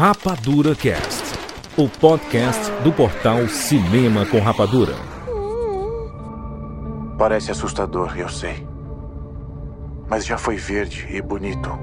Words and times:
Rapadura 0.00 0.74
Cast, 0.74 1.38
o 1.76 1.86
podcast 1.86 2.72
do 2.82 2.90
portal 2.90 3.46
Cinema 3.48 4.24
com 4.24 4.40
Rapadura. 4.40 4.94
Parece 7.18 7.50
assustador, 7.50 8.18
eu 8.18 8.26
sei. 8.30 8.66
Mas 10.08 10.24
já 10.24 10.38
foi 10.38 10.56
verde 10.56 11.06
e 11.10 11.20
bonito 11.20 11.78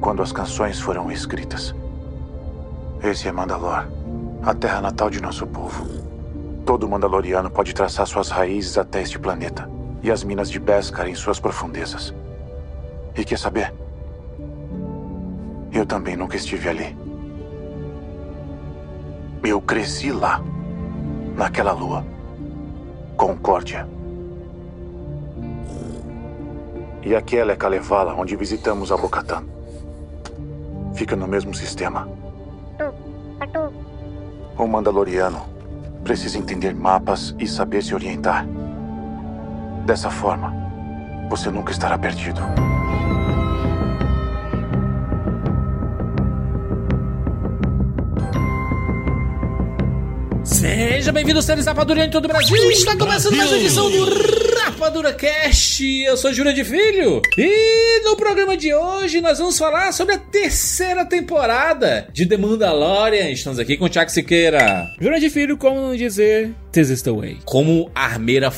quando 0.00 0.22
as 0.22 0.30
canções 0.30 0.78
foram 0.78 1.10
escritas. 1.10 1.74
Esse 3.02 3.26
é 3.26 3.32
Mandalor, 3.32 3.88
a 4.44 4.54
terra 4.54 4.80
natal 4.80 5.10
de 5.10 5.20
nosso 5.20 5.48
povo. 5.48 5.84
Todo 6.64 6.88
Mandaloriano 6.88 7.50
pode 7.50 7.74
traçar 7.74 8.06
suas 8.06 8.28
raízes 8.28 8.78
até 8.78 9.02
este 9.02 9.18
planeta 9.18 9.68
e 10.00 10.12
as 10.12 10.22
minas 10.22 10.48
de 10.48 10.60
Beskar 10.60 11.08
em 11.08 11.14
suas 11.16 11.40
profundezas. 11.40 12.14
E 13.16 13.24
quer 13.24 13.36
saber? 13.40 13.74
Eu 15.72 15.84
também 15.84 16.16
nunca 16.16 16.36
estive 16.36 16.68
ali. 16.68 17.05
Eu 19.46 19.60
cresci 19.60 20.10
lá, 20.10 20.42
naquela 21.36 21.70
lua. 21.70 22.04
Concórdia. 23.16 23.86
E 27.00 27.14
aquela 27.14 27.52
é 27.52 27.56
Kalevala, 27.56 28.12
onde 28.14 28.34
visitamos 28.34 28.90
a 28.90 28.96
Bocatã. 28.96 29.44
Fica 30.96 31.14
no 31.14 31.28
mesmo 31.28 31.54
sistema. 31.54 32.08
O 34.58 34.66
Mandaloriano 34.66 35.42
precisa 36.02 36.38
entender 36.38 36.74
mapas 36.74 37.32
e 37.38 37.46
saber 37.46 37.84
se 37.84 37.94
orientar. 37.94 38.44
Dessa 39.86 40.10
forma, 40.10 40.52
você 41.30 41.52
nunca 41.52 41.70
estará 41.70 41.96
perdido. 41.96 42.40
Seja 50.66 51.12
bem-vindo, 51.12 51.40
seres 51.40 51.64
Rapadura 51.64 52.04
em 52.04 52.10
todo 52.10 52.24
o 52.24 52.28
Brasil. 52.28 52.56
Está 52.72 52.96
começando 52.96 53.36
mais 53.36 53.52
uma 53.52 53.58
edição 53.58 53.88
do 53.88 54.04
Rapadura 54.58 55.12
Cast. 55.12 55.84
Eu 56.02 56.16
sou 56.16 56.32
Júlia 56.32 56.52
de 56.52 56.64
Filho. 56.64 57.22
E 57.38 58.00
no 58.02 58.16
programa 58.16 58.56
de 58.56 58.74
hoje 58.74 59.20
nós 59.20 59.38
vamos 59.38 59.56
falar 59.56 59.92
sobre 59.92 60.16
a 60.16 60.18
terceira 60.18 61.04
temporada 61.04 62.08
de 62.12 62.26
The 62.26 62.36
Mandalorian. 62.36 63.30
Estamos 63.30 63.60
aqui 63.60 63.76
com 63.76 63.84
o 63.84 63.88
Tiago 63.88 64.10
Siqueira. 64.10 64.84
Júlia 65.00 65.20
de 65.20 65.30
Filho, 65.30 65.56
como 65.56 65.80
não 65.80 65.94
dizer 65.94 66.52
the 66.72 67.12
way. 67.12 67.38
Como 67.44 67.88
armeira 67.94 68.50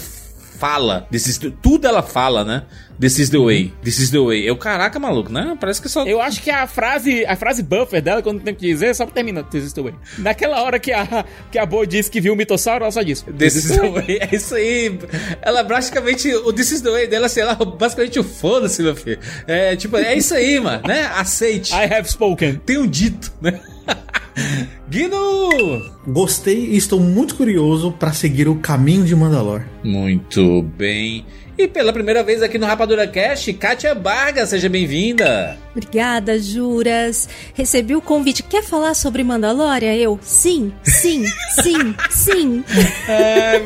fala, 0.58 1.06
this 1.10 1.26
is 1.26 1.38
the... 1.38 1.50
tudo 1.50 1.86
ela 1.86 2.02
fala, 2.02 2.44
né? 2.44 2.64
This 3.00 3.20
is 3.20 3.30
the 3.30 3.38
way, 3.38 3.72
this 3.84 4.00
is 4.00 4.10
the 4.10 4.18
way. 4.18 4.44
Eu, 4.44 4.56
caraca, 4.56 4.98
maluco, 4.98 5.32
né? 5.32 5.56
Parece 5.60 5.80
que 5.80 5.88
só. 5.88 6.04
Eu 6.04 6.20
acho 6.20 6.42
que 6.42 6.50
a 6.50 6.66
frase, 6.66 7.24
a 7.24 7.36
frase 7.36 7.62
buffer 7.62 8.02
dela, 8.02 8.20
quando 8.22 8.42
tem 8.42 8.52
que 8.52 8.66
dizer, 8.66 8.92
só 8.92 9.06
termina 9.06 9.44
This 9.44 9.66
is 9.66 9.72
the 9.72 9.82
way. 9.82 9.94
Naquela 10.18 10.62
hora 10.62 10.80
que 10.80 10.90
a, 10.92 11.24
que 11.50 11.58
a 11.58 11.64
Bo 11.64 11.86
disse 11.86 12.10
que 12.10 12.20
viu 12.20 12.32
o 12.32 12.36
mitossauro, 12.36 12.82
ela 12.82 12.90
só 12.90 13.02
disse 13.02 13.24
This 13.24 13.54
is 13.54 13.76
the 13.76 13.88
way. 13.88 14.18
É 14.28 14.34
isso 14.34 14.54
aí. 14.56 14.98
Ela 15.42 15.64
praticamente, 15.64 16.34
o 16.34 16.52
This 16.52 16.72
is 16.72 16.80
the 16.80 16.90
way 16.90 17.06
dela, 17.06 17.28
sei 17.28 17.44
lá, 17.44 17.54
basicamente 17.54 18.18
o 18.18 18.24
foda-se, 18.24 18.82
meu 18.82 18.96
filho. 18.96 19.20
É 19.46 19.76
tipo, 19.76 19.96
é 19.96 20.16
isso 20.16 20.34
aí, 20.34 20.58
mano, 20.58 20.82
né? 20.84 21.08
Aceite. 21.14 21.72
I 21.72 21.84
have 21.84 22.10
spoken. 22.10 22.56
Tenho 22.66 22.84
dito, 22.84 23.32
né? 23.40 23.60
Guido! 24.88 25.92
Gostei 26.06 26.66
e 26.70 26.76
estou 26.76 27.00
muito 27.00 27.34
curioso 27.34 27.92
para 27.92 28.12
seguir 28.12 28.48
o 28.48 28.56
caminho 28.56 29.04
de 29.04 29.14
Mandalor. 29.14 29.62
Muito 29.82 30.62
bem. 30.62 31.26
E 31.58 31.66
pela 31.66 31.92
primeira 31.92 32.22
vez 32.22 32.40
aqui 32.40 32.56
no 32.56 32.66
Rapadura 32.66 33.04
Cast, 33.08 33.52
Kátia 33.54 33.92
Barga, 33.92 34.46
seja 34.46 34.68
bem-vinda. 34.68 35.58
Obrigada, 35.74 36.38
Juras. 36.38 37.28
Recebi 37.52 37.96
o 37.96 38.00
convite. 38.00 38.44
Quer 38.44 38.62
falar 38.62 38.94
sobre 38.94 39.24
Mandalorian? 39.24 39.94
Eu, 39.96 40.20
sim, 40.22 40.72
sim, 40.84 41.24
sim, 41.60 41.94
sim. 42.10 42.64
É... 43.08 43.60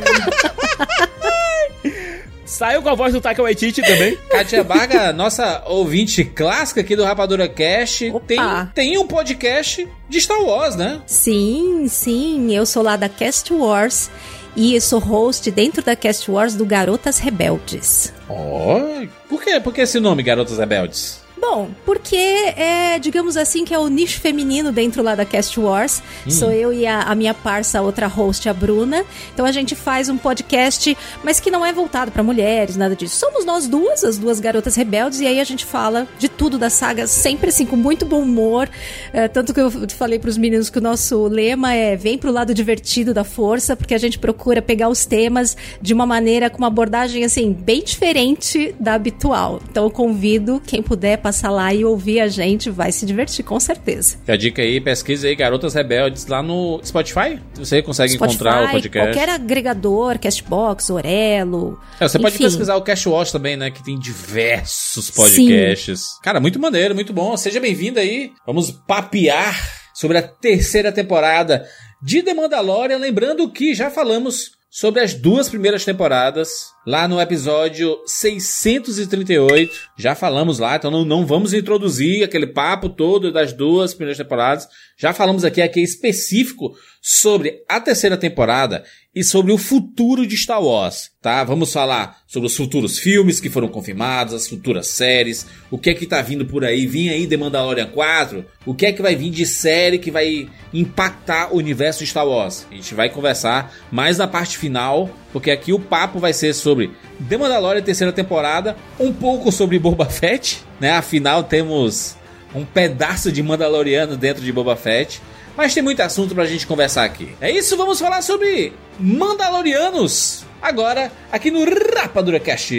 Saiu 2.53 2.83
com 2.83 2.91
a 2.91 2.95
voz 2.95 3.15
do 3.15 3.21
Taika 3.21 3.43
Waititi 3.43 3.81
também. 3.81 4.15
Kátia 4.31 4.63
Baga, 4.63 5.11
nossa 5.11 5.63
ouvinte 5.67 6.23
clássica 6.23 6.83
aqui 6.83 6.95
do 6.95 7.03
Rapadura 7.03 7.49
Cast, 7.49 8.13
tem, 8.27 8.39
tem 8.75 8.99
um 8.99 9.07
podcast 9.07 9.89
de 10.07 10.21
Star 10.21 10.39
Wars, 10.43 10.77
né? 10.77 11.01
Sim, 11.07 11.87
sim. 11.89 12.55
Eu 12.55 12.67
sou 12.67 12.83
lá 12.83 12.95
da 12.95 13.09
Cast 13.09 13.51
Wars 13.55 14.11
e 14.55 14.79
sou 14.83 14.99
host 14.99 15.51
dentro 15.51 15.83
da 15.83 15.97
Cast 15.97 16.31
Wars 16.31 16.55
do 16.55 16.67
Garotas 16.67 17.19
Rebeldes. 17.19 18.13
Oh, 18.29 19.07
por 19.31 19.43
quê? 19.43 19.59
Por 19.59 19.73
que 19.73 19.81
esse 19.81 19.99
nome, 19.99 20.23
Garotas 20.23 20.59
Rebeldes? 20.59 21.22
Bom, 21.43 21.71
porque 21.85 22.15
é, 22.15 23.01
digamos 23.01 23.37
assim, 23.37 23.65
que 23.65 23.75
é 23.75 23.79
o 23.79 23.89
nicho 23.89 24.21
feminino 24.21 24.71
dentro 24.71 25.03
lá 25.03 25.17
da 25.17 25.25
Cast 25.25 25.59
Wars. 25.59 26.01
Hum. 26.25 26.31
Sou 26.31 26.53
eu 26.53 26.73
e 26.73 26.87
a, 26.87 27.01
a, 27.01 27.17
minha 27.17 27.35
parça, 27.35 27.83
outra 27.83 28.07
host, 28.07 28.49
a 28.49 28.55
Bruna. 28.55 29.05
Então 29.35 29.45
a 29.45 29.51
gente 29.51 29.75
faz 29.75 30.09
um 30.09 30.17
podcast, 30.17 30.97
mas 31.25 31.41
que 31.41 31.51
não 31.51 31.67
é 31.67 31.73
voltado 31.73 32.13
para 32.13 32.23
mulheres, 32.23 32.77
nada 32.77 32.95
disso. 32.95 33.17
Somos 33.17 33.45
nós 33.45 33.67
duas, 33.67 34.05
as 34.05 34.19
duas 34.19 34.39
garotas 34.39 34.77
rebeldes, 34.77 35.19
e 35.19 35.27
aí 35.27 35.41
a 35.41 35.45
gente 35.45 35.65
fala 35.65 36.07
de 36.17 36.29
tudo 36.29 36.59
da 36.59 36.71
saga, 36.71 37.09
sempre 37.09 37.49
assim, 37.49 37.67
com 37.67 37.75
muito 37.75 38.07
bom 38.07 38.23
humor. 38.23 38.71
É, 39.13 39.27
tanto 39.27 39.53
que 39.53 39.61
eu 39.61 39.69
falei 39.89 40.21
para 40.21 40.31
os 40.31 40.39
meninos 40.39 40.71
que 40.71 40.79
o 40.79 40.83
nosso 40.83 41.27
lema 41.27 41.75
é 41.75 41.97
vem 41.97 42.17
pro 42.17 42.31
lado 42.31 42.55
divertido 42.55 43.13
da 43.13 43.25
força, 43.25 43.75
porque 43.75 43.95
a 43.95 43.99
gente 43.99 44.17
procura 44.17 44.63
pegar 44.63 44.89
os 44.89 45.05
temas 45.05 45.57
de 45.81 45.93
uma 45.93 46.07
maneira, 46.07 46.49
com 46.49 46.59
uma 46.59 46.69
abordagem 46.69 47.25
assim, 47.25 47.53
bem 47.53 47.83
diferente 47.83 48.73
da 48.79 48.95
habitual. 48.95 49.61
Então 49.69 49.83
eu 49.83 49.91
convido 49.91 50.63
quem 50.65 50.81
puder 50.81 51.19
passar 51.19 51.32
passar 51.33 51.51
lá 51.51 51.73
e 51.73 51.83
ouvir 51.83 52.21
a 52.21 52.29
gente, 52.29 52.69
vai 52.69 52.93
se 52.93 53.07
divertir 53.07 53.43
com 53.43 53.59
certeza. 53.59 54.19
A 54.29 54.37
dica 54.37 54.61
aí, 54.61 54.79
pesquisa 54.83 55.27
aí 55.27 55.35
Garotas 55.35 55.73
Rebeldes 55.73 56.27
lá 56.27 56.43
no 56.43 56.79
Spotify. 56.85 57.41
Você 57.55 57.81
consegue 57.81 58.13
Spotify, 58.13 58.35
encontrar 58.35 58.69
o 58.69 58.71
podcast. 58.71 59.13
Qualquer 59.13 59.31
agregador, 59.31 60.19
Castbox, 60.19 60.91
Orelo. 60.91 61.81
É, 61.99 62.07
você 62.07 62.19
enfim. 62.19 62.25
pode 62.25 62.39
pesquisar 62.39 62.77
o 62.77 62.83
Cashwatch 62.83 63.33
também, 63.33 63.57
né? 63.57 63.71
Que 63.71 63.83
tem 63.83 63.99
diversos 63.99 65.11
podcasts. 65.11 66.01
Sim. 66.01 66.21
Cara, 66.23 66.39
muito 66.39 66.61
maneiro, 66.61 66.95
muito 66.95 67.15
bom. 67.15 67.35
Seja 67.39 67.59
bem-vindo 67.59 67.99
aí. 67.99 68.31
Vamos 68.47 68.71
papear 68.71 69.59
sobre 69.95 70.19
a 70.19 70.23
terceira 70.23 70.93
temporada 70.93 71.67
de 72.03 72.23
The 72.23 72.35
Mandalorian. 72.35 72.99
Lembrando 72.99 73.51
que 73.51 73.75
já 73.75 73.91
falamos 73.91 74.51
sobre 74.75 75.03
as 75.03 75.13
duas 75.13 75.51
primeiras 75.51 75.85
temporadas 75.85 76.73
lá 76.87 77.07
no 77.07 77.21
episódio 77.21 77.95
638. 78.07 79.71
Já 79.99 80.15
falamos 80.15 80.59
lá, 80.59 80.77
então 80.77 80.91
não, 80.91 81.05
não 81.05 81.27
vamos 81.27 81.53
introduzir 81.53 82.25
aquele 82.25 82.47
papo 82.47 82.89
todo 82.89 83.31
das 83.31 83.53
duas 83.53 83.93
primeiras 83.93 84.17
temporadas. 84.17 84.67
Já 84.97 85.13
falamos 85.13 85.45
aqui, 85.45 85.61
aqui 85.61 85.83
específico 85.83 86.73
sobre 87.05 87.65
a 87.69 87.81
terceira 87.81 88.17
temporada 88.17 88.85
e 89.13 89.25
sobre 89.25 89.51
o 89.51 89.59
futuro 89.59 90.25
de 90.25 90.37
Star 90.37 90.63
Wars, 90.63 91.11
tá? 91.21 91.43
Vamos 91.43 91.73
falar 91.73 92.23
sobre 92.29 92.47
os 92.47 92.57
futuros 92.57 92.97
filmes 93.01 93.41
que 93.41 93.51
foram 93.51 93.67
confirmados, 93.67 94.33
as 94.33 94.47
futuras 94.47 94.87
séries, 94.87 95.45
o 95.69 95.77
que 95.77 95.91
é 95.91 95.95
que 95.95 96.07
tá 96.07 96.23
vindo 96.23 96.47
por 96.47 96.65
aí, 96.65 96.87
vem 96.87 97.11
aí 97.11 97.27
The 97.27 97.37
Mandalorian 97.37 97.89
4, 97.89 98.45
o 98.65 98.73
que 98.73 98.87
é 98.87 98.93
que 98.93 99.03
vai 99.03 99.17
vir 99.17 99.31
de 99.31 99.45
série 99.45 99.99
que 99.99 100.13
vai 100.13 100.49
impactar 100.73 101.53
o 101.53 101.57
universo 101.57 102.05
de 102.05 102.07
Star 102.07 102.27
Wars. 102.27 102.67
A 102.71 102.75
gente 102.75 102.95
vai 102.95 103.11
conversar 103.11 103.75
mais 103.91 104.17
na 104.17 104.29
parte 104.29 104.57
final, 104.57 105.11
porque 105.33 105.51
aqui 105.51 105.73
o 105.73 105.81
papo 105.81 106.21
vai 106.21 106.33
ser 106.33 106.55
sobre 106.55 106.93
The 107.29 107.37
Mandalorian 107.37 107.83
terceira 107.83 108.13
temporada, 108.13 108.77
um 108.99 109.13
pouco 109.13 109.51
sobre 109.51 109.77
Boba 109.77 110.07
Fett, 110.07 110.63
né? 110.81 110.93
Afinal 110.93 111.43
temos 111.43 112.17
um 112.55 112.65
pedaço 112.65 113.33
de 113.33 113.43
Mandaloriano 113.43 114.17
dentro 114.17 114.43
de 114.43 114.53
Boba 114.53 114.77
Fett. 114.77 115.21
Mas 115.57 115.75
tem 115.75 115.83
muito 115.83 116.01
assunto 116.01 116.35
pra 116.35 116.47
gente 116.47 116.67
conversar 116.67 117.05
aqui. 117.05 117.35
É 117.41 117.51
isso, 117.51 117.77
vamos 117.77 118.01
falar 118.01 118.23
sobre 118.23 118.73
Mandalorianos. 118.99 120.45
Agora, 120.61 121.11
aqui 121.31 121.51
no 121.51 121.65
Rapadura 121.97 122.39
Cast. 122.39 122.75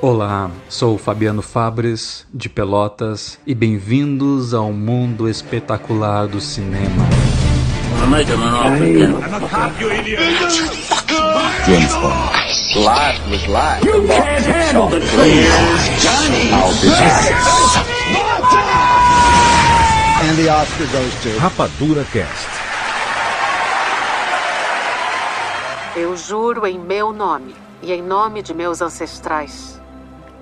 Olá, 0.00 0.50
sou 0.68 0.96
Fabiano 0.96 1.42
Fabres, 1.42 2.24
de 2.32 2.48
Pelotas, 2.48 3.38
e 3.46 3.54
bem-vindos 3.54 4.54
ao 4.54 4.72
mundo 4.72 5.28
espetacular 5.28 6.26
do 6.28 6.40
cinema. 6.40 7.06
James 11.66 11.94
Bond. 11.94 12.42
Life 12.74 13.20
was 13.30 13.46
life. 13.46 13.84
You 13.84 14.04
can't 14.08 14.44
handle 14.44 14.88
the 14.88 14.98
truth. 14.98 16.02
Johnny. 16.02 16.50
I'll 16.50 16.72
be 16.80 16.88
back. 16.88 17.32
And 20.22 20.36
the 20.36 20.48
Oscar 20.48 20.86
goes 20.86 21.14
to 21.24 21.36
Rapadura 21.40 22.04
Cast. 22.12 22.46
Eu 25.96 26.16
juro 26.16 26.64
em 26.64 26.78
meu 26.78 27.12
nome 27.12 27.56
e 27.82 27.92
em 27.92 28.00
nome 28.00 28.40
de 28.40 28.54
meus 28.54 28.80
ancestrais. 28.80 29.80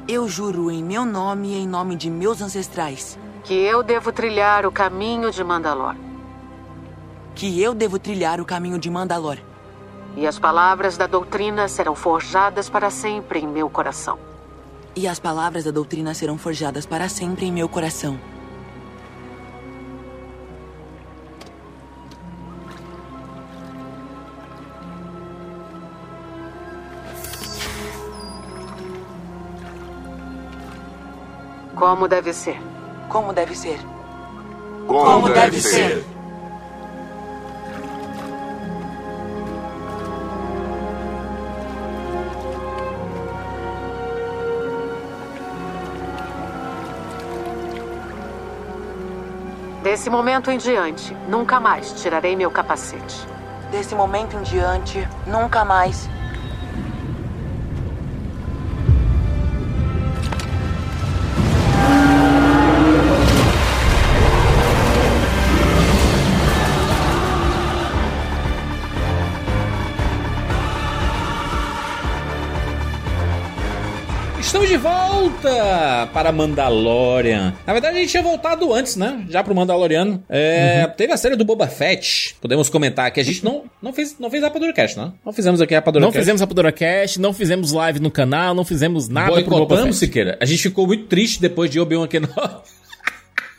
Eu 0.06 0.28
juro 0.28 0.70
em 0.70 0.84
meu 0.84 1.06
nome 1.06 1.54
e 1.54 1.62
em 1.62 1.66
nome 1.66 1.96
de 1.96 2.10
meus 2.10 2.42
ancestrais. 2.42 3.18
Que 3.42 3.54
eu 3.54 3.82
devo 3.82 4.12
trilhar 4.12 4.66
o 4.66 4.70
caminho 4.70 5.30
de 5.30 5.42
Mandalor. 5.42 5.94
Que 7.34 7.62
eu 7.62 7.72
devo 7.72 7.98
trilhar 7.98 8.38
o 8.38 8.44
caminho 8.44 8.78
de 8.78 8.90
Mandalor. 8.90 9.38
E 10.14 10.26
as 10.26 10.38
palavras 10.38 10.98
da 10.98 11.06
doutrina 11.06 11.68
serão 11.68 11.94
forjadas 11.94 12.68
para 12.68 12.90
sempre 12.90 13.40
em 13.40 13.48
meu 13.48 13.70
coração. 13.70 14.18
E 14.94 15.08
as 15.08 15.18
palavras 15.18 15.64
da 15.64 15.70
doutrina 15.70 16.12
serão 16.12 16.36
forjadas 16.36 16.84
para 16.84 17.08
sempre 17.08 17.46
em 17.46 17.52
meu 17.52 17.66
coração. 17.66 18.20
Como 31.80 32.06
deve 32.06 32.34
ser. 32.34 32.60
Como 33.08 33.32
deve 33.32 33.56
ser. 33.56 33.80
Como, 34.86 35.30
deve, 35.30 35.58
ser. 35.58 36.04
Desse 49.82 50.10
momento 50.10 50.50
em 50.50 50.58
diante, 50.58 51.16
nunca 51.30 51.58
mais 51.58 51.94
tirarei 52.02 52.36
meu 52.36 52.50
capacete. 52.50 53.26
Desse 53.70 53.94
momento 53.94 54.36
em 54.36 54.42
diante, 54.42 55.08
nunca 55.26 55.64
mais. 55.64 56.10
Volta 75.40 76.08
para 76.12 76.30
Mandalorian. 76.30 77.54
Na 77.66 77.72
verdade, 77.72 77.96
a 77.96 78.00
gente 78.00 78.10
tinha 78.10 78.22
voltado 78.22 78.72
antes, 78.72 78.96
né? 78.96 79.24
Já 79.28 79.42
pro 79.42 79.54
Mandaloriano. 79.54 80.22
É, 80.28 80.86
Teve 80.96 81.12
a 81.12 81.16
série 81.16 81.36
do 81.36 81.44
Boba 81.44 81.66
Fett. 81.66 82.36
Podemos 82.40 82.68
comentar 82.68 83.10
que 83.10 83.20
a 83.20 83.22
gente 83.22 83.42
não, 83.44 83.64
não 83.80 83.92
fez, 83.92 84.16
não 84.18 84.30
fez 84.30 84.42
Rapadura 84.42 84.72
Cast, 84.72 84.98
né? 84.98 85.12
Não 85.24 85.32
fizemos 85.32 85.60
aqui 85.60 85.74
a 85.74 85.78
Rapadura 85.78 86.04
Não 86.04 86.12
fizemos 86.12 86.40
Rapadura 86.40 86.70
Cast, 86.70 87.20
não 87.20 87.32
fizemos 87.32 87.72
live 87.72 88.00
no 88.00 88.10
canal, 88.10 88.54
não 88.54 88.64
fizemos 88.64 89.08
nada 89.08 89.32
pro 89.32 89.44
Boba 89.44 89.66
Boicotamos, 89.66 89.98
Fett. 89.98 90.06
Siqueira. 90.06 90.38
A 90.40 90.44
gente 90.44 90.62
ficou 90.62 90.86
muito 90.86 91.06
triste 91.06 91.40
depois 91.40 91.70
de 91.70 91.80
Obi-Wan 91.80 92.06
Kenobi. 92.06 92.34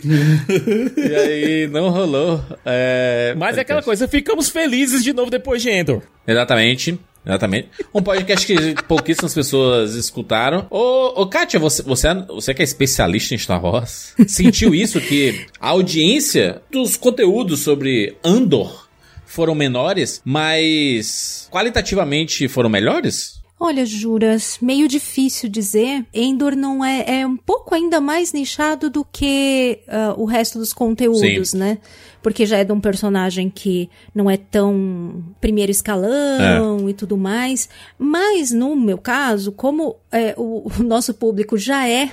e 0.97 1.15
aí, 1.15 1.67
não 1.67 1.89
rolou. 1.89 2.43
É, 2.65 3.35
Mas 3.37 3.57
é 3.57 3.61
aquela 3.61 3.83
coisa, 3.83 4.07
ficamos 4.07 4.49
felizes 4.49 5.03
de 5.03 5.13
novo 5.13 5.29
depois 5.29 5.61
de 5.61 5.69
Endor. 5.69 6.01
Exatamente. 6.27 6.99
Exatamente. 7.25 7.69
Um 7.93 8.01
podcast 8.01 8.45
que 8.47 8.83
pouquíssimas 8.83 9.33
pessoas 9.33 9.93
escutaram. 9.95 10.65
Ô, 10.69 11.21
ô 11.21 11.27
Kátia, 11.27 11.59
você, 11.59 11.83
você, 11.83 12.07
é- 12.07 12.25
você 12.25 12.53
que 12.53 12.61
é 12.61 12.65
especialista 12.65 13.35
em 13.35 13.37
Star 13.37 13.63
Wars, 13.63 14.13
sentiu 14.27 14.73
isso? 14.73 14.99
Que 14.99 15.45
a 15.59 15.69
audiência 15.69 16.61
dos 16.71 16.97
conteúdos 16.97 17.59
sobre 17.59 18.17
Andor 18.23 18.87
foram 19.25 19.53
menores, 19.55 20.21
mas 20.25 21.47
qualitativamente 21.51 22.47
foram 22.47 22.69
melhores? 22.69 23.39
Olha, 23.63 23.85
Juras, 23.85 24.57
meio 24.59 24.87
difícil 24.87 25.47
dizer. 25.47 26.03
Endor 26.11 26.55
não 26.55 26.83
é, 26.83 27.19
é 27.19 27.27
um 27.27 27.37
pouco 27.37 27.75
ainda 27.75 28.01
mais 28.01 28.33
nichado 28.33 28.89
do 28.89 29.05
que 29.05 29.81
ah, 29.87 30.15
o 30.17 30.25
resto 30.25 30.57
dos 30.57 30.73
conteúdos, 30.73 31.51
Sim. 31.51 31.57
né? 31.59 31.77
Porque 32.21 32.45
já 32.45 32.57
é 32.57 32.63
de 32.63 32.71
um 32.71 32.79
personagem 32.79 33.49
que 33.49 33.89
não 34.13 34.29
é 34.29 34.37
tão 34.37 35.23
primeiro 35.39 35.71
escalão 35.71 36.89
e 36.89 36.93
tudo 36.93 37.17
mais. 37.17 37.69
Mas, 37.97 38.51
no 38.51 38.75
meu 38.75 38.97
caso, 38.97 39.51
como 39.51 39.95
é, 40.11 40.33
o, 40.37 40.69
o 40.79 40.83
nosso 40.83 41.13
público 41.13 41.57
já 41.57 41.87
é 41.87 42.11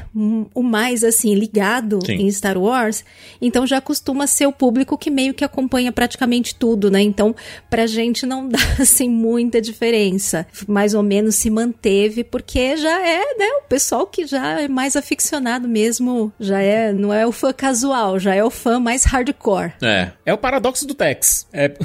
o 0.54 0.62
mais, 0.62 1.02
assim, 1.02 1.34
ligado 1.34 1.98
Sim. 2.04 2.14
em 2.14 2.30
Star 2.30 2.56
Wars, 2.56 3.04
então 3.40 3.66
já 3.66 3.80
costuma 3.80 4.26
ser 4.26 4.46
o 4.46 4.52
público 4.52 4.96
que 4.96 5.10
meio 5.10 5.34
que 5.34 5.44
acompanha 5.44 5.90
praticamente 5.90 6.54
tudo, 6.54 6.90
né? 6.90 7.02
Então, 7.02 7.34
pra 7.68 7.86
gente 7.86 8.24
não 8.24 8.46
dá, 8.48 8.58
assim, 8.78 9.08
muita 9.08 9.60
diferença. 9.60 10.46
Mais 10.66 10.94
ou 10.94 11.02
menos 11.02 11.34
se 11.34 11.50
manteve, 11.50 12.22
porque 12.22 12.76
já 12.76 13.06
é, 13.06 13.18
né? 13.36 13.46
O 13.64 13.68
pessoal 13.68 14.06
que 14.06 14.26
já 14.26 14.60
é 14.60 14.68
mais 14.68 14.96
aficionado 14.96 15.68
mesmo, 15.68 16.32
já 16.38 16.60
é, 16.60 16.92
não 16.92 17.12
é 17.12 17.26
o 17.26 17.32
fã 17.32 17.52
casual, 17.52 18.18
já 18.18 18.34
é 18.34 18.44
o 18.44 18.50
fã 18.50 18.78
mais 18.78 19.04
hardcore. 19.04 19.72
É. 19.82 19.97
É 20.24 20.32
o 20.32 20.38
paradoxo 20.38 20.86
do 20.86 20.94
Tex. 20.94 21.46
É... 21.52 21.72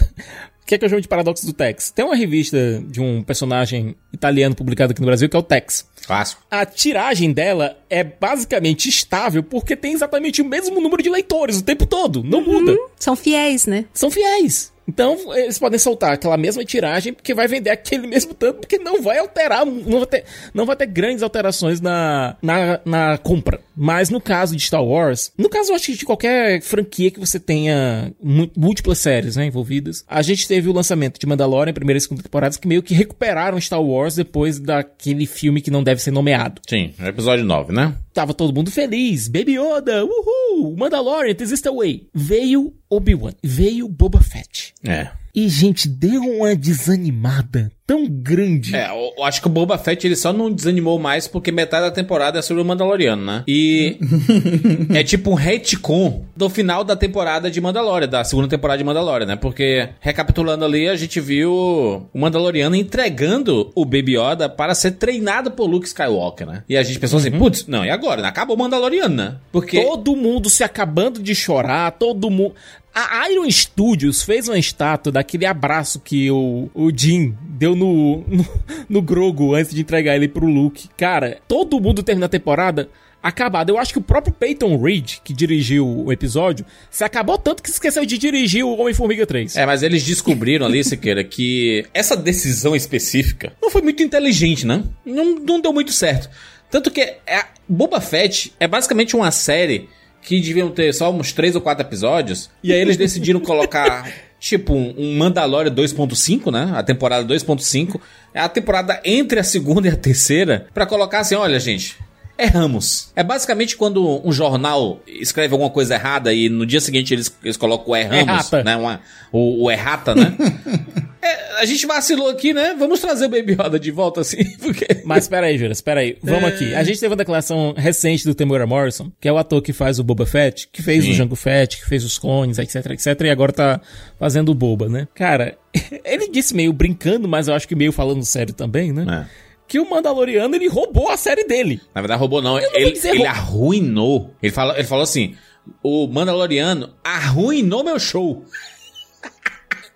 O 0.64 0.66
que 0.66 0.76
é 0.76 0.78
que 0.78 0.86
eu 0.86 0.90
chamo 0.90 1.02
de 1.02 1.10
paradoxo 1.10 1.46
do 1.46 1.52
Tex? 1.52 1.92
Tem 1.92 2.06
uma 2.06 2.16
revista 2.16 2.82
de 2.88 3.02
um 3.02 3.22
personagem 3.22 3.98
italiano 4.14 4.56
publicado 4.56 4.94
aqui 4.94 5.02
no 5.02 5.08
Brasil 5.08 5.28
que 5.28 5.36
é 5.36 5.40
o 5.40 5.44
Tex. 5.44 5.86
Clássico. 6.08 6.42
A 6.50 6.66
tiragem 6.66 7.34
dela 7.34 7.78
é 7.90 8.02
basicamente 8.02 8.88
estável 8.88 9.44
porque 9.44 9.76
tem 9.76 9.92
exatamente 9.92 10.42
o 10.42 10.46
mesmo 10.46 10.80
número 10.80 11.04
de 11.04 11.10
leitores 11.10 11.60
o 11.60 11.64
tempo 11.64 11.86
todo. 11.86 12.24
Não 12.24 12.42
muda. 12.42 12.78
São 12.98 13.14
fiéis, 13.14 13.68
né? 13.68 13.84
São 13.94 14.10
fiéis. 14.10 14.72
Então, 14.88 15.18
eles 15.34 15.58
podem 15.58 15.80
soltar 15.80 16.14
aquela 16.14 16.38
mesma 16.38 16.64
tiragem 16.66 17.14
porque 17.14 17.34
vai 17.34 17.48
vender 17.48 17.70
aquele 17.70 18.06
mesmo 18.06 18.34
tanto, 18.34 18.60
porque 18.60 18.78
não 18.78 19.02
vai 19.02 19.18
alterar, 19.18 19.66
não 19.66 20.00
vai 20.00 20.08
ter, 20.08 20.26
não 20.54 20.66
vai 20.66 20.76
ter 20.76 20.88
grandes 20.88 21.24
alterações 21.24 21.80
na, 21.80 22.36
na, 22.42 22.80
na 22.84 23.18
compra. 23.18 23.62
Mas 23.76 24.10
no 24.10 24.22
caso 24.22 24.56
de 24.56 24.62
Star 24.62 24.84
Wars, 24.84 25.32
no 25.38 25.50
caso 25.50 25.72
eu 25.72 25.76
acho 25.76 25.88
que 25.88 25.98
de 25.98 26.06
qualquer 26.06 26.62
franquia 26.62 27.12
que 27.12 27.20
você 27.20 27.40
tenha 27.40 28.14
múltiplas 28.56 29.00
séries 29.00 29.36
né, 29.36 29.46
envolvidas, 29.46 30.04
a 30.08 30.22
gente 30.22 30.48
teve 30.48 30.70
o 30.70 30.74
lançamento 30.74 31.20
de 31.20 31.26
Mandalorian, 31.26 31.74
primeira 31.74 31.98
e 31.98 32.02
segunda 32.02 32.24
temporadas, 32.24 32.58
que 32.58 32.68
meio 32.68 32.84
que 32.84 32.94
recuperaram 32.94 33.60
Star 33.60 33.82
Wars 33.82 34.16
depois 34.16 34.60
daquele 34.60 35.26
filme 35.26 35.62
que 35.62 35.72
não 35.72 35.84
deve 35.84 36.02
ser 36.02 36.12
nomeado. 36.12 36.62
Sim, 36.68 36.94
episódio 37.00 37.46
9, 37.46 37.74
né? 37.74 37.96
Tava 38.14 38.34
todo 38.34 38.54
mundo 38.54 38.70
feliz. 38.70 39.28
Baby 39.28 39.58
Yoda, 39.58 40.06
uhul, 40.06 40.76
Mandalorian, 40.78 41.34
this 41.34 41.52
is 41.52 41.62
the 41.62 41.72
way. 41.72 42.08
Veio 42.14 42.74
Obi-Wan, 42.90 43.34
veio 43.42 43.88
Boba 43.88 44.22
Fett. 44.22 44.74
É. 44.84 45.10
E, 45.36 45.50
gente, 45.50 45.88
deu 45.88 46.22
uma 46.22 46.56
desanimada 46.56 47.72
tão 47.86 48.08
grande. 48.08 48.76
É, 48.76 48.90
eu 48.90 49.14
eu 49.18 49.28
acho 49.28 49.42
que 49.42 49.48
o 49.48 49.50
Boba 49.50 49.78
Fett 49.78 50.06
ele 50.06 50.16
só 50.16 50.34
não 50.34 50.52
desanimou 50.52 51.00
mais 51.00 51.28
porque 51.28 51.52
metade 51.52 51.86
da 51.86 51.92
temporada 51.92 52.40
é 52.40 52.42
sobre 52.42 52.62
o 52.62 52.66
Mandaloriano, 52.66 53.24
né? 53.24 53.44
E 53.48 53.98
é 54.94 55.02
tipo 55.04 55.32
um 55.32 55.34
retcon 55.34 56.26
do 56.36 56.50
final 56.50 56.84
da 56.84 56.96
temporada 56.96 57.50
de 57.50 57.62
Mandalorian, 57.62 58.08
da 58.08 58.24
segunda 58.24 58.50
temporada 58.50 58.78
de 58.78 58.84
Mandalorian, 58.84 59.26
né? 59.26 59.36
Porque, 59.38 59.88
recapitulando 60.02 60.66
ali, 60.66 60.90
a 60.90 60.96
gente 60.96 61.22
viu 61.22 61.54
o 61.54 62.20
Mandaloriano 62.20 62.76
entregando 62.76 63.72
o 63.74 63.86
Baby 63.86 64.18
Yoda 64.18 64.50
para 64.50 64.76
ser 64.76 64.92
treinado 64.92 65.52
por 65.52 65.68
Luke 65.68 65.88
Skywalker, 65.88 66.46
né? 66.46 66.64
E 66.68 66.76
a 66.76 66.84
gente 66.84 67.00
pensou 67.00 67.20
assim, 67.20 67.32
putz, 67.32 67.66
não, 67.66 67.86
e 67.86 67.90
agora? 67.90 68.28
Acabou 68.28 68.56
o 68.56 68.60
Mandaloriano, 68.60 69.16
né? 69.16 69.36
Porque... 69.52 69.82
Todo 69.82 70.16
mundo 70.16 70.50
se 70.50 70.64
acabando 70.64 71.22
de 71.22 71.34
chorar, 71.34 71.92
todo 71.92 72.30
mundo. 72.30 72.56
A 72.94 73.28
Iron 73.32 73.50
Studios 73.50 74.22
fez 74.22 74.48
uma 74.48 74.58
estátua 74.58 75.12
daquele 75.12 75.48
abraço 75.48 76.00
que 76.00 76.30
o, 76.30 76.70
o 76.76 76.92
Jim 76.96 77.36
deu 77.42 77.76
no, 77.76 78.24
no, 78.30 78.46
no 78.88 79.02
Grogu 79.02 79.56
antes 79.56 79.74
de 79.74 79.82
entregar 79.82 80.16
ele 80.16 80.28
pro 80.28 80.46
Luke. 80.46 80.88
Cara, 80.96 81.40
todo 81.48 81.80
mundo 81.80 82.04
termina 82.04 82.28
a 82.28 82.30
temporada 82.30 82.88
acabado. 83.24 83.70
Eu 83.70 83.80
acho 83.80 83.94
que 83.94 84.00
o 84.00 84.02
próprio 84.02 84.34
Peyton 84.34 84.80
Reed, 84.80 85.16
que 85.24 85.34
dirigiu 85.34 85.88
o 85.88 86.12
episódio, 86.12 86.66
se 86.92 87.04
acabou 87.04 87.38
tanto 87.38 87.64
que 87.64 87.70
esqueceu 87.70 88.06
de 88.06 88.18
dirigir 88.18 88.64
o 88.64 88.78
Homem-Formiga 88.78 89.26
3. 89.26 89.56
É, 89.56 89.66
mas 89.66 89.82
eles 89.82 90.04
descobriram 90.04 90.66
ali, 90.66 90.84
Siqueira, 90.84 91.24
que 91.24 91.86
essa 91.94 92.18
decisão 92.18 92.76
específica 92.76 93.54
não 93.62 93.72
foi 93.72 93.82
muito 93.82 94.04
inteligente, 94.04 94.68
né? 94.68 94.84
Não, 95.06 95.36
não 95.36 95.62
deu 95.62 95.72
muito 95.72 95.94
certo. 95.94 96.30
Tanto 96.70 96.92
que 96.92 97.02
é, 97.02 97.46
Boba 97.68 98.02
Fett 98.02 98.54
é 98.60 98.68
basicamente 98.68 99.16
uma 99.16 99.32
série 99.32 99.90
que 100.24 100.40
deviam 100.42 100.70
ter 100.72 100.94
só 100.94 101.12
uns 101.12 101.32
três 101.32 101.56
ou 101.56 101.62
quatro 101.62 101.86
episódios, 101.86 102.50
e 102.64 102.72
aí 102.74 102.80
eles 102.80 102.98
decidiram 102.98 103.40
colocar, 103.40 104.10
tipo, 104.40 104.74
um 104.74 104.94
um 104.98 105.18
Mandalorian 105.18 105.74
2.5, 105.74 106.52
né? 106.52 106.72
A 106.76 106.82
temporada 106.84 107.26
2.5. 107.26 108.00
É 108.34 108.40
a 108.40 108.50
temporada 108.50 109.00
entre 109.04 109.40
a 109.40 109.44
segunda 109.44 109.88
e 109.88 109.92
a 109.92 109.96
terceira, 109.96 110.68
pra 110.74 110.86
colocar 110.86 111.20
assim, 111.20 111.36
olha, 111.36 111.60
gente... 111.60 111.98
Erramos. 112.36 113.12
É 113.16 113.24
basicamente 113.24 113.78
quando 113.78 114.20
um 114.28 114.32
jornal 114.32 115.00
escreve 115.06 115.54
alguma 115.54 115.70
coisa 115.70 115.94
errada 115.94 116.34
e 116.34 116.50
no 116.50 116.66
dia 116.66 116.82
seguinte 116.82 117.14
eles, 117.14 117.32
eles 117.44 117.56
colocam 117.56 117.94
o 117.94 117.96
erramos, 117.96 118.28
Errata. 118.28 118.64
né? 118.64 118.76
Uma- 118.76 119.02
o, 119.32 119.66
o 119.66 119.72
errata, 119.72 120.16
né? 120.16 120.34
É, 121.22 121.43
a 121.60 121.66
gente 121.66 121.86
vacilou 121.86 122.30
aqui, 122.30 122.54
né? 122.54 122.76
Vamos 122.78 123.00
trazer 123.00 123.26
o 123.26 123.30
Baby 123.30 123.54
Yoda 123.54 123.80
de 123.80 123.92
volta 123.92 124.22
assim, 124.22 124.44
porque... 124.60 124.86
Mas 125.04 125.28
peraí, 125.28 125.58
Juras, 125.58 125.82
peraí. 125.82 126.18
Vamos 126.22 126.46
aqui. 126.46 126.74
A 126.76 126.84
gente 126.84 127.00
teve 127.00 127.12
uma 127.12 127.18
declaração 127.18 127.74
recente 127.78 128.26
do 128.26 128.34
Temuera 128.36 128.66
Morrison, 128.68 129.12
que 129.20 129.28
é 129.28 129.32
o 129.32 129.38
ator 129.38 129.62
que 129.62 129.74
faz 129.74 130.00
o 130.00 130.04
Boba 130.04 130.26
Fett, 130.26 130.68
que 130.72 130.82
fez 130.82 131.04
Sim. 131.04 131.12
o 131.12 131.14
Jango 131.14 131.36
Fett, 131.36 131.78
que 131.78 131.86
fez 131.88 132.04
os 132.04 132.18
clones, 132.18 132.58
etc, 132.60 132.86
etc, 132.92 133.20
e 133.22 133.30
agora 133.30 133.52
tá 133.52 133.82
fazendo 134.20 134.50
o 134.50 134.56
Boba, 134.56 134.88
né? 134.90 135.08
Cara, 135.16 135.58
ele 136.06 136.30
disse 136.30 136.56
meio 136.56 136.74
brincando, 136.74 137.28
mas 137.28 137.48
eu 137.48 137.54
acho 137.54 137.68
que 137.68 137.76
meio 137.76 137.92
falando 137.92 138.24
sério 138.24 138.54
também, 138.54 138.92
né? 138.92 139.28
É. 139.30 139.44
Que 139.68 139.80
o 139.80 139.90
Mandaloriano, 139.90 140.54
ele 140.56 140.68
roubou 140.68 141.10
a 141.10 141.18
série 141.18 141.46
dele. 141.46 141.80
Na 141.96 142.02
verdade, 142.02 142.20
roubou 142.20 142.42
não. 142.42 142.56
Não 142.56 142.76
ele 142.76 142.92
dizer 142.92 143.10
ele 143.10 143.20
rou- 143.20 143.28
arruinou. 143.28 144.34
Ele, 144.44 144.52
fala, 144.52 144.76
ele 144.78 144.84
falou 144.88 145.04
assim: 145.04 145.36
o 145.82 146.06
Mandaloriano 146.06 146.94
arruinou 147.04 147.84
meu 147.84 147.98
show. 147.98 148.46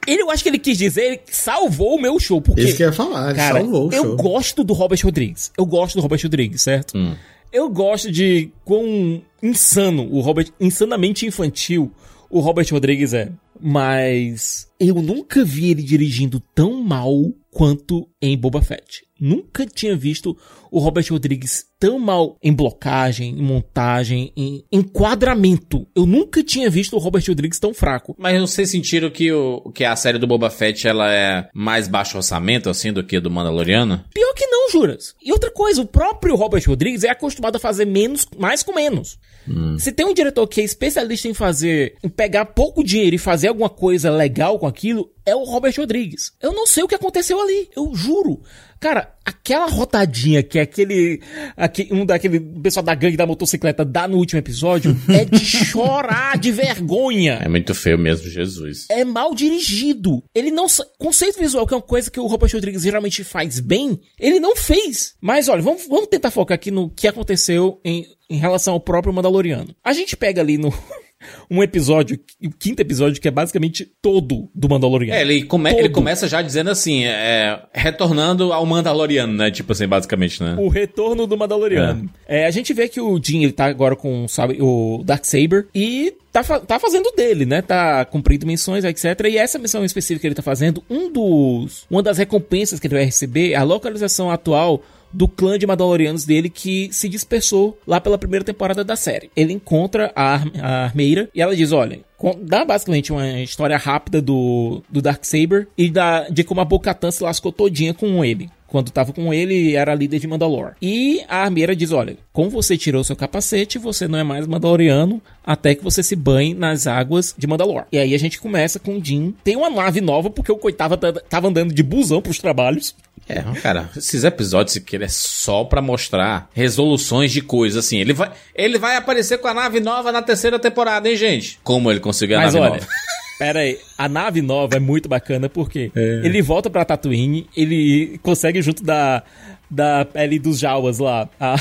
Ele, 0.07 0.21
eu 0.21 0.31
acho 0.31 0.41
que 0.41 0.49
ele 0.49 0.57
quis 0.57 0.77
dizer, 0.77 1.01
ele 1.03 1.19
salvou 1.29 1.95
o 1.95 2.01
meu 2.01 2.17
show, 2.19 2.41
porque... 2.41 2.61
Isso 2.61 2.77
que 2.77 2.83
eu 2.83 2.87
ia 2.87 2.93
falar, 2.93 3.29
ele 3.29 3.35
Cara, 3.37 3.59
salvou 3.59 3.89
o 3.89 3.93
eu 3.93 4.03
show. 4.03 4.15
gosto 4.15 4.63
do 4.63 4.73
Robert 4.73 4.99
Rodrigues. 5.03 5.51
Eu 5.57 5.65
gosto 5.65 5.95
do 5.95 6.01
Robert 6.01 6.21
Rodrigues, 6.23 6.61
certo? 6.61 6.97
Hum. 6.97 7.13
Eu 7.51 7.69
gosto 7.69 8.11
de 8.11 8.49
quão 8.63 9.21
insano 9.43 10.07
o 10.11 10.21
Robert, 10.21 10.47
insanamente 10.59 11.25
infantil 11.25 11.91
o 12.29 12.39
Robert 12.39 12.67
Rodrigues 12.71 13.13
é. 13.13 13.31
Mas 13.59 14.67
eu 14.79 14.95
nunca 14.95 15.43
vi 15.43 15.71
ele 15.71 15.81
dirigindo 15.81 16.39
tão 16.53 16.83
mal 16.83 17.13
quanto 17.51 18.07
em 18.21 18.37
Boba 18.37 18.61
Fett. 18.61 19.05
Nunca 19.19 19.65
tinha 19.65 19.95
visto 19.95 20.37
o 20.71 20.79
Robert 20.79 21.05
Rodrigues 21.09 21.65
tão 21.79 21.99
mal 21.99 22.37
em 22.41 22.53
blocagem, 22.53 23.31
em 23.31 23.41
montagem, 23.41 24.31
em 24.35 24.65
enquadramento. 24.71 25.87
Eu 25.95 26.05
nunca 26.05 26.43
tinha 26.43 26.69
visto 26.69 26.95
o 26.95 26.99
Robert 26.99 27.23
Rodrigues 27.27 27.59
tão 27.59 27.73
fraco. 27.73 28.15
Mas 28.17 28.39
vocês 28.39 28.71
sentiram 28.71 29.09
que, 29.09 29.31
o, 29.31 29.71
que 29.71 29.83
a 29.83 29.95
série 29.95 30.17
do 30.17 30.27
Boba 30.27 30.49
Fett 30.49 30.87
ela 30.87 31.13
é 31.13 31.49
mais 31.53 31.87
baixo 31.87 32.17
orçamento, 32.17 32.69
assim, 32.69 32.91
do 32.91 33.03
que 33.03 33.19
do 33.19 33.29
Mandaloriano? 33.29 34.03
Pior 34.13 34.33
que 34.33 34.47
não, 34.47 34.69
juras. 34.71 35.15
E 35.21 35.31
outra 35.31 35.51
coisa, 35.51 35.81
o 35.81 35.85
próprio 35.85 36.35
Robert 36.35 36.63
Rodrigues 36.67 37.03
é 37.03 37.09
acostumado 37.09 37.57
a 37.57 37.59
fazer 37.59 37.85
menos, 37.85 38.25
mais 38.37 38.63
com 38.63 38.73
menos. 38.73 39.19
Hum. 39.47 39.77
Se 39.79 39.91
tem 39.91 40.05
um 40.05 40.13
diretor 40.13 40.47
que 40.47 40.61
é 40.61 40.63
especialista 40.63 41.27
em 41.27 41.33
fazer, 41.33 41.95
em 42.03 42.09
pegar 42.09 42.45
pouco 42.45 42.83
dinheiro 42.83 43.15
e 43.15 43.19
fazer 43.19 43.47
alguma 43.47 43.69
coisa 43.69 44.09
legal 44.11 44.59
com 44.59 44.67
aquilo, 44.67 45.11
é 45.25 45.35
o 45.35 45.43
Robert 45.43 45.73
Rodrigues. 45.77 46.31
Eu 46.41 46.53
não 46.53 46.65
sei 46.65 46.83
o 46.83 46.87
que 46.87 46.95
aconteceu 46.95 47.39
ali, 47.41 47.69
eu 47.75 47.93
juro. 47.93 48.41
Cara, 48.79 49.15
aquela 49.25 49.67
rotadinha 49.67 50.43
que 50.43 50.59
é 50.59 50.61
aquele, 50.61 51.21
aquele 51.55 51.93
um 51.93 52.05
daquele 52.05 52.39
pessoal 52.39 52.83
da 52.83 52.93
gangue 52.93 53.17
da 53.17 53.25
motocicleta 53.25 53.83
dá 53.83 54.07
no 54.07 54.17
último 54.17 54.39
episódio 54.39 54.95
é 55.09 55.25
de 55.25 55.43
chorar 55.43 56.37
de 56.37 56.51
vergonha. 56.51 57.39
É 57.41 57.49
muito 57.49 57.73
feio 57.73 57.97
mesmo, 57.97 58.29
Jesus. 58.29 58.85
É 58.89 59.03
mal 59.03 59.33
dirigido. 59.33 60.23
Ele 60.33 60.51
não 60.51 60.67
conceito 60.97 61.39
visual 61.39 61.65
que 61.65 61.73
é 61.73 61.77
uma 61.77 61.83
coisa 61.83 62.11
que 62.11 62.19
o 62.19 62.27
Robert 62.27 62.51
Rodrigues 62.53 62.83
geralmente 62.83 63.23
faz 63.23 63.59
bem, 63.59 63.99
ele 64.19 64.39
não 64.39 64.55
fez. 64.55 65.15
Mas 65.19 65.47
olha, 65.47 65.61
vamos, 65.61 65.87
vamos 65.87 66.07
tentar 66.07 66.31
focar 66.31 66.55
aqui 66.55 66.69
no 66.69 66.89
que 66.89 67.07
aconteceu 67.07 67.81
em, 67.83 68.05
em 68.29 68.37
relação 68.37 68.73
ao 68.73 68.79
próprio 68.79 69.13
Mandaloriano. 69.13 69.75
A 69.83 69.93
gente 69.93 70.15
pega 70.15 70.41
ali 70.41 70.57
no 70.57 70.71
um 71.49 71.63
episódio, 71.63 72.19
o 72.43 72.51
quinto 72.51 72.81
episódio, 72.81 73.21
que 73.21 73.27
é 73.27 73.31
basicamente 73.31 73.89
todo 74.01 74.49
do 74.53 74.69
Mandaloriano. 74.69 75.17
É, 75.17 75.21
ele, 75.21 75.43
come, 75.43 75.71
ele 75.71 75.89
começa 75.89 76.27
já 76.27 76.41
dizendo 76.41 76.69
assim, 76.69 77.05
é, 77.05 77.59
retornando 77.73 78.53
ao 78.53 78.65
Mandaloriano, 78.65 79.33
né? 79.33 79.49
Tipo 79.49 79.71
assim, 79.71 79.87
basicamente, 79.87 80.41
né? 80.41 80.55
O 80.59 80.67
retorno 80.67 81.25
do 81.25 81.37
Mandaloriano. 81.37 82.09
É. 82.27 82.43
é 82.43 82.45
a 82.45 82.51
gente 82.51 82.73
vê 82.73 82.87
que 82.87 83.01
o 83.01 83.19
Jin, 83.21 83.43
ele 83.43 83.53
tá 83.53 83.65
agora 83.65 83.95
com, 83.95 84.27
sabe, 84.27 84.57
o 84.61 85.01
Darksaber 85.03 85.67
e 85.73 86.13
tá, 86.31 86.43
tá 86.43 86.79
fazendo 86.79 87.11
dele, 87.15 87.45
né? 87.45 87.61
Tá 87.61 88.05
cumprindo 88.05 88.45
missões, 88.45 88.83
etc. 88.83 89.05
E 89.29 89.37
essa 89.37 89.57
missão 89.57 89.83
específica 89.83 90.21
que 90.21 90.27
ele 90.27 90.35
tá 90.35 90.41
fazendo, 90.41 90.83
um 90.89 91.11
dos, 91.11 91.85
uma 91.89 92.03
das 92.03 92.17
recompensas 92.17 92.79
que 92.79 92.87
ele 92.87 92.95
vai 92.95 93.05
receber 93.05 93.51
é 93.51 93.55
a 93.55 93.63
localização 93.63 94.29
atual 94.29 94.83
do 95.17 95.27
clã 95.27 95.57
de 95.57 95.65
Mandalorianos 95.65 96.25
dele 96.25 96.47
que 96.47 96.89
se 96.91 97.09
dispersou 97.09 97.75
lá 97.87 97.99
pela 97.99 98.19
primeira 98.19 98.45
temporada 98.45 98.83
da 98.83 98.95
série. 98.95 99.31
Ele 99.35 99.51
encontra 99.51 100.11
a, 100.15 100.35
a 100.61 100.83
Armeira 100.85 101.27
e 101.33 101.41
ela 101.41 101.55
diz: 101.55 101.71
Olha, 101.71 102.01
dá 102.43 102.63
basicamente 102.63 103.11
uma 103.11 103.27
história 103.41 103.77
rápida 103.77 104.21
do, 104.21 104.83
do 104.87 105.01
Darksaber 105.01 105.67
e 105.75 105.89
da, 105.89 106.29
de 106.29 106.43
como 106.43 106.61
a 106.61 106.65
Bo-Katan 106.65 107.09
se 107.09 107.23
lascou 107.23 107.51
todinha 107.51 107.95
com 107.95 108.23
ele. 108.23 108.47
Quando 108.67 108.91
tava 108.91 109.13
com 109.13 109.33
ele, 109.33 109.75
era 109.75 109.95
líder 109.95 110.19
de 110.19 110.27
Mandalor. 110.27 110.73
E 110.81 111.23
a 111.27 111.43
armeira 111.43 111.75
diz: 111.75 111.91
Olha, 111.91 112.17
como 112.33 112.49
você 112.49 112.77
tirou 112.77 113.03
seu 113.03 113.15
capacete, 113.15 113.79
você 113.79 114.07
não 114.07 114.19
é 114.19 114.23
mais 114.23 114.45
Mandaloriano 114.45 115.21
até 115.45 115.73
que 115.73 115.83
você 115.83 116.03
se 116.03 116.15
banhe 116.15 116.53
nas 116.53 116.85
águas 116.85 117.33
de 117.37 117.47
Mandalor. 117.47 117.85
E 117.91 117.97
aí 117.97 118.13
a 118.13 118.19
gente 118.19 118.39
começa 118.39 118.79
com 118.79 118.97
o 118.97 119.03
Jin. 119.03 119.33
Tem 119.43 119.55
uma 119.55 119.69
nave 119.69 120.01
nova, 120.01 120.29
porque 120.29 120.51
o 120.51 120.57
coitado 120.57 120.97
tava 121.29 121.47
andando 121.47 121.73
de 121.73 121.81
busão 121.81 122.21
pros 122.21 122.39
trabalhos. 122.39 122.93
É, 123.29 123.41
cara, 123.61 123.89
esses 123.95 124.23
episódios 124.23 124.77
que 124.77 124.95
ele 124.95 125.05
é 125.05 125.09
só 125.09 125.63
para 125.63 125.81
mostrar 125.81 126.49
resoluções 126.53 127.31
de 127.31 127.41
coisas, 127.41 127.85
assim. 127.85 127.97
Ele 127.99 128.13
vai, 128.13 128.31
ele 128.55 128.77
vai 128.77 128.95
aparecer 128.95 129.37
com 129.37 129.47
a 129.47 129.53
nave 129.53 129.79
nova 129.79 130.11
na 130.11 130.21
terceira 130.21 130.57
temporada, 130.57 131.09
hein, 131.09 131.15
gente? 131.15 131.59
Como 131.63 131.91
ele 131.91 131.99
conseguiu 131.99 132.37
a 132.37 132.41
Mas 132.41 132.53
nave 132.53 132.65
olha, 132.65 132.81
nova? 132.81 132.87
Pera 133.37 133.59
aí, 133.59 133.77
a 133.97 134.09
nave 134.09 134.41
nova 134.41 134.77
é 134.77 134.79
muito 134.79 135.07
bacana 135.07 135.47
porque 135.47 135.91
é. 135.95 136.21
ele 136.23 136.41
volta 136.41 136.69
pra 136.69 136.83
Tatooine, 136.83 137.47
ele 137.55 138.19
consegue 138.23 138.61
junto 138.61 138.83
da, 138.83 139.23
da 139.69 140.05
pele 140.05 140.39
dos 140.39 140.59
Jawas 140.59 140.97
lá, 140.97 141.29
a, 141.39 141.55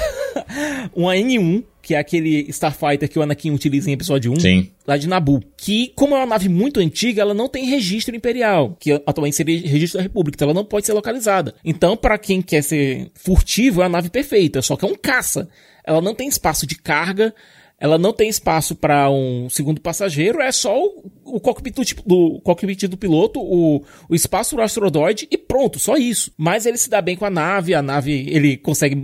uma 0.95 1.15
N1 1.15 1.63
que 1.87 1.95
é 1.95 1.99
aquele 1.99 2.51
Starfighter 2.51 3.09
que 3.09 3.17
o 3.17 3.23
Anakin 3.23 3.53
utiliza 3.53 3.89
em 3.89 3.93
episódio 3.93 4.33
1, 4.33 4.41
Sim. 4.41 4.71
lá 4.85 4.97
de 4.97 5.07
Nabu, 5.07 5.41
que, 5.57 5.93
como 5.95 6.17
é 6.17 6.19
uma 6.19 6.27
nave 6.27 6.49
muito 6.49 6.81
antiga, 6.81 7.23
ela 7.23 7.33
não 7.33 7.49
tem 7.49 7.65
registro 7.65 8.17
imperial, 8.17 8.77
que 8.81 8.91
atualmente 8.91 9.37
seria 9.37 9.61
registro 9.61 9.99
da 9.99 10.03
República, 10.03 10.35
então 10.35 10.47
ela 10.47 10.55
não 10.55 10.65
pode 10.65 10.85
ser 10.85 10.95
localizada. 10.95 11.55
Então, 11.65 11.97
para 11.97 12.19
quem 12.19 12.43
quer 12.43 12.63
ser 12.63 13.13
furtivo, 13.15 13.83
é 13.83 13.85
a 13.85 13.89
nave 13.89 14.11
perfeita, 14.11 14.61
só 14.63 14.75
que 14.75 14.85
é 14.85 14.89
um 14.89 14.97
caça. 14.97 15.49
Ela 15.85 16.01
não 16.01 16.13
tem 16.13 16.27
espaço 16.27 16.67
de 16.67 16.75
carga, 16.75 17.33
ela 17.79 17.99
não 17.99 18.13
tem 18.13 18.29
espaço 18.29 18.75
para 18.75 19.11
um 19.11 19.51
segundo 19.51 19.81
passageiro, 19.81 20.41
é 20.41 20.51
só 20.51 20.83
o, 20.83 21.13
o 21.25 21.41
cockpit, 21.41 21.75
do, 21.75 21.85
tipo, 21.85 22.03
do, 22.07 22.41
cockpit 22.41 22.85
do 22.85 22.97
piloto, 22.97 23.39
o, 23.39 23.85
o 24.09 24.15
espaço 24.15 24.57
do 24.57 24.63
astrodroid 24.63 25.29
e 25.31 25.37
pronto, 25.37 25.79
só 25.79 25.97
isso. 25.97 26.33
Mas 26.39 26.65
ele 26.65 26.79
se 26.79 26.89
dá 26.89 27.03
bem 27.03 27.17
com 27.17 27.27
a 27.27 27.31
nave, 27.31 27.75
a 27.75 27.83
nave 27.83 28.29
ele 28.31 28.57
consegue 28.57 28.97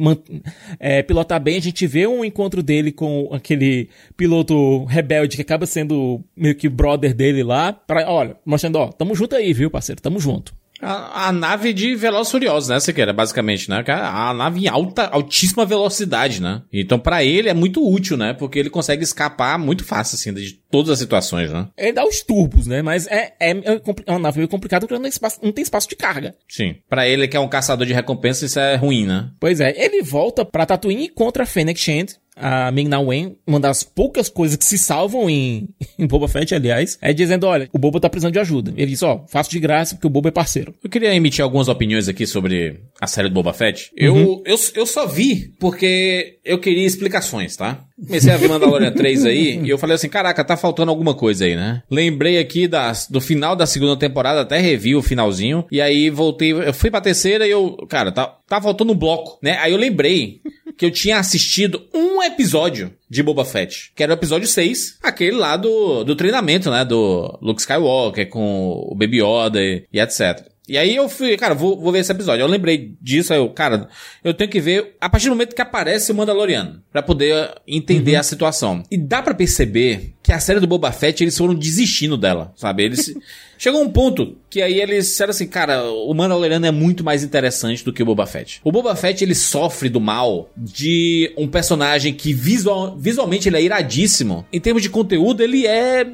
é, 0.81 1.03
pilotar 1.03 1.41
bem. 1.41 1.59
A 1.59 1.63
gente 1.63 1.87
vê 1.87 2.07
um 2.07 2.25
encontro 2.25 2.63
dele 2.63 2.93
com 2.93 3.29
aquele 3.31 3.91
piloto 4.17 4.85
rebelde 4.85 5.37
que 5.37 5.43
acaba 5.43 5.67
sendo 5.67 6.25
meio 6.35 6.55
que 6.55 6.69
brother 6.69 7.15
dele 7.15 7.43
lá, 7.43 7.73
pra, 7.75 8.11
olha, 8.11 8.37
mostrando, 8.45 8.77
ó, 8.77 8.89
tamo 8.89 9.15
junto 9.15 9.37
aí, 9.37 9.53
viu, 9.53 9.71
parceiro, 9.71 10.01
tamo 10.01 10.19
junto. 10.19 10.62
A, 10.83 11.29
a, 11.29 11.33
nave 11.33 11.73
de 11.73 11.95
Velozes 11.95 12.31
Furiosos, 12.31 12.69
né? 12.69 12.93
Quer, 12.93 13.13
basicamente, 13.13 13.71
né? 13.71 13.85
A 13.87 14.35
nave 14.35 14.65
em 14.65 14.69
alta, 14.69 15.07
altíssima 15.07 15.65
velocidade, 15.65 16.43
né? 16.43 16.63
Então, 16.73 16.99
para 16.99 17.25
ele 17.25 17.49
é 17.49 17.55
muito 17.55 17.89
útil, 17.89 18.17
né? 18.17 18.35
Porque 18.35 18.59
ele 18.59 18.69
consegue 18.69 19.05
escapar 19.05 19.59
muito 19.59 19.85
fácil, 19.85 20.17
assim, 20.17 20.35
de 20.35 20.61
todas 20.71 20.91
as 20.91 20.99
situações, 20.99 21.53
né? 21.53 21.69
Ele 21.77 21.93
dá 21.93 22.05
os 22.05 22.23
turbos, 22.23 22.67
né? 22.67 22.83
Mas 22.83 23.07
é, 23.07 23.33
é, 23.41 23.51
é 23.51 24.11
uma 24.11 24.19
nave 24.19 24.39
meio 24.39 24.49
complicada 24.49 24.87
porque 24.87 24.95
não 24.95 25.03
tem, 25.03 25.11
espaço, 25.11 25.39
não 25.43 25.53
tem 25.53 25.63
espaço 25.63 25.89
de 25.89 25.97
carga. 25.97 26.35
Sim. 26.49 26.77
Para 26.89 27.07
ele, 27.07 27.29
que 27.29 27.37
é 27.37 27.41
um 27.41 27.49
caçador 27.49 27.87
de 27.87 27.93
recompensa, 27.93 28.45
isso 28.45 28.59
é 28.59 28.75
ruim, 28.75 29.07
né? 29.07 29.31
Pois 29.39 29.61
é. 29.61 29.73
Ele 29.77 30.03
volta 30.03 30.45
pra 30.45 30.67
Tatooine 30.67 31.09
contra 31.09 31.45
a 31.45 31.47
Fennec 31.47 31.79
Shand, 31.79 32.17
a 32.37 32.71
Ming 32.71 32.89
Na 32.89 33.01
Wen, 33.01 33.37
uma 33.47 33.61
das 33.61 33.83
poucas 33.83 34.29
coisas 34.29 34.57
que 34.57 34.65
se 34.65 34.79
salvam 34.79 35.29
em, 35.29 35.69
em 35.99 36.07
Boba 36.07 36.29
Fett, 36.29 36.55
aliás, 36.55 36.99
é 37.01 37.13
dizendo, 37.13 37.47
olha, 37.47 37.69
o 37.73 37.79
Boba 37.79 38.01
tá 38.01 38.09
precisando 38.09 38.33
de 38.33 38.39
ajuda. 38.39 38.73
Ele 38.77 38.93
diz, 38.93 39.03
ó, 39.03 39.23
oh, 39.23 39.29
faço 39.29 39.51
de 39.51 39.59
graça 39.61 39.95
porque 39.95 40.07
o 40.07 40.11
Boba 40.11 40.29
é 40.29 40.33
parceiro. 40.33 40.75
Eu 40.83 40.91
queria 40.91 41.15
emitir 41.15 41.43
algumas 41.43 41.69
opiniões 41.69 42.09
aqui 42.09 42.27
sobre 42.27 42.81
a 43.01 43.07
série 43.07 43.29
do 43.29 43.35
Boba 43.35 43.53
Fett. 43.53 43.91
Eu, 43.97 44.15
uhum. 44.15 44.43
eu, 44.45 44.57
eu 44.75 44.87
só 44.87 45.07
vi 45.07 45.55
porque 45.59 46.39
eu 46.45 46.59
queria 46.59 46.87
explicações, 46.87 47.57
tá? 47.57 47.85
Comecei 48.07 48.33
a 48.33 48.37
ver 48.37 48.49
Mandalorian 48.49 48.93
3 48.93 49.27
aí 49.27 49.61
e 49.63 49.71
eu 49.71 49.79
falei 49.79 49.95
assim, 49.95 50.09
caraca, 50.09 50.45
tá 50.45 50.57
faltando 50.57 50.91
alguma 50.91 51.15
coisa 51.15 51.45
aí, 51.45 51.55
né? 51.55 51.83
Lembrei 51.91 52.39
aqui 52.39 52.67
das, 52.67 53.07
do 53.09 53.21
final 53.21 53.55
da 53.55 53.67
segunda 53.67 53.97
temporada, 53.97 54.41
até 54.41 54.59
revi 54.59 54.95
o 54.95 55.03
finalzinho, 55.03 55.65
e 55.71 55.81
aí 55.81 56.11
voltei, 56.11 56.53
eu 56.53 56.75
fui 56.75 56.91
pra 56.91 57.01
terceira 57.01 57.47
e 57.47 57.51
eu, 57.51 57.77
cara, 57.89 58.11
tá, 58.11 58.27
tá 58.49 58.61
faltando 58.61 58.93
um 58.93 58.97
bloco, 58.97 59.39
né? 59.43 59.57
Aí 59.59 59.73
eu 59.73 59.79
lembrei 59.79 60.41
que 60.77 60.85
eu 60.85 60.91
tinha 60.91 61.19
assistido 61.19 61.83
um 61.95 62.23
episódio 62.23 62.93
de 63.09 63.23
Boba 63.23 63.45
Fett, 63.45 63.93
que 63.95 64.03
era 64.03 64.13
o 64.13 64.17
episódio 64.17 64.49
6, 64.49 64.99
aquele 65.03 65.37
lá 65.37 65.57
do, 65.57 66.03
do 66.03 66.17
treinamento, 66.17 66.71
né, 66.71 66.85
do 66.85 67.39
Luke 67.41 67.61
Skywalker 67.61 68.29
com 68.29 68.89
o 68.91 68.95
Baby 68.95 69.23
Yoda 69.23 69.61
e, 69.61 69.85
e 69.93 70.01
etc. 70.01 70.45
E 70.73 70.79
aí 70.79 70.97
eu 70.97 71.07
fui, 71.07 71.37
cara, 71.37 71.55
vou, 71.55 71.79
vou 71.79 71.93
ver 71.93 71.99
esse 71.99 72.11
episódio. 72.11 72.43
Eu 72.43 72.47
lembrei 72.47 72.95
disso, 72.99 73.31
aí 73.31 73.39
eu, 73.39 73.51
cara, 73.51 73.91
eu 74.25 74.33
tenho 74.33 74.49
que 74.49 74.59
ver 74.59 74.97
a 74.99 75.07
partir 75.07 75.27
do 75.27 75.33
momento 75.33 75.55
que 75.55 75.61
aparece 75.61 76.11
o 76.11 76.15
Mandaloriano, 76.15 76.83
para 76.91 77.03
poder 77.03 77.51
entender 77.69 78.15
uhum. 78.15 78.21
a 78.21 78.23
situação. 78.23 78.83
E 78.91 78.97
dá 78.97 79.21
para 79.21 79.35
perceber 79.35 80.15
que 80.23 80.33
a 80.33 80.41
série 80.41 80.61
do 80.61 80.67
Boba 80.67 80.91
Fett, 80.91 81.23
eles 81.23 81.37
foram 81.37 81.55
desistindo 81.55 82.17
dela, 82.17 82.55
sabe? 82.57 82.85
Eles 82.85 83.15
chegou 83.59 83.83
um 83.83 83.91
ponto 83.91 84.39
que 84.49 84.63
aí 84.63 84.81
eles 84.81 85.09
disseram 85.09 85.33
assim, 85.33 85.47
cara, 85.47 85.85
o 85.85 86.15
Mandaloriano 86.15 86.65
é 86.65 86.71
muito 86.71 87.05
mais 87.05 87.23
interessante 87.23 87.85
do 87.85 87.93
que 87.93 88.03
o 88.03 88.07
Boba 88.07 88.25
Fett. 88.25 88.63
O 88.65 88.73
Boba 88.73 88.97
Fett, 88.97 89.23
ele 89.23 89.35
sofre 89.35 89.91
do 89.91 90.01
mal 90.01 90.49
de 90.57 91.35
um 91.37 91.49
personagem 91.49 92.15
que 92.15 92.33
visual, 92.33 92.97
visualmente 92.97 93.47
ele 93.47 93.59
é 93.59 93.63
iradíssimo. 93.63 94.47
Em 94.51 94.59
termos 94.59 94.83
de 94.83 94.89
conteúdo, 94.89 95.43
ele 95.43 95.67
é 95.67 96.07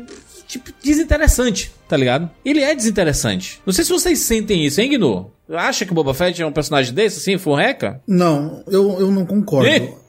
tipo, 0.49 0.73
desinteressante, 0.83 1.71
tá 1.87 1.97
ligado? 1.97 2.28
Ele 2.45 2.61
é 2.61 2.75
desinteressante. 2.75 3.61
Não 3.64 3.73
sei 3.73 3.85
se 3.85 3.93
vocês 3.93 4.19
sentem 4.21 4.64
isso, 4.64 4.81
hein, 4.81 4.90
Gnu? 4.90 5.31
Acha 5.50 5.85
que 5.85 5.93
o 5.93 5.95
Boba 5.95 6.14
Fett 6.14 6.40
é 6.43 6.47
um 6.47 6.52
personagem 6.52 6.93
desse, 6.93 7.19
assim, 7.19 7.38
furreca? 7.38 8.00
Não, 8.07 8.64
eu, 8.67 8.99
eu 8.99 9.12
não 9.12 9.25
concordo. 9.25 9.69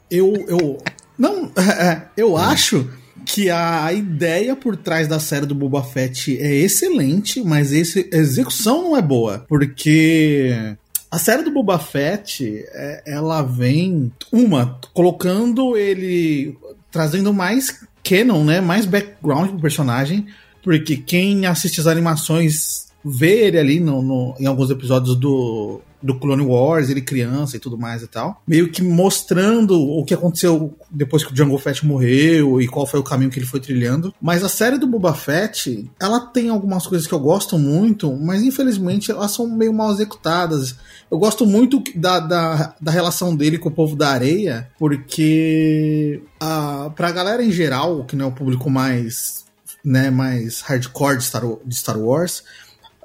eu, 0.09 0.33
eu... 0.47 0.77
Não, 1.17 1.51
é, 1.59 2.03
eu 2.17 2.37
acho 2.37 2.89
que 3.25 3.49
a 3.49 3.91
ideia 3.93 4.55
por 4.55 4.75
trás 4.75 5.07
da 5.07 5.19
série 5.19 5.45
do 5.45 5.53
Boba 5.53 5.83
Fett 5.83 6.35
é 6.41 6.55
excelente, 6.55 7.43
mas 7.43 7.71
esse, 7.71 8.09
a 8.11 8.17
execução 8.17 8.81
não 8.83 8.97
é 8.97 9.01
boa. 9.01 9.45
Porque 9.47 10.75
a 11.11 11.19
série 11.19 11.43
do 11.43 11.51
Boba 11.51 11.77
Fett, 11.77 12.65
é, 12.71 13.03
ela 13.05 13.41
vem, 13.41 14.11
uma, 14.31 14.79
colocando 14.93 15.77
ele, 15.77 16.57
trazendo 16.91 17.33
mais 17.33 17.81
canon, 18.09 18.43
né? 18.43 18.61
Mais 18.61 18.85
background 18.85 19.49
pro 19.49 19.59
personagem. 19.59 20.25
Porque 20.63 20.97
quem 20.97 21.45
assiste 21.45 21.79
as 21.79 21.87
animações 21.87 22.87
vê 23.03 23.45
ele 23.47 23.57
ali 23.57 23.79
no, 23.79 24.01
no, 24.01 24.35
em 24.39 24.45
alguns 24.45 24.69
episódios 24.69 25.15
do, 25.15 25.81
do 26.01 26.17
Clone 26.17 26.43
Wars, 26.43 26.89
ele 26.89 27.01
criança 27.01 27.57
e 27.57 27.59
tudo 27.59 27.77
mais 27.77 28.01
e 28.01 28.07
tal. 28.07 28.41
Meio 28.47 28.71
que 28.71 28.81
mostrando 28.81 29.79
o 29.79 30.03
que 30.03 30.13
aconteceu 30.13 30.75
depois 30.89 31.23
que 31.23 31.33
o 31.33 31.35
Jango 31.35 31.57
Fett 31.57 31.85
morreu 31.85 32.61
e 32.61 32.67
qual 32.67 32.85
foi 32.85 32.99
o 32.99 33.03
caminho 33.03 33.29
que 33.29 33.39
ele 33.39 33.45
foi 33.45 33.59
trilhando. 33.59 34.13
Mas 34.21 34.43
a 34.43 34.49
série 34.49 34.77
do 34.77 34.87
Boba 34.87 35.13
Fett, 35.13 35.89
ela 35.99 36.19
tem 36.21 36.49
algumas 36.49 36.87
coisas 36.87 37.05
que 37.05 37.13
eu 37.13 37.19
gosto 37.19 37.57
muito, 37.57 38.11
mas 38.15 38.41
infelizmente 38.41 39.11
elas 39.11 39.31
são 39.31 39.47
meio 39.47 39.73
mal 39.73 39.91
executadas. 39.91 40.75
Eu 41.11 41.17
gosto 41.17 41.45
muito 41.45 41.83
da, 41.95 42.19
da, 42.19 42.75
da 42.79 42.91
relação 42.91 43.35
dele 43.35 43.57
com 43.57 43.69
o 43.69 43.73
povo 43.73 43.95
da 43.95 44.09
areia, 44.09 44.69
porque 44.77 46.21
a, 46.39 46.91
pra 46.95 47.11
galera 47.11 47.43
em 47.43 47.51
geral, 47.51 48.05
que 48.05 48.15
não 48.15 48.25
é 48.25 48.27
o 48.29 48.33
público 48.33 48.69
mais, 48.69 49.45
né, 49.83 50.09
mais 50.09 50.61
hardcore 50.61 51.17
de 51.17 51.23
Star, 51.23 51.43
de 51.65 51.75
Star 51.75 51.99
Wars, 51.99 52.43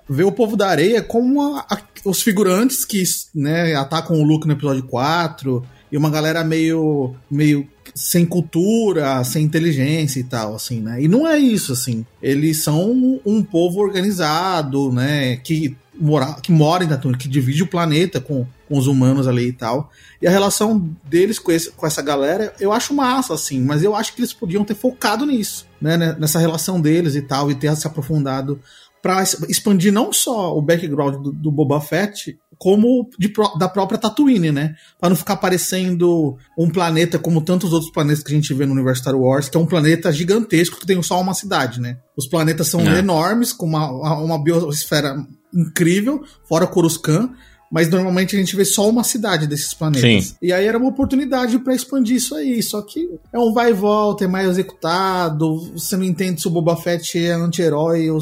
vê 0.09 0.23
o 0.23 0.33
povo 0.33 0.57
da 0.57 0.69
areia 0.69 1.03
como 1.03 1.41
a, 1.41 1.61
a, 1.61 1.79
os 2.05 2.23
figurantes 2.23 2.85
que 2.85 3.03
né, 3.35 3.75
atacam 3.75 4.21
o 4.21 4.25
Luke 4.25 4.47
no 4.47 4.53
episódio 4.53 4.83
4 4.85 5.65
e 5.91 5.97
uma 5.97 6.11
galera 6.11 6.45
meio, 6.45 7.15
meio 7.31 7.67
sem 7.95 8.27
cultura, 8.27 9.23
sem 9.25 9.45
inteligência 9.45 10.19
e 10.19 10.25
tal, 10.25 10.55
assim, 10.55 10.81
né? 10.81 11.01
E 11.03 11.09
não 11.09 11.27
é 11.27 11.39
isso, 11.39 11.73
assim. 11.73 12.05
Eles 12.21 12.63
são 12.63 12.91
um, 12.91 13.21
um 13.25 13.43
povo 13.43 13.81
organizado, 13.81 14.93
né? 14.93 15.37
Que 15.37 15.77
mora, 15.99 16.35
que 16.43 16.51
mora 16.51 16.83
em 16.83 16.89
Tatooine, 16.89 17.17
que 17.17 17.29
divide 17.29 17.63
o 17.63 17.69
planeta 17.69 18.21
com, 18.21 18.47
com 18.69 18.79
os 18.79 18.87
humanos 18.87 19.29
ali 19.29 19.49
e 19.49 19.53
tal. 19.53 19.91
E 20.21 20.27
a 20.27 20.31
relação 20.31 20.91
deles 21.05 21.39
com, 21.39 21.53
esse, 21.53 21.71
com 21.71 21.87
essa 21.87 22.03
galera, 22.03 22.53
eu 22.59 22.73
acho 22.73 22.93
massa, 22.93 23.35
assim, 23.35 23.61
mas 23.61 23.85
eu 23.85 23.95
acho 23.95 24.15
que 24.15 24.21
eles 24.21 24.33
podiam 24.33 24.65
ter 24.65 24.75
focado 24.75 25.25
nisso, 25.25 25.67
né? 25.81 25.97
Nessa 26.19 26.39
relação 26.39 26.81
deles 26.81 27.15
e 27.15 27.23
tal, 27.23 27.51
e 27.51 27.55
ter 27.55 27.75
se 27.77 27.87
aprofundado 27.87 28.61
para 29.05 29.23
expandir 29.23 29.93
não 29.93 30.15
só 30.15 30.57
o 30.57 30.63
background 30.63 31.23
do, 31.23 31.31
do 31.31 31.51
Boba 31.51 31.79
Fett, 31.79 32.39
como 32.57 33.07
de, 33.19 33.31
da 33.59 33.69
própria 33.69 33.99
Tatooine, 33.99 34.51
né? 34.51 34.77
Para 34.99 35.11
não 35.11 35.17
ficar 35.17 35.37
parecendo 35.37 36.39
um 36.57 36.71
planeta 36.71 37.19
como 37.19 37.43
tantos 37.43 37.75
outros 37.75 37.93
planetas 37.93 38.25
que 38.25 38.33
a 38.33 38.35
gente 38.35 38.55
vê 38.55 38.65
no 38.65 38.73
universo 38.73 39.03
Star 39.03 39.15
Wars, 39.15 39.51
que 39.51 39.59
é 39.59 39.61
um 39.61 39.67
planeta 39.67 40.11
gigantesco 40.11 40.81
que 40.81 40.87
tem 40.87 41.03
só 41.03 41.21
uma 41.21 41.35
cidade, 41.35 41.83
né? 41.83 41.99
Os 42.17 42.27
planetas 42.27 42.69
são 42.69 42.81
é. 42.81 42.99
enormes, 42.99 43.53
com 43.53 43.67
uma, 43.67 43.91
uma 44.15 44.43
biosfera 44.43 45.15
incrível, 45.53 46.25
fora 46.49 46.67
Coruscant, 46.67 47.31
mas 47.71 47.91
normalmente 47.91 48.35
a 48.35 48.39
gente 48.39 48.57
vê 48.57 48.65
só 48.65 48.89
uma 48.89 49.05
cidade 49.05 49.47
desses 49.47 49.75
planetas. 49.75 50.29
Sim. 50.29 50.35
E 50.41 50.51
aí 50.51 50.67
era 50.67 50.79
uma 50.79 50.89
oportunidade 50.89 51.59
para 51.59 51.75
expandir 51.75 52.17
isso 52.17 52.35
aí, 52.35 52.63
só 52.63 52.81
que 52.81 53.07
é 53.31 53.39
um 53.39 53.53
vai 53.53 53.69
e 53.69 53.75
volta, 53.75 54.25
é 54.25 54.27
mais 54.27 54.49
executado, 54.49 55.73
você 55.73 55.95
não 55.95 56.05
entende 56.05 56.41
se 56.41 56.49
o 56.49 56.51
Boba 56.51 56.75
Fett 56.75 57.19
é 57.19 57.33
anti-herói 57.33 58.09
ou 58.09 58.19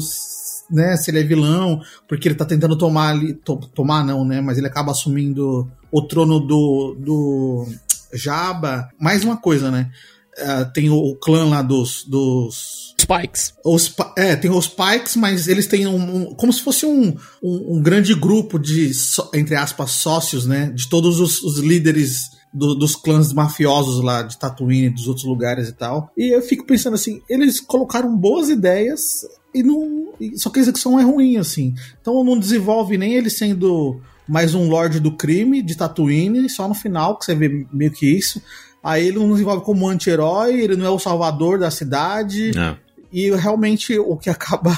né, 0.69 0.95
se 0.97 1.11
ele 1.11 1.19
é 1.19 1.23
vilão, 1.23 1.81
porque 2.07 2.27
ele 2.27 2.35
tá 2.35 2.45
tentando 2.45 2.77
tomar 2.77 3.09
ali, 3.09 3.33
to, 3.33 3.57
tomar 3.73 4.03
não, 4.03 4.25
né, 4.25 4.41
mas 4.41 4.57
ele 4.57 4.67
acaba 4.67 4.91
assumindo 4.91 5.69
o 5.91 6.01
trono 6.01 6.39
do, 6.39 6.95
do 6.99 7.67
Jabba. 8.13 8.89
Mais 8.99 9.23
uma 9.23 9.37
coisa, 9.37 9.69
né, 9.69 9.91
uh, 10.37 10.71
tem 10.73 10.89
o, 10.89 10.95
o, 10.95 11.15
clã 11.15 11.45
lá 11.45 11.61
dos, 11.61 12.03
dos 12.05 12.95
Spikes. 12.99 13.53
Os, 13.63 13.93
é, 14.17 14.35
tem 14.35 14.51
os 14.51 14.65
Spikes, 14.65 15.15
mas 15.15 15.47
eles 15.47 15.67
têm 15.67 15.85
um, 15.87 15.95
um 16.15 16.35
como 16.35 16.53
se 16.53 16.61
fosse 16.61 16.85
um, 16.85 17.15
um, 17.41 17.77
um, 17.77 17.81
grande 17.81 18.15
grupo 18.15 18.57
de, 18.57 18.91
entre 19.33 19.55
aspas, 19.55 19.91
sócios, 19.91 20.45
né? 20.45 20.71
De 20.73 20.87
todos 20.87 21.19
os, 21.19 21.41
os 21.43 21.59
líderes 21.59 22.31
do, 22.53 22.75
dos 22.75 22.95
clãs 22.95 23.33
mafiosos 23.33 24.03
lá 24.03 24.21
de 24.21 24.37
Tatooine, 24.37 24.89
dos 24.89 25.07
outros 25.07 25.25
lugares 25.25 25.67
e 25.67 25.73
tal. 25.73 26.11
E 26.15 26.33
eu 26.33 26.41
fico 26.41 26.65
pensando 26.65 26.93
assim, 26.93 27.21
eles 27.27 27.59
colocaram 27.59 28.15
boas 28.15 28.49
ideias 28.49 29.25
e 29.53 29.63
não. 29.63 30.13
Só 30.35 30.49
que 30.49 30.59
a 30.59 30.61
execução 30.61 30.99
é 30.99 31.03
ruim, 31.03 31.37
assim. 31.37 31.73
Então 32.01 32.23
não 32.23 32.37
desenvolve 32.37 32.97
nem 32.97 33.13
ele 33.13 33.29
sendo 33.29 33.99
mais 34.27 34.53
um 34.53 34.69
Lorde 34.69 34.99
do 34.99 35.11
Crime 35.11 35.61
de 35.61 35.75
Tatooine, 35.75 36.49
só 36.49 36.67
no 36.67 36.73
final 36.73 37.17
que 37.17 37.25
você 37.25 37.35
vê 37.35 37.65
meio 37.71 37.91
que 37.91 38.05
isso. 38.05 38.41
Aí 38.83 39.07
ele 39.07 39.17
não 39.17 39.31
desenvolve 39.31 39.63
como 39.63 39.87
anti-herói, 39.87 40.61
ele 40.61 40.75
não 40.75 40.85
é 40.85 40.89
o 40.89 40.99
salvador 40.99 41.57
da 41.57 41.71
cidade. 41.71 42.51
É. 42.57 42.75
E 43.13 43.29
realmente 43.29 43.97
o 43.99 44.17
que 44.17 44.27
acaba 44.31 44.75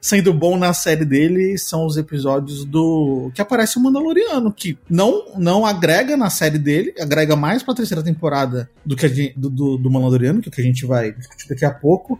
sendo 0.00 0.32
bom 0.32 0.56
na 0.56 0.72
série 0.72 1.04
dele 1.04 1.58
são 1.58 1.84
os 1.84 1.98
episódios 1.98 2.64
do. 2.64 3.30
que 3.34 3.42
aparece 3.42 3.76
o 3.76 3.82
Mandaloriano, 3.82 4.50
que 4.50 4.78
não, 4.88 5.26
não 5.36 5.66
agrega 5.66 6.16
na 6.16 6.30
série 6.30 6.58
dele, 6.58 6.94
agrega 6.98 7.36
mais 7.36 7.62
pra 7.62 7.74
terceira 7.74 8.02
temporada 8.02 8.70
do 8.84 8.96
que 8.96 9.04
a 9.04 9.08
gente, 9.08 9.38
do, 9.38 9.50
do, 9.50 9.76
do 9.76 9.90
Mandaloriano, 9.90 10.40
que, 10.40 10.48
é 10.48 10.50
o 10.50 10.52
que 10.52 10.60
a 10.62 10.64
gente 10.64 10.86
vai 10.86 11.12
discutir 11.12 11.48
daqui 11.48 11.64
a 11.66 11.70
pouco. 11.70 12.18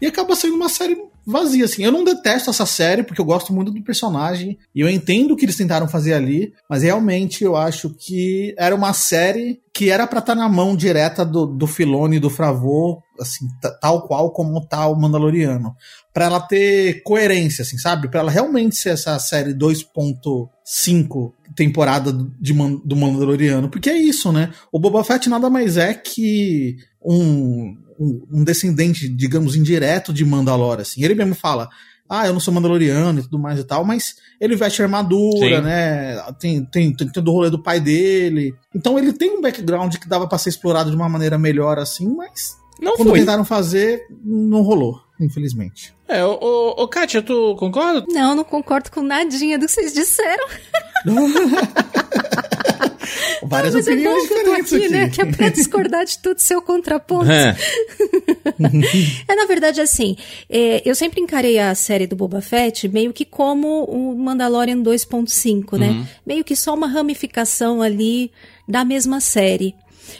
E 0.00 0.06
acaba 0.06 0.34
sendo 0.34 0.56
uma 0.56 0.68
série 0.68 0.96
vazia, 1.26 1.64
assim. 1.64 1.84
Eu 1.84 1.92
não 1.92 2.04
detesto 2.04 2.50
essa 2.50 2.66
série, 2.66 3.02
porque 3.02 3.20
eu 3.20 3.24
gosto 3.24 3.52
muito 3.52 3.70
do 3.70 3.82
personagem, 3.82 4.58
e 4.74 4.80
eu 4.80 4.88
entendo 4.88 5.32
o 5.32 5.36
que 5.36 5.44
eles 5.44 5.56
tentaram 5.56 5.88
fazer 5.88 6.14
ali, 6.14 6.52
mas 6.68 6.82
realmente 6.82 7.44
eu 7.44 7.56
acho 7.56 7.90
que 7.90 8.54
era 8.58 8.74
uma 8.74 8.92
série 8.92 9.60
que 9.72 9.90
era 9.90 10.06
para 10.06 10.20
estar 10.20 10.34
tá 10.34 10.40
na 10.40 10.48
mão 10.48 10.76
direta 10.76 11.24
do, 11.24 11.46
do 11.46 11.66
Filone 11.66 12.16
e 12.16 12.20
do 12.20 12.30
Fravô, 12.30 13.02
assim, 13.20 13.46
tal 13.80 14.06
qual 14.06 14.30
como 14.30 14.60
tá 14.66 14.86
o 14.86 14.96
Mandaloriano. 14.96 15.76
para 16.12 16.26
ela 16.26 16.40
ter 16.40 17.02
coerência, 17.02 17.62
assim, 17.62 17.76
sabe? 17.76 18.08
para 18.08 18.20
ela 18.20 18.30
realmente 18.30 18.76
ser 18.76 18.90
essa 18.90 19.18
série 19.18 19.52
2.5 19.52 21.32
temporada 21.56 22.12
de, 22.12 22.52
do 22.84 22.96
Mandaloriano. 22.96 23.68
Porque 23.68 23.90
é 23.90 23.96
isso, 23.96 24.32
né? 24.32 24.52
O 24.70 24.78
Boba 24.78 25.02
Fett 25.02 25.28
nada 25.28 25.50
mais 25.50 25.76
é 25.76 25.92
que 25.92 26.76
um 27.04 27.76
um, 27.98 28.44
descendente, 28.44 29.08
digamos, 29.08 29.56
indireto 29.56 30.12
de 30.12 30.24
Mandalor, 30.24 30.80
assim. 30.80 31.04
Ele 31.04 31.14
mesmo 31.14 31.34
fala, 31.34 31.68
ah, 32.08 32.26
eu 32.26 32.32
não 32.32 32.40
sou 32.40 32.52
Mandaloriano 32.52 33.20
e 33.20 33.22
tudo 33.22 33.38
mais 33.38 33.58
e 33.58 33.64
tal, 33.64 33.84
mas 33.84 34.16
ele 34.40 34.56
veste 34.56 34.82
armadura, 34.82 35.58
Sim. 35.58 35.62
né? 35.62 36.22
Tem, 36.38 36.64
tem, 36.64 36.94
tem 36.94 37.08
todo 37.08 37.28
o 37.28 37.32
rolê 37.32 37.50
do 37.50 37.62
pai 37.62 37.80
dele. 37.80 38.54
Então 38.74 38.98
ele 38.98 39.12
tem 39.12 39.30
um 39.30 39.40
background 39.40 39.96
que 39.96 40.08
dava 40.08 40.26
para 40.26 40.38
ser 40.38 40.50
explorado 40.50 40.90
de 40.90 40.96
uma 40.96 41.08
maneira 41.08 41.38
melhor, 41.38 41.78
assim, 41.78 42.08
mas 42.14 42.56
não 42.80 42.96
quando 42.96 43.10
foi. 43.10 43.20
tentaram 43.20 43.44
fazer, 43.44 44.06
não 44.24 44.62
rolou, 44.62 45.00
infelizmente. 45.20 45.94
É, 46.08 46.24
ô, 46.24 46.38
ô, 46.40 46.82
ô 46.82 46.88
Kátia, 46.88 47.22
tu 47.22 47.56
concorda? 47.56 48.04
Não, 48.08 48.34
não 48.34 48.44
concordo 48.44 48.90
com 48.90 49.02
nadinha 49.02 49.58
do 49.58 49.66
que 49.66 49.72
vocês 49.72 49.92
disseram. 49.92 50.46
Várias 53.42 53.74
mas 53.74 53.86
opiniões 53.86 54.16
é 54.16 54.18
bom 54.18 54.22
diferentes 54.22 54.72
aqui, 54.72 54.84
aqui, 54.84 54.92
né? 54.92 55.08
Que 55.10 55.22
é 55.22 55.24
pra 55.26 55.48
discordar 55.48 56.04
de 56.04 56.18
tudo 56.18 56.38
seu 56.38 56.62
contraponto. 56.62 57.30
É. 57.30 57.56
é, 59.28 59.34
na 59.34 59.46
verdade, 59.46 59.80
assim, 59.80 60.16
é, 60.48 60.82
eu 60.88 60.94
sempre 60.94 61.20
encarei 61.20 61.58
a 61.58 61.74
série 61.74 62.06
do 62.06 62.16
Boba 62.16 62.40
Fett 62.40 62.88
meio 62.88 63.12
que 63.12 63.24
como 63.24 63.84
o 63.84 64.16
Mandalorian 64.16 64.78
2.5, 64.78 65.78
né? 65.78 65.88
Uhum. 65.88 66.06
Meio 66.26 66.44
que 66.44 66.56
só 66.56 66.74
uma 66.74 66.86
ramificação 66.86 67.82
ali 67.82 68.30
da 68.66 68.84
mesma 68.84 69.20
série. 69.20 69.74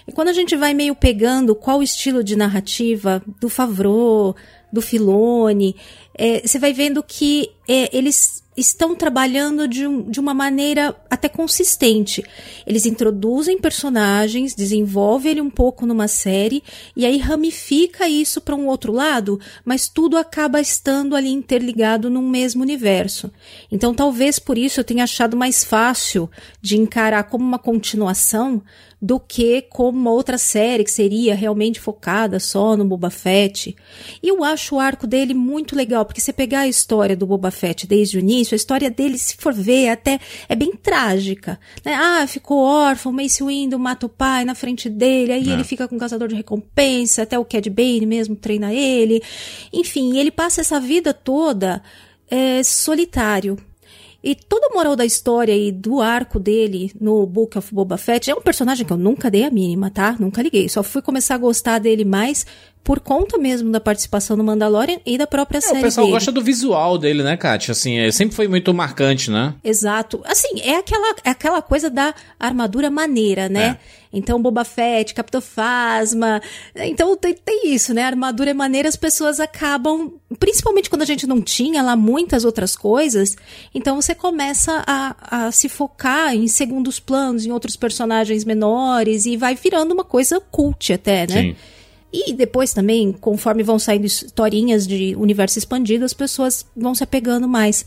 E 0.07 0.13
quando 0.13 0.29
a 0.29 0.33
gente 0.33 0.57
vai 0.57 0.75
meio 0.75 0.95
pegando 0.95 1.55
qual 1.55 1.83
estilo 1.83 2.23
de 2.23 2.37
narrativa 2.37 3.23
do 3.41 3.49
Favreau, 3.49 4.35
do 4.73 4.83
Filone, 4.83 5.77
é, 6.17 6.47
você 6.47 6.59
vai 6.59 6.73
vendo 6.73 7.03
que 7.03 7.51
é, 7.69 7.97
eles 7.97 8.45
estão 8.57 8.95
trabalhando 8.95 9.67
de, 9.67 9.87
um, 9.87 10.03
de 10.03 10.21
uma 10.21 10.33
maneira 10.33 10.95
até 11.11 11.29
consistente. 11.29 12.23
Eles 12.67 12.87
introduzem 12.87 13.59
personagens, 13.59 14.55
desenvolvem 14.55 15.33
ele 15.33 15.41
um 15.41 15.51
pouco 15.51 15.85
numa 15.87 16.07
série 16.07 16.63
e 16.97 17.05
aí 17.05 17.19
ramifica 17.19 18.09
isso 18.09 18.41
para 18.41 18.55
um 18.55 18.67
outro 18.67 18.93
lado, 18.93 19.41
mas 19.65 19.89
tudo 19.89 20.17
acaba 20.17 20.61
estando 20.61 21.17
ali 21.17 21.31
interligado 21.31 22.09
num 22.09 22.29
mesmo 22.29 22.63
universo. 22.63 23.31
Então 23.71 23.93
talvez 23.93 24.39
por 24.39 24.57
isso 24.57 24.81
eu 24.81 24.85
tenha 24.85 25.05
achado 25.05 25.37
mais 25.37 25.65
fácil 25.65 26.31
de 26.61 26.77
encarar 26.77 27.25
como 27.25 27.45
uma 27.45 27.59
continuação 27.59 28.63
do 29.05 29.21
que 29.21 29.61
como 29.69 29.99
uma 29.99 30.11
outra 30.11 30.39
série 30.39 30.83
que 30.83 30.91
seria 30.91 31.35
realmente 31.35 31.79
focada 31.79 32.41
só 32.41 32.75
no 32.75 32.87
Boba 32.87 33.11
Fett. 33.11 33.77
E 34.23 34.29
eu 34.29 34.43
acho 34.43 34.77
o 34.77 34.81
arco 34.81 35.07
dele 35.07 35.35
muito 35.35 35.77
legal, 35.77 36.07
porque 36.07 36.23
você 36.23 36.33
pegar 36.33 36.61
a 36.61 36.69
história 36.69 37.15
do 37.15 37.27
Boba 37.27 37.51
Fett 37.51 37.87
desde 37.87 38.17
o 38.17 38.21
início, 38.21 38.55
a 38.55 38.57
história 38.57 38.91
dele, 38.91 39.19
se 39.19 39.37
for 39.37 39.53
ver, 39.53 39.91
até 39.91 40.19
é 40.49 40.57
bem 40.57 40.73
trágica. 40.73 41.61
Né? 41.85 41.93
Ah, 41.93 42.27
ficou 42.27 42.63
órfão, 42.63 43.13
Mace 43.13 43.45
Windu 43.45 43.79
mata 43.79 44.07
o 44.07 44.09
pai 44.09 44.43
na 44.47 44.55
frente 44.55 44.89
dele, 44.89 45.33
aí 45.33 45.51
é. 45.51 45.53
ele 45.53 45.65
fica 45.65 45.87
com 45.87 45.97
o 45.97 45.99
caçador 45.99 46.27
de 46.27 46.35
recompensa, 46.35 47.25
até 47.25 47.39
o 47.39 47.45
Cad 47.45 47.69
Bane 47.69 48.07
mesmo 48.07 48.35
treina 48.35 48.73
ele. 48.73 49.23
Enfim, 49.71 50.17
ele 50.17 50.31
passa 50.31 50.63
essa 50.63 50.81
vida 50.81 51.13
toda 51.13 51.83
é, 52.31 52.63
solitário 52.63 53.59
e 54.25 54.35
toda 54.35 54.69
a 54.69 54.75
moral 54.75 54.97
da 54.97 55.05
história 55.05 55.55
e 55.55 55.71
do 55.71 56.01
arco 56.01 56.41
dele 56.41 56.91
no 56.99 57.27
Book 57.27 57.59
of 57.59 57.75
Boba 57.75 57.99
Fett 57.99 58.31
é 58.31 58.35
um 58.35 58.41
personagem 58.41 58.87
que 58.87 58.93
eu 58.93 58.97
nunca 58.97 59.31
dei 59.31 59.45
a 59.45 59.51
mínima, 59.51 59.91
tá? 59.91 60.17
Nunca 60.19 60.41
liguei. 60.41 60.67
Só 60.67 60.83
fui 60.83 61.03
começar 61.03 61.35
a 61.35 61.39
gostar 61.39 61.79
dele 61.79 62.07
mais 62.07 62.47
por 62.85 63.01
conta 63.01 63.39
mesmo 63.39 63.73
da 63.73 63.81
participação 63.81 64.37
do 64.37 64.45
Mandalorian 64.45 64.99
e 65.07 65.17
da 65.17 65.27
própria 65.27 65.57
É, 65.59 65.61
série 65.63 65.79
o 65.79 65.83
pessoal 65.83 66.07
dele. 66.07 66.17
gosta 66.17 66.31
do 66.31 66.43
visual 66.43 66.99
dele, 66.99 67.23
né, 67.23 67.35
Kátia? 67.37 67.73
Assim, 67.73 67.99
é, 67.99 68.13
sempre 68.13 68.37
foi 68.37 68.47
muito 68.47 68.73
marcante, 68.75 69.31
né? 69.31 69.55
Exato. 69.65 70.21
Assim, 70.27 70.61
é 70.61 70.77
aquela, 70.77 71.17
é 71.25 71.31
aquela 71.31 71.63
coisa 71.63 71.89
da 71.89 72.15
armadura 72.39 72.91
maneira, 72.91 73.49
né? 73.49 73.79
Então, 74.13 74.41
Boba 74.41 74.65
Fett, 74.65 75.13
Capitão 75.13 75.41
Phasma. 75.41 76.41
Então, 76.77 77.17
tem, 77.17 77.35
tem 77.35 77.73
isso, 77.75 77.93
né? 77.93 78.03
Armadura 78.05 78.51
é 78.51 78.55
maneira, 78.55 78.89
as 78.89 78.95
pessoas 78.95 79.41
acabam. 79.41 80.13
Principalmente 80.39 80.89
quando 80.89 81.03
a 81.03 81.07
gente 81.07 81.27
não 81.27 81.41
tinha 81.43 81.83
lá 81.83 81.97
muitas 81.97 82.45
outras 82.45 82.77
coisas. 82.77 83.35
Então, 83.75 84.01
você 84.01 84.15
começa 84.15 84.85
a, 84.87 85.47
a 85.47 85.51
se 85.53 85.69
focar 85.69 86.33
em 86.35 86.47
segundos 86.47 87.01
planos, 87.01 87.45
em 87.45 87.51
outros 87.51 87.75
personagens 87.75 88.45
menores. 88.45 89.27
E 89.27 89.37
vai 89.37 89.57
virando 89.57 89.93
uma 89.93 90.05
coisa 90.05 90.39
cult 90.39 90.93
até, 90.93 91.27
né? 91.27 91.43
Sim. 91.43 91.57
E 92.17 92.33
depois 92.33 92.73
também, 92.73 93.11
conforme 93.11 93.65
vão 93.65 93.77
saindo 93.77 94.07
historinhas 94.07 94.87
de 94.87 95.17
universo 95.17 95.59
expandido, 95.59 96.05
as 96.05 96.13
pessoas 96.13 96.65
vão 96.77 96.95
se 96.95 97.03
apegando 97.03 97.49
mais. 97.49 97.85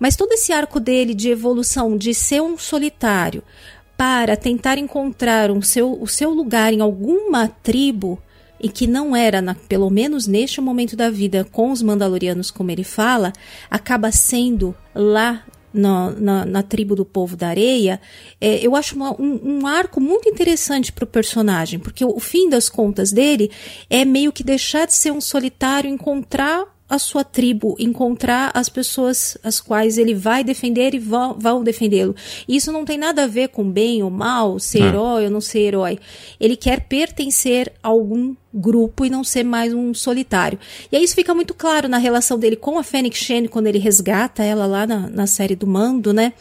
Mas 0.00 0.16
todo 0.16 0.32
esse 0.32 0.50
arco 0.52 0.80
dele 0.80 1.14
de 1.14 1.30
evolução, 1.30 1.96
de 1.96 2.12
ser 2.12 2.42
um 2.42 2.58
solitário, 2.58 3.40
para 3.96 4.36
tentar 4.36 4.78
encontrar 4.78 5.48
um 5.52 5.62
seu, 5.62 5.96
o 6.00 6.08
seu 6.08 6.30
lugar 6.30 6.72
em 6.72 6.80
alguma 6.80 7.46
tribo, 7.46 8.20
e 8.60 8.68
que 8.68 8.88
não 8.88 9.14
era, 9.14 9.40
na- 9.40 9.54
pelo 9.54 9.88
menos 9.88 10.26
neste 10.26 10.60
momento 10.60 10.96
da 10.96 11.08
vida, 11.08 11.46
com 11.52 11.70
os 11.70 11.80
Mandalorianos, 11.80 12.50
como 12.50 12.72
ele 12.72 12.82
fala, 12.82 13.32
acaba 13.70 14.10
sendo 14.10 14.74
lá 14.92 15.44
na, 15.72 16.10
na, 16.12 16.44
na 16.44 16.62
tribo 16.62 16.94
do 16.94 17.04
povo 17.04 17.36
da 17.36 17.48
areia, 17.48 18.00
é, 18.40 18.64
eu 18.66 18.74
acho 18.74 18.94
uma- 18.96 19.12
um, 19.20 19.60
um 19.60 19.66
arco 19.66 20.00
muito 20.00 20.28
interessante 20.28 20.92
para 20.92 21.04
o 21.04 21.06
personagem, 21.06 21.78
porque 21.78 22.04
o, 22.04 22.16
o 22.16 22.20
fim 22.20 22.48
das 22.48 22.68
contas 22.68 23.12
dele 23.12 23.50
é 23.90 24.04
meio 24.04 24.32
que 24.32 24.42
deixar 24.42 24.86
de 24.86 24.94
ser 24.94 25.10
um 25.12 25.20
solitário, 25.20 25.90
encontrar 25.90 26.64
a 26.88 26.98
sua 26.98 27.22
tribo, 27.22 27.76
encontrar 27.78 28.50
as 28.54 28.68
pessoas 28.68 29.36
as 29.42 29.60
quais 29.60 29.98
ele 29.98 30.14
vai 30.14 30.42
defender 30.42 30.94
e 30.94 30.98
vão, 30.98 31.34
vão 31.38 31.62
defendê-lo. 31.62 32.16
Isso 32.48 32.72
não 32.72 32.84
tem 32.84 32.96
nada 32.96 33.24
a 33.24 33.26
ver 33.26 33.48
com 33.48 33.70
bem 33.70 34.02
ou 34.02 34.10
mal, 34.10 34.58
ser 34.58 34.82
Ah. 34.82 34.86
herói 34.86 35.24
ou 35.24 35.30
não 35.30 35.40
ser 35.40 35.60
herói. 35.60 35.98
Ele 36.40 36.56
quer 36.56 36.80
pertencer 36.80 37.72
a 37.82 37.88
algum 37.88 38.34
grupo 38.54 39.04
e 39.04 39.10
não 39.10 39.22
ser 39.22 39.44
mais 39.44 39.74
um 39.74 39.92
solitário. 39.92 40.58
E 40.90 40.96
aí 40.96 41.04
isso 41.04 41.14
fica 41.14 41.34
muito 41.34 41.52
claro 41.52 41.86
na 41.88 41.98
relação 41.98 42.38
dele 42.38 42.56
com 42.56 42.78
a 42.78 42.82
Fennec 42.82 43.16
Shane 43.16 43.48
quando 43.48 43.66
ele 43.66 43.78
resgata 43.78 44.42
ela 44.42 44.64
lá 44.64 44.86
na, 44.86 45.10
na 45.10 45.26
série 45.26 45.54
do 45.54 45.66
Mando, 45.66 46.14
né? 46.14 46.32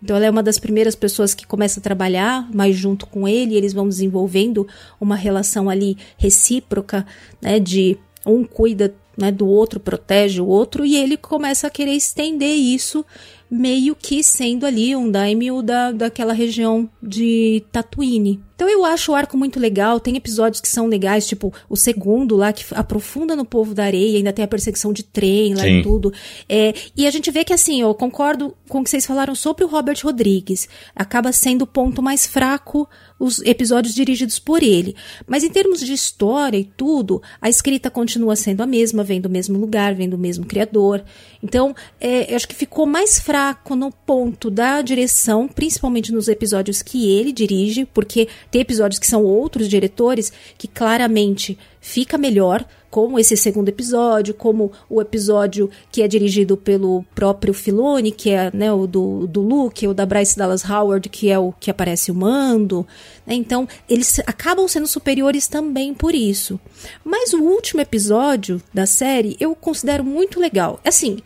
Então 0.00 0.14
ela 0.16 0.26
é 0.26 0.30
uma 0.30 0.42
das 0.42 0.58
primeiras 0.58 0.94
pessoas 0.94 1.34
que 1.34 1.44
começa 1.44 1.80
a 1.80 1.82
trabalhar 1.82 2.48
mais 2.54 2.76
junto 2.76 3.06
com 3.06 3.26
ele, 3.26 3.54
e 3.54 3.56
eles 3.56 3.72
vão 3.72 3.88
desenvolvendo 3.88 4.66
uma 5.00 5.16
relação 5.16 5.68
ali 5.68 5.98
recíproca, 6.16 7.04
né, 7.42 7.58
de 7.58 7.98
um 8.24 8.44
cuida 8.44 8.94
né, 9.16 9.32
do 9.32 9.46
outro, 9.46 9.80
protege 9.80 10.40
o 10.40 10.46
outro, 10.46 10.84
e 10.84 10.96
ele 10.96 11.16
começa 11.16 11.66
a 11.66 11.70
querer 11.70 11.92
estender 11.92 12.54
isso, 12.54 13.04
meio 13.50 13.94
que 13.94 14.22
sendo 14.22 14.66
ali 14.66 14.94
um 14.96 15.10
daimyo 15.10 15.62
da, 15.62 15.92
daquela 15.92 16.32
região 16.32 16.88
de 17.02 17.64
Tatooine. 17.70 18.40
Então 18.56 18.70
eu 18.70 18.86
acho 18.86 19.12
o 19.12 19.14
arco 19.14 19.36
muito 19.36 19.60
legal, 19.60 20.00
tem 20.00 20.16
episódios 20.16 20.62
que 20.62 20.68
são 20.68 20.86
legais, 20.86 21.26
tipo 21.26 21.52
o 21.68 21.76
segundo 21.76 22.36
lá, 22.36 22.54
que 22.54 22.64
aprofunda 22.74 23.36
no 23.36 23.44
povo 23.44 23.74
da 23.74 23.84
areia, 23.84 24.16
ainda 24.16 24.32
tem 24.32 24.42
a 24.42 24.48
perseguição 24.48 24.94
de 24.94 25.02
trem 25.02 25.54
lá 25.54 25.62
Sim. 25.62 25.80
e 25.80 25.82
tudo. 25.82 26.10
É, 26.48 26.72
e 26.96 27.06
a 27.06 27.10
gente 27.10 27.30
vê 27.30 27.44
que 27.44 27.52
assim, 27.52 27.82
eu 27.82 27.94
concordo 27.94 28.56
com 28.66 28.80
o 28.80 28.84
que 28.84 28.88
vocês 28.88 29.04
falaram 29.04 29.34
sobre 29.34 29.62
o 29.62 29.68
Robert 29.68 29.98
Rodrigues. 30.02 30.68
Acaba 30.94 31.32
sendo 31.32 31.62
o 31.62 31.66
ponto 31.66 32.02
mais 32.02 32.26
fraco 32.26 32.88
os 33.18 33.40
episódios 33.40 33.94
dirigidos 33.94 34.38
por 34.38 34.62
ele. 34.62 34.96
Mas 35.26 35.44
em 35.44 35.50
termos 35.50 35.80
de 35.80 35.92
história 35.92 36.56
e 36.56 36.64
tudo, 36.64 37.22
a 37.40 37.50
escrita 37.50 37.90
continua 37.90 38.36
sendo 38.36 38.62
a 38.62 38.66
mesma, 38.66 39.04
vem 39.04 39.20
do 39.20 39.28
mesmo 39.28 39.58
lugar, 39.58 39.94
vem 39.94 40.08
do 40.08 40.18
mesmo 40.18 40.46
criador. 40.46 41.04
Então, 41.46 41.76
é, 42.00 42.32
eu 42.32 42.34
acho 42.34 42.48
que 42.48 42.56
ficou 42.56 42.86
mais 42.86 43.20
fraco 43.20 43.76
no 43.76 43.92
ponto 43.92 44.50
da 44.50 44.82
direção, 44.82 45.46
principalmente 45.46 46.12
nos 46.12 46.26
episódios 46.26 46.82
que 46.82 47.08
ele 47.16 47.32
dirige, 47.32 47.84
porque 47.84 48.28
tem 48.50 48.60
episódios 48.60 48.98
que 48.98 49.06
são 49.06 49.22
outros 49.22 49.68
diretores 49.68 50.32
que 50.58 50.66
claramente 50.66 51.56
fica 51.86 52.18
melhor, 52.18 52.66
como 52.90 53.16
esse 53.16 53.36
segundo 53.36 53.68
episódio, 53.68 54.34
como 54.34 54.72
o 54.90 55.00
episódio 55.00 55.70
que 55.92 56.02
é 56.02 56.08
dirigido 56.08 56.56
pelo 56.56 57.04
próprio 57.14 57.54
Filoni, 57.54 58.10
que 58.10 58.30
é 58.30 58.50
né, 58.52 58.72
o 58.72 58.88
do, 58.88 59.26
do 59.28 59.40
Luke, 59.40 59.86
o 59.86 59.94
da 59.94 60.04
Bryce 60.04 60.36
Dallas 60.36 60.68
Howard, 60.68 61.08
que 61.08 61.30
é 61.30 61.38
o 61.38 61.52
que 61.52 61.70
aparece 61.70 62.10
o 62.10 62.14
Mando. 62.14 62.84
né? 63.24 63.34
Então, 63.34 63.68
eles 63.88 64.18
acabam 64.26 64.66
sendo 64.66 64.88
superiores 64.88 65.46
também 65.46 65.94
por 65.94 66.12
isso. 66.12 66.58
Mas 67.04 67.32
o 67.32 67.40
último 67.40 67.80
episódio 67.80 68.60
da 68.74 68.84
série 68.84 69.36
eu 69.38 69.54
considero 69.54 70.02
muito 70.02 70.40
legal. 70.40 70.80
Assim, 70.84 71.18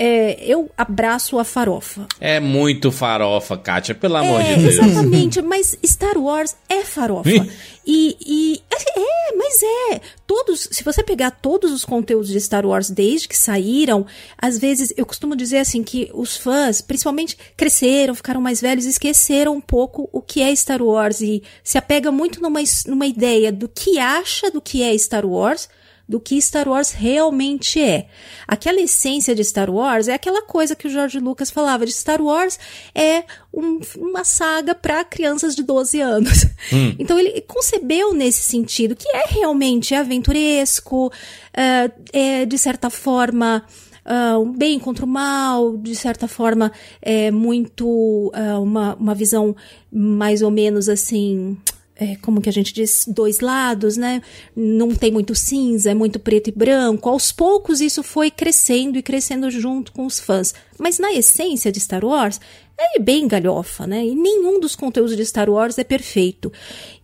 é, 0.00 0.38
eu 0.44 0.70
abraço 0.78 1.38
a 1.40 1.44
farofa. 1.44 2.06
É 2.20 2.38
muito 2.38 2.92
farofa, 2.92 3.58
Kátia, 3.58 3.94
pelo 3.96 4.16
amor 4.16 4.40
É, 4.40 4.54
de 4.54 4.62
Deus. 4.62 4.74
exatamente, 4.76 5.42
mas 5.42 5.76
Star 5.84 6.16
Wars 6.16 6.54
é 6.68 6.84
farofa. 6.84 7.28
e, 7.84 8.16
e 8.24 8.62
é, 8.70 9.36
mas 9.36 9.60
é. 9.92 10.00
Todos, 10.26 10.68
se 10.70 10.84
você 10.84 11.02
pegar 11.02 11.32
todos 11.32 11.72
os 11.72 11.84
conteúdos 11.84 12.28
de 12.28 12.40
Star 12.40 12.64
Wars 12.64 12.90
desde 12.90 13.26
que 13.26 13.36
saíram, 13.36 14.06
às 14.40 14.58
vezes 14.58 14.92
eu 14.96 15.04
costumo 15.04 15.34
dizer 15.34 15.58
assim 15.58 15.82
que 15.82 16.10
os 16.14 16.36
fãs, 16.36 16.80
principalmente, 16.80 17.36
cresceram, 17.56 18.14
ficaram 18.14 18.40
mais 18.40 18.60
velhos, 18.60 18.84
esqueceram 18.84 19.54
um 19.56 19.60
pouco 19.60 20.08
o 20.12 20.20
que 20.22 20.40
é 20.42 20.54
Star 20.54 20.80
Wars 20.82 21.20
e 21.20 21.42
se 21.64 21.76
apega 21.76 22.12
muito 22.12 22.40
numa, 22.40 22.60
numa 22.86 23.06
ideia 23.06 23.50
do 23.50 23.68
que 23.68 23.98
acha 23.98 24.50
do 24.50 24.60
que 24.60 24.82
é 24.82 24.96
Star 24.96 25.26
Wars 25.26 25.68
do 26.08 26.18
que 26.18 26.40
Star 26.40 26.66
Wars 26.66 26.90
realmente 26.92 27.78
é. 27.80 28.08
Aquela 28.46 28.80
essência 28.80 29.34
de 29.34 29.44
Star 29.44 29.68
Wars 29.70 30.08
é 30.08 30.14
aquela 30.14 30.40
coisa 30.42 30.74
que 30.74 30.86
o 30.86 30.90
George 30.90 31.18
Lucas 31.20 31.50
falava 31.50 31.84
de 31.84 31.92
Star 31.92 32.22
Wars 32.22 32.58
é 32.94 33.24
um- 33.52 33.78
uma 33.98 34.24
saga 34.24 34.74
para 34.74 35.04
crianças 35.04 35.54
de 35.54 35.62
12 35.62 36.00
anos. 36.00 36.46
Então 36.98 37.18
ele 37.18 37.40
concebeu 37.42 38.14
nesse 38.14 38.42
sentido 38.42 38.96
que 38.96 39.08
é 39.08 39.24
realmente 39.28 39.94
aventuresco, 39.94 41.12
é, 41.54 41.90
é 42.12 42.46
de 42.46 42.56
certa 42.58 42.88
forma 42.90 43.64
ah, 44.04 44.38
um 44.38 44.50
bem 44.52 44.78
contra 44.78 45.04
o 45.04 45.08
mal, 45.08 45.76
de 45.76 45.94
certa 45.94 46.26
forma 46.26 46.72
é 47.02 47.30
muito 47.30 48.30
ah, 48.34 48.58
uma, 48.58 48.94
uma 48.96 49.14
visão 49.14 49.54
mais 49.92 50.40
ou 50.40 50.50
menos 50.50 50.88
assim 50.88 51.56
é, 51.98 52.14
como 52.16 52.40
que 52.40 52.48
a 52.48 52.52
gente 52.52 52.72
diz, 52.72 53.04
dois 53.08 53.40
lados, 53.40 53.96
né? 53.96 54.22
Não 54.54 54.94
tem 54.94 55.10
muito 55.10 55.34
cinza, 55.34 55.90
é 55.90 55.94
muito 55.94 56.20
preto 56.20 56.48
e 56.48 56.52
branco. 56.52 57.08
Aos 57.08 57.32
poucos 57.32 57.80
isso 57.80 58.04
foi 58.04 58.30
crescendo 58.30 58.96
e 58.96 59.02
crescendo 59.02 59.50
junto 59.50 59.90
com 59.92 60.06
os 60.06 60.20
fãs. 60.20 60.54
Mas 60.78 61.00
na 61.00 61.12
essência 61.12 61.72
de 61.72 61.80
Star 61.80 62.04
Wars, 62.04 62.40
é 62.78 63.00
bem 63.00 63.26
galhofa, 63.26 63.84
né? 63.84 64.06
E 64.06 64.14
nenhum 64.14 64.60
dos 64.60 64.76
conteúdos 64.76 65.16
de 65.16 65.26
Star 65.26 65.50
Wars 65.50 65.76
é 65.76 65.84
perfeito. 65.84 66.52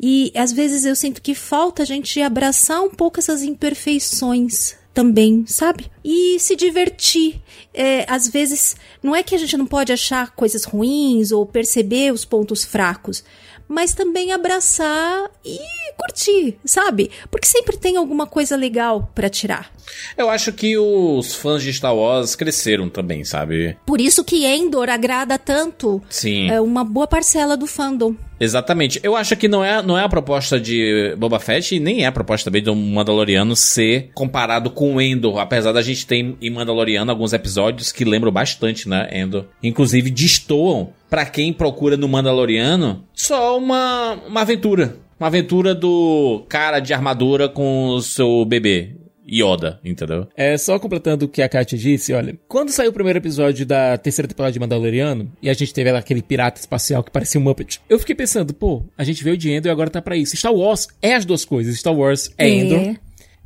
E 0.01 0.33
às 0.37 0.53
vezes 0.53 0.85
eu 0.85 0.95
sinto 0.95 1.21
que 1.21 1.35
falta 1.35 1.83
a 1.83 1.87
gente 1.87 2.23
abraçar 2.23 2.81
um 2.81 2.91
pouco 2.91 3.19
essas 3.19 3.43
imperfeições 3.43 4.77
também, 4.95 5.45
sabe? 5.49 5.91
E 6.05 6.39
se 6.39 6.55
divertir. 6.55 7.43
É, 7.75 8.07
às 8.09 8.29
vezes, 8.29 8.77
não 9.03 9.17
é 9.17 9.25
que 9.25 9.35
a 9.35 9.39
gente 9.39 9.57
não 9.57 9.67
pode 9.67 9.93
achar 9.93 10.31
coisas 10.37 10.63
ruins 10.63 11.33
ou 11.33 11.45
perceber 11.45 12.13
os 12.13 12.25
pontos 12.25 12.65
fracos, 12.65 13.25
mas 13.69 13.95
também 13.95 14.33
abraçar 14.33 15.31
e 15.45 15.59
curtir, 15.97 16.57
sabe? 16.65 17.11
Porque 17.31 17.47
sempre 17.47 17.77
tem 17.77 17.97
alguma 17.97 18.27
coisa 18.27 18.57
legal 18.57 19.11
pra 19.15 19.29
tirar. 19.29 19.73
Eu 20.17 20.31
acho 20.31 20.53
que 20.53 20.77
os 20.79 21.35
fãs 21.35 21.63
de 21.63 21.73
Star 21.73 21.95
Wars 21.95 22.35
cresceram 22.35 22.89
também, 22.89 23.25
sabe? 23.25 23.77
Por 23.87 24.01
isso 24.01 24.25
que 24.25 24.45
Endor 24.45 24.89
agrada 24.89 25.39
tanto 25.39 26.03
Sim. 26.09 26.51
é, 26.51 26.61
uma 26.61 26.85
boa 26.85 27.07
parcela 27.07 27.57
do 27.57 27.67
fandom. 27.67 28.15
Exatamente. 28.39 29.01
Eu 29.03 29.17
acho 29.17 29.37
que 29.37 29.49
não 29.49 29.65
é, 29.65 29.83
não 29.83 29.99
é 29.99 30.05
a 30.05 30.09
proposta 30.09 30.59
de 30.59 31.15
Boba 31.19 31.39
Fett 31.39 31.75
e 31.75 31.81
nem 31.81 32.05
é 32.05 32.07
a 32.07 32.13
proposta 32.13 32.51
também 32.51 32.63
do 32.63 32.75
Mandaloriano 32.75 33.55
ser 33.55 34.11
comparado 34.15 34.71
com 34.71 34.97
o 34.97 35.01
Endor. 35.01 35.39
Apesar 35.39 35.73
da 35.73 35.83
gente 35.83 36.07
ter 36.07 36.37
em 36.41 36.51
Mandaloriano 36.51 37.11
alguns 37.11 37.33
episódios 37.33 37.93
que 37.93 38.05
lembram 38.05 38.33
bastante, 38.33 38.89
né, 38.89 39.09
Endor. 39.13 39.47
Inclusive 39.63 40.11
destoam 40.11 40.93
pra 41.09 41.25
quem 41.25 41.53
procura 41.53 41.97
no 41.97 42.09
Mandaloriano 42.09 43.05
só 43.13 43.57
uma, 43.57 44.19
uma 44.27 44.41
aventura. 44.41 44.97
Uma 45.19 45.29
aventura 45.29 45.75
do 45.75 46.45
cara 46.49 46.81
de 46.81 46.93
armadura 46.93 47.49
com 47.49 47.89
o 47.91 48.03
seu 48.03 48.45
bebê. 48.45 48.97
Yoda, 49.29 49.81
entendeu? 49.85 50.27
É, 50.37 50.57
só 50.59 50.79
completando 50.79 51.25
o 51.25 51.29
que 51.29 51.43
a 51.43 51.49
Katia 51.49 51.79
disse, 51.79 52.13
olha, 52.13 52.39
quando 52.47 52.71
saiu 52.71 52.91
o 52.91 52.93
primeiro 52.93 53.19
episódio 53.19 53.65
da 53.65 53.97
terceira 53.97 54.29
temporada 54.29 54.53
de 54.53 54.61
Mandaloriano, 54.61 55.33
e 55.41 55.49
a 55.49 55.55
gente 55.55 55.73
teve 55.73 55.91
lá 55.91 55.99
aquele 55.99 56.23
pirata 56.23 56.61
espacial 56.61 57.03
que 57.03 57.11
parecia 57.11 57.41
um 57.41 57.45
Muppet, 57.45 57.81
eu 57.89 57.99
fiquei 57.99 58.15
pensando, 58.15 58.53
pô, 58.53 58.83
a 58.97 59.05
gente 59.05 59.25
veio 59.25 59.37
de 59.37 59.51
Endor 59.51 59.71
e 59.71 59.73
agora 59.73 59.91
tá 59.91 60.03
pra 60.03 60.17
isso. 60.17 60.37
Star 60.37 60.53
Wars 60.55 60.89
é 61.01 61.15
as 61.15 61.25
duas 61.25 61.45
coisas, 61.45 61.79
Star 61.79 61.95
Wars 61.95 62.31
é, 62.37 62.49
É. 62.49 62.55
Endor, 62.55 62.97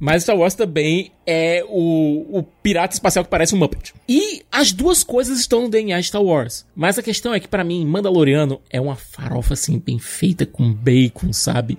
Mas 0.00 0.22
Star 0.22 0.36
Wars 0.36 0.54
também 0.54 1.10
é 1.26 1.64
o, 1.68 2.38
o 2.38 2.42
pirata 2.62 2.94
espacial 2.94 3.24
que 3.24 3.30
parece 3.30 3.54
um 3.54 3.58
Muppet. 3.58 3.92
E 4.08 4.42
as 4.50 4.70
duas 4.72 5.02
coisas 5.02 5.40
estão 5.40 5.62
no 5.62 5.68
DNA 5.68 6.00
de 6.00 6.06
Star 6.06 6.22
Wars. 6.22 6.64
Mas 6.74 6.98
a 6.98 7.02
questão 7.02 7.34
é 7.34 7.40
que, 7.40 7.48
para 7.48 7.64
mim, 7.64 7.84
Mandaloriano 7.84 8.60
é 8.70 8.80
uma 8.80 8.94
farofa, 8.94 9.54
assim, 9.54 9.78
bem 9.78 9.98
feita 9.98 10.46
com 10.46 10.72
bacon, 10.72 11.32
sabe? 11.32 11.76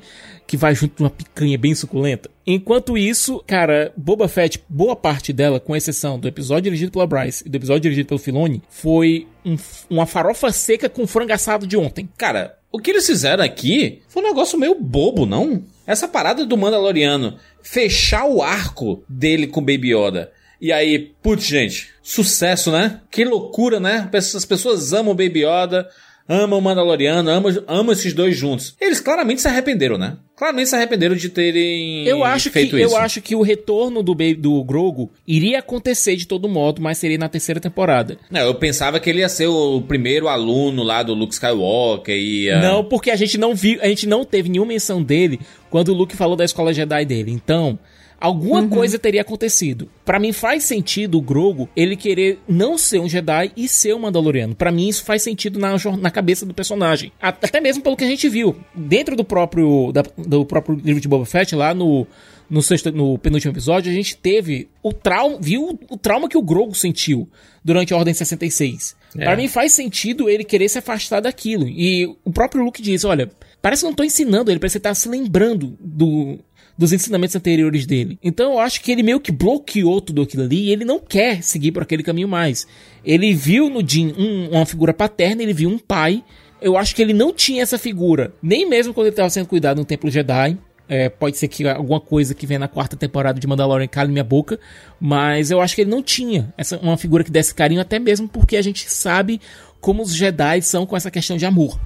Que 0.49 0.57
vai 0.57 0.73
junto 0.73 0.95
com 0.95 1.03
uma 1.03 1.11
picanha 1.11 1.59
bem 1.59 1.75
suculenta. 1.75 2.27
Enquanto 2.43 2.97
isso, 2.97 3.43
cara, 3.45 3.93
Boba 3.95 4.27
Fett, 4.27 4.59
boa 4.67 4.95
parte 4.95 5.31
dela, 5.31 5.59
com 5.59 5.75
exceção 5.75 6.19
do 6.19 6.27
episódio 6.27 6.63
dirigido 6.63 6.91
pela 6.91 7.05
Bryce 7.05 7.43
e 7.45 7.49
do 7.49 7.55
episódio 7.55 7.81
dirigido 7.81 8.07
pelo 8.07 8.19
Filoni, 8.19 8.63
foi 8.67 9.27
um, 9.45 9.55
uma 9.87 10.07
farofa 10.07 10.51
seca 10.51 10.89
com 10.89 11.05
frango 11.05 11.33
assado 11.33 11.67
de 11.67 11.77
ontem. 11.77 12.09
Cara, 12.17 12.57
o 12.71 12.79
que 12.79 12.89
eles 12.89 13.05
fizeram 13.05 13.43
aqui 13.43 14.01
foi 14.07 14.23
um 14.23 14.27
negócio 14.27 14.57
meio 14.57 14.73
bobo, 14.73 15.27
não? 15.27 15.63
Essa 15.85 16.07
parada 16.07 16.43
do 16.43 16.57
Mandaloriano 16.57 17.37
fechar 17.61 18.25
o 18.25 18.41
arco 18.41 19.03
dele 19.07 19.45
com 19.45 19.61
Baby 19.61 19.93
Yoda. 19.93 20.31
E 20.59 20.73
aí, 20.73 21.13
putz, 21.21 21.45
gente, 21.45 21.89
sucesso, 22.01 22.71
né? 22.71 23.01
Que 23.11 23.23
loucura, 23.23 23.79
né? 23.79 24.09
As 24.11 24.45
pessoas 24.45 24.93
amam 24.93 25.13
Baby 25.13 25.45
Yoda, 25.45 25.87
amam 26.27 26.59
o 26.59 26.61
Mandaloriano, 26.61 27.29
amam, 27.29 27.63
amam 27.67 27.91
esses 27.91 28.13
dois 28.13 28.35
juntos. 28.35 28.75
Eles 28.79 28.99
claramente 28.99 29.41
se 29.41 29.47
arrependeram, 29.47 29.97
né? 29.97 30.17
Claramente 30.39 30.69
se 30.69 30.75
arrependeram 30.75 31.17
de 31.17 31.27
terem 31.27 32.05
Eu 32.07 32.23
acho 32.23 32.49
feito 32.49 32.77
que 32.77 32.81
isso. 32.81 32.93
eu 32.93 32.97
acho 32.97 33.21
que 33.21 33.35
o 33.35 33.41
retorno 33.41 34.01
do 34.01 34.15
Baby- 34.15 34.35
do 34.35 34.63
Grogu 34.63 35.11
iria 35.27 35.59
acontecer 35.59 36.15
de 36.15 36.25
todo 36.25 36.47
modo, 36.47 36.81
mas 36.81 36.97
seria 36.97 37.17
na 37.17 37.27
terceira 37.27 37.59
temporada. 37.59 38.17
Não, 38.31 38.39
eu 38.39 38.55
pensava 38.55 39.01
que 39.01 39.09
ele 39.09 39.19
ia 39.19 39.27
ser 39.27 39.47
o 39.47 39.81
primeiro 39.81 40.29
aluno 40.29 40.81
lá 40.81 41.03
do 41.03 41.13
Luke 41.13 41.33
Skywalker 41.33 42.15
e. 42.15 42.49
Não, 42.61 42.85
porque 42.85 43.11
a 43.11 43.17
gente 43.17 43.37
não 43.37 43.53
viu, 43.53 43.79
a 43.81 43.87
gente 43.89 44.07
não 44.07 44.23
teve 44.23 44.47
nenhuma 44.47 44.69
menção 44.69 45.03
dele 45.03 45.41
quando 45.69 45.89
o 45.89 45.93
Luke 45.93 46.15
falou 46.15 46.37
da 46.37 46.45
escola 46.45 46.73
Jedi 46.73 47.03
dele. 47.03 47.31
Então, 47.31 47.77
alguma 48.19 48.67
coisa 48.67 48.99
teria 48.99 49.21
acontecido. 49.21 49.89
Pra 50.05 50.19
mim 50.19 50.31
faz 50.31 50.63
sentido 50.63 51.17
o 51.17 51.21
Grogu 51.21 51.69
ele 51.75 51.95
querer 51.95 52.39
não 52.47 52.77
ser 52.77 52.99
um 52.99 53.07
Jedi 53.09 53.51
e 53.55 53.67
ser 53.67 53.93
um 53.95 53.99
Mandaloriano. 53.99 54.55
Pra 54.55 54.71
mim 54.71 54.87
isso 54.87 55.03
faz 55.03 55.21
sentido 55.21 55.59
na, 55.59 55.75
na 55.99 56.11
cabeça 56.11 56.45
do 56.45 56.53
personagem. 56.53 57.11
Até 57.21 57.59
mesmo 57.61 57.83
pelo 57.83 57.95
que 57.97 58.03
a 58.03 58.07
gente 58.07 58.27
viu 58.29 58.55
dentro 58.75 59.15
do 59.15 59.23
próprio 59.23 59.91
da- 59.91 60.03
do 60.17 60.45
próprio 60.45 60.75
livro 60.83 61.01
de 61.01 61.07
Boba 61.07 61.25
Fett 61.25 61.55
lá 61.55 61.73
no 61.73 62.05
no, 62.49 62.63
sexto, 62.63 62.91
no 62.91 63.15
penúltimo 63.19 63.53
episódio, 63.53 63.91
a 63.91 63.93
gente 63.93 64.17
teve 64.17 64.67
o 64.81 64.91
trauma, 64.91 65.37
viu 65.39 65.79
o 65.87 65.95
trauma 65.95 66.27
que 66.27 66.35
o 66.35 66.41
Grogu 66.41 66.73
sentiu 66.73 67.29
durante 67.63 67.93
a 67.93 67.97
Ordem 67.97 68.11
66. 68.11 68.95
É. 69.15 69.23
Pra 69.23 69.35
mim 69.35 69.47
faz 69.47 69.71
sentido 69.73 70.27
ele 70.27 70.43
querer 70.43 70.67
se 70.67 70.79
afastar 70.79 71.19
daquilo. 71.19 71.67
E 71.67 72.07
o 72.25 72.31
próprio 72.31 72.63
Luke 72.63 72.81
diz, 72.81 73.03
olha, 73.05 73.29
parece 73.61 73.81
que 73.83 73.85
eu 73.85 73.89
não 73.91 73.95
tô 73.95 74.03
ensinando 74.03 74.49
ele, 74.49 74.59
parece 74.59 74.73
que 74.73 74.77
ele 74.79 74.89
tá 74.91 74.95
se 74.95 75.07
lembrando 75.07 75.77
do, 75.79 76.39
dos 76.79 76.93
ensinamentos 76.93 77.35
anteriores 77.35 77.85
dele. 77.85 78.17
Então 78.23 78.53
eu 78.53 78.59
acho 78.59 78.79
que 78.81 78.89
ele 78.89 79.03
meio 79.03 79.19
que 79.19 79.33
bloqueou 79.33 79.99
tudo 79.99 80.21
aquilo 80.21 80.43
ali 80.43 80.67
e 80.67 80.71
ele 80.71 80.85
não 80.85 80.97
quer 80.97 81.43
seguir 81.43 81.73
por 81.73 81.83
aquele 81.83 82.01
caminho 82.01 82.29
mais. 82.29 82.65
Ele 83.03 83.33
viu 83.33 83.69
no 83.69 83.85
Jin 83.85 84.13
um- 84.17 84.51
uma 84.51 84.65
figura 84.65 84.93
paterna, 84.93 85.43
ele 85.43 85.51
viu 85.51 85.69
um 85.69 85.77
pai. 85.77 86.23
Eu 86.61 86.77
acho 86.77 86.95
que 86.95 87.01
ele 87.01 87.11
não 87.11 87.33
tinha 87.33 87.61
essa 87.63 87.77
figura, 87.77 88.33
nem 88.41 88.65
mesmo 88.65 88.93
quando 88.93 89.07
ele 89.07 89.11
estava 89.13 89.29
sendo 89.29 89.47
cuidado 89.47 89.79
no 89.79 89.83
Templo 89.83 90.09
Jedi. 90.09 90.57
É, 90.87 91.07
pode 91.09 91.37
ser 91.37 91.47
que 91.49 91.67
alguma 91.67 91.99
coisa 91.99 92.33
que 92.33 92.47
vem 92.47 92.57
na 92.57 92.67
quarta 92.67 92.95
temporada 92.95 93.39
de 93.39 93.45
Mandalorian 93.45 93.85
cale 93.85 94.11
minha 94.11 94.23
boca, 94.23 94.57
mas 94.99 95.51
eu 95.51 95.61
acho 95.61 95.75
que 95.75 95.81
ele 95.81 95.91
não 95.91 96.01
tinha 96.01 96.51
essa 96.57 96.79
uma 96.79 96.97
figura 96.97 97.23
que 97.25 97.29
desse 97.29 97.53
carinho, 97.53 97.79
até 97.81 97.99
mesmo 97.99 98.27
porque 98.27 98.57
a 98.57 98.61
gente 98.61 98.89
sabe 98.89 99.39
como 99.81 100.01
os 100.03 100.13
Jedi 100.13 100.61
são 100.61 100.85
com 100.85 100.95
essa 100.97 101.09
questão 101.09 101.37
de 101.37 101.45
amor. 101.45 101.79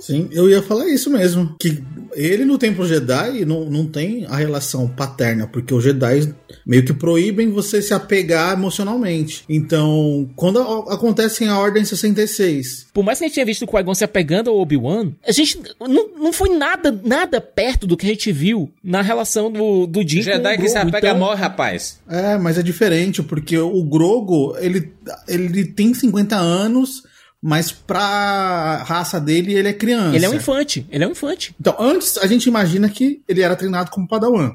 Sim, 0.00 0.28
eu 0.32 0.48
ia 0.50 0.62
falar 0.62 0.88
isso 0.88 1.10
mesmo. 1.10 1.54
Que 1.60 1.82
ele 2.14 2.44
no 2.44 2.58
Templo 2.58 2.86
Jedi 2.86 3.44
não, 3.44 3.70
não 3.70 3.86
tem 3.86 4.26
a 4.26 4.36
relação 4.36 4.88
paterna, 4.88 5.46
porque 5.46 5.72
os 5.72 5.82
Jedi 5.84 6.34
meio 6.66 6.84
que 6.84 6.92
proíbem 6.92 7.50
você 7.50 7.80
se 7.80 7.94
apegar 7.94 8.52
emocionalmente. 8.52 9.44
Então, 9.48 10.28
quando 10.34 10.58
a- 10.60 10.94
acontece 10.94 11.44
a 11.44 11.58
Ordem 11.58 11.84
66, 11.84 12.86
Por 12.92 13.04
mais 13.04 13.18
que 13.18 13.24
a 13.24 13.28
gente 13.28 13.34
tenha 13.34 13.46
visto 13.46 13.62
o 13.62 13.66
Qui-Gon 13.68 13.94
se 13.94 14.04
apegando 14.04 14.50
ao 14.50 14.58
Obi-Wan, 14.58 15.12
a 15.26 15.32
gente 15.32 15.60
não, 15.80 16.08
não 16.16 16.32
foi 16.32 16.48
nada, 16.56 16.90
nada 17.04 17.40
perto 17.40 17.86
do 17.86 17.96
que 17.96 18.06
a 18.06 18.08
gente 18.10 18.32
viu 18.32 18.70
na 18.82 19.02
relação 19.02 19.50
do, 19.52 19.86
do 19.86 20.06
Jedi 20.06 20.56
o 20.56 20.60
que 20.60 20.68
se 20.68 20.76
apega 20.78 21.08
Então, 21.10 21.18
morre, 21.18 21.40
rapaz. 21.40 22.00
É, 22.08 22.36
mas 22.38 22.58
é 22.58 22.62
diferente, 22.62 23.22
porque 23.22 23.56
o 23.56 23.82
Grogo, 23.84 24.56
ele, 24.58 24.92
ele 25.28 25.64
tem 25.64 25.94
50 25.94 26.36
anos, 26.36 27.04
mas 27.42 27.72
pra 27.72 28.82
raça 28.86 29.18
dele, 29.20 29.54
ele 29.54 29.68
é 29.68 29.72
criança. 29.72 30.14
Ele 30.16 30.24
é 30.24 30.28
um 30.28 30.34
infante, 30.34 30.86
ele 30.90 31.04
é 31.04 31.06
um 31.08 31.12
infante. 31.12 31.54
Então, 31.60 31.74
antes 31.78 32.18
a 32.18 32.26
gente 32.26 32.46
imagina 32.46 32.88
que 32.88 33.20
ele 33.28 33.40
era 33.40 33.56
treinado 33.56 33.90
como 33.90 34.06
Padawan. 34.06 34.52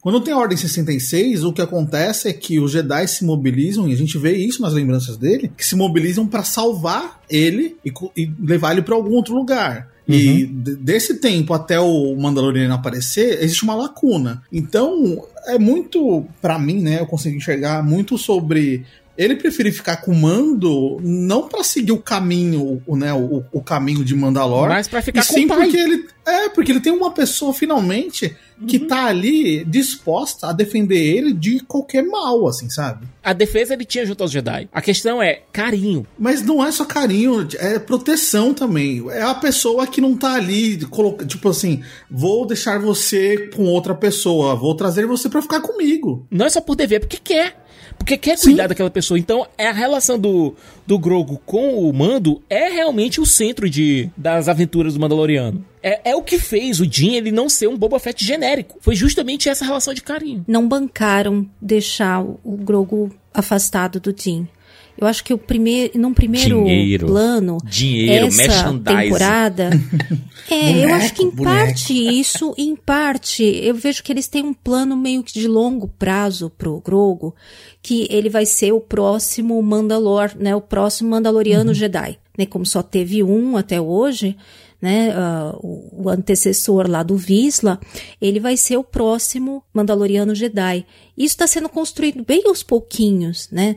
Quando 0.00 0.20
tem 0.20 0.32
a 0.34 0.38
Ordem 0.38 0.56
66, 0.56 1.44
o 1.44 1.52
que 1.52 1.62
acontece 1.62 2.28
é 2.28 2.32
que 2.32 2.58
os 2.60 2.70
Jedi 2.72 3.06
se 3.08 3.24
mobilizam, 3.24 3.88
e 3.88 3.92
a 3.92 3.96
gente 3.96 4.16
vê 4.18 4.32
isso 4.36 4.60
nas 4.62 4.72
lembranças 4.72 5.16
dele, 5.16 5.50
que 5.56 5.64
se 5.66 5.76
mobilizam 5.76 6.26
pra 6.26 6.42
salvar 6.42 7.20
ele 7.28 7.76
e, 7.84 7.92
e 8.16 8.30
levar 8.40 8.72
ele 8.72 8.82
pra 8.82 8.94
algum 8.94 9.12
outro 9.14 9.34
lugar. 9.34 9.88
E 10.06 10.44
d- 10.44 10.76
desse 10.76 11.14
tempo 11.14 11.54
até 11.54 11.80
o 11.80 12.14
Mandaloriano 12.16 12.74
aparecer, 12.74 13.42
existe 13.42 13.62
uma 13.64 13.74
lacuna. 13.74 14.42
Então, 14.52 15.26
é 15.46 15.58
muito, 15.58 16.26
pra 16.42 16.58
mim, 16.58 16.82
né, 16.82 17.00
eu 17.00 17.06
consigo 17.06 17.34
enxergar 17.36 17.82
muito 17.82 18.18
sobre 18.18 18.84
ele 19.16 19.36
preferir 19.36 19.72
ficar 19.72 19.98
com 19.98 20.12
o 20.12 20.14
Mando 20.14 20.98
não 21.02 21.48
pra 21.48 21.62
seguir 21.62 21.92
o 21.92 21.98
caminho, 21.98 22.82
o, 22.86 22.96
né, 22.96 23.12
o, 23.12 23.44
o 23.52 23.62
caminho 23.62 24.04
de 24.04 24.14
Mandalor, 24.14 24.68
Mas 24.68 24.88
pra 24.88 25.00
ficar 25.02 25.20
e 25.22 25.26
com 25.26 25.34
sim 25.34 25.44
o 25.44 25.48
pai. 25.48 25.58
porque 25.58 25.76
ele 25.76 26.06
é 26.26 26.48
porque 26.48 26.72
ele 26.72 26.80
tem 26.80 26.92
uma 26.92 27.10
pessoa 27.10 27.52
finalmente 27.52 28.34
que 28.66 28.78
tá 28.78 29.06
ali 29.06 29.62
disposta 29.64 30.46
a 30.48 30.52
defender 30.52 30.96
ele 30.96 31.34
de 31.34 31.60
qualquer 31.60 32.02
mal, 32.02 32.46
assim, 32.46 32.70
sabe? 32.70 33.06
A 33.22 33.32
defesa 33.32 33.74
ele 33.74 33.84
tinha 33.84 34.06
junto 34.06 34.22
aos 34.22 34.30
Jedi. 34.30 34.68
A 34.72 34.80
questão 34.80 35.22
é 35.22 35.42
carinho. 35.52 36.06
Mas 36.18 36.40
não 36.40 36.64
é 36.64 36.70
só 36.72 36.84
carinho, 36.84 37.46
é 37.58 37.78
proteção 37.78 38.54
também. 38.54 39.04
É 39.10 39.22
a 39.22 39.34
pessoa 39.34 39.86
que 39.86 40.00
não 40.00 40.16
tá 40.16 40.34
ali, 40.34 40.78
tipo 41.26 41.48
assim, 41.48 41.82
vou 42.10 42.46
deixar 42.46 42.78
você 42.78 43.50
com 43.54 43.64
outra 43.64 43.94
pessoa, 43.94 44.54
vou 44.54 44.74
trazer 44.74 45.04
você 45.04 45.28
pra 45.28 45.42
ficar 45.42 45.60
comigo. 45.60 46.26
Não 46.30 46.46
é 46.46 46.50
só 46.50 46.60
por 46.60 46.76
dever, 46.76 46.96
é 46.96 47.00
porque 47.00 47.18
quer. 47.22 47.63
Porque 47.98 48.16
quer 48.16 48.36
Sim. 48.36 48.50
cuidar 48.50 48.66
daquela 48.66 48.90
pessoa. 48.90 49.18
Então, 49.18 49.46
é 49.56 49.66
a 49.66 49.72
relação 49.72 50.18
do, 50.18 50.54
do 50.86 50.98
Grogu 50.98 51.40
com 51.46 51.88
o 51.88 51.92
Mando 51.92 52.42
é 52.50 52.68
realmente 52.68 53.20
o 53.20 53.26
centro 53.26 53.68
de, 53.68 54.10
das 54.16 54.48
aventuras 54.48 54.94
do 54.94 55.00
Mandaloriano. 55.00 55.64
É, 55.82 56.10
é 56.10 56.16
o 56.16 56.22
que 56.22 56.38
fez 56.38 56.80
o 56.80 56.90
Jin 56.90 57.14
ele 57.14 57.30
não 57.30 57.48
ser 57.48 57.68
um 57.68 57.76
Boba 57.76 57.98
Fett 57.98 58.24
genérico. 58.24 58.78
Foi 58.80 58.94
justamente 58.94 59.48
essa 59.48 59.64
relação 59.64 59.94
de 59.94 60.02
carinho. 60.02 60.44
Não 60.46 60.66
bancaram 60.66 61.46
deixar 61.60 62.22
o 62.22 62.56
Grogu 62.56 63.14
afastado 63.32 64.00
do 64.00 64.14
Jin. 64.16 64.48
Eu 64.96 65.06
acho 65.06 65.24
que 65.24 65.34
o 65.34 65.38
primeiro, 65.38 65.98
num 65.98 66.14
primeiro 66.14 66.64
Dinheiro. 66.64 67.06
plano, 67.06 67.58
Dinheiro, 67.64 68.26
essa 68.26 68.72
temporada, 68.72 69.70
é, 70.48 70.70
eu 70.70 70.74
Boneco, 70.74 70.94
acho 70.94 71.14
que 71.14 71.22
em 71.22 71.30
boneco. 71.30 71.44
parte 71.44 72.18
isso, 72.20 72.54
em 72.56 72.76
parte, 72.76 73.42
eu 73.42 73.74
vejo 73.74 74.02
que 74.02 74.12
eles 74.12 74.28
têm 74.28 74.44
um 74.44 74.54
plano 74.54 74.96
meio 74.96 75.22
que 75.22 75.32
de 75.32 75.48
longo 75.48 75.88
prazo 75.88 76.50
pro 76.56 76.80
Grogu, 76.80 77.34
que 77.82 78.06
ele 78.08 78.28
vai 78.28 78.46
ser 78.46 78.72
o 78.72 78.80
próximo 78.80 79.60
Mandalor, 79.62 80.30
né, 80.38 80.54
o 80.54 80.60
próximo 80.60 81.10
Mandaloriano 81.10 81.74
Jedi, 81.74 82.18
né, 82.38 82.46
como 82.46 82.64
só 82.64 82.82
teve 82.82 83.22
um 83.22 83.56
até 83.56 83.80
hoje, 83.80 84.36
né, 84.80 85.12
ah, 85.16 85.56
o, 85.62 86.04
o 86.04 86.08
antecessor 86.10 86.88
lá 86.90 87.02
do 87.02 87.16
Visla, 87.16 87.80
ele 88.20 88.38
vai 88.38 88.54
ser 88.54 88.76
o 88.76 88.84
próximo 88.84 89.62
Mandaloriano 89.72 90.34
Jedi. 90.34 90.84
Isso 91.16 91.34
está 91.34 91.46
sendo 91.46 91.70
construído 91.70 92.22
bem 92.22 92.42
aos 92.46 92.62
pouquinhos, 92.62 93.48
né? 93.50 93.76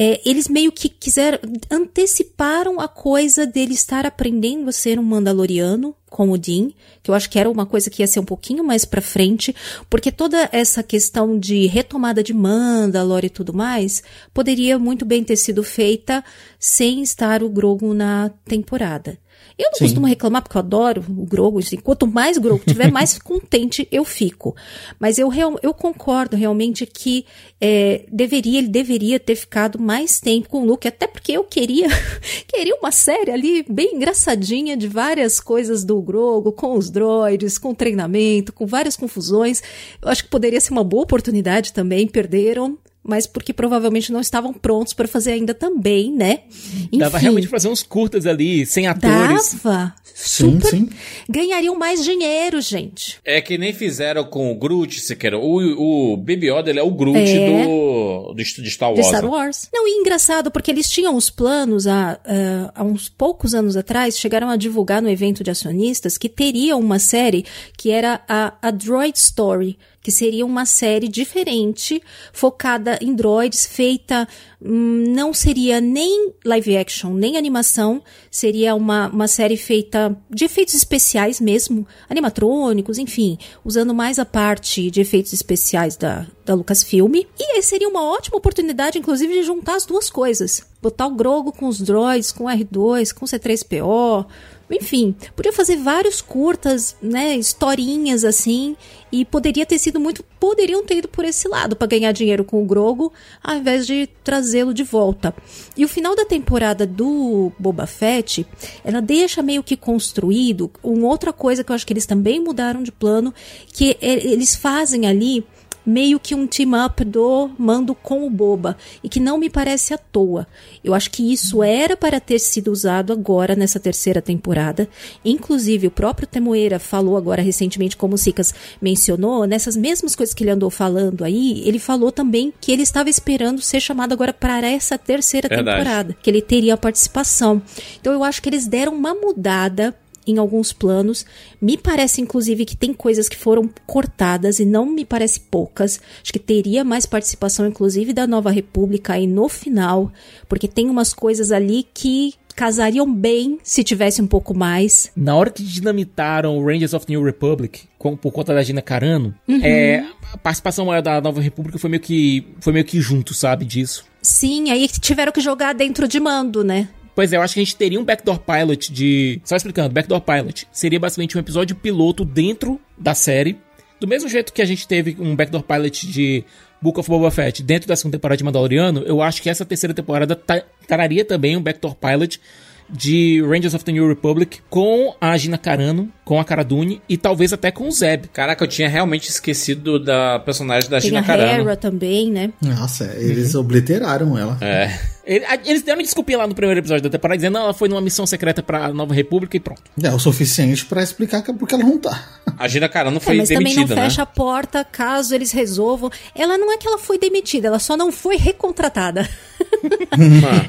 É, 0.00 0.20
eles 0.24 0.46
meio 0.46 0.70
que 0.70 0.88
quiseram, 0.88 1.40
anteciparam 1.68 2.78
a 2.78 2.86
coisa 2.86 3.44
dele 3.44 3.74
estar 3.74 4.06
aprendendo 4.06 4.68
a 4.68 4.72
ser 4.72 4.96
um 4.96 5.02
Mandaloriano, 5.02 5.92
com 6.08 6.30
o 6.30 6.38
Din, 6.38 6.72
que 7.02 7.10
eu 7.10 7.16
acho 7.16 7.28
que 7.28 7.36
era 7.36 7.50
uma 7.50 7.66
coisa 7.66 7.90
que 7.90 8.00
ia 8.00 8.06
ser 8.06 8.20
um 8.20 8.24
pouquinho 8.24 8.62
mais 8.62 8.84
pra 8.84 9.00
frente, 9.00 9.52
porque 9.90 10.12
toda 10.12 10.48
essa 10.52 10.84
questão 10.84 11.36
de 11.36 11.66
retomada 11.66 12.22
de 12.22 12.32
Mandalore 12.32 13.26
e 13.26 13.30
tudo 13.30 13.52
mais, 13.52 14.00
poderia 14.32 14.78
muito 14.78 15.04
bem 15.04 15.24
ter 15.24 15.36
sido 15.36 15.64
feita 15.64 16.24
sem 16.60 17.02
estar 17.02 17.42
o 17.42 17.48
Grogu 17.48 17.92
na 17.92 18.30
temporada. 18.44 19.18
Eu 19.58 19.70
não 19.72 19.78
costumo 19.80 20.06
reclamar 20.06 20.42
porque 20.42 20.56
eu 20.56 20.60
adoro 20.60 21.04
o 21.08 21.26
Grogu. 21.26 21.58
Assim, 21.58 21.76
quanto 21.76 22.06
mais 22.06 22.38
Grogu 22.38 22.62
tiver, 22.64 22.92
mais 22.92 23.18
contente 23.20 23.88
eu 23.90 24.04
fico. 24.04 24.54
Mas 25.00 25.18
eu, 25.18 25.28
real- 25.28 25.58
eu 25.62 25.74
concordo 25.74 26.36
realmente 26.36 26.86
que 26.86 27.26
é, 27.60 28.04
deveria, 28.10 28.58
ele 28.58 28.68
deveria 28.68 29.18
ter 29.18 29.34
ficado 29.34 29.78
mais 29.80 30.20
tempo 30.20 30.48
com 30.48 30.62
o 30.62 30.64
Luke, 30.64 30.86
até 30.86 31.06
porque 31.08 31.32
eu 31.32 31.42
queria, 31.42 31.88
queria 32.46 32.76
uma 32.76 32.92
série 32.92 33.32
ali 33.32 33.64
bem 33.68 33.96
engraçadinha 33.96 34.76
de 34.76 34.86
várias 34.86 35.40
coisas 35.40 35.82
do 35.84 36.00
Grogu, 36.00 36.52
com 36.52 36.76
os 36.76 36.88
droids, 36.88 37.58
com 37.58 37.74
treinamento, 37.74 38.52
com 38.52 38.64
várias 38.66 38.96
confusões. 38.96 39.60
Eu 40.00 40.08
acho 40.08 40.22
que 40.24 40.30
poderia 40.30 40.60
ser 40.60 40.70
uma 40.72 40.84
boa 40.84 41.02
oportunidade 41.02 41.72
também, 41.72 42.06
perderam. 42.06 42.78
Mas 43.02 43.26
porque 43.26 43.52
provavelmente 43.52 44.12
não 44.12 44.20
estavam 44.20 44.52
prontos 44.52 44.92
para 44.92 45.08
fazer 45.08 45.32
ainda 45.32 45.54
também, 45.54 46.12
né? 46.12 46.40
Enfim, 46.48 46.98
Dava 46.98 47.18
realmente 47.18 47.48
pra 47.48 47.58
fazer 47.58 47.68
uns 47.68 47.82
curtas 47.82 48.26
ali, 48.26 48.66
sem 48.66 48.86
atores. 48.86 49.54
Dava. 49.62 49.94
Super. 50.14 50.70
Sim, 50.70 50.88
sim. 50.88 50.90
Ganhariam 51.28 51.76
mais 51.76 52.04
dinheiro, 52.04 52.60
gente. 52.60 53.20
É 53.24 53.40
que 53.40 53.56
nem 53.56 53.72
fizeram 53.72 54.24
com 54.24 54.50
o 54.50 54.54
Groot, 54.56 55.00
se 55.00 55.14
quer. 55.14 55.32
O, 55.34 55.40
o 55.40 56.16
Baby 56.16 56.50
Yoda, 56.50 56.70
ele 56.70 56.80
é 56.80 56.82
o 56.82 56.90
Groot 56.90 57.16
é. 57.16 57.64
do, 57.64 58.34
do, 58.34 58.34
de 58.34 58.70
Star 58.70 58.90
Wars. 58.90 59.00
De 59.00 59.06
Star 59.06 59.24
Wars. 59.24 59.68
Não, 59.72 59.86
e 59.86 60.00
engraçado, 60.00 60.50
porque 60.50 60.72
eles 60.72 60.90
tinham 60.90 61.14
os 61.14 61.30
planos 61.30 61.86
há, 61.86 62.18
uh, 62.24 62.72
há 62.74 62.82
uns 62.82 63.08
poucos 63.08 63.54
anos 63.54 63.76
atrás, 63.76 64.18
chegaram 64.18 64.50
a 64.50 64.56
divulgar 64.56 65.00
no 65.00 65.08
evento 65.08 65.44
de 65.44 65.52
acionistas 65.52 66.18
que 66.18 66.28
teria 66.28 66.76
uma 66.76 66.98
série 66.98 67.44
que 67.76 67.90
era 67.92 68.20
a, 68.28 68.54
a 68.60 68.70
Droid 68.72 69.16
Story, 69.16 69.78
que 70.02 70.10
seria 70.10 70.46
uma 70.46 70.64
série 70.64 71.08
diferente, 71.08 72.02
focada 72.32 72.98
em 73.02 73.14
droids, 73.14 73.66
feita, 73.66 74.26
hum, 74.62 75.04
não 75.08 75.34
seria 75.34 75.80
nem 75.80 76.32
live 76.44 76.76
action, 76.76 77.12
nem 77.12 77.36
animação, 77.36 78.02
seria 78.30 78.74
uma, 78.74 79.08
uma 79.08 79.28
série 79.28 79.56
feita 79.56 80.16
de 80.30 80.44
efeitos 80.44 80.74
especiais 80.74 81.40
mesmo, 81.40 81.86
animatrônicos, 82.08 82.98
enfim, 82.98 83.38
usando 83.64 83.94
mais 83.94 84.18
a 84.18 84.24
parte 84.24 84.90
de 84.90 85.00
efeitos 85.00 85.32
especiais 85.32 85.96
da, 85.96 86.26
da 86.44 86.54
Lucasfilm. 86.54 87.14
E 87.38 87.62
seria 87.62 87.88
uma 87.88 88.04
ótima 88.04 88.38
oportunidade, 88.38 88.98
inclusive, 88.98 89.34
de 89.34 89.42
juntar 89.42 89.74
as 89.74 89.84
duas 89.84 90.08
coisas. 90.08 90.62
Botar 90.80 91.06
o 91.06 91.14
Grogo 91.14 91.52
com 91.52 91.66
os 91.66 91.80
droids, 91.80 92.32
com 92.32 92.44
o 92.44 92.48
R2, 92.48 93.12
com 93.12 93.24
o 93.24 93.28
C3PO, 93.28 94.26
enfim, 94.70 95.14
podia 95.34 95.52
fazer 95.52 95.76
vários 95.76 96.20
curtas, 96.20 96.96
né, 97.00 97.36
historinhas 97.36 98.24
assim, 98.24 98.76
e 99.10 99.24
poderia 99.24 99.64
ter 99.64 99.78
sido 99.78 99.98
muito, 99.98 100.22
poderiam 100.38 100.84
ter 100.84 100.98
ido 100.98 101.08
por 101.08 101.24
esse 101.24 101.48
lado 101.48 101.74
para 101.74 101.86
ganhar 101.86 102.12
dinheiro 102.12 102.44
com 102.44 102.62
o 102.62 102.66
Grogo, 102.66 103.12
ao 103.42 103.56
invés 103.56 103.86
de 103.86 104.08
trazê-lo 104.22 104.74
de 104.74 104.82
volta. 104.82 105.34
E 105.76 105.84
o 105.84 105.88
final 105.88 106.14
da 106.14 106.24
temporada 106.24 106.86
do 106.86 107.50
Boba 107.58 107.86
Fett, 107.86 108.46
ela 108.84 109.00
deixa 109.00 109.42
meio 109.42 109.62
que 109.62 109.76
construído 109.76 110.70
uma 110.82 111.08
outra 111.08 111.32
coisa 111.32 111.64
que 111.64 111.72
eu 111.72 111.74
acho 111.74 111.86
que 111.86 111.92
eles 111.92 112.06
também 112.06 112.40
mudaram 112.40 112.82
de 112.82 112.92
plano, 112.92 113.32
que 113.72 113.96
é, 114.00 114.26
eles 114.26 114.54
fazem 114.54 115.06
ali 115.06 115.44
meio 115.88 116.20
que 116.20 116.34
um 116.34 116.46
team-up 116.46 117.02
do 117.02 117.50
Mando 117.58 117.94
com 117.94 118.26
o 118.26 118.30
Boba, 118.30 118.76
e 119.02 119.08
que 119.08 119.18
não 119.18 119.38
me 119.38 119.48
parece 119.48 119.94
à 119.94 119.98
toa. 119.98 120.46
Eu 120.84 120.92
acho 120.92 121.10
que 121.10 121.32
isso 121.32 121.62
era 121.62 121.96
para 121.96 122.20
ter 122.20 122.38
sido 122.38 122.70
usado 122.70 123.10
agora 123.10 123.56
nessa 123.56 123.80
terceira 123.80 124.20
temporada. 124.20 124.86
Inclusive, 125.24 125.86
o 125.86 125.90
próprio 125.90 126.28
Temoeira 126.28 126.78
falou 126.78 127.16
agora 127.16 127.40
recentemente, 127.40 127.96
como 127.96 128.16
o 128.16 128.18
Sicas 128.18 128.54
mencionou, 128.82 129.46
nessas 129.46 129.76
mesmas 129.76 130.14
coisas 130.14 130.34
que 130.34 130.44
ele 130.44 130.50
andou 130.50 130.68
falando 130.68 131.24
aí, 131.24 131.62
ele 131.66 131.78
falou 131.78 132.12
também 132.12 132.52
que 132.60 132.70
ele 132.70 132.82
estava 132.82 133.08
esperando 133.08 133.62
ser 133.62 133.80
chamado 133.80 134.12
agora 134.12 134.34
para 134.34 134.68
essa 134.68 134.98
terceira 134.98 135.48
Verdade. 135.48 135.78
temporada, 135.78 136.16
que 136.22 136.28
ele 136.28 136.42
teria 136.42 136.76
participação. 136.76 137.62
Então 137.98 138.12
eu 138.12 138.22
acho 138.22 138.42
que 138.42 138.50
eles 138.50 138.66
deram 138.66 138.92
uma 138.92 139.14
mudada 139.14 139.96
em 140.28 140.38
alguns 140.38 140.72
planos. 140.72 141.24
Me 141.60 141.76
parece, 141.76 142.20
inclusive, 142.20 142.64
que 142.64 142.76
tem 142.76 142.92
coisas 142.92 143.28
que 143.28 143.36
foram 143.36 143.68
cortadas 143.86 144.60
e 144.60 144.64
não 144.64 144.86
me 144.86 145.04
parece 145.04 145.40
poucas. 145.40 146.00
Acho 146.22 146.32
que 146.32 146.38
teria 146.38 146.84
mais 146.84 147.06
participação, 147.06 147.66
inclusive, 147.66 148.12
da 148.12 148.26
Nova 148.26 148.50
República 148.50 149.14
aí 149.14 149.26
no 149.26 149.48
final, 149.48 150.12
porque 150.48 150.68
tem 150.68 150.90
umas 150.90 151.14
coisas 151.14 151.50
ali 151.50 151.86
que 151.94 152.34
casariam 152.58 153.10
bem 153.12 153.58
se 153.62 153.84
tivesse 153.84 154.20
um 154.20 154.26
pouco 154.26 154.52
mais. 154.52 155.12
Na 155.14 155.36
hora 155.36 155.48
que 155.48 155.62
dinamitaram 155.62 156.58
o 156.58 156.66
Rangers 156.66 156.92
of 156.92 157.06
New 157.08 157.22
Republic, 157.22 157.82
com, 157.96 158.16
por 158.16 158.32
conta 158.32 158.52
da 158.52 158.62
Gina 158.64 158.82
Carano, 158.82 159.32
uhum. 159.46 159.60
é, 159.62 160.04
a 160.32 160.36
participação 160.36 160.84
maior 160.84 161.00
da 161.00 161.20
Nova 161.20 161.40
República 161.40 161.78
foi 161.78 161.88
meio 161.88 162.02
que 162.02 162.44
foi 162.60 162.72
meio 162.72 162.84
que 162.84 163.00
junto, 163.00 163.32
sabe, 163.32 163.64
disso. 163.64 164.04
Sim, 164.20 164.70
aí 164.70 164.88
tiveram 164.88 165.30
que 165.30 165.40
jogar 165.40 165.72
dentro 165.72 166.08
de 166.08 166.18
mando, 166.18 166.64
né? 166.64 166.88
Pois 167.18 167.32
é, 167.32 167.36
eu 167.36 167.42
acho 167.42 167.54
que 167.54 167.58
a 167.58 167.64
gente 167.64 167.74
teria 167.74 167.98
um 167.98 168.04
backdoor 168.04 168.38
pilot 168.38 168.92
de. 168.92 169.40
Só 169.42 169.56
explicando, 169.56 169.92
backdoor 169.92 170.20
pilot 170.20 170.68
seria 170.70 171.00
basicamente 171.00 171.36
um 171.36 171.40
episódio 171.40 171.74
piloto 171.74 172.24
dentro 172.24 172.80
da 172.96 173.12
série. 173.12 173.58
Do 173.98 174.06
mesmo 174.06 174.28
jeito 174.28 174.52
que 174.52 174.62
a 174.62 174.64
gente 174.64 174.86
teve 174.86 175.16
um 175.18 175.34
backdoor 175.34 175.64
pilot 175.64 176.06
de 176.06 176.44
Book 176.80 177.00
of 177.00 177.10
Boba 177.10 177.28
Fett 177.32 177.60
dentro 177.60 177.88
da 177.88 177.96
segunda 177.96 178.16
temporada 178.16 178.36
de 178.36 178.44
Mandaloriano, 178.44 179.00
eu 179.00 179.20
acho 179.20 179.42
que 179.42 179.50
essa 179.50 179.64
terceira 179.64 179.92
temporada 179.92 180.40
traria 180.86 181.24
também 181.24 181.56
um 181.56 181.60
backdoor 181.60 181.96
pilot 181.96 182.40
de 182.88 183.42
Rangers 183.42 183.74
of 183.74 183.84
the 183.84 183.90
New 183.90 184.06
Republic 184.06 184.60
com 184.70 185.12
a 185.20 185.36
Gina 185.36 185.58
Carano, 185.58 186.08
com 186.24 186.38
a 186.38 186.44
Cara 186.44 186.62
Dune 186.62 187.02
e 187.08 187.16
talvez 187.16 187.52
até 187.52 187.72
com 187.72 187.88
o 187.88 187.90
Zeb. 187.90 188.28
Caraca, 188.32 188.64
eu 188.64 188.68
tinha 188.68 188.88
realmente 188.88 189.28
esquecido 189.28 189.98
da 189.98 190.38
personagem 190.38 190.88
da 190.88 191.00
Tem 191.00 191.08
Gina 191.08 191.20
a 191.20 191.24
Carano. 191.24 191.62
Hera 191.62 191.76
também, 191.76 192.30
né? 192.30 192.52
Nossa, 192.62 193.12
eles 193.18 193.54
uhum. 193.54 193.62
obliteraram 193.62 194.38
ela. 194.38 194.56
É. 194.60 195.17
Eles 195.28 195.82
deram 195.82 196.00
desculpinha 196.00 196.38
lá 196.38 196.46
no 196.46 196.54
primeiro 196.54 196.80
episódio 196.80 197.02
da 197.02 197.10
temporada, 197.10 197.36
dizendo 197.36 197.58
que 197.58 197.62
ela 197.62 197.74
foi 197.74 197.86
numa 197.86 198.00
missão 198.00 198.26
secreta 198.26 198.62
pra 198.62 198.88
Nova 198.94 199.12
República 199.12 199.58
e 199.58 199.60
pronto. 199.60 199.82
É 200.02 200.10
o 200.10 200.18
suficiente 200.18 200.86
para 200.86 201.02
explicar 201.02 201.42
que 201.42 201.50
é 201.50 201.54
porque 201.54 201.74
ela 201.74 201.84
não 201.84 201.98
tá. 201.98 202.40
A 202.58 202.66
Gina 202.66 202.88
Carano 202.88 203.20
foi 203.20 203.34
é, 203.34 203.38
mas 203.40 203.48
demitida, 203.50 203.74
também 203.74 203.88
não 203.88 203.96
né? 203.96 204.08
fecha 204.08 204.22
a 204.22 204.26
porta 204.26 204.82
caso 204.82 205.34
eles 205.34 205.52
resolvam. 205.52 206.10
Ela 206.34 206.56
não 206.56 206.72
é 206.72 206.78
que 206.78 206.88
ela 206.88 206.96
foi 206.96 207.18
demitida, 207.18 207.68
ela 207.68 207.78
só 207.78 207.94
não 207.94 208.10
foi 208.10 208.36
recontratada. 208.36 209.28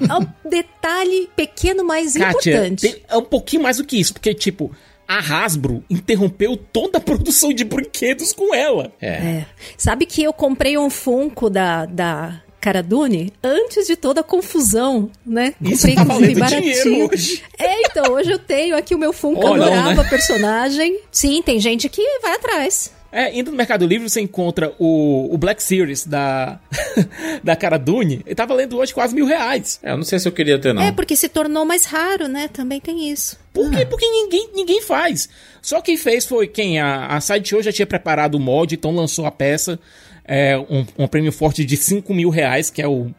é 0.10 0.14
um 0.14 0.50
detalhe 0.50 1.30
pequeno, 1.38 1.86
mas 1.86 2.18
Kátia, 2.18 2.52
importante. 2.52 2.82
Tem, 2.82 3.02
é 3.08 3.16
um 3.16 3.24
pouquinho 3.24 3.64
mais 3.64 3.78
do 3.78 3.86
que 3.86 3.98
isso, 3.98 4.12
porque, 4.12 4.34
tipo, 4.34 4.76
a 5.08 5.20
Hasbro 5.20 5.86
interrompeu 5.90 6.58
toda 6.58 6.98
a 6.98 7.02
produção 7.02 7.54
de 7.54 7.64
brinquedos 7.64 8.34
com 8.34 8.54
ela. 8.54 8.92
É. 9.02 9.08
é. 9.08 9.46
Sabe 9.78 10.06
que 10.06 10.22
eu 10.22 10.34
comprei 10.34 10.78
um 10.78 10.90
Funko 10.90 11.50
da, 11.50 11.86
da 11.86 12.42
Cara 12.60 12.84
Dune, 12.84 13.32
antes 13.42 13.88
de 13.88 13.96
toda 13.96 14.22
a 14.22 14.24
confusão, 14.24 15.10
né? 15.26 15.54
Comprei, 15.64 15.96
tá 15.96 16.02
inclusive, 16.02 16.40
baratinho. 16.40 17.10
Hoje. 17.12 17.44
É, 17.58 17.82
então, 17.84 18.14
hoje 18.14 18.32
eu 18.32 18.40
tenho 18.40 18.76
aqui 18.76 18.94
o 18.94 18.98
meu 18.98 19.14
Funko, 19.14 19.42
oh, 19.42 19.54
adorava 19.54 20.04
né? 20.04 20.10
personagem. 20.10 21.00
Sim, 21.12 21.42
tem 21.42 21.60
gente 21.60 21.88
que 21.88 22.02
vai 22.22 22.34
atrás. 22.34 22.92
É, 23.12 23.36
indo 23.36 23.50
no 23.50 23.58
Mercado 23.58 23.88
Livre 23.88 24.08
você 24.08 24.22
encontra 24.22 24.72
o, 24.78 25.34
o 25.34 25.38
Black 25.38 25.64
Series 25.64 26.06
da, 26.06 26.60
da 27.44 27.56
Cara 27.56 27.78
Dune. 27.78 28.22
Ele 28.26 28.36
tá 28.36 28.46
valendo 28.46 28.78
hoje 28.78 28.94
quase 28.94 29.16
mil 29.16 29.26
reais. 29.26 29.80
É, 29.82 29.92
eu 29.92 29.98
não 29.98 30.04
sei 30.04 30.20
se 30.20 30.28
eu 30.28 30.32
queria 30.32 30.60
ter, 30.60 30.74
não. 30.74 30.84
É, 30.84 30.92
porque 30.92 31.16
se 31.16 31.28
tornou 31.28 31.66
mais 31.66 31.86
raro, 31.86 32.28
né? 32.28 32.48
Também 32.48 32.80
tem 32.80 33.10
isso. 33.10 33.38
Por 33.52 33.72
quê? 33.72 33.82
Ah. 33.82 33.86
Porque 33.88 34.06
ninguém, 34.08 34.50
ninguém 34.54 34.82
faz. 34.82 35.28
Só 35.62 35.82
quem 35.82 35.98
fez 35.98 36.26
foi 36.26 36.48
quem? 36.48 36.80
A, 36.80 37.08
a 37.08 37.22
Sideshow 37.22 37.64
já 37.64 37.72
tinha 37.72 37.88
preparado 37.88 38.36
o 38.36 38.40
mod, 38.40 38.76
então 38.76 38.94
lançou 38.94 39.26
a 39.26 39.32
peça 39.32 39.80
é, 40.32 40.56
um, 40.60 40.86
um 40.96 41.08
prêmio 41.08 41.32
forte 41.32 41.66
de 41.66 41.76
5 41.76 42.14
mil 42.14 42.30
reais, 42.30 42.70
que 42.70 42.84
é 42.84 42.88
o 42.88 43.10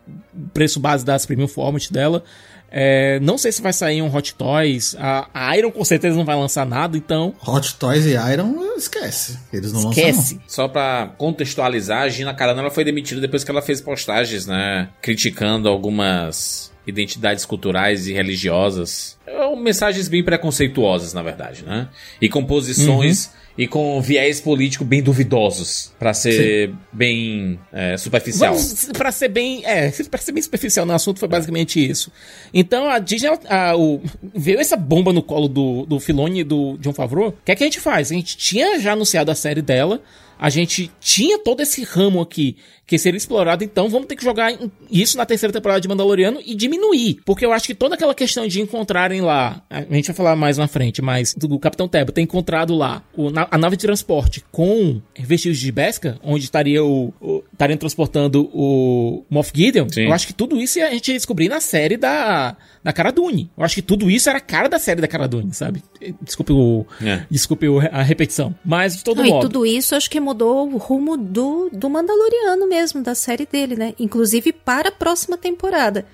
preço 0.55 0.79
base 0.79 1.05
das 1.05 1.27
premium 1.27 1.49
format 1.49 1.91
dela. 1.91 2.23
É, 2.71 3.19
não 3.19 3.37
sei 3.37 3.51
se 3.51 3.61
vai 3.61 3.73
sair 3.73 4.01
um 4.01 4.15
Hot 4.15 4.33
Toys. 4.37 4.95
A, 4.97 5.29
a, 5.35 5.59
Iron 5.59 5.73
com 5.73 5.85
certeza 5.85 6.17
não 6.17 6.25
vai 6.25 6.37
lançar 6.37 6.65
nada, 6.65 6.97
então. 6.97 7.35
Hot 7.45 7.75
Toys 7.75 8.07
e 8.07 8.11
Iron, 8.33 8.55
esquece. 8.77 9.41
Eles 9.53 9.73
não 9.73 9.91
esquece. 9.91 10.35
lançam. 10.35 10.41
Só 10.47 10.69
pra 10.69 11.13
contextualizar, 11.19 12.03
a 12.03 12.09
Gina 12.09 12.33
Carano 12.33 12.61
ela 12.61 12.71
foi 12.71 12.85
demitida 12.85 13.21
depois 13.21 13.43
que 13.43 13.51
ela 13.51 13.61
fez 13.61 13.81
postagens, 13.81 14.47
né? 14.47 14.89
Criticando 15.03 15.69
algumas 15.69 16.71
identidades 16.87 17.45
culturais 17.45 18.07
e 18.07 18.13
religiosas. 18.13 19.19
Mensagens 19.61 20.07
bem 20.07 20.23
preconceituosas, 20.23 21.13
na 21.13 21.25
verdade, 21.25 21.65
né? 21.65 21.89
E 22.21 22.29
composições. 22.29 23.27
Uhum 23.27 23.40
e 23.57 23.67
com 23.67 24.01
viés 24.01 24.41
político 24.41 24.85
bem 24.85 25.03
duvidosos, 25.03 25.93
para 25.99 26.15
ser 26.15 26.69
Sim. 26.69 26.77
bem 26.93 27.61
é, 27.73 27.97
superficial. 27.97 28.57
Para 28.97 29.13
ser 29.13 29.29
bem, 29.29 29.65
é, 29.65 29.91
para 29.91 30.21
ser 30.21 30.33
bem 30.33 30.43
superficial 30.43 30.87
no 30.87 30.93
assunto 30.93 31.19
foi 31.19 31.29
basicamente 31.29 31.85
isso. 31.85 32.11
Então 32.55 32.89
a 32.89 32.99
Disney 32.99 33.31
a, 33.49 33.77
o, 33.77 34.01
veio 34.35 34.61
essa 34.61 34.77
bomba 34.77 35.13
no 35.13 35.23
colo 35.23 35.49
do, 35.49 35.85
do 35.87 36.01
Filoni 36.01 36.41
e 36.41 36.45
do 36.45 36.79
John 36.79 36.93
Favreau. 36.93 37.29
O 37.29 37.35
que 37.45 37.53
é 37.53 37.57
que 37.57 37.63
a 37.63 37.67
gente 37.67 37.81
faz? 37.81 38.11
A 38.11 38.15
gente 38.15 38.37
tinha 38.37 38.79
já 38.79 38.93
anunciado 38.93 39.31
a 39.31 39.35
série 39.35 39.63
dela, 39.63 40.01
a 40.41 40.49
gente 40.49 40.91
tinha 40.99 41.39
todo 41.39 41.61
esse 41.61 41.85
ramo 41.85 42.19
aqui 42.19 42.57
que 42.87 42.99
seria 42.99 43.19
explorado, 43.19 43.63
então 43.63 43.89
vamos 43.89 44.09
ter 44.09 44.17
que 44.17 44.25
jogar 44.25 44.53
isso 44.91 45.17
na 45.17 45.27
terceira 45.27 45.53
temporada 45.53 45.81
de 45.81 45.87
Mandaloriano 45.87 46.41
e 46.45 46.57
diminuir. 46.57 47.21
Porque 47.25 47.45
eu 47.45 47.53
acho 47.53 47.67
que 47.67 47.75
toda 47.75 47.95
aquela 47.95 48.15
questão 48.15 48.49
de 48.49 48.61
encontrarem 48.61 49.21
lá, 49.21 49.63
a 49.71 49.83
gente 49.83 50.07
vai 50.07 50.17
falar 50.17 50.35
mais 50.35 50.57
na 50.57 50.67
frente, 50.67 51.03
mas 51.03 51.35
do 51.35 51.59
Capitão 51.59 51.87
Tebo 51.87 52.11
ter 52.11 52.23
encontrado 52.23 52.75
lá 52.75 53.03
o, 53.15 53.29
a 53.29 53.59
nave 53.59 53.77
de 53.77 53.83
transporte 53.87 54.43
com 54.51 55.01
vestígios 55.17 55.59
de 55.59 55.71
Beskar, 55.71 56.19
onde 56.23 56.45
estaria 56.45 56.83
o, 56.83 57.13
o 57.21 57.45
estariam 57.53 57.77
transportando 57.77 58.51
o 58.53 59.25
Moff 59.29 59.53
Gideon, 59.55 59.89
Sim. 59.91 60.07
eu 60.07 60.13
acho 60.13 60.27
que 60.27 60.33
tudo 60.33 60.61
isso 60.61 60.81
a 60.81 60.91
gente 60.91 61.09
ia 61.09 61.15
descobrir 61.15 61.49
na 61.49 61.61
série 61.61 61.99
da, 61.99 62.57
da 62.83 62.93
Cara 62.93 63.11
Dune. 63.11 63.51
Eu 63.57 63.65
acho 63.65 63.77
que 63.77 63.83
tudo 63.83 64.11
isso 64.11 64.29
era 64.29 64.39
a 64.39 64.43
cara 64.43 64.69
da 64.69 64.79
série 64.79 65.01
da 65.01 65.09
Cara 65.09 65.29
Dune, 65.29 65.53
sabe? 65.53 65.83
Desculpe 66.23 66.53
o, 66.53 66.87
é. 67.03 67.25
desculpe 67.31 67.67
a 67.91 68.03
repetição. 68.03 68.55
Mas 68.65 68.97
de 68.97 69.05
todo 69.05 69.23
Não, 69.23 69.29
modo. 69.29 69.47
E 69.47 69.49
tudo 69.49 69.67
isso 69.67 69.95
acho 69.95 70.11
que 70.11 70.21
mudou 70.21 70.69
o 70.69 70.77
rumo 70.77 71.17
do, 71.17 71.71
do 71.73 71.89
Mandaloriano 71.91 72.69
mesmo 72.69 72.81
mesmo 72.81 73.03
da 73.03 73.15
série 73.15 73.47
dele, 73.47 73.77
né? 73.77 73.95
Inclusive 73.99 74.53
para 74.53 74.89
a 74.89 74.93
próxima 74.93 75.37
temporada. 75.37 76.05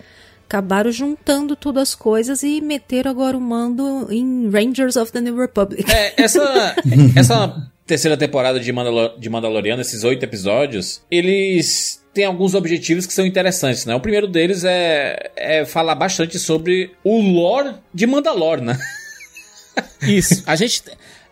Acabaram 0.49 0.93
juntando 0.93 1.57
todas 1.57 1.83
as 1.83 1.95
coisas 1.95 2.43
e 2.43 2.61
meteram 2.61 3.11
agora 3.11 3.37
o 3.37 3.41
mando 3.41 4.07
em 4.11 4.49
Rangers 4.49 4.97
of 4.97 5.11
the 5.11 5.21
New 5.21 5.37
Republic. 5.37 5.85
É, 5.91 6.15
essa, 6.23 6.77
essa 7.17 7.71
terceira 7.85 8.17
temporada 8.17 8.61
de, 8.61 8.73
Mandalor 8.73 9.19
de 9.19 9.29
Mandaloriano, 9.29 9.83
esses 9.83 10.05
oito 10.05 10.23
episódios, 10.23 11.03
eles 11.11 12.05
tem 12.17 12.25
alguns 12.25 12.55
objetivos 12.55 13.05
que 13.05 13.13
são 13.13 13.27
interessantes, 13.27 13.85
né? 13.85 13.95
O 13.95 14.01
primeiro 14.01 14.27
deles 14.27 14.65
é, 14.65 15.33
é 15.37 15.67
falar 15.67 15.95
bastante 15.95 16.39
sobre 16.39 16.93
o 17.05 17.21
lore 17.21 17.75
de 17.93 18.07
Mandalore, 18.07 18.63
né? 18.63 18.79
Isso. 20.01 20.43
A 20.47 20.57
gente. 20.57 20.83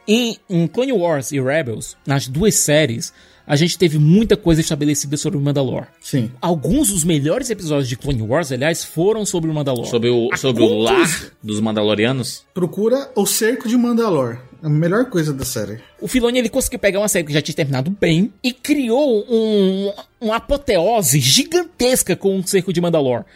Em, 0.07 0.37
em 0.51 0.67
Clone 0.67 0.93
Wars 0.93 1.33
e 1.33 1.41
Rebels, 1.41 1.97
nas 2.07 2.29
duas 2.29 2.57
séries, 2.57 3.15
a 3.47 3.57
gente 3.57 3.79
teve 3.79 3.99
muita 3.99 4.37
coisa 4.37 4.61
estabelecida 4.61 5.17
sobre 5.17 5.39
o 5.39 5.41
Mandalore. 5.41 5.87
Sim. 6.03 6.31
Alguns 6.39 6.89
dos 6.89 7.03
melhores 7.03 7.49
episódios 7.49 7.89
de 7.89 7.97
Clone 7.97 8.21
Wars, 8.21 8.53
aliás, 8.53 8.85
foram 8.85 9.25
sobre 9.25 9.51
o 9.51 9.55
Mandalore. 9.55 9.89
Sobre 9.89 10.11
o, 10.11 10.29
sobre 10.37 10.63
o 10.63 10.79
lar 10.81 11.33
dos 11.43 11.61
Mandalorianos. 11.61 12.45
Procura 12.53 13.11
o 13.17 13.25
cerco 13.25 13.67
de 13.67 13.79
Mandalor. 13.79 14.39
A 14.65 14.69
melhor 14.71 15.11
coisa 15.11 15.31
da 15.31 15.45
série. 15.45 15.79
O 16.01 16.09
Filoni 16.09 16.39
ele 16.39 16.49
conseguiu 16.49 16.79
pegar 16.79 16.99
uma 16.99 17.07
série 17.07 17.27
que 17.27 17.35
já 17.35 17.43
tinha 17.43 17.55
terminado 17.55 17.91
bem 17.91 18.33
e 18.43 18.51
criou 18.51 19.23
um, 19.29 19.93
uma 20.19 20.37
apoteose 20.37 21.21
gigantesca 21.21 22.17
com 22.17 22.39
o 22.39 22.49
cerco 22.49 22.73
de 22.73 22.81
Mandalore. 22.81 23.27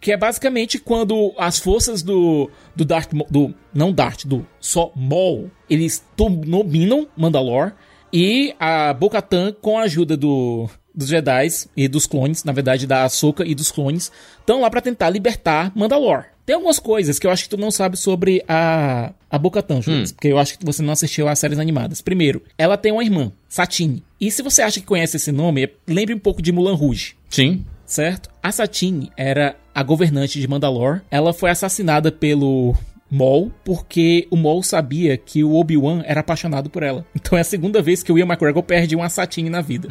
Que 0.00 0.12
é 0.12 0.16
basicamente 0.16 0.78
quando 0.78 1.34
as 1.36 1.58
forças 1.58 2.02
do, 2.02 2.50
do 2.74 2.86
Darth 2.86 3.10
do 3.28 3.54
não 3.74 3.92
Darth, 3.92 4.24
do 4.24 4.46
só 4.58 4.90
Maul, 4.96 5.50
eles 5.68 6.02
dominam 6.16 7.06
Mandalore 7.14 7.74
e 8.10 8.54
a 8.58 8.94
Bo-Katan 8.94 9.54
com 9.60 9.78
a 9.78 9.82
ajuda 9.82 10.16
do 10.16 10.70
dos 10.94 11.08
Jedi 11.08 11.48
e 11.76 11.86
dos 11.86 12.06
clones, 12.06 12.44
na 12.44 12.52
verdade 12.52 12.86
da 12.86 13.04
Ahsoka 13.04 13.44
e 13.46 13.54
dos 13.54 13.70
clones, 13.70 14.10
estão 14.40 14.62
lá 14.62 14.70
pra 14.70 14.80
tentar 14.80 15.10
libertar 15.10 15.70
Mandalore. 15.76 16.37
Tem 16.48 16.54
algumas 16.54 16.78
coisas 16.78 17.18
que 17.18 17.26
eu 17.26 17.30
acho 17.30 17.42
que 17.42 17.50
tu 17.50 17.58
não 17.58 17.70
sabe 17.70 17.98
sobre 17.98 18.42
a 18.48 19.12
a 19.30 19.36
Bo-Katan, 19.36 19.82
Julius, 19.82 20.12
porque 20.12 20.28
eu 20.28 20.38
acho 20.38 20.58
que 20.58 20.64
você 20.64 20.82
não 20.82 20.94
assistiu 20.94 21.28
às 21.28 21.38
séries 21.38 21.58
animadas. 21.58 22.00
Primeiro, 22.00 22.42
ela 22.56 22.78
tem 22.78 22.90
uma 22.90 23.04
irmã, 23.04 23.30
Satine. 23.46 24.02
E 24.18 24.30
se 24.30 24.40
você 24.40 24.62
acha 24.62 24.80
que 24.80 24.86
conhece 24.86 25.18
esse 25.18 25.30
nome, 25.30 25.68
lembre 25.86 26.14
um 26.14 26.18
pouco 26.18 26.40
de 26.40 26.50
Mulan 26.50 26.72
Rouge 26.72 27.16
Sim. 27.28 27.66
certo? 27.84 28.30
A 28.42 28.50
Satine 28.50 29.12
era 29.14 29.56
a 29.74 29.82
governante 29.82 30.40
de 30.40 30.48
Mandalore. 30.48 31.02
Ela 31.10 31.34
foi 31.34 31.50
assassinada 31.50 32.10
pelo 32.10 32.74
Maul 33.10 33.52
porque 33.62 34.26
o 34.30 34.36
Maul 34.36 34.62
sabia 34.62 35.18
que 35.18 35.44
o 35.44 35.54
Obi-Wan 35.54 36.02
era 36.06 36.20
apaixonado 36.20 36.70
por 36.70 36.82
ela. 36.82 37.04
Então 37.14 37.36
é 37.36 37.42
a 37.42 37.44
segunda 37.44 37.82
vez 37.82 38.02
que 38.02 38.10
o 38.10 38.18
Ian 38.18 38.24
McGregor 38.24 38.62
perde 38.62 38.96
uma 38.96 39.10
Satine 39.10 39.50
na 39.50 39.60
vida. 39.60 39.86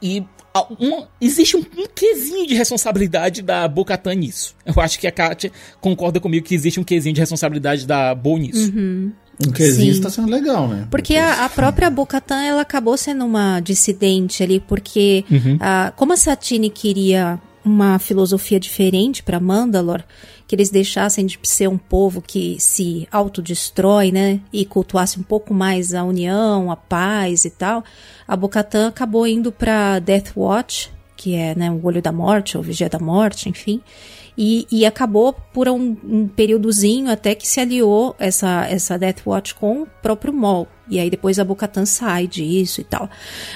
E 0.00 0.22
a- 0.58 0.66
uma- 0.78 1.08
existe 1.20 1.56
um, 1.56 1.60
um 1.60 1.86
quesinho 1.94 2.46
de 2.46 2.54
responsabilidade 2.54 3.42
da 3.42 3.66
Bo-Katan 3.68 4.14
nisso. 4.14 4.54
Eu 4.64 4.80
acho 4.82 4.98
que 4.98 5.06
a 5.06 5.12
Katia 5.12 5.50
concorda 5.80 6.20
comigo 6.20 6.46
que 6.46 6.54
existe 6.54 6.78
um 6.80 6.84
quesinho 6.84 7.14
de 7.14 7.20
responsabilidade 7.20 7.86
da 7.86 8.14
Bo 8.14 8.36
nisso. 8.38 8.72
Um 9.46 9.52
quesinho 9.52 9.92
está 9.92 10.10
sendo 10.10 10.28
legal, 10.28 10.66
né? 10.66 10.88
Porque 10.90 11.14
a, 11.14 11.44
a 11.44 11.48
própria 11.48 11.88
Bocatan 11.88 12.42
ela 12.42 12.62
acabou 12.62 12.96
sendo 12.96 13.24
uma 13.24 13.60
dissidente 13.60 14.42
ali, 14.42 14.58
porque 14.58 15.24
ah, 15.60 15.92
como 15.96 16.12
a 16.12 16.16
Satine 16.16 16.68
queria 16.68 17.38
uma 17.68 17.98
filosofia 17.98 18.58
diferente 18.58 19.22
para 19.22 19.38
Mandalor, 19.38 20.02
que 20.46 20.56
eles 20.56 20.70
deixassem 20.70 21.26
de 21.26 21.38
ser 21.42 21.68
um 21.68 21.76
povo 21.76 22.22
que 22.22 22.56
se 22.58 23.06
autodestrói, 23.12 24.10
né, 24.10 24.40
e 24.50 24.64
cultuasse 24.64 25.20
um 25.20 25.22
pouco 25.22 25.52
mais 25.52 25.92
a 25.92 26.02
união, 26.02 26.70
a 26.70 26.76
paz 26.76 27.44
e 27.44 27.50
tal, 27.50 27.84
a 28.26 28.34
Bocatan 28.34 28.88
acabou 28.88 29.26
indo 29.26 29.52
para 29.52 29.98
Death 29.98 30.32
Watch, 30.34 30.90
que 31.16 31.34
é 31.34 31.54
né, 31.54 31.70
o 31.70 31.84
olho 31.84 32.00
da 32.00 32.12
morte, 32.12 32.56
ou 32.56 32.62
vigia 32.62 32.88
da 32.88 32.98
morte, 32.98 33.48
enfim. 33.48 33.82
E, 34.40 34.68
e 34.70 34.86
acabou 34.86 35.32
por 35.52 35.68
um, 35.68 35.96
um 36.04 36.28
períodozinho 36.28 37.10
até 37.10 37.34
que 37.34 37.46
se 37.46 37.58
aliou 37.58 38.14
essa, 38.20 38.68
essa 38.68 38.96
Death 38.96 39.26
Watch 39.26 39.54
com 39.56 39.82
o 39.82 39.86
próprio 40.00 40.32
Maul. 40.32 40.68
E 40.90 40.98
aí 40.98 41.10
depois 41.10 41.38
a 41.38 41.44
Bocatan 41.44 41.84
sai 41.84 42.26
disso 42.26 42.80
e 42.80 42.84
tal. 42.84 43.10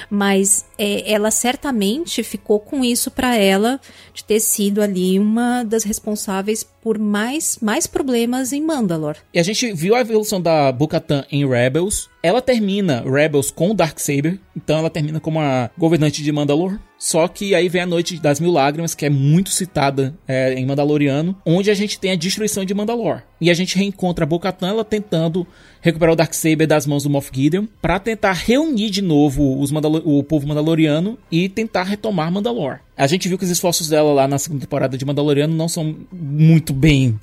Mas 0.09 0.65
é, 0.77 1.11
ela 1.11 1.31
certamente 1.31 2.23
ficou 2.23 2.59
com 2.59 2.83
isso 2.83 3.09
pra 3.09 3.35
ela 3.35 3.79
de 4.13 4.23
ter 4.23 4.39
sido 4.39 4.81
ali 4.81 5.19
uma 5.19 5.63
das 5.63 5.83
responsáveis 5.83 6.63
por 6.63 6.99
mais, 6.99 7.57
mais 7.61 7.87
problemas 7.87 8.51
em 8.51 8.61
Mandalore. 8.61 9.19
E 9.33 9.39
a 9.39 9.43
gente 9.43 9.71
viu 9.73 9.95
a 9.95 10.01
evolução 10.01 10.41
da 10.41 10.71
Bo-Katan 10.71 11.25
em 11.31 11.47
Rebels. 11.47 12.09
Ela 12.21 12.41
termina 12.41 13.01
Rebels 13.01 13.51
com 13.51 13.71
o 13.71 13.73
Darksaber, 13.73 14.39
então 14.55 14.79
ela 14.79 14.89
termina 14.89 15.19
como 15.19 15.39
a 15.39 15.69
governante 15.77 16.21
de 16.21 16.31
Mandalore. 16.31 16.79
Só 16.97 17.27
que 17.27 17.53
aí 17.53 17.67
vem 17.67 17.81
a 17.81 17.85
Noite 17.85 18.17
das 18.21 18.39
Mil 18.39 18.51
Lágrimas, 18.51 18.95
que 18.95 19.05
é 19.05 19.09
muito 19.09 19.49
citada 19.49 20.17
é, 20.27 20.53
em 20.53 20.65
Mandaloriano, 20.73 21.35
onde 21.45 21.69
a 21.69 21.73
gente 21.73 21.99
tem 21.99 22.11
a 22.11 22.15
destruição 22.15 22.65
de 22.65 22.73
Mandalore. 22.73 23.21
E 23.39 23.49
a 23.49 23.53
gente 23.53 23.77
reencontra 23.77 24.25
a 24.25 24.27
Bo-Katan, 24.27 24.69
ela 24.69 24.83
tentando 24.83 25.45
recuperar 25.81 26.13
o 26.13 26.15
Darksaber 26.15 26.67
das 26.67 26.87
mãos 26.87 27.03
do 27.03 27.09
Moff 27.09 27.29
Gideon, 27.31 27.65
pra 27.81 27.99
tentar 27.99 28.33
reunir 28.33 28.89
de 28.89 29.01
novo 29.01 29.59
os 29.59 29.69
Mandalo- 29.71 30.01
o 30.05 30.23
povo 30.23 30.47
mandaloriano 30.47 31.17
e 31.31 31.47
tentar 31.47 31.83
retomar 31.83 32.31
Mandalore. 32.31 32.79
A 32.97 33.07
gente 33.07 33.27
viu 33.27 33.37
que 33.37 33.43
os 33.45 33.49
esforços 33.51 33.87
dela 33.89 34.11
lá 34.13 34.27
na 34.27 34.37
segunda 34.39 34.61
temporada 34.61 34.97
de 34.97 35.05
Mandaloriano 35.05 35.53
não 35.55 35.67
são 35.69 35.95
muito 36.11 36.73
bem 36.73 37.19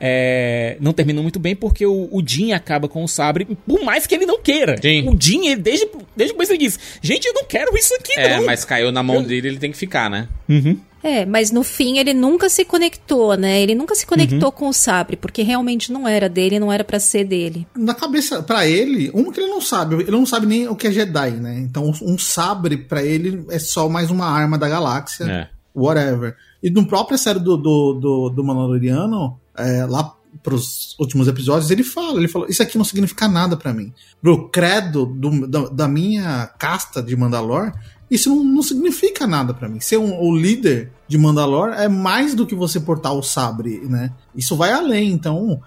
é, 0.00 0.76
não 0.80 0.92
terminam 0.92 1.22
muito 1.24 1.40
bem 1.40 1.56
porque 1.56 1.84
o, 1.84 2.08
o 2.12 2.22
Jin 2.24 2.52
acaba 2.52 2.86
com 2.88 3.02
o 3.02 3.08
sabre, 3.08 3.44
por 3.66 3.82
mais 3.82 4.06
que 4.06 4.14
ele 4.14 4.26
não 4.26 4.40
queira. 4.40 4.80
Sim. 4.80 5.08
O 5.08 5.16
Jin, 5.20 5.48
ele, 5.48 5.60
desde, 5.60 5.88
desde 6.16 6.32
o 6.32 6.36
começo, 6.36 6.52
ele 6.52 6.58
diz: 6.64 6.78
Gente, 7.02 7.26
eu 7.26 7.34
não 7.34 7.44
quero 7.44 7.76
isso 7.76 7.92
aqui, 7.96 8.12
É, 8.12 8.36
não. 8.36 8.46
mas 8.46 8.64
caiu 8.64 8.92
na 8.92 9.02
mão 9.02 9.22
dele, 9.24 9.48
ele 9.48 9.58
tem 9.58 9.72
que 9.72 9.76
ficar, 9.76 10.08
né? 10.08 10.28
Uhum. 10.48 10.78
É, 11.02 11.24
mas 11.24 11.50
no 11.52 11.62
fim 11.62 11.98
ele 11.98 12.12
nunca 12.12 12.48
se 12.48 12.64
conectou, 12.64 13.36
né? 13.36 13.60
Ele 13.60 13.74
nunca 13.74 13.94
se 13.94 14.04
conectou 14.06 14.50
com 14.50 14.68
o 14.68 14.72
sabre, 14.72 15.16
porque 15.16 15.42
realmente 15.42 15.92
não 15.92 16.08
era 16.08 16.28
dele, 16.28 16.58
não 16.58 16.72
era 16.72 16.82
pra 16.82 16.98
ser 16.98 17.24
dele. 17.24 17.66
Na 17.76 17.94
cabeça, 17.94 18.42
pra 18.42 18.66
ele, 18.66 19.10
um 19.14 19.30
que 19.30 19.40
ele 19.40 19.48
não 19.50 19.60
sabe, 19.60 19.94
ele 19.96 20.10
não 20.10 20.26
sabe 20.26 20.46
nem 20.46 20.66
o 20.68 20.74
que 20.74 20.88
é 20.88 20.92
Jedi, 20.92 21.30
né? 21.32 21.58
Então, 21.60 21.92
um 22.02 22.18
sabre 22.18 22.76
pra 22.76 23.02
ele 23.04 23.44
é 23.50 23.58
só 23.58 23.88
mais 23.88 24.10
uma 24.10 24.26
arma 24.26 24.58
da 24.58 24.68
galáxia, 24.68 25.24
É. 25.24 25.48
whatever. 25.74 26.34
E 26.62 26.68
no 26.70 26.86
próprio 26.86 27.16
série 27.16 27.38
do, 27.38 27.56
do, 27.56 27.92
do, 27.94 28.30
do 28.30 28.44
Mandaloriano, 28.44 29.38
é, 29.56 29.84
lá 29.86 30.14
pros 30.42 30.96
últimos 30.98 31.26
episódios, 31.28 31.70
ele 31.70 31.82
fala, 31.82 32.18
ele 32.18 32.28
falou, 32.28 32.48
isso 32.48 32.62
aqui 32.62 32.76
não 32.76 32.84
significa 32.84 33.26
nada 33.28 33.56
pra 33.56 33.72
mim. 33.72 33.92
Pro 34.20 34.48
credo 34.50 35.06
do- 35.06 35.46
da, 35.46 35.68
da 35.68 35.88
minha 35.88 36.46
casta 36.58 37.02
de 37.02 37.16
Mandalor, 37.16 37.72
isso 38.10 38.28
não, 38.30 38.42
não 38.44 38.62
significa 38.62 39.26
nada 39.26 39.52
pra 39.54 39.68
mim. 39.68 39.80
Ser 39.80 39.96
um, 39.98 40.20
o 40.22 40.34
líder 40.36 40.92
de 41.06 41.16
Mandalor 41.18 41.70
é 41.70 41.88
mais 41.88 42.34
do 42.34 42.46
que 42.46 42.54
você 42.54 42.80
portar 42.80 43.12
o 43.14 43.22
sabre, 43.22 43.80
né? 43.88 44.12
Isso 44.34 44.56
vai 44.56 44.72
além. 44.72 45.10
Então, 45.12 45.60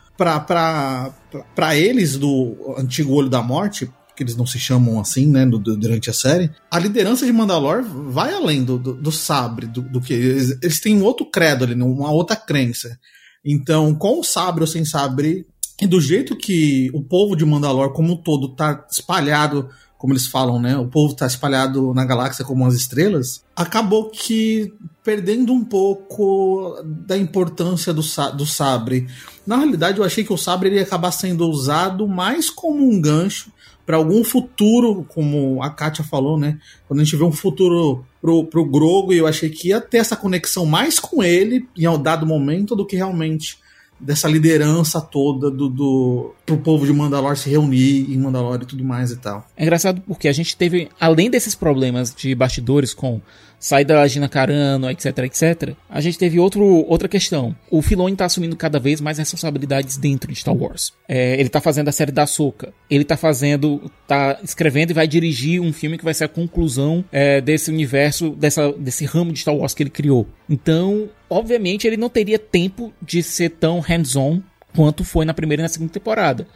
pra 1.56 1.76
eles 1.76 2.18
do 2.18 2.56
antigo 2.78 3.14
Olho 3.14 3.30
da 3.30 3.42
Morte, 3.42 3.90
que 4.16 4.24
eles 4.24 4.36
não 4.36 4.46
se 4.46 4.60
chamam 4.60 5.00
assim, 5.00 5.26
né, 5.28 5.46
do- 5.46 5.58
do- 5.58 5.78
durante 5.78 6.10
a 6.10 6.14
série, 6.14 6.52
a 6.70 6.78
liderança 6.78 7.26
de 7.26 7.32
Mandalor 7.32 7.84
vai 7.84 8.34
além 8.34 8.64
do, 8.64 8.78
do, 8.78 9.12
sabre, 9.12 9.66
do 9.82 10.02
que 10.02 10.14
eles, 10.14 10.58
eles 10.62 10.80
têm 10.80 10.96
um 10.98 11.04
outro 11.04 11.26
credo 11.26 11.64
ali, 11.64 11.74
uma 11.82 12.12
outra 12.12 12.36
crença. 12.36 12.98
Então, 13.44 13.96
com 13.96 14.20
o 14.20 14.24
sabre 14.24 14.62
ou 14.62 14.68
sem 14.68 14.86
sabre, 14.86 15.46
e 15.82 15.88
do 15.88 16.00
jeito 16.00 16.36
que 16.36 16.92
o 16.94 17.02
povo 17.02 17.36
de 17.36 17.44
Mandalor 17.44 17.92
como 17.94 18.14
um 18.14 18.18
todo 18.18 18.50
tá 18.56 18.86
espalhado, 18.92 19.68
como 20.02 20.14
eles 20.14 20.26
falam, 20.26 20.60
né? 20.60 20.76
O 20.76 20.88
povo 20.88 21.14
tá 21.14 21.28
espalhado 21.28 21.94
na 21.94 22.04
galáxia 22.04 22.44
como 22.44 22.66
as 22.66 22.74
estrelas, 22.74 23.44
acabou 23.56 24.10
que 24.10 24.74
perdendo 25.04 25.54
um 25.54 25.64
pouco 25.64 26.82
da 26.84 27.16
importância 27.16 27.94
do, 27.94 28.02
do 28.36 28.46
sabre. 28.48 29.08
Na 29.46 29.58
realidade, 29.58 30.00
eu 30.00 30.04
achei 30.04 30.24
que 30.24 30.34
o 30.34 30.38
sabre 30.38 30.74
ia 30.74 30.82
acabar 30.82 31.12
sendo 31.12 31.48
usado 31.48 32.08
mais 32.08 32.50
como 32.50 32.84
um 32.84 33.00
gancho 33.00 33.52
para 33.86 33.98
algum 33.98 34.24
futuro, 34.24 35.06
como 35.08 35.62
a 35.62 35.70
Katia 35.70 36.04
falou, 36.04 36.36
né? 36.36 36.58
Quando 36.88 37.02
a 37.02 37.04
gente 37.04 37.16
vê 37.16 37.24
um 37.24 37.32
futuro 37.32 38.04
pro, 38.20 38.46
pro 38.46 38.66
Grogo, 38.66 39.14
eu 39.14 39.28
achei 39.28 39.52
que 39.52 39.68
ia 39.68 39.80
ter 39.80 40.00
essa 40.00 40.16
conexão 40.16 40.66
mais 40.66 41.00
com 41.00 41.22
ele 41.22 41.68
em 41.78 41.88
um 41.88 42.02
dado 42.02 42.26
momento 42.26 42.76
do 42.76 42.88
que 42.88 42.96
realmente 42.96 43.60
dessa 44.02 44.28
liderança 44.28 45.00
toda 45.00 45.52
do, 45.52 45.70
do 45.70 46.34
pro 46.46 46.58
povo 46.58 46.86
de 46.86 46.92
Mandalor 46.92 47.38
se 47.38 47.50
reunir 47.50 48.12
em 48.12 48.18
Mandalor 48.18 48.60
e 48.62 48.66
tudo 48.66 48.84
mais 48.84 49.12
e 49.12 49.18
tal. 49.18 49.46
É 49.56 49.64
engraçado 49.64 50.02
porque 50.08 50.28
a 50.28 50.34
gente 50.34 50.58
teve, 50.58 50.90
além 51.00 51.30
desses 51.30 51.54
problemas 51.54 52.14
de 52.14 52.34
bastidores 52.34 52.94
com 52.94 53.22
saída 53.62 53.94
da 53.94 54.08
Gina 54.08 54.28
Carano, 54.28 54.90
etc, 54.90 55.20
etc, 55.20 55.76
a 55.88 56.02
gente 56.02 56.18
teve 56.18 56.40
outro, 56.40 56.66
outra 56.66 57.08
questão. 57.08 57.56
O 57.70 57.82
Filoni 57.82 58.16
tá 58.16 58.26
assumindo 58.26 58.56
cada 58.56 58.80
vez 58.80 59.00
mais 59.00 59.20
responsabilidades 59.20 59.98
dentro 59.98 60.34
de 60.34 60.40
Star 60.40 60.56
Wars. 60.56 60.94
É, 61.08 61.40
ele 61.40 61.48
tá 61.48 61.62
fazendo 61.62 61.88
a 61.88 61.92
série 61.92 62.12
da 62.12 62.26
Soca. 62.26 62.74
Ele 62.90 63.06
tá 63.06 63.16
fazendo, 63.16 63.92
tá 64.08 64.40
escrevendo 64.44 64.90
e 64.90 64.94
vai 64.96 65.08
dirigir 65.08 65.62
um 65.62 65.72
filme 65.72 65.98
que 65.98 66.04
vai 66.04 66.14
ser 66.14 66.24
a 66.24 66.28
conclusão 66.28 67.06
é, 67.12 67.40
desse 67.40 67.70
universo, 67.70 68.32
dessa, 68.32 68.74
desse 68.74 69.06
ramo 69.06 69.32
de 69.32 69.40
Star 69.40 69.56
Wars 69.56 69.76
que 69.76 69.84
ele 69.84 69.92
criou. 69.92 70.28
Então, 70.50 71.08
obviamente, 71.30 71.86
ele 71.86 71.98
não 71.98 72.10
teria 72.10 72.40
tempo 72.40 72.92
de 73.00 73.22
ser 73.22 73.50
tão 73.52 73.80
hands-on 73.80 74.42
quanto 74.76 75.04
foi 75.04 75.24
na 75.24 75.36
primeira 75.36 75.62
e 75.62 75.66
na 75.66 75.70
segunda 75.70 75.92
temporada. 75.92 76.48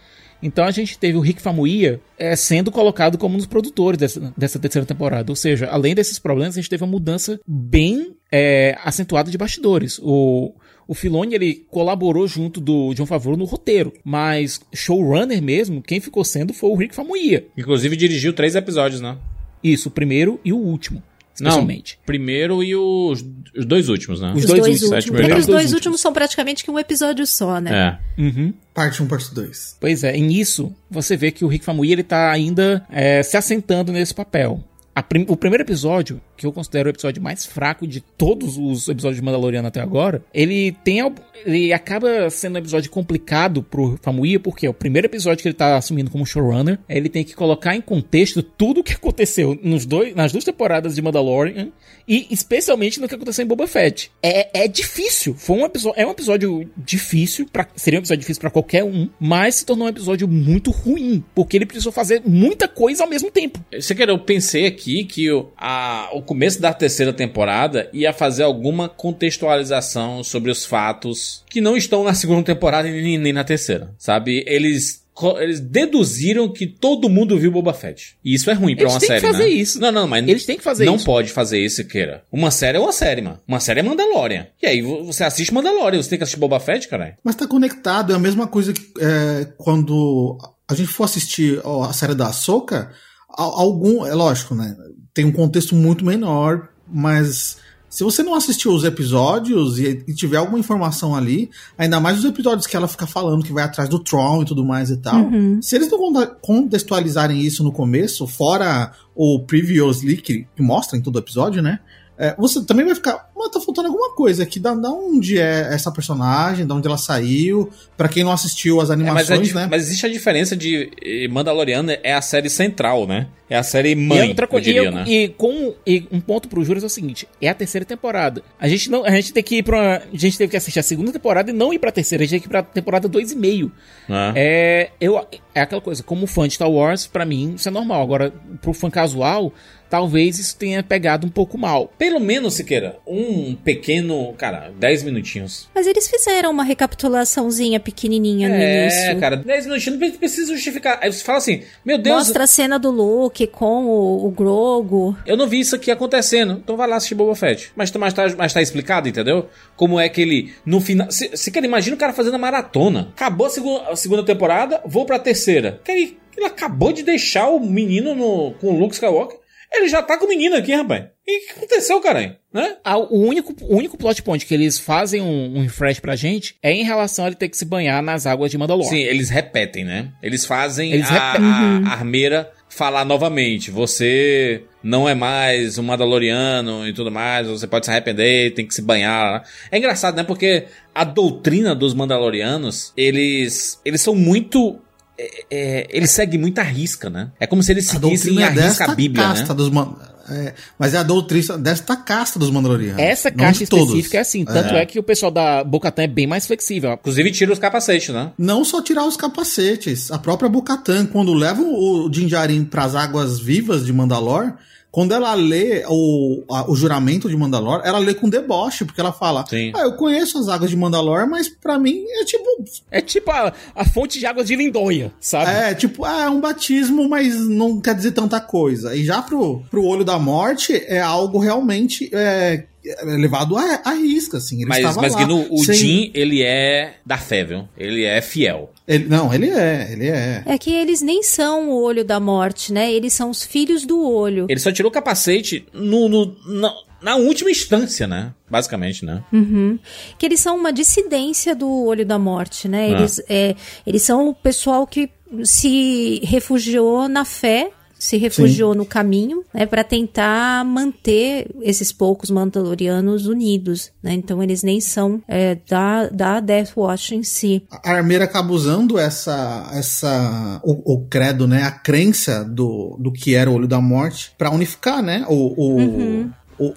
Então 0.45 0.63
a 0.63 0.69
gente 0.69 0.97
teve 0.99 1.17
o 1.17 1.21
Rick 1.21 1.41
Famuyiwa 1.41 1.99
é, 2.19 2.35
sendo 2.35 2.71
colocado 2.71 3.17
como 3.17 3.33
um 3.33 3.37
dos 3.37 3.47
produtores 3.47 3.97
dessa, 3.97 4.33
dessa 4.37 4.59
terceira 4.59 4.85
temporada. 4.85 5.31
Ou 5.31 5.35
seja, 5.35 5.65
além 5.67 5.95
desses 5.95 6.19
problemas, 6.19 6.55
a 6.55 6.61
gente 6.61 6.69
teve 6.69 6.83
uma 6.83 6.91
mudança 6.91 7.39
bem 7.47 8.15
é, 8.31 8.77
acentuada 8.83 9.31
de 9.31 9.39
bastidores. 9.39 9.99
O, 10.03 10.53
o 10.87 10.93
Filoni 10.93 11.33
ele 11.33 11.65
colaborou 11.71 12.27
junto 12.27 12.61
do 12.61 12.93
John 12.93 13.07
Favreau 13.07 13.35
no 13.35 13.45
roteiro, 13.45 13.91
mas 14.03 14.61
showrunner 14.71 15.41
mesmo, 15.41 15.81
quem 15.81 15.99
ficou 15.99 16.23
sendo 16.23 16.53
foi 16.53 16.69
o 16.69 16.75
Rick 16.75 16.93
Famuyiwa. 16.93 17.41
Inclusive 17.57 17.95
dirigiu 17.95 18.31
três 18.31 18.55
episódios, 18.55 19.01
né? 19.01 19.17
Isso, 19.63 19.89
o 19.89 19.91
primeiro 19.91 20.39
e 20.45 20.53
o 20.53 20.57
último. 20.57 21.01
Especialmente. 21.35 21.97
Não, 21.99 22.05
primeiro 22.05 22.63
e 22.63 22.75
os, 22.75 23.23
os 23.55 23.65
dois 23.65 23.89
últimos, 23.89 24.21
né? 24.21 24.33
Os 24.33 24.43
Os 24.43 24.45
dois 24.45 24.61
dois, 24.61 24.73
últimos, 24.73 24.81
últimos. 24.81 25.03
sétimo 25.03 25.17
É 25.17 25.21
que 25.21 25.29
e 25.29 25.39
os 25.39 25.45
dois 25.45 25.61
dois 25.63 25.73
últimos 25.73 26.01
são 26.01 26.11
praticamente 26.13 26.63
que 26.63 26.71
um 26.71 26.79
episódio 26.79 27.27
só, 27.27 27.59
né? 27.59 27.99
É. 28.17 28.21
Uhum. 28.21 28.53
Parte 28.73 29.01
1, 29.03 29.07
parte 29.07 29.33
2. 29.33 29.77
Pois 29.79 30.03
é, 30.03 30.17
e 30.17 30.21
nisso 30.21 30.73
você 30.89 31.15
vê 31.15 31.31
que 31.31 31.45
o 31.45 31.47
Rick 31.47 31.63
Famuyiwa 31.63 31.93
ele 31.93 32.03
tá 32.03 32.31
ainda 32.31 32.85
é, 32.89 33.21
se 33.23 33.37
assentando 33.37 33.91
nesse 33.91 34.13
papel. 34.13 34.63
Prim- 35.03 35.25
o 35.27 35.35
primeiro 35.35 35.63
episódio, 35.63 36.21
que 36.37 36.45
eu 36.45 36.51
considero 36.51 36.87
o 36.87 36.91
episódio 36.91 37.21
mais 37.21 37.45
fraco 37.45 37.85
de 37.85 37.99
todos 38.01 38.57
os 38.57 38.87
episódios 38.87 39.17
de 39.19 39.25
Mandaloriano 39.25 39.67
até 39.67 39.81
agora, 39.81 40.23
ele 40.33 40.71
tem 40.83 40.99
ele 41.45 41.73
acaba 41.73 42.29
sendo 42.29 42.55
um 42.55 42.59
episódio 42.59 42.89
complicado 42.89 43.61
pro 43.61 43.99
Famuyiwa, 44.01 44.41
porque 44.41 44.65
é 44.65 44.69
o 44.69 44.73
primeiro 44.73 45.07
episódio 45.07 45.41
que 45.41 45.47
ele 45.49 45.53
tá 45.55 45.77
assumindo 45.77 46.09
como 46.09 46.25
showrunner, 46.25 46.79
ele 46.87 47.09
tem 47.09 47.23
que 47.23 47.35
colocar 47.35 47.75
em 47.75 47.81
contexto 47.81 48.41
tudo 48.41 48.79
o 48.79 48.83
que 48.83 48.93
aconteceu 48.93 49.59
nos 49.61 49.85
dois, 49.85 50.15
nas 50.15 50.31
duas 50.31 50.43
temporadas 50.43 50.95
de 50.95 51.01
Mandalorian 51.01 51.69
e 52.07 52.27
especialmente 52.31 52.99
no 52.99 53.07
que 53.07 53.15
aconteceu 53.15 53.43
em 53.43 53.47
Boba 53.47 53.67
Fett. 53.67 54.11
É, 54.23 54.63
é 54.63 54.67
difícil, 54.67 55.33
foi 55.35 55.57
um 55.57 55.65
episódio, 55.65 56.01
é 56.01 56.07
um 56.07 56.11
episódio 56.11 56.69
difícil, 56.77 57.47
pra, 57.51 57.67
seria 57.75 57.99
um 57.99 58.01
episódio 58.01 58.21
difícil 58.21 58.41
pra 58.41 58.49
qualquer 58.49 58.83
um, 58.83 59.09
mas 59.19 59.55
se 59.55 59.65
tornou 59.65 59.87
um 59.87 59.89
episódio 59.89 60.27
muito 60.27 60.71
ruim, 60.71 61.23
porque 61.35 61.57
ele 61.57 61.65
precisou 61.65 61.91
fazer 61.91 62.21
muita 62.25 62.67
coisa 62.67 63.03
ao 63.03 63.09
mesmo 63.09 63.29
tempo. 63.29 63.59
Você 63.77 63.93
quer, 63.93 64.07
eu 64.09 64.17
pensei 64.19 64.65
aqui 64.65 64.84
que 65.03 65.31
o, 65.31 65.49
a- 65.57 66.09
o 66.13 66.21
começo 66.21 66.61
da 66.61 66.73
terceira 66.73 67.11
temporada 67.11 67.89
ia 67.91 68.13
fazer 68.13 68.43
alguma 68.43 68.87
contextualização 68.87 70.23
sobre 70.23 70.51
os 70.51 70.65
fatos 70.65 71.43
que 71.49 71.61
não 71.61 71.75
estão 71.75 72.03
na 72.03 72.13
segunda 72.13 72.43
temporada 72.43 72.87
e 72.87 73.01
nem, 73.01 73.17
nem 73.17 73.33
na 73.33 73.43
terceira, 73.43 73.93
sabe? 73.97 74.43
Eles 74.47 75.03
eles 75.39 75.61
deduziram 75.61 76.51
que 76.51 76.67
todo 76.67 77.07
mundo 77.07 77.39
viu 77.39 77.49
Boba 77.49 77.73
Fett. 77.73 78.17
E 78.21 78.33
isso 78.35 78.49
é 78.51 78.53
ruim 78.53 78.75
pra 78.75 78.83
Eles 78.83 78.93
uma 78.95 78.99
têm 78.99 79.07
que 79.07 79.19
série, 79.21 79.31
fazer 79.33 79.43
né? 79.45 79.49
isso. 79.49 79.79
Não, 79.79 79.89
não, 79.89 80.05
mas 80.05 80.27
Eles 80.27 80.45
têm 80.45 80.57
que 80.57 80.63
fazer 80.63 80.83
não 80.83 80.97
isso. 80.97 81.05
pode 81.05 81.31
fazer 81.31 81.57
isso, 81.57 81.85
queira. 81.87 82.21
Uma 82.29 82.51
série 82.51 82.77
é 82.77 82.81
uma 82.81 82.91
série, 82.91 83.21
mano. 83.21 83.39
Uma 83.47 83.61
série 83.61 83.79
é 83.79 83.83
Mandalorian. 83.83 84.45
E 84.61 84.67
aí 84.67 84.81
vo- 84.81 85.05
você 85.05 85.23
assiste 85.23 85.53
Mandalorian, 85.53 86.03
você 86.03 86.09
tem 86.09 86.17
que 86.17 86.23
assistir 86.23 86.37
Boba 86.41 86.59
Fett, 86.59 86.89
caralho. 86.89 87.13
Mas 87.23 87.35
tá 87.35 87.47
conectado, 87.47 88.11
é 88.11 88.15
a 88.17 88.19
mesma 88.19 88.45
coisa 88.45 88.73
que 88.73 88.81
é, 88.99 89.47
quando 89.57 90.37
a 90.69 90.75
gente 90.75 90.89
for 90.89 91.05
assistir 91.05 91.61
ó, 91.63 91.83
a 91.85 91.93
série 91.93 92.13
da 92.13 92.27
Ahsoka, 92.27 92.91
algum, 93.37 94.05
é 94.05 94.13
lógico, 94.13 94.55
né? 94.55 94.75
Tem 95.13 95.25
um 95.25 95.31
contexto 95.31 95.75
muito 95.75 96.03
menor, 96.05 96.69
mas 96.87 97.57
se 97.89 98.03
você 98.03 98.21
não 98.23 98.35
assistiu 98.35 98.73
os 98.73 98.83
episódios 98.83 99.79
e, 99.79 100.03
e 100.05 100.13
tiver 100.13 100.35
alguma 100.37 100.59
informação 100.59 101.15
ali, 101.15 101.49
ainda 101.77 101.97
mais 101.99 102.19
os 102.19 102.25
episódios 102.25 102.67
que 102.67 102.75
ela 102.75 102.87
fica 102.89 103.07
falando 103.07 103.43
que 103.43 103.53
vai 103.53 103.63
atrás 103.63 103.87
do 103.87 103.99
Tron 103.99 104.41
e 104.41 104.45
tudo 104.45 104.65
mais 104.65 104.89
e 104.89 104.97
tal, 104.97 105.21
Uhum. 105.23 105.61
se 105.61 105.75
eles 105.75 105.89
não 105.89 105.99
contextualizarem 106.41 107.39
isso 107.39 107.63
no 107.63 107.71
começo, 107.71 108.27
fora 108.27 108.91
o 109.15 109.39
previously 109.39 110.17
que, 110.17 110.45
que 110.55 110.61
mostra 110.61 110.97
em 110.97 111.01
todo 111.01 111.19
episódio, 111.19 111.61
né? 111.61 111.79
É, 112.17 112.33
você 112.37 112.63
também 112.63 112.85
vai 112.85 112.95
ficar, 112.95 113.29
mas 113.35 113.49
tá 113.51 113.59
faltando 113.59 113.87
alguma 113.89 114.13
coisa 114.15 114.43
aqui, 114.43 114.59
da, 114.59 114.73
da 114.73 114.89
onde 114.89 115.37
é 115.39 115.73
essa 115.73 115.91
personagem, 115.91 116.65
da 116.65 116.73
onde 116.75 116.87
ela 116.87 116.97
saiu, 116.97 117.69
pra 117.97 118.07
quem 118.07 118.23
não 118.23 118.31
assistiu 118.31 118.79
as 118.79 118.89
É, 118.89 118.95
mas, 118.95 119.01
animações, 119.05 119.39
a 119.39 119.43
dif- 119.43 119.55
né? 119.55 119.67
mas 119.69 119.83
existe 119.83 120.05
a 120.05 120.09
diferença 120.09 120.55
de 120.55 120.91
eh, 121.03 121.27
Mandaloriano 121.27 121.91
é 122.03 122.13
a 122.13 122.21
série 122.21 122.49
central, 122.49 123.05
né? 123.07 123.27
É 123.47 123.55
a 123.55 123.61
série 123.61 123.91
E 123.91 123.95
mãe, 123.95 124.29
outra 124.29 124.47
eu 124.51 124.59
diria, 124.59 124.81
e, 124.81 124.85
eu- 124.85 124.91
né? 124.91 125.03
e 125.07 125.27
com 125.29 125.75
e 125.85 126.07
um 126.11 126.19
ponto 126.19 126.47
pro 126.49 126.63
Júlio 126.65 126.81
é 126.81 126.85
o 126.85 126.89
seguinte: 126.89 127.27
é 127.39 127.47
a 127.47 127.53
terceira 127.53 127.85
temporada. 127.85 128.41
A 128.59 128.67
gente 128.67 128.89
não, 128.89 129.05
a 129.05 129.11
gente 129.11 129.31
tem 129.33 129.43
que 129.43 129.57
ir 129.57 129.63
pra. 129.63 129.97
A 130.11 130.17
gente 130.17 130.35
teve 130.35 130.49
que 130.49 130.57
assistir 130.57 130.79
a 130.79 130.83
segunda 130.83 131.11
temporada 131.11 131.51
e 131.51 131.53
não 131.53 131.71
ir 131.71 131.77
pra 131.77 131.91
terceira, 131.91 132.23
a 132.23 132.25
gente 132.25 132.31
tem 132.31 132.39
que 132.39 132.47
ir 132.47 132.49
pra 132.49 132.63
temporada 132.63 133.07
2,5. 133.07 133.71
Né? 134.09 134.33
É, 134.35 134.89
eu, 134.99 135.23
é 135.53 135.61
aquela 135.61 135.79
coisa, 135.81 136.01
como 136.01 136.25
fã 136.25 136.47
de 136.47 136.55
Star 136.55 136.71
Wars, 136.71 137.05
pra 137.05 137.23
mim 137.23 137.53
isso 137.55 137.67
é 137.67 137.71
normal. 137.71 138.01
Agora, 138.01 138.33
pro 138.63 138.73
fã 138.73 138.89
casual, 138.89 139.53
talvez 139.89 140.39
isso 140.39 140.55
tenha 140.57 140.81
pegado 140.83 141.25
um 141.27 141.29
pouco 141.29 141.57
mal. 141.57 141.91
Pelo 141.97 142.19
menos, 142.19 142.53
Siqueira, 142.55 142.97
um 143.05 143.55
pequeno, 143.55 144.33
cara, 144.37 144.71
10 144.77 145.03
minutinhos. 145.03 145.69
Mas 145.73 145.87
eles 145.87 146.07
fizeram 146.07 146.51
uma 146.51 146.63
recapitulaçãozinha 146.63 147.79
pequenininha 147.79 148.49
no 148.49 148.55
É, 148.55 148.81
início. 148.83 149.19
cara, 149.19 149.37
10 149.37 149.65
minutinhos 149.67 149.99
não 149.99 150.11
precisa 150.11 150.53
justificar. 150.53 150.99
Aí 151.01 151.11
você 151.11 151.23
fala 151.23 151.37
assim, 151.37 151.63
meu 151.85 151.97
Deus, 151.97 152.15
Mostra 152.17 152.43
a 152.43 152.47
cena 152.47 152.77
do 152.79 152.89
Luke 152.91 153.47
com 153.47 153.85
o, 153.85 154.25
o 154.27 154.31
Grogo. 154.31 155.15
eu 155.25 155.37
não 155.37 155.47
vi 155.47 155.59
isso 155.59 155.75
aqui 155.75 155.91
acontecendo. 155.91 156.53
Então 156.63 156.75
vai 156.77 156.87
lá 156.87 156.95
assistir 156.97 157.15
Boba 157.15 157.35
Fett. 157.35 157.71
Mas, 157.75 157.91
mas, 157.91 158.13
tá, 158.13 158.23
mas 158.37 158.53
tá 158.53 158.61
explicado, 158.61 159.07
entendeu? 159.07 159.47
Como 159.75 159.99
é 159.99 160.09
que 160.09 160.21
ele, 160.21 160.53
no 160.65 160.81
final... 160.81 161.07
Cara, 161.53 161.65
imagina 161.65 161.95
o 161.95 161.99
cara 161.99 162.13
fazendo 162.13 162.35
a 162.35 162.39
maratona. 162.39 163.09
Acabou 163.15 163.47
a 163.47 163.49
segunda, 163.49 163.89
a 163.89 163.95
segunda 163.95 164.23
temporada, 164.23 164.81
vou 164.85 165.05
pra 165.05 165.19
terceira. 165.19 165.79
Que 165.83 165.91
ele, 165.91 166.17
ele 166.35 166.45
acabou 166.45 166.91
de 166.91 167.03
deixar 167.03 167.47
o 167.49 167.59
menino 167.59 168.13
no, 168.15 168.51
com 168.59 168.67
o 168.67 168.77
Luke 168.79 168.93
Skywalker. 168.93 169.37
Ele 169.77 169.89
já 169.89 170.01
tá 170.01 170.17
com 170.17 170.25
o 170.25 170.29
menino 170.29 170.55
aqui, 170.55 170.73
rapaz. 170.73 171.05
E 171.27 171.37
o 171.37 171.45
que 171.47 171.51
aconteceu, 171.53 171.99
caralho? 172.01 172.35
Né? 172.53 172.77
Ah, 172.83 172.97
o, 172.97 173.19
único, 173.19 173.53
o 173.63 173.75
único 173.75 173.97
plot 173.97 174.21
point 174.21 174.45
que 174.45 174.53
eles 174.53 174.77
fazem 174.79 175.21
um, 175.21 175.57
um 175.57 175.61
refresh 175.63 175.99
pra 175.99 176.15
gente 176.15 176.55
é 176.61 176.71
em 176.71 176.83
relação 176.83 177.25
a 177.25 177.27
ele 177.27 177.35
ter 177.35 177.49
que 177.49 177.57
se 177.57 177.65
banhar 177.65 178.01
nas 178.01 178.25
águas 178.25 178.51
de 178.51 178.57
Mandalore. 178.57 178.87
Sim, 178.87 179.01
eles 179.01 179.29
repetem, 179.29 179.83
né? 179.83 180.11
Eles 180.21 180.45
fazem 180.45 180.91
Eles 180.93 181.09
a, 181.09 181.31
repetem. 181.31 181.47
a 181.47 181.91
armeira 181.91 182.51
falar 182.69 183.05
novamente. 183.05 183.71
Você 183.71 184.63
não 184.83 185.09
é 185.09 185.15
mais 185.15 185.77
um 185.77 185.83
Mandaloriano 185.83 186.87
e 186.87 186.93
tudo 186.93 187.09
mais. 187.11 187.47
Você 187.47 187.65
pode 187.65 187.85
se 187.85 187.91
arrepender, 187.91 188.53
tem 188.53 188.67
que 188.67 188.73
se 188.73 188.81
banhar. 188.81 189.43
É 189.71 189.77
engraçado, 189.77 190.15
né? 190.15 190.23
Porque 190.23 190.65
a 190.93 191.03
doutrina 191.03 191.73
dos 191.73 191.93
Mandalorianos, 191.93 192.93
eles, 192.95 193.81
eles 193.83 194.01
são 194.01 194.13
muito. 194.15 194.79
É, 195.17 195.45
é, 195.49 195.87
eles 195.89 196.11
seguem 196.11 196.39
muito 196.39 196.59
a 196.59 196.63
risca, 196.63 197.09
né? 197.09 197.31
É 197.39 197.47
como 197.47 197.63
se 197.63 197.71
eles 197.71 197.85
seguissem 197.85 198.33
doutrina 198.33 198.61
a 198.61 198.63
é 198.63 198.67
risca 198.67 198.91
a 198.91 198.95
Bíblia, 198.95 199.23
casta 199.23 199.49
né? 199.49 199.55
dos 199.55 199.69
man- 199.69 199.95
é, 200.27 200.53
mas 200.77 200.93
é 200.95 200.97
a 200.97 201.03
doutrina 201.03 201.57
desta 201.57 201.95
casta 201.95 202.39
dos 202.39 202.49
Mandalorianos. 202.49 202.99
Essa 202.99 203.29
caixa 203.29 203.59
de 203.59 203.67
todos. 203.67 203.89
específica 203.89 204.17
é 204.17 204.21
assim. 204.21 204.43
Tanto 204.43 204.73
é. 204.73 204.85
que 204.85 204.97
o 204.97 205.03
pessoal 205.03 205.31
da 205.31 205.63
Bocatan 205.63 206.03
é 206.03 206.07
bem 206.07 206.25
mais 206.25 206.47
flexível. 206.47 206.93
Inclusive 206.93 207.31
tira 207.31 207.53
os 207.53 207.59
capacetes, 207.59 208.09
né? 208.09 208.31
Não 208.37 208.65
só 208.65 208.81
tirar 208.81 209.05
os 209.05 209.15
capacetes. 209.15 210.11
A 210.11 210.17
própria 210.17 210.49
Bocatan, 210.49 211.05
quando 211.05 211.33
leva 211.33 211.61
o 211.61 212.09
Din 212.09 212.25
Djarin 212.25 212.65
pras 212.65 212.95
águas 212.95 213.39
vivas 213.39 213.85
de 213.85 213.93
Mandalor, 213.93 214.53
quando 214.95 215.11
ela 215.13 215.33
lê 215.33 215.83
o, 215.89 216.41
a- 216.49 216.71
o 216.71 216.73
juramento 216.73 217.27
de 217.27 217.35
Mandalor, 217.35 217.81
ela 217.83 217.99
lê 217.99 218.13
com 218.13 218.29
deboche, 218.29 218.85
porque 218.85 219.01
ela 219.01 219.11
fala: 219.11 219.45
Sim. 219.45 219.73
Ah, 219.75 219.81
eu 219.81 219.91
conheço 219.97 220.37
as 220.39 220.47
águas 220.47 220.69
de 220.69 220.77
Mandalor, 220.77 221.27
mas 221.29 221.49
pra 221.49 221.77
mim 221.77 222.01
é 222.21 222.23
tipo. 222.23 222.45
É 222.89 223.01
tipo 223.01 223.29
a, 223.29 223.51
a 223.75 223.83
fonte 223.83 224.17
de 224.19 224.25
águas 224.25 224.47
de 224.47 224.55
Lindonha, 224.55 225.11
sabe? 225.19 225.51
É, 225.51 225.73
tipo, 225.75 226.05
ah, 226.05 226.21
é 226.23 226.29
um 226.29 226.39
batismo, 226.39 227.09
mas 227.09 227.35
não 227.45 227.81
quer 227.81 227.93
dizer 227.93 228.11
tanta 228.11 228.39
coisa. 228.39 228.95
E 228.95 229.03
já 229.03 229.21
pro, 229.21 229.63
pro 229.69 229.83
olho 229.83 230.05
da 230.05 230.17
morte 230.17 230.73
é 230.87 231.01
algo 231.01 231.39
realmente 231.39 232.09
é, 232.13 232.63
é 232.85 233.03
levado 233.03 233.57
à, 233.57 233.81
à 233.83 233.91
risca, 233.95 234.37
assim. 234.37 234.61
Ele 234.61 234.69
Mas, 234.69 234.95
mas 234.95 235.13
lá, 235.13 235.19
Guino, 235.19 235.45
o 235.51 235.57
sem- 235.65 235.75
Jin, 235.75 236.11
ele 236.13 236.41
é 236.41 236.95
da 237.05 237.17
fé, 237.17 237.43
viu? 237.43 237.67
Ele 237.77 238.05
é 238.05 238.21
fiel. 238.21 238.71
Ele, 238.87 239.05
não, 239.07 239.33
ele 239.33 239.49
é, 239.49 239.89
ele 239.91 240.07
é. 240.09 240.43
É 240.45 240.57
que 240.57 240.71
eles 240.71 241.01
nem 241.01 241.23
são 241.23 241.69
o 241.71 241.81
olho 241.81 242.05
da 242.05 242.19
morte, 242.19 242.71
né? 242.71 242.91
Eles 242.93 243.13
são 243.13 243.29
os 243.31 243.43
filhos 243.43 243.85
do 243.85 243.99
olho. 244.07 244.45
Ele 244.47 244.59
só 244.59 244.71
tirou 244.71 244.89
o 244.89 244.93
capacete 244.93 245.65
no, 245.73 246.07
no- 246.07 246.35
na, 246.45 246.71
na 247.01 247.15
última 247.15 247.49
instância, 247.49 248.05
né? 248.05 248.31
Basicamente, 248.49 249.03
né? 249.03 249.23
Uhum. 249.33 249.79
Que 250.19 250.25
eles 250.27 250.39
são 250.39 250.55
uma 250.55 250.71
dissidência 250.71 251.55
do 251.55 251.67
olho 251.85 252.05
da 252.05 252.19
morte, 252.19 252.67
né? 252.67 252.91
Eles, 252.91 253.19
é, 253.27 253.55
eles 253.87 254.03
são 254.03 254.29
o 254.29 254.35
pessoal 254.35 254.85
que 254.85 255.09
se 255.43 256.21
refugiou 256.23 257.07
na 257.07 257.25
fé. 257.25 257.71
Se 258.05 258.17
refugiou 258.17 258.75
no 258.75 258.85
caminho, 258.85 259.43
né, 259.53 259.65
para 259.65 259.83
tentar 259.83 260.63
manter 260.63 261.47
esses 261.61 261.91
poucos 261.91 262.29
Mandalorianos 262.29 263.25
unidos, 263.25 263.91
né? 264.03 264.13
Então 264.13 264.43
eles 264.43 264.61
nem 264.61 264.79
são 264.79 265.21
é, 265.27 265.57
da, 265.67 266.07
da 266.09 266.39
Death 266.39 266.73
Watch 266.77 267.15
em 267.15 267.23
si. 267.23 267.63
A 267.71 267.91
armeira 267.93 268.25
acaba 268.25 268.51
usando 268.53 268.99
essa, 268.99 269.69
essa 269.73 270.61
o, 270.63 270.93
o 270.93 271.07
credo, 271.07 271.47
né, 271.47 271.63
a 271.63 271.71
crença 271.71 272.43
do, 272.43 272.95
do 272.99 273.11
que 273.11 273.33
era 273.33 273.49
o 273.49 273.55
olho 273.55 273.67
da 273.67 273.81
morte 273.81 274.33
pra 274.37 274.51
unificar, 274.51 275.01
né, 275.01 275.25
o, 275.27 275.33
o, 275.57 275.75
Uhum. 275.77 276.31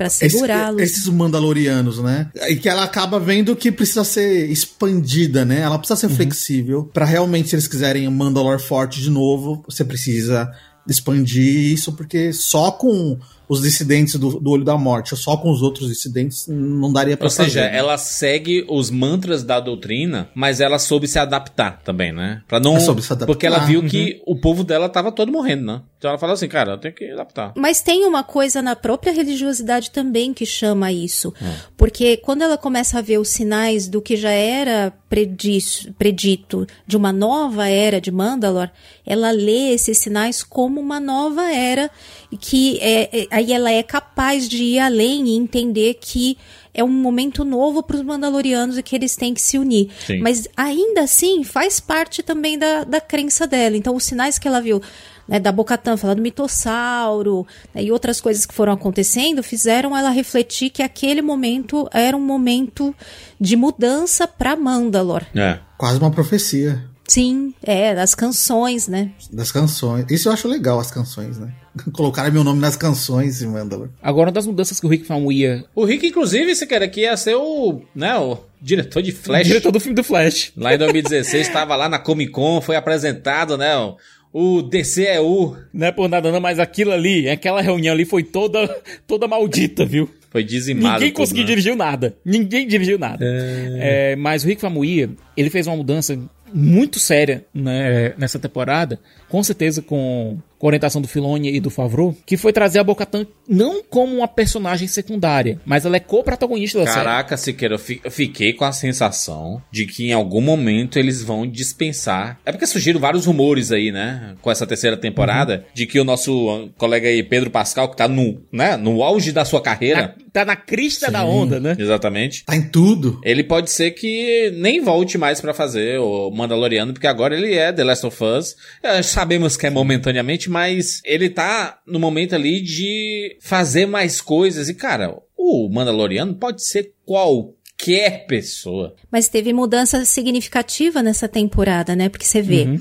segurá-los. 0.08 0.82
esses 0.82 1.06
mandalorianos, 1.08 2.02
né, 2.02 2.30
e 2.48 2.56
que 2.56 2.68
ela 2.68 2.84
acaba 2.84 3.20
vendo 3.20 3.54
que 3.54 3.70
precisa 3.70 4.02
ser 4.02 4.50
expandida, 4.50 5.44
né, 5.44 5.60
ela 5.60 5.78
precisa 5.78 6.00
ser 6.00 6.06
Uhum. 6.08 6.16
flexível 6.16 6.90
Pra 6.92 7.04
realmente 7.04 7.48
se 7.48 7.54
eles 7.54 7.68
quiserem 7.68 8.08
um 8.08 8.10
Mandalor 8.10 8.58
forte 8.58 9.00
de 9.00 9.10
novo, 9.10 9.62
você 9.68 9.84
precisa 9.84 10.50
expandir 10.88 11.72
isso 11.72 11.92
porque 11.92 12.32
só 12.32 12.70
com 12.70 13.18
os 13.48 13.62
dissidentes 13.62 14.14
do, 14.16 14.38
do 14.38 14.50
olho 14.50 14.64
da 14.64 14.76
morte, 14.76 15.16
só 15.16 15.36
com 15.36 15.50
os 15.50 15.62
outros 15.62 15.88
dissidentes 15.88 16.46
não 16.48 16.92
daria 16.92 17.16
pra 17.16 17.26
Ou 17.26 17.30
seja, 17.30 17.60
fazer, 17.60 17.60
né? 17.72 17.76
ela 17.78 17.96
segue 17.96 18.64
os 18.68 18.90
mantras 18.90 19.42
da 19.42 19.58
doutrina, 19.58 20.28
mas 20.34 20.60
ela 20.60 20.78
soube 20.78 21.08
se 21.08 21.18
adaptar 21.18 21.80
também, 21.82 22.12
né? 22.12 22.42
Pra 22.46 22.60
não. 22.60 22.72
Ela 22.72 22.80
soube 22.80 23.00
se 23.02 23.12
adaptar, 23.12 23.26
Porque 23.26 23.46
ela 23.46 23.60
viu 23.60 23.80
uhum. 23.80 23.88
que 23.88 24.20
o 24.26 24.36
povo 24.36 24.62
dela 24.62 24.88
tava 24.88 25.10
todo 25.10 25.32
morrendo, 25.32 25.64
né? 25.64 25.80
Então 25.98 26.10
ela 26.10 26.18
falou 26.18 26.34
assim, 26.34 26.46
cara, 26.46 26.72
eu 26.72 26.78
tenho 26.78 26.94
que 26.94 27.10
adaptar. 27.10 27.52
Mas 27.56 27.80
tem 27.80 28.04
uma 28.06 28.22
coisa 28.22 28.62
na 28.62 28.76
própria 28.76 29.12
religiosidade 29.12 29.90
também 29.90 30.32
que 30.32 30.46
chama 30.46 30.92
isso. 30.92 31.32
Porque 31.76 32.18
quando 32.18 32.42
ela 32.42 32.56
começa 32.56 32.98
a 32.98 33.02
ver 33.02 33.18
os 33.18 33.28
sinais 33.28 33.88
do 33.88 34.00
que 34.00 34.16
já 34.16 34.30
era 34.30 34.92
prediço- 35.08 35.92
predito 35.98 36.66
de 36.86 36.96
uma 36.96 37.12
nova 37.12 37.66
era 37.68 38.00
de 38.00 38.10
Mandalor, 38.12 38.70
ela 39.04 39.30
lê 39.30 39.72
esses 39.72 39.98
sinais 39.98 40.42
como 40.44 40.80
uma 40.80 41.00
nova 41.00 41.50
era 41.52 41.90
e 42.30 42.36
que 42.36 42.78
é, 42.80 43.22
é- 43.22 43.26
aí 43.38 43.52
ela 43.52 43.70
é 43.70 43.82
capaz 43.82 44.48
de 44.48 44.62
ir 44.62 44.78
além 44.78 45.28
e 45.28 45.36
entender 45.36 45.94
que 45.94 46.36
é 46.74 46.84
um 46.84 46.88
momento 46.88 47.44
novo 47.44 47.82
para 47.82 47.96
os 47.96 48.02
Mandalorianos 48.02 48.78
e 48.78 48.82
que 48.82 48.94
eles 48.94 49.16
têm 49.16 49.34
que 49.34 49.40
se 49.40 49.58
unir. 49.58 49.90
Sim. 50.06 50.20
Mas 50.20 50.46
ainda 50.56 51.02
assim 51.02 51.42
faz 51.42 51.80
parte 51.80 52.22
também 52.22 52.58
da, 52.58 52.84
da 52.84 53.00
crença 53.00 53.46
dela. 53.46 53.76
Então 53.76 53.96
os 53.96 54.04
sinais 54.04 54.38
que 54.38 54.46
ela 54.46 54.60
viu 54.60 54.80
né, 55.26 55.38
da 55.40 55.52
Bocatã 55.52 55.96
falando 55.96 56.18
do 56.18 56.22
mitossauro 56.22 57.46
né, 57.74 57.82
e 57.82 57.92
outras 57.92 58.20
coisas 58.20 58.46
que 58.46 58.54
foram 58.54 58.72
acontecendo 58.72 59.42
fizeram 59.42 59.96
ela 59.96 60.10
refletir 60.10 60.70
que 60.70 60.82
aquele 60.82 61.22
momento 61.22 61.88
era 61.92 62.16
um 62.16 62.24
momento 62.24 62.94
de 63.40 63.56
mudança 63.56 64.26
para 64.26 64.56
Mandalor. 64.56 65.24
É. 65.34 65.58
Quase 65.76 65.98
uma 65.98 66.10
profecia 66.10 66.84
Sim, 67.08 67.54
é, 67.62 67.94
das 67.94 68.14
canções, 68.14 68.86
né? 68.86 69.10
das 69.32 69.50
canções. 69.50 70.04
Isso 70.10 70.28
eu 70.28 70.32
acho 70.32 70.46
legal, 70.46 70.78
as 70.78 70.90
canções, 70.90 71.38
né? 71.38 71.54
Colocaram 71.92 72.32
meu 72.32 72.44
nome 72.44 72.60
nas 72.60 72.76
canções 72.76 73.42
em 73.42 73.46
Mandalor. 73.46 73.88
Agora, 74.02 74.28
uma 74.28 74.32
das 74.32 74.46
mudanças 74.46 74.80
que 74.80 74.86
o 74.86 74.88
Rick 74.88 75.06
Famuyiwa, 75.06 75.64
O 75.74 75.84
Rick, 75.84 76.06
inclusive, 76.06 76.54
se 76.54 76.66
quer 76.66 76.82
aqui 76.82 77.00
ia 77.00 77.16
ser 77.16 77.34
o, 77.34 77.82
né, 77.94 78.16
o 78.16 78.38
diretor 78.60 79.02
de 79.02 79.12
Flash. 79.12 79.46
diretor 79.46 79.70
do 79.72 79.80
filme 79.80 79.94
do 79.94 80.04
Flash. 80.04 80.52
Lá 80.56 80.74
em 80.74 80.78
2016, 80.78 81.46
estava 81.46 81.76
lá 81.76 81.88
na 81.88 81.98
Comic 81.98 82.32
Con, 82.32 82.60
foi 82.60 82.76
apresentado, 82.76 83.56
né, 83.56 83.76
o, 83.76 83.96
o 84.32 84.62
DCEU. 84.62 85.56
Não 85.72 85.86
é 85.86 85.92
por 85.92 86.08
nada 86.08 86.30
não, 86.30 86.40
mas 86.40 86.58
aquilo 86.58 86.92
ali, 86.92 87.28
aquela 87.28 87.60
reunião 87.60 87.94
ali 87.94 88.04
foi 88.04 88.22
toda, 88.22 88.66
toda 89.06 89.28
maldita, 89.28 89.84
viu? 89.84 90.08
Foi 90.30 90.44
dizimado. 90.44 90.94
Ninguém 90.94 91.12
conseguiu 91.12 91.44
né? 91.44 91.48
dirigir 91.48 91.74
nada. 91.74 92.16
Ninguém 92.24 92.66
dirigiu 92.66 92.98
nada. 92.98 93.24
É, 93.24 94.14
mas 94.16 94.44
o 94.44 94.46
Rick 94.46 94.60
Famuyiwa, 94.60 95.10
ele 95.36 95.48
fez 95.48 95.66
uma 95.66 95.76
mudança 95.76 96.18
muito 96.52 96.98
séria 96.98 97.44
né, 97.54 98.14
nessa 98.16 98.38
temporada, 98.38 98.98
com 99.28 99.42
certeza 99.42 99.82
com, 99.82 100.38
com 100.58 100.66
a 100.66 100.68
orientação 100.68 101.00
do 101.00 101.08
Filoni 101.08 101.54
e 101.54 101.60
do 101.60 101.70
Favreau, 101.70 102.16
que 102.26 102.36
foi 102.36 102.52
trazer 102.52 102.78
a 102.80 102.84
Bo-Katan 102.84 103.26
não 103.48 103.82
como 103.82 104.16
uma 104.16 104.28
personagem 104.28 104.88
secundária, 104.88 105.60
mas 105.64 105.84
ela 105.86 105.96
é 105.96 106.00
co-protagonista 106.00 106.78
da 106.80 106.86
série. 106.86 107.04
Caraca, 107.04 107.36
Siqueira, 107.36 107.74
eu 107.74 107.78
fi- 107.78 108.00
eu 108.04 108.10
fiquei 108.10 108.52
com 108.52 108.64
a 108.64 108.72
sensação 108.72 109.62
de 109.70 109.86
que 109.86 110.08
em 110.08 110.12
algum 110.12 110.40
momento 110.40 110.98
eles 110.98 111.22
vão 111.22 111.46
dispensar. 111.46 112.38
É 112.44 112.50
porque 112.52 112.66
surgiram 112.66 112.98
vários 113.00 113.26
rumores 113.26 113.70
aí, 113.72 113.92
né? 113.92 114.34
Com 114.42 114.50
essa 114.50 114.66
terceira 114.66 114.96
temporada, 114.96 115.64
de 115.74 115.86
que 115.86 115.98
o 116.00 116.04
nosso 116.04 116.50
ah, 116.50 116.68
colega 116.76 117.08
aí, 117.08 117.22
Pedro 117.22 117.50
Pascal, 117.50 117.88
que 117.90 117.96
tá 117.96 118.08
no, 118.08 118.40
né, 118.52 118.76
no 118.76 119.02
auge 119.02 119.32
da 119.32 119.44
sua 119.44 119.60
carreira. 119.62 120.00
Na- 120.02 120.14
tá 120.32 120.44
na 120.44 120.56
crista 120.56 121.10
da 121.10 121.24
onda, 121.24 121.58
né? 121.58 121.76
Exatamente. 121.78 122.44
Tá 122.44 122.54
em 122.56 122.68
tudo. 122.68 123.20
Ele 123.24 123.42
pode 123.42 123.70
ser 123.70 123.92
que 123.92 124.50
nem 124.56 124.80
volte 124.80 125.16
mais 125.16 125.40
pra 125.40 125.54
fazer 125.54 125.98
o 125.98 126.30
Mandaloriano, 126.30 126.92
porque 126.92 127.06
agora 127.06 127.36
ele 127.36 127.54
é 127.54 127.72
The 127.72 127.84
Last 127.84 128.06
of 128.06 128.22
Us. 128.24 128.56
Eh, 128.82 129.02
Sabemos 129.02 129.56
que 129.56 129.66
é 129.66 129.70
momentaneamente, 129.70 130.47
mas 130.48 131.00
ele 131.04 131.30
tá 131.30 131.78
no 131.86 131.98
momento 131.98 132.34
ali 132.34 132.60
de 132.60 133.36
fazer 133.40 133.86
mais 133.86 134.20
coisas. 134.20 134.68
E, 134.68 134.74
cara, 134.74 135.16
o 135.36 135.68
Mandaloriano 135.68 136.34
pode 136.34 136.64
ser 136.64 136.94
qualquer 137.04 138.26
pessoa. 138.26 138.94
Mas 139.10 139.28
teve 139.28 139.52
mudança 139.52 140.04
significativa 140.04 141.02
nessa 141.02 141.28
temporada, 141.28 141.94
né? 141.94 142.08
Porque 142.08 142.26
você 142.26 142.42
vê, 142.42 142.80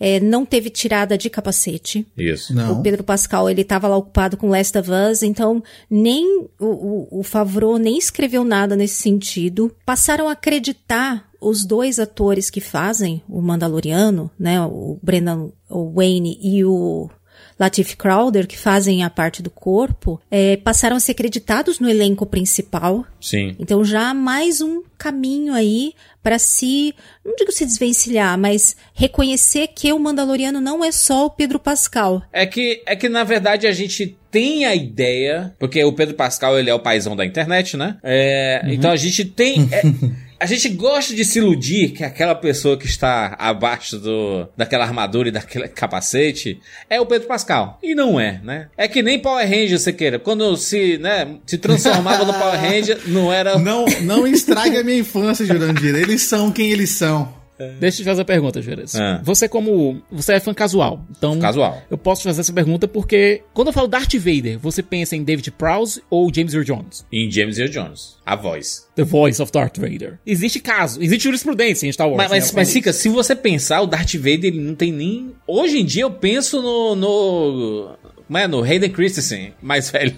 é, 0.00 0.20
não 0.20 0.46
teve 0.46 0.70
tirada 0.70 1.18
de 1.18 1.28
capacete. 1.28 2.06
Isso. 2.16 2.54
Não. 2.54 2.80
O 2.80 2.82
Pedro 2.82 3.02
Pascal, 3.02 3.50
ele 3.50 3.64
tava 3.64 3.88
lá 3.88 3.96
ocupado 3.96 4.36
com 4.36 4.48
Last 4.48 4.76
of 4.78 4.90
Us, 4.90 5.22
então 5.22 5.62
nem 5.90 6.48
o, 6.58 6.66
o, 6.66 7.20
o 7.20 7.22
Favreau 7.22 7.78
nem 7.78 7.98
escreveu 7.98 8.44
nada 8.44 8.76
nesse 8.76 9.02
sentido. 9.02 9.74
Passaram 9.84 10.28
a 10.28 10.32
acreditar 10.32 11.27
os 11.40 11.64
dois 11.64 11.98
atores 11.98 12.50
que 12.50 12.60
fazem 12.60 13.22
o 13.28 13.40
Mandaloriano, 13.40 14.30
né? 14.38 14.60
O 14.62 14.98
Brennan 15.02 15.50
o 15.68 15.92
Wayne 15.92 16.38
e 16.42 16.64
o 16.64 17.10
Latif 17.58 17.96
Crowder, 17.96 18.46
que 18.46 18.56
fazem 18.56 19.02
a 19.02 19.10
parte 19.10 19.42
do 19.42 19.50
corpo, 19.50 20.20
é, 20.30 20.56
passaram 20.56 20.96
a 20.96 21.00
ser 21.00 21.12
acreditados 21.12 21.80
no 21.80 21.88
elenco 21.88 22.24
principal. 22.24 23.04
Sim. 23.20 23.56
Então 23.58 23.84
já 23.84 24.10
há 24.10 24.14
mais 24.14 24.60
um 24.60 24.82
caminho 24.96 25.52
aí 25.52 25.92
para 26.22 26.38
se, 26.38 26.94
não 27.24 27.34
digo 27.36 27.50
se 27.50 27.64
desvencilhar, 27.64 28.38
mas 28.38 28.76
reconhecer 28.92 29.68
que 29.68 29.92
o 29.92 29.98
Mandaloriano 29.98 30.60
não 30.60 30.84
é 30.84 30.92
só 30.92 31.26
o 31.26 31.30
Pedro 31.30 31.58
Pascal. 31.58 32.22
É 32.32 32.46
que, 32.46 32.82
é 32.86 32.94
que 32.94 33.08
na 33.08 33.24
verdade 33.24 33.66
a 33.66 33.72
gente 33.72 34.16
tem 34.30 34.64
a 34.64 34.74
ideia, 34.74 35.54
porque 35.58 35.82
o 35.82 35.92
Pedro 35.92 36.14
Pascal 36.14 36.58
ele 36.58 36.70
é 36.70 36.74
o 36.74 36.80
paizão 36.80 37.16
da 37.16 37.24
internet, 37.24 37.76
né? 37.76 37.96
É, 38.02 38.62
Então 38.66 38.90
a 38.90 38.96
gente 38.96 39.24
tem. 39.24 39.68
é, 39.72 39.82
a 40.40 40.46
gente 40.46 40.68
gosta 40.68 41.14
de 41.14 41.24
se 41.24 41.38
iludir 41.38 41.90
que 41.90 42.04
aquela 42.04 42.34
pessoa 42.34 42.76
que 42.76 42.86
está 42.86 43.34
abaixo 43.38 43.98
do, 43.98 44.48
daquela 44.56 44.84
armadura 44.84 45.28
e 45.28 45.32
daquele 45.32 45.68
capacete 45.68 46.60
é 46.88 47.00
o 47.00 47.06
Pedro 47.06 47.26
Pascal. 47.26 47.78
E 47.82 47.94
não 47.94 48.20
é, 48.20 48.40
né? 48.42 48.68
É 48.76 48.86
que 48.86 49.02
nem 49.02 49.18
Power 49.18 49.44
Ranger, 49.44 49.78
você 49.78 49.92
queira. 49.92 50.18
Quando 50.18 50.56
se, 50.56 50.98
né, 50.98 51.36
se 51.46 51.58
transformava 51.58 52.24
no 52.24 52.34
Power 52.34 52.60
Ranger, 52.60 53.00
não 53.06 53.32
era. 53.32 53.58
Não, 53.58 53.84
não 54.02 54.26
estraga 54.26 54.80
a 54.80 54.84
minha 54.84 54.98
infância, 54.98 55.44
Jurandir. 55.44 55.94
Eles 55.94 56.22
são 56.22 56.52
quem 56.52 56.70
eles 56.70 56.90
são. 56.90 57.37
Deixa 57.80 57.98
eu 57.98 58.02
te 58.02 58.04
fazer 58.04 58.22
a 58.22 58.24
pergunta, 58.24 58.62
Juras. 58.62 58.94
Ah. 58.94 59.20
Você 59.24 59.48
como... 59.48 60.02
Você 60.10 60.34
é 60.34 60.40
fã 60.40 60.54
casual, 60.54 61.04
então... 61.10 61.38
Casual. 61.38 61.82
Eu 61.90 61.98
posso 61.98 62.22
te 62.22 62.24
fazer 62.24 62.40
essa 62.40 62.52
pergunta 62.52 62.86
porque... 62.86 63.42
Quando 63.52 63.68
eu 63.68 63.72
falo 63.72 63.88
Darth 63.88 64.14
Vader, 64.14 64.58
você 64.58 64.82
pensa 64.82 65.16
em 65.16 65.24
David 65.24 65.50
Prowse 65.52 66.02
ou 66.08 66.32
James 66.32 66.54
Earl 66.54 66.64
Jones? 66.64 67.06
Em 67.12 67.30
James 67.30 67.58
Earl 67.58 67.70
Jones. 67.70 68.16
A 68.24 68.36
voz. 68.36 68.86
The 68.94 69.04
voice 69.04 69.40
of 69.42 69.50
Darth 69.50 69.78
Vader. 69.78 70.18
Existe 70.26 70.60
caso, 70.60 71.02
existe 71.02 71.24
jurisprudência 71.24 71.86
em 71.86 71.92
Star 71.92 72.08
Wars. 72.08 72.18
Mas, 72.18 72.30
mas, 72.30 72.52
né? 72.52 72.52
mas 72.56 72.72
fica, 72.72 72.92
se 72.92 73.08
você 73.08 73.34
pensar, 73.34 73.80
o 73.80 73.86
Darth 73.86 74.14
Vader 74.14 74.46
ele 74.46 74.60
não 74.60 74.74
tem 74.74 74.92
nem. 74.92 75.32
Hoje 75.46 75.78
em 75.78 75.84
dia 75.84 76.02
eu 76.02 76.10
penso 76.10 76.60
no. 76.60 76.94
no 76.94 77.96
como 78.26 78.38
é? 78.38 78.46
No 78.46 78.62
Hayden 78.62 78.90
Christensen, 78.90 79.54
mais 79.62 79.90
velho. 79.90 80.14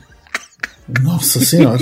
Nossa 1.03 1.38
senhora. 1.45 1.78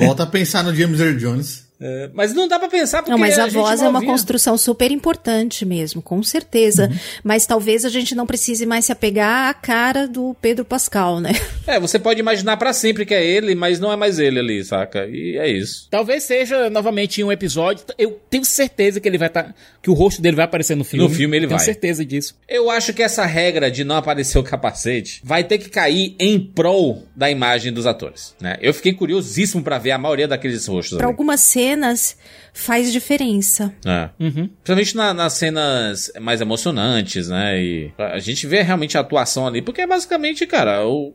Volta 0.00 0.24
a 0.24 0.26
pensar 0.26 0.62
no 0.62 0.74
James 0.74 1.00
Earl 1.00 1.16
Jones. 1.16 1.61
É, 1.82 2.10
mas 2.14 2.32
não 2.32 2.46
dá 2.46 2.60
pra 2.60 2.68
pensar 2.68 2.98
porque 2.98 3.10
Não, 3.10 3.18
mas 3.18 3.36
a, 3.38 3.44
gente 3.48 3.54
voz 3.54 3.82
é 3.82 3.88
uma 3.88 3.98
via. 3.98 4.08
construção 4.08 4.56
super 4.56 4.92
importante 4.92 5.64
mesmo, 5.64 6.00
com 6.00 6.22
certeza. 6.22 6.88
Mas 7.24 7.44
talvez 7.44 7.84
a 7.84 7.88
gente 7.88 8.14
não 8.14 8.24
precise 8.24 8.64
mais 8.64 8.84
se 8.84 8.92
apegar 8.92 9.50
à 9.50 9.54
cara 9.54 10.06
do 10.06 10.36
Pedro 10.40 10.64
Pascal, 10.64 11.20
né? 11.20 11.32
É, 11.64 11.78
você 11.78 11.96
pode 11.96 12.18
imaginar 12.18 12.56
pra 12.56 12.72
sempre 12.72 13.06
que 13.06 13.14
é 13.14 13.24
ele, 13.24 13.54
mas 13.54 13.78
não 13.78 13.92
é 13.92 13.96
mais 13.96 14.18
ele 14.18 14.40
ali, 14.40 14.64
saca? 14.64 15.06
E 15.06 15.38
é 15.38 15.48
isso. 15.48 15.86
Talvez 15.88 16.24
seja 16.24 16.68
novamente 16.68 17.20
em 17.20 17.24
um 17.24 17.30
episódio. 17.30 17.84
Eu 17.96 18.20
tenho 18.28 18.44
certeza 18.44 19.00
que 19.00 19.08
ele 19.08 19.16
vai 19.16 19.28
estar. 19.28 19.54
que 19.80 19.88
o 19.88 19.94
rosto 19.94 20.20
dele 20.20 20.34
vai 20.34 20.44
aparecer 20.44 20.74
no 20.74 20.82
filme. 20.82 21.06
No 21.06 21.14
filme 21.14 21.36
ele 21.36 21.46
tenho 21.46 21.56
vai. 21.56 21.64
certeza 21.64 22.04
disso. 22.04 22.34
Eu 22.48 22.68
acho 22.68 22.92
que 22.92 23.00
essa 23.00 23.24
regra 23.24 23.70
de 23.70 23.84
não 23.84 23.96
aparecer 23.96 24.38
o 24.38 24.42
capacete 24.42 25.20
vai 25.22 25.44
ter 25.44 25.58
que 25.58 25.70
cair 25.70 26.16
em 26.18 26.38
prol 26.40 27.04
da 27.14 27.30
imagem 27.30 27.72
dos 27.72 27.86
atores, 27.86 28.34
né? 28.40 28.56
Eu 28.60 28.74
fiquei 28.74 28.92
curiosíssimo 28.92 29.62
pra 29.62 29.78
ver 29.78 29.92
a 29.92 29.98
maioria 29.98 30.26
daqueles 30.26 30.66
rostos 30.66 30.98
Para 30.98 31.06
algumas 31.06 31.40
cenas 31.72 32.18
faz 32.52 32.92
diferença. 32.92 33.72
É. 33.84 34.10
Principalmente 34.18 34.96
na- 34.96 35.14
nas 35.14 35.32
cenas 35.34 36.12
mais 36.20 36.40
emocionantes, 36.40 37.28
né? 37.28 37.60
E 37.62 37.92
a 37.98 38.18
gente 38.18 38.46
vê 38.46 38.62
realmente 38.62 38.96
a 38.96 39.00
atuação 39.00 39.46
ali, 39.46 39.62
porque 39.62 39.80
é 39.80 39.86
basicamente, 39.86 40.46
cara, 40.46 40.86
o, 40.86 41.14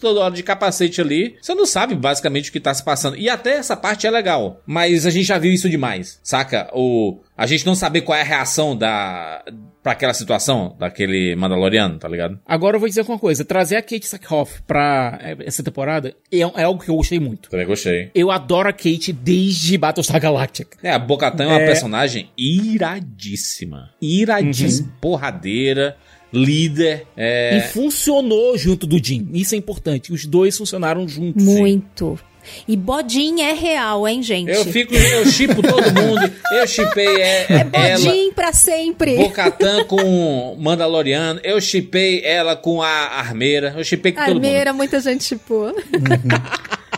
toda 0.00 0.20
hora 0.20 0.34
de 0.34 0.42
capacete 0.42 1.00
ali, 1.00 1.36
você 1.40 1.54
não 1.54 1.66
sabe 1.66 1.94
basicamente 1.94 2.50
o 2.50 2.52
que 2.52 2.60
tá 2.60 2.72
se 2.72 2.82
passando. 2.84 3.16
E 3.16 3.28
até 3.28 3.52
essa 3.56 3.76
parte 3.76 4.06
é 4.06 4.10
legal, 4.10 4.60
mas 4.66 5.06
a 5.06 5.10
gente 5.10 5.24
já 5.26 5.38
viu 5.38 5.52
isso 5.52 5.68
demais, 5.68 6.18
saca? 6.22 6.70
O, 6.72 7.18
a 7.36 7.46
gente 7.46 7.66
não 7.66 7.74
saber 7.74 8.00
qual 8.02 8.16
é 8.18 8.22
a 8.22 8.24
reação 8.24 8.76
da 8.76 9.44
para 9.82 9.92
aquela 9.92 10.12
situação 10.12 10.76
daquele 10.78 11.34
Mandaloriano, 11.36 11.98
tá 11.98 12.06
ligado? 12.06 12.38
Agora 12.46 12.76
eu 12.76 12.80
vou 12.80 12.86
dizer 12.88 13.00
uma 13.00 13.18
coisa: 13.18 13.46
trazer 13.46 13.76
a 13.76 13.82
Kate 13.82 14.06
Sackhoff 14.06 14.60
pra 14.66 15.18
eh, 15.22 15.36
essa 15.46 15.62
temporada 15.62 16.14
é, 16.30 16.38
é 16.40 16.64
algo 16.64 16.82
que 16.84 16.90
eu 16.90 16.96
gostei 16.96 17.18
muito. 17.18 17.48
Também 17.48 17.66
gostei. 17.66 18.10
Eu 18.14 18.30
adoro 18.30 18.68
a 18.68 18.72
Kate 18.74 19.10
desde 19.10 19.78
Battlestar 19.78 20.20
Galactica. 20.20 20.69
É, 20.82 20.90
a 20.90 20.98
Bocatan 20.98 21.44
é 21.44 21.46
uma 21.48 21.60
É. 21.60 21.66
personagem 21.66 22.30
iradíssima. 22.36 23.90
Iradíssima. 24.00 24.92
Porradeira, 25.00 25.96
líder. 26.32 27.06
É... 27.16 27.58
E 27.58 27.60
funcionou 27.72 28.56
junto 28.56 28.86
do 28.86 29.02
Jim. 29.02 29.28
Isso 29.32 29.54
é 29.54 29.58
importante. 29.58 30.12
Os 30.12 30.24
dois 30.24 30.56
funcionaram 30.56 31.06
juntos. 31.08 31.44
Muito. 31.44 32.18
E 32.66 32.74
bodinho 32.74 33.40
é 33.42 33.52
real, 33.52 34.08
hein, 34.08 34.22
gente? 34.22 34.50
Eu 34.50 34.64
fico, 34.64 34.94
eu 34.94 35.26
chipo 35.26 35.60
todo 35.62 35.82
mundo. 35.92 36.32
Eu 36.50 36.66
chipei 36.66 37.06
é, 37.20 37.46
É 37.50 37.90
ela, 37.90 38.04
bodinho 38.04 38.32
pra 38.32 38.52
sempre. 38.52 39.16
Bocatan 39.16 39.84
com 39.84 40.56
Mandaloriano. 40.58 41.38
Eu 41.44 41.60
chipei 41.60 42.24
ela 42.24 42.56
com 42.56 42.80
a 42.82 42.88
Armeira. 42.88 43.74
Eu 43.76 43.84
chipei 43.84 44.12
com 44.12 44.20
todo 44.24 44.34
mundo. 44.34 44.44
Armeira, 44.46 44.72
muita 44.72 45.00
gente 45.00 45.22
chipou. 45.22 45.74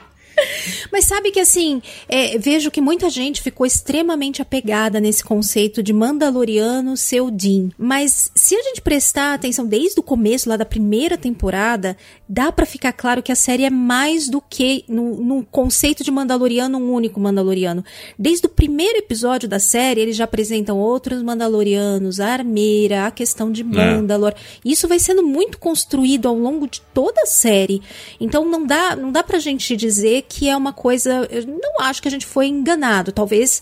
Mas 0.91 1.05
sabe 1.05 1.31
que 1.31 1.41
assim, 1.41 1.83
é, 2.09 2.39
vejo 2.39 2.71
que 2.71 2.81
muita 2.81 3.09
gente 3.11 3.43
ficou 3.43 3.67
extremamente 3.67 4.43
apegada 4.43 5.01
nesse 5.01 5.25
conceito 5.25 5.83
de 5.83 5.93
Mandaloriano 5.93 6.97
ser 6.97 7.21
o 7.21 7.31
Din. 7.31 7.71
Mas 7.79 8.31
se 8.35 8.55
a 8.55 8.63
gente 8.63 8.81
prestar 8.81 9.35
atenção 9.35 9.67
desde 9.67 9.99
o 9.99 10.03
começo, 10.03 10.49
lá 10.49 10.57
da 10.57 10.65
primeira 10.65 11.17
temporada, 11.17 11.97
dá 12.33 12.51
pra 12.51 12.65
ficar 12.65 12.95
claro 12.95 13.23
que 13.23 13.31
a 13.31 13.35
série 13.35 13.65
é 13.65 13.69
mais 13.69 14.27
do 14.27 14.41
que 14.41 14.87
no, 14.89 15.17
no 15.23 15.45
conceito 15.45 16.03
de 16.03 16.11
Mandaloriano, 16.11 16.79
um 16.79 16.91
único 16.91 17.21
Mandaloriano. 17.21 17.85
Desde 18.19 18.47
o 18.47 18.49
primeiro 18.49 18.97
episódio 18.97 19.47
da 19.47 19.59
série, 19.59 20.01
eles 20.01 20.17
já 20.17 20.25
apresentam 20.25 20.79
outros 20.79 21.23
Mandalorianos, 21.23 22.21
a 22.21 22.29
armeira, 22.29 23.07
a 23.07 23.11
questão 23.11 23.53
de 23.53 23.63
Mandalor. 23.63 24.33
Isso 24.65 24.89
vai 24.89 24.99
sendo 24.99 25.23
muito 25.23 25.59
construído 25.59 26.27
ao 26.27 26.35
longo 26.35 26.67
de 26.67 26.81
toda 26.95 27.21
a 27.21 27.27
série. 27.27 27.83
Então 28.19 28.47
não 28.47 28.65
dá, 28.65 28.97
não 28.97 29.13
dá 29.13 29.23
pra 29.23 29.39
gente 29.39 29.77
dizer 29.77 30.25
que 30.27 30.49
é 30.49 30.57
uma 30.57 30.73
coisa. 30.73 31.29
Eu 31.31 31.47
não 31.47 31.85
acho 31.85 32.01
que 32.01 32.09
a 32.09 32.11
gente 32.11 32.25
foi 32.25 32.47
enganado. 32.47 33.13
Talvez 33.13 33.61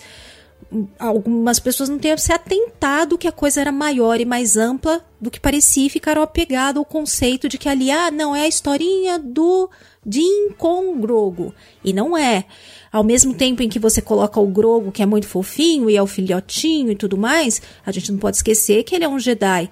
algumas 0.98 1.58
pessoas 1.58 1.88
não 1.88 1.98
tenham 1.98 2.16
se 2.16 2.32
atentado 2.32 3.18
que 3.18 3.26
a 3.26 3.32
coisa 3.32 3.60
era 3.60 3.72
maior 3.72 4.20
e 4.20 4.24
mais 4.24 4.56
ampla 4.56 5.04
do 5.20 5.30
que 5.30 5.40
parecia 5.40 5.86
e 5.86 5.90
ficaram 5.90 6.22
apegados 6.22 6.78
ao 6.78 6.84
conceito 6.84 7.48
de 7.48 7.58
que 7.58 7.68
ali, 7.68 7.90
ah, 7.90 8.10
não, 8.10 8.34
é 8.34 8.42
a 8.42 8.48
historinha 8.48 9.18
do 9.18 9.68
Din 10.04 10.50
com 10.56 10.94
o 10.94 10.98
Grogo. 10.98 11.54
E 11.84 11.92
não 11.92 12.16
é. 12.16 12.44
Ao 12.92 13.02
mesmo 13.02 13.34
tempo 13.34 13.62
em 13.62 13.68
que 13.68 13.78
você 13.78 14.00
coloca 14.00 14.40
o 14.40 14.46
Grogo, 14.46 14.92
que 14.92 15.02
é 15.02 15.06
muito 15.06 15.26
fofinho 15.26 15.90
e 15.90 15.96
é 15.96 16.02
o 16.02 16.06
filhotinho 16.06 16.90
e 16.90 16.96
tudo 16.96 17.16
mais, 17.16 17.60
a 17.84 17.90
gente 17.90 18.12
não 18.12 18.18
pode 18.18 18.36
esquecer 18.36 18.84
que 18.84 18.94
ele 18.94 19.04
é 19.04 19.08
um 19.08 19.18
Jedi 19.18 19.70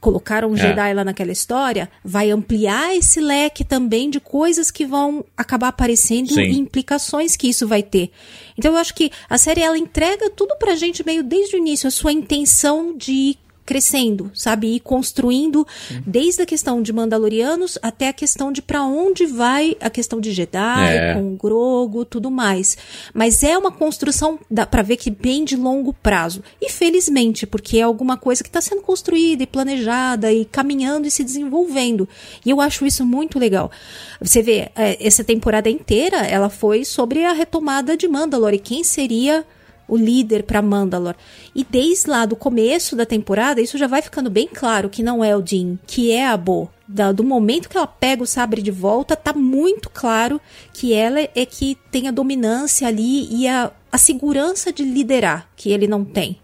colocaram 0.00 0.50
um 0.50 0.54
É. 0.54 0.58
Jedi 0.58 0.94
lá 0.94 1.04
naquela 1.04 1.32
história, 1.32 1.90
vai 2.04 2.30
ampliar 2.30 2.96
esse 2.96 3.20
leque 3.20 3.64
também 3.64 4.08
de 4.10 4.20
coisas 4.20 4.70
que 4.70 4.86
vão 4.86 5.24
acabar 5.36 5.68
aparecendo 5.68 6.32
Sim. 6.32 6.42
e 6.42 6.58
implicações 6.58 7.36
que 7.36 7.48
isso 7.48 7.66
vai 7.66 7.82
ter. 7.82 8.10
Então 8.56 8.72
eu 8.72 8.78
acho 8.78 8.94
que 8.94 9.10
a 9.28 9.36
série 9.36 9.60
ela 9.60 9.78
entrega 9.78 10.30
tudo 10.30 10.56
pra 10.56 10.76
gente 10.76 11.04
meio 11.04 11.22
desde 11.22 11.56
o 11.56 11.58
início, 11.58 11.88
a 11.88 11.90
sua 11.90 12.12
intenção 12.12 12.96
de 12.96 13.36
crescendo, 13.68 14.30
sabe? 14.32 14.76
Ir 14.76 14.80
construindo 14.80 15.66
desde 16.06 16.40
a 16.40 16.46
questão 16.46 16.80
de 16.80 16.90
Mandalorianos 16.90 17.76
até 17.82 18.08
a 18.08 18.14
questão 18.14 18.50
de 18.50 18.62
pra 18.62 18.82
onde 18.82 19.26
vai 19.26 19.76
a 19.78 19.90
questão 19.90 20.18
de 20.18 20.32
Jedi, 20.32 20.96
É. 20.96 21.12
com 21.12 21.34
o 21.34 21.36
Grogo, 21.36 22.02
tudo 22.06 22.30
mais. 22.30 22.78
Mas 23.12 23.42
é 23.42 23.58
uma 23.58 23.70
construção, 23.70 24.38
dá 24.50 24.64
pra 24.64 24.80
ver 24.80 24.96
que 24.96 25.10
bem 25.10 25.44
de 25.44 25.54
longo 25.54 25.92
prazo. 25.92 26.42
E 26.62 26.70
felizmente, 26.70 27.46
porque 27.46 27.76
é 27.76 27.82
alguma 27.82 28.16
coisa 28.16 28.42
que 28.42 28.48
está 28.48 28.62
sendo 28.62 28.80
construída 28.80 29.42
e 29.42 29.46
planejada 29.46 30.32
e 30.32 30.46
caminhando 30.46 31.06
e 31.06 31.10
se 31.10 31.22
desenvolvendo. 31.22 32.08
E 32.46 32.48
eu 32.48 32.62
acho 32.62 32.86
isso 32.86 33.04
muito 33.04 33.38
legal. 33.38 33.70
Você 34.18 34.40
vê, 34.40 34.70
é, 34.74 34.96
essa 35.06 35.22
temporada 35.22 35.68
inteira, 35.68 36.16
ela 36.26 36.48
foi 36.48 36.86
sobre 36.86 37.22
a 37.22 37.32
retomada 37.34 37.98
de 37.98 38.08
Mandalore. 38.08 38.56
E 38.56 38.60
quem 38.60 38.82
seria 38.82 39.44
o 39.88 39.96
líder 39.96 40.42
para 40.42 40.60
Mandalor. 40.62 41.14
E 41.54 41.64
desde 41.64 42.10
lá 42.10 42.26
do 42.26 42.36
começo 42.36 42.94
da 42.94 43.06
temporada, 43.06 43.60
isso 43.60 43.78
já 43.78 43.86
vai 43.86 44.02
ficando 44.02 44.28
bem 44.28 44.46
claro 44.46 44.90
que 44.90 45.02
não 45.02 45.24
é 45.24 45.34
o 45.34 45.42
Din, 45.42 45.78
que 45.86 46.12
é 46.12 46.26
a 46.26 46.36
Bo. 46.36 46.68
Da- 46.86 47.10
do 47.12 47.24
momento 47.24 47.68
que 47.68 47.76
ela 47.76 47.86
pega 47.86 48.22
o 48.22 48.26
sabre 48.26 48.62
de 48.62 48.70
volta, 48.70 49.16
tá 49.16 49.32
muito 49.32 49.90
claro 49.90 50.40
que 50.72 50.92
ela 50.92 51.20
é 51.20 51.46
que 51.46 51.76
tem 51.90 52.06
a 52.06 52.12
dominância 52.12 52.86
ali 52.86 53.26
e 53.34 53.48
a, 53.48 53.72
a 53.90 53.98
segurança 53.98 54.72
de 54.72 54.84
liderar, 54.84 55.48
que 55.56 55.70
ele 55.70 55.86
não 55.86 56.04
tem. 56.04 56.38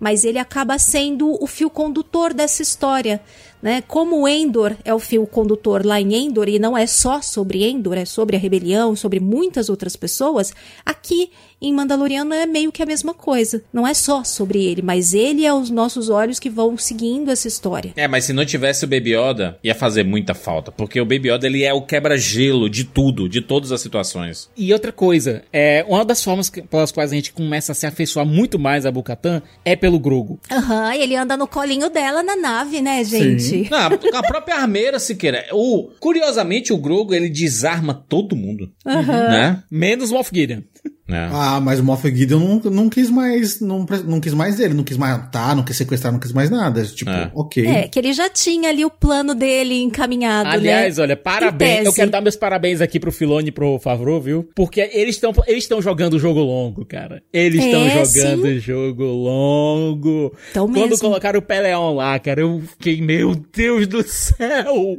Mas 0.00 0.24
ele 0.24 0.38
acaba 0.38 0.78
sendo 0.78 1.42
o 1.42 1.46
fio 1.46 1.70
condutor 1.70 2.34
dessa 2.34 2.60
história. 2.62 3.20
Né? 3.62 3.80
Como 3.80 4.28
Endor 4.28 4.76
é 4.84 4.92
o 4.92 4.98
fio 4.98 5.26
condutor 5.26 5.84
lá 5.84 5.98
em 5.98 6.14
Endor, 6.14 6.48
e 6.48 6.58
não 6.58 6.76
é 6.76 6.86
só 6.86 7.22
sobre 7.22 7.66
Endor, 7.66 7.94
é 7.94 8.04
sobre 8.04 8.36
a 8.36 8.38
rebelião, 8.38 8.94
sobre 8.94 9.18
muitas 9.18 9.70
outras 9.70 9.96
pessoas, 9.96 10.52
aqui 10.84 11.30
em 11.60 11.72
Mandaloriano 11.72 12.34
é 12.34 12.46
meio 12.46 12.70
que 12.72 12.82
a 12.82 12.86
mesma 12.86 13.14
coisa. 13.14 13.62
Não 13.72 13.86
é 13.86 13.94
só 13.94 14.22
sobre 14.24 14.64
ele, 14.64 14.82
mas 14.82 15.14
ele 15.14 15.44
é 15.44 15.52
os 15.54 15.70
nossos 15.70 16.08
olhos 16.08 16.38
que 16.38 16.50
vão 16.50 16.76
seguindo 16.76 17.30
essa 17.30 17.48
história. 17.48 17.92
É, 17.96 18.06
mas 18.06 18.24
se 18.24 18.32
não 18.32 18.44
tivesse 18.44 18.84
o 18.84 18.88
Baby 18.88 19.14
Yoda, 19.16 19.58
ia 19.64 19.74
fazer 19.74 20.04
muita 20.04 20.34
falta. 20.34 20.70
Porque 20.70 21.00
o 21.00 21.04
Baby 21.04 21.30
Yoda, 21.30 21.46
ele 21.46 21.64
é 21.64 21.72
o 21.72 21.82
quebra-gelo 21.82 22.68
de 22.68 22.84
tudo, 22.84 23.28
de 23.28 23.40
todas 23.40 23.72
as 23.72 23.80
situações. 23.80 24.50
E 24.56 24.72
outra 24.72 24.92
coisa, 24.92 25.42
é, 25.52 25.84
uma 25.88 26.04
das 26.04 26.22
formas 26.22 26.48
que- 26.50 26.62
pelas 26.62 26.92
quais 26.92 27.10
a 27.12 27.14
gente 27.14 27.32
começa 27.32 27.72
a 27.72 27.74
se 27.74 27.86
afeiçoar 27.86 28.26
muito 28.26 28.58
mais 28.58 28.84
a 28.86 28.90
Bocatan 28.90 29.40
é 29.64 29.74
pelo 29.74 29.98
Grogo. 29.98 30.38
Aham, 30.50 30.94
e 30.94 31.02
ele 31.02 31.16
anda 31.16 31.36
no 31.36 31.46
colinho 31.46 31.88
dela 31.90 32.22
na 32.22 32.36
nave, 32.36 32.80
né, 32.80 33.02
gente? 33.04 33.68
Não, 33.70 33.78
a 34.18 34.22
própria 34.22 34.56
armeira, 34.56 34.98
Siqueira. 34.98 35.46
O, 35.52 35.90
curiosamente, 36.00 36.72
o 36.72 36.76
Grogo, 36.78 37.14
ele 37.14 37.28
desarma 37.30 37.94
todo 37.94 38.36
mundo. 38.36 38.70
Né? 38.84 39.62
Menos 39.70 40.10
o 40.10 40.14
Moff 40.14 40.30
Gideon. 40.32 40.60
É. 41.08 41.28
Ah, 41.32 41.60
mas 41.60 41.78
o 41.78 41.84
Moff 41.84 42.08
Gideon 42.08 42.38
não, 42.38 42.70
não 42.70 42.88
quis 42.88 43.08
mais. 43.10 43.60
Não, 43.60 43.86
não 44.06 44.20
quis 44.20 44.34
mais 44.34 44.56
dele, 44.56 44.74
não 44.74 44.82
quis 44.82 44.96
matar, 44.96 45.54
não 45.54 45.62
quis 45.62 45.76
sequestrar, 45.76 46.12
não 46.12 46.18
quis 46.18 46.32
mais 46.32 46.50
nada. 46.50 46.82
Tipo, 46.84 47.10
É. 47.10 47.30
ok. 47.34 47.64
É, 47.66 47.88
que 47.88 47.98
ele 47.98 48.12
já 48.12 48.28
tinha 48.28 48.68
ali 48.70 48.84
o 48.84 48.90
plano 48.90 49.34
dele 49.34 49.80
encaminhado, 49.82 50.48
Aliás, 50.48 50.96
né? 50.96 51.02
olha, 51.04 51.16
parabéns. 51.16 51.86
Eu 51.86 51.92
quero 51.92 52.10
dar 52.10 52.20
meus 52.20 52.34
parabéns 52.36 52.80
aqui 52.80 52.98
pro 52.98 53.12
Filone 53.12 53.48
e 53.48 53.52
pro 53.52 53.78
Favreau, 53.78 54.20
viu? 54.20 54.48
Porque 54.54 54.80
eles 54.92 55.14
estão 55.16 55.32
eles 55.46 55.64
estão 55.64 55.80
jogando 55.80 56.14
o 56.14 56.18
jogo 56.18 56.40
longo, 56.40 56.84
cara. 56.84 57.22
Eles 57.32 57.64
estão 57.64 57.82
É, 57.82 57.90
jogando 58.04 58.42
sim. 58.46 58.56
o 58.56 58.60
jogo 58.60 59.04
longo. 59.04 60.32
Tão 60.52 60.66
Quando 60.66 60.90
mesmo. 60.90 60.98
colocaram 60.98 61.38
o 61.38 61.42
Peleon 61.42 61.94
lá, 61.94 62.18
cara, 62.18 62.40
eu 62.40 62.62
fiquei, 62.72 63.00
meu 63.00 63.34
Deus 63.54 63.86
do 63.86 64.02
céu. 64.02 64.98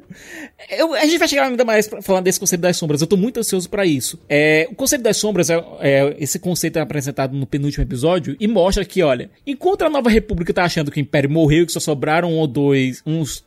Eu- 0.70 0.94
a 0.94 1.06
gente 1.06 1.18
vai 1.18 1.28
chegar 1.28 1.48
ainda 1.48 1.66
mais 1.66 1.90
falando 2.02 2.24
desse 2.24 2.40
conceito 2.40 2.62
das 2.62 2.78
sombras. 2.78 3.02
Eu 3.02 3.08
tô 3.08 3.18
muito 3.18 3.40
ansioso 3.40 3.70
pra 3.70 3.86
isso. 3.86 4.20
É, 4.30 4.68
o 4.72 4.76
conceito 4.76 5.02
das 5.02 5.18
sombras 5.18 5.50
é, 5.50 5.56
é- 5.82 6.16
esse 6.20 6.40
conceito 6.40 6.78
é 6.78 6.82
apresentado 6.82 7.36
no 7.36 7.46
penúltimo 7.46 7.84
episódio 7.84 8.36
e 8.40 8.48
mostra 8.48 8.84
que, 8.86 9.02
olha, 9.04 9.30
enquanto 9.46 9.84
a 9.84 9.90
Nova 9.90 10.10
República 10.10 10.54
tá 10.54 10.64
achando 10.64 10.92
que 10.92 11.00
o 11.00 11.02
Império 11.02 11.30
morreu 11.30 11.64
e 11.64 11.66
que 11.66 11.72
só 11.72 11.80
sobraram 11.80 12.32
um 12.32 12.38
ou 12.38 12.48
dois, 12.48 13.02
uns 13.06 13.46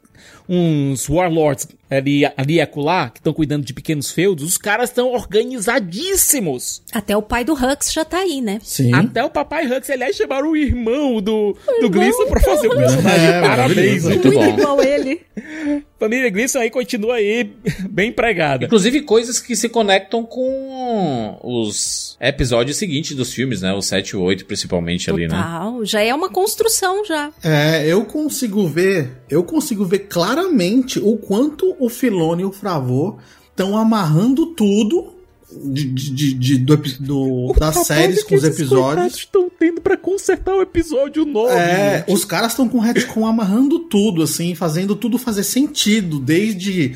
uns 0.48 1.08
warlords 1.08 1.66
ali, 1.88 2.24
ali 2.36 2.54
e 2.54 2.60
acolá, 2.60 3.08
que 3.08 3.20
estão 3.20 3.32
cuidando 3.32 3.64
de 3.64 3.72
pequenos 3.72 4.10
feudos, 4.10 4.44
os 4.44 4.58
caras 4.58 4.90
estão 4.90 5.12
organizadíssimos. 5.12 6.82
Até 6.92 7.16
o 7.16 7.22
pai 7.22 7.44
do 7.44 7.54
Hux 7.54 7.92
já 7.92 8.04
tá 8.04 8.18
aí, 8.18 8.40
né? 8.40 8.58
Sim. 8.62 8.92
Até 8.94 9.24
o 9.24 9.30
papai 9.30 9.66
Hux, 9.66 9.88
aliás, 9.88 10.16
chamaram 10.16 10.50
o 10.50 10.56
irmão 10.56 11.20
do, 11.22 11.56
do 11.80 11.88
Gleason 11.90 12.26
pra 12.26 12.40
fazer 12.40 12.68
o 12.68 12.76
personagem. 12.76 13.26
É, 13.28 13.40
Parabéns. 13.40 14.04
maravilhoso. 14.04 14.08
Muito 14.10 14.30
bom. 14.32 14.44
igual 14.58 14.82
ele. 14.82 15.20
Família 16.00 16.30
Gleason 16.30 16.60
aí 16.60 16.70
continua 16.70 17.16
aí 17.16 17.52
bem 17.90 18.08
empregada. 18.08 18.64
Inclusive 18.64 19.02
coisas 19.02 19.38
que 19.38 19.54
se 19.54 19.68
conectam 19.68 20.24
com 20.24 21.38
os 21.42 22.16
episódios 22.18 22.78
seguintes 22.78 23.14
dos 23.14 23.34
filmes, 23.34 23.60
né? 23.60 23.74
O 23.74 23.82
7 23.82 24.08
e 24.08 24.16
o 24.16 24.22
8, 24.22 24.46
principalmente 24.46 25.10
ali, 25.10 25.28
né? 25.28 25.36
Total, 25.36 25.84
já 25.84 26.00
é 26.00 26.14
uma 26.14 26.30
construção 26.30 27.04
já. 27.04 27.30
É, 27.44 27.86
eu 27.86 28.06
consigo 28.06 28.66
ver, 28.66 29.22
eu 29.28 29.44
consigo 29.44 29.84
ver 29.84 30.00
claramente 30.00 30.98
o 30.98 31.18
quanto 31.18 31.76
o 31.78 31.90
Filone 31.90 32.42
e 32.42 32.46
o 32.46 32.52
Fravô 32.52 33.18
estão 33.50 33.76
amarrando 33.76 34.54
tudo 34.54 35.19
de, 35.64 35.84
de- 35.84 36.34
de- 36.34 36.58
do, 36.58 36.76
do- 36.76 37.52
das 37.58 37.86
séries 37.86 38.22
com 38.22 38.34
os 38.34 38.44
episódios. 38.44 39.14
estão 39.16 39.50
tendo 39.58 39.80
pra 39.80 39.96
consertar 39.96 40.54
o 40.54 40.62
episódio 40.62 41.24
9. 41.24 41.52
É, 41.54 42.04
os 42.08 42.24
caras 42.24 42.52
estão 42.52 42.68
com 42.68 42.78
o 42.78 42.80
retcon 42.80 43.26
amarrando 43.26 43.80
tudo, 43.80 44.22
assim, 44.22 44.54
fazendo 44.54 44.94
tudo 44.94 45.18
fazer 45.18 45.42
sentido, 45.44 46.18
desde 46.20 46.94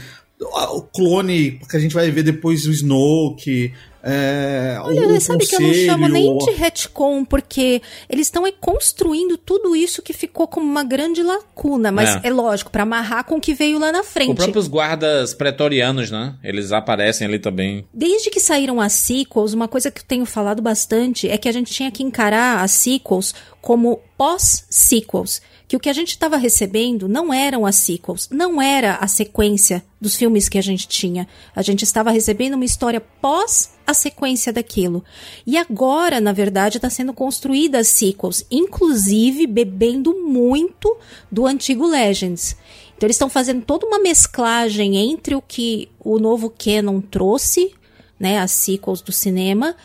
o 0.49 0.83
clone 0.83 1.61
que 1.69 1.77
a 1.77 1.81
gente 1.81 1.95
vai 1.95 2.11
ver 2.11 2.23
depois 2.23 2.67
o 2.67 2.71
Snoke, 2.71 3.73
é, 4.07 4.77
Olha, 4.83 5.09
o, 5.09 5.21
sabe 5.21 5.47
que 5.47 5.55
eu 5.55 5.61
não 5.61 5.73
chamo 5.73 6.09
nem 6.09 6.37
de 6.37 6.51
retcon, 6.51 7.25
porque 7.25 7.81
eles 8.07 8.27
estão 8.27 8.45
aí 8.45 8.53
construindo 8.61 9.39
tudo 9.39 9.75
isso 9.75 10.03
que 10.03 10.13
ficou 10.13 10.47
como 10.47 10.67
uma 10.71 10.85
grande 10.85 11.23
lacuna. 11.23 11.91
Mas 11.91 12.17
É. 12.23 12.29
é, 12.29 12.31
lógico, 12.31 12.71
pra 12.71 12.83
amarrar 12.83 13.25
com 13.25 13.37
o 13.37 13.41
que 13.41 13.55
veio 13.55 13.79
lá 13.79 13.91
na 13.91 14.03
Os 14.03 14.07
frente. 14.07 14.37
próprios 14.37 14.69
guardas 14.69 15.33
pretorianos, 15.33 16.11
né? 16.11 16.35
Eles 16.45 16.71
aparecem 16.71 17.27
ali 17.27 17.39
também. 17.39 17.87
Desde 17.95 18.29
que 18.29 18.41
saíram 18.41 18.79
as 18.79 18.93
sequels, 18.93 19.55
uma 19.55 19.69
coisa 19.69 19.91
que 19.91 20.03
eu 20.03 20.07
tenho 20.07 20.27
falado 20.27 20.61
bastante 20.61 21.27
é 21.27 21.39
que 21.39 21.49
a 21.49 21.53
gente 21.53 21.73
tinha 21.73 21.91
que 21.91 22.03
encarar 22.03 22.63
as 22.63 22.73
sequels 22.73 23.35
como 23.63 24.01
pós-sequels. 24.19 25.41
Que 25.67 25.77
o 25.77 25.81
que 25.81 25.89
a 25.89 25.93
gente 25.93 26.11
estava 26.11 26.37
recebendo 26.37 27.09
não 27.09 27.33
eram 27.33 27.65
as 27.65 27.77
sequels, 27.77 28.29
não 28.31 28.61
era 28.61 28.97
a 28.97 29.07
sequência 29.09 29.83
dos 30.01 30.15
filmes 30.15 30.49
que 30.49 30.59
a 30.59 30.62
gente 30.62 30.87
tinha. 30.87 31.27
A 31.57 31.62
gente 31.62 31.83
estava 31.83 32.11
recebendo 32.11 32.55
uma 32.55 32.65
história 32.65 33.01
pós 33.01 33.73
a 33.87 33.95
sequência 33.95 34.53
daquilo. 34.53 35.05
E 35.47 35.57
agora, 35.57 36.21
na 36.21 36.33
verdade, 36.33 36.77
está 36.77 36.91
sendo 36.91 37.12
construída 37.12 37.79
as 37.79 37.89
sequels, 37.89 38.45
inclusive 38.51 39.47
bebendo 39.47 40.15
muito 40.15 40.97
do 41.31 41.47
antigo 41.47 41.87
Legends. 41.87 42.57
Então 42.97 43.07
eles 43.07 43.17
estão 43.17 43.29
fazendo 43.29 43.65
toda 43.65 43.87
uma 43.87 43.99
mesclagem 43.99 44.97
entre 44.97 45.35
o 45.35 45.43
que 45.43 45.89
o 45.99 46.19
novo 46.19 46.51
canon 46.51 47.01
trouxe, 47.01 47.75
né, 48.19 48.39
as 48.39 48.53
sequels 48.53 49.03
do 49.03 49.12
cinema, 49.12 49.77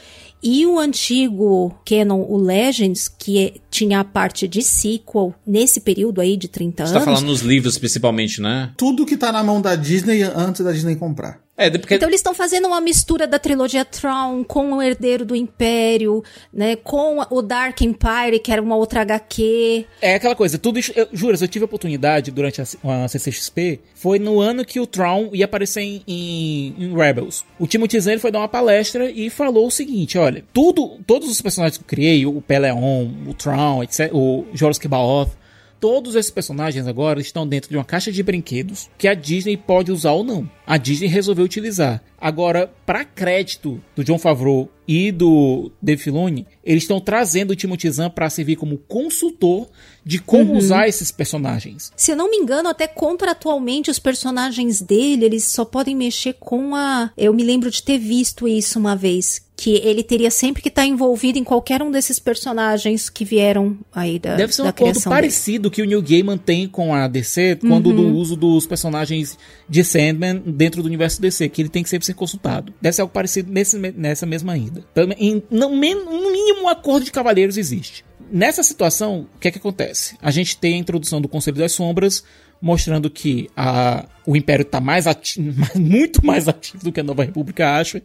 e 0.41 0.65
o 0.65 0.79
antigo 0.79 1.73
canon, 1.85 2.21
o 2.27 2.37
Legends, 2.37 3.07
que 3.07 3.39
é- 3.39 3.53
tinha 3.69 3.99
a 3.99 4.03
parte 4.03 4.47
de 4.47 4.61
sequel 4.61 5.33
nesse 5.45 5.79
período 5.81 6.21
aí 6.21 6.35
de 6.37 6.47
30 6.47 6.85
Você 6.85 6.93
anos. 6.93 7.05
tá 7.05 7.11
falando 7.13 7.27
nos 7.29 7.41
livros, 7.41 7.77
principalmente, 7.77 8.41
né? 8.41 8.71
Tudo 8.77 9.05
que 9.05 9.17
tá 9.17 9.31
na 9.31 9.43
mão 9.43 9.61
da 9.61 9.75
Disney 9.75 10.21
antes 10.23 10.63
da 10.63 10.71
Disney 10.71 10.95
comprar. 10.95 11.39
É, 11.59 11.69
porque... 11.69 11.95
Então 11.95 12.07
eles 12.07 12.21
estão 12.21 12.33
fazendo 12.33 12.69
uma 12.69 12.79
mistura 12.79 13.27
da 13.27 13.37
trilogia 13.37 13.83
Tron 13.83 14.45
com 14.45 14.71
o 14.71 14.81
Herdeiro 14.81 15.25
do 15.25 15.35
Império, 15.35 16.23
né? 16.53 16.77
Com 16.77 17.19
o 17.29 17.41
Dark 17.41 17.81
Empire, 17.81 18.39
que 18.41 18.49
era 18.49 18.61
uma 18.61 18.77
outra 18.77 19.01
HQ. 19.01 19.85
É 20.01 20.15
aquela 20.15 20.35
coisa, 20.35 20.57
tudo 20.57 20.79
isso. 20.79 20.93
Eu, 20.95 21.09
juras, 21.11 21.41
eu 21.41 21.49
tive 21.49 21.63
a 21.63 21.67
oportunidade 21.67 22.31
durante 22.31 22.61
a, 22.61 22.65
a 23.03 23.07
CCXP. 23.09 23.81
Foi 23.93 24.19
no 24.19 24.39
ano 24.39 24.63
que 24.63 24.79
o 24.79 24.87
Tron 24.87 25.31
ia 25.33 25.43
aparecer 25.43 25.81
em, 25.81 26.01
em, 26.07 26.75
em 26.77 26.95
Rebels. 26.95 27.43
O 27.59 27.67
Timothy 27.67 27.99
Zahn 27.99 28.19
foi 28.19 28.31
dar 28.31 28.39
uma 28.39 28.47
palestra 28.47 29.11
e 29.11 29.29
falou 29.29 29.67
o 29.67 29.71
seguinte: 29.71 30.17
olha, 30.17 30.45
tudo, 30.53 30.97
todos 31.05 31.29
os 31.29 31.41
personagens 31.41 31.77
que 31.77 31.83
eu 31.83 31.87
criei, 31.87 32.25
o 32.25 32.41
Peleon, 32.41 33.09
o 33.27 33.33
Tron, 33.33 33.83
etc., 33.83 34.09
o 34.13 34.45
Joros 34.53 34.79
Kibaoth, 34.79 35.31
todos 35.79 36.15
esses 36.15 36.31
personagens 36.31 36.87
agora 36.87 37.21
estão 37.21 37.47
dentro 37.47 37.69
de 37.69 37.77
uma 37.77 37.85
caixa 37.85 38.11
de 38.11 38.21
brinquedos 38.21 38.89
que 38.97 39.07
a 39.07 39.13
Disney 39.13 39.57
pode 39.57 39.91
usar 39.91 40.11
ou 40.11 40.23
não. 40.23 40.49
A 40.65 40.77
Disney 40.77 41.07
resolveu 41.07 41.45
utilizar. 41.45 42.03
Agora, 42.21 42.71
para 42.85 43.05
crédito 43.05 43.81
do 43.95 44.03
John 44.03 44.19
Favreau 44.19 44.69
e 44.87 45.11
do 45.11 45.71
Dave 45.81 46.01
Filoni, 46.01 46.45
eles 46.63 46.83
estão 46.83 46.99
trazendo 46.99 47.51
o 47.51 47.55
Timothy 47.55 47.89
Zahn 47.89 48.09
para 48.09 48.29
servir 48.29 48.55
como 48.55 48.77
consultor 48.77 49.69
de 50.03 50.19
como 50.19 50.51
uhum. 50.51 50.57
usar 50.57 50.87
esses 50.87 51.11
personagens. 51.11 51.91
Se 51.95 52.11
eu 52.11 52.17
não 52.17 52.29
me 52.29 52.37
engano, 52.37 52.67
até 52.67 52.87
contratualmente 52.87 53.89
os 53.89 53.99
personagens 53.99 54.81
dele, 54.81 55.25
eles 55.25 55.45
só 55.45 55.63
podem 55.63 55.95
mexer 55.95 56.33
com 56.33 56.75
a. 56.75 57.11
Eu 57.17 57.33
me 57.33 57.43
lembro 57.43 57.71
de 57.71 57.81
ter 57.81 57.97
visto 57.97 58.47
isso 58.47 58.77
uma 58.77 58.95
vez, 58.95 59.41
que 59.59 59.75
ele 59.75 60.01
teria 60.03 60.31
sempre 60.31 60.61
que 60.61 60.69
estar 60.69 60.83
tá 60.83 60.87
envolvido 60.87 61.37
em 61.37 61.43
qualquer 61.43 61.83
um 61.83 61.91
desses 61.91 62.17
personagens 62.17 63.09
que 63.09 63.25
vieram 63.25 63.77
aí 63.93 64.17
da 64.17 64.35
Deve 64.35 64.55
ser 64.55 64.61
um 64.61 64.67
acordo 64.67 65.01
parecido 65.01 65.63
dele. 65.63 65.75
que 65.75 65.81
o 65.81 65.85
New 65.85 66.01
Gaiman 66.01 66.37
tem 66.37 66.65
com 66.65 66.93
a 66.95 67.09
DC 67.09 67.57
quando 67.57 67.87
uhum. 67.87 67.95
do 67.97 68.15
uso 68.15 68.37
dos 68.37 68.65
personagens 68.65 69.37
de 69.67 69.83
Sandman 69.83 70.41
dentro 70.45 70.81
do 70.81 70.85
universo 70.85 71.21
DC, 71.21 71.49
que 71.49 71.61
ele 71.61 71.67
tem 71.67 71.83
que 71.83 71.89
sempre 71.89 72.05
ser 72.05 72.13
consultado. 72.13 72.73
Deve 72.81 72.95
ser 72.95 73.01
algo 73.01 73.13
parecido 73.13 73.51
nesse, 73.51 73.77
nessa 73.77 74.25
mesma. 74.25 74.57
Em, 74.57 75.43
no, 75.51 75.67
no 75.67 75.75
mínimo 75.75 76.63
um 76.63 76.69
acordo 76.69 77.03
de 77.03 77.11
cavaleiros 77.11 77.57
existe. 77.57 78.05
Nessa 78.31 78.63
situação, 78.63 79.27
o 79.35 79.39
que 79.39 79.49
é 79.49 79.51
que 79.51 79.57
acontece? 79.57 80.15
A 80.21 80.31
gente 80.31 80.55
tem 80.55 80.75
a 80.75 80.77
introdução 80.77 81.19
do 81.19 81.27
Conselho 81.27 81.57
das 81.57 81.73
Sombras, 81.73 82.23
mostrando 82.61 83.09
que 83.09 83.49
a, 83.55 84.05
o 84.25 84.35
Império 84.35 84.63
está 84.63 84.79
mais 84.79 85.07
ativo, 85.07 85.65
muito 85.79 86.25
mais 86.25 86.47
ativo 86.47 86.83
do 86.83 86.91
que 86.91 86.99
a 86.99 87.03
Nova 87.03 87.23
República 87.23 87.75
acha. 87.75 88.01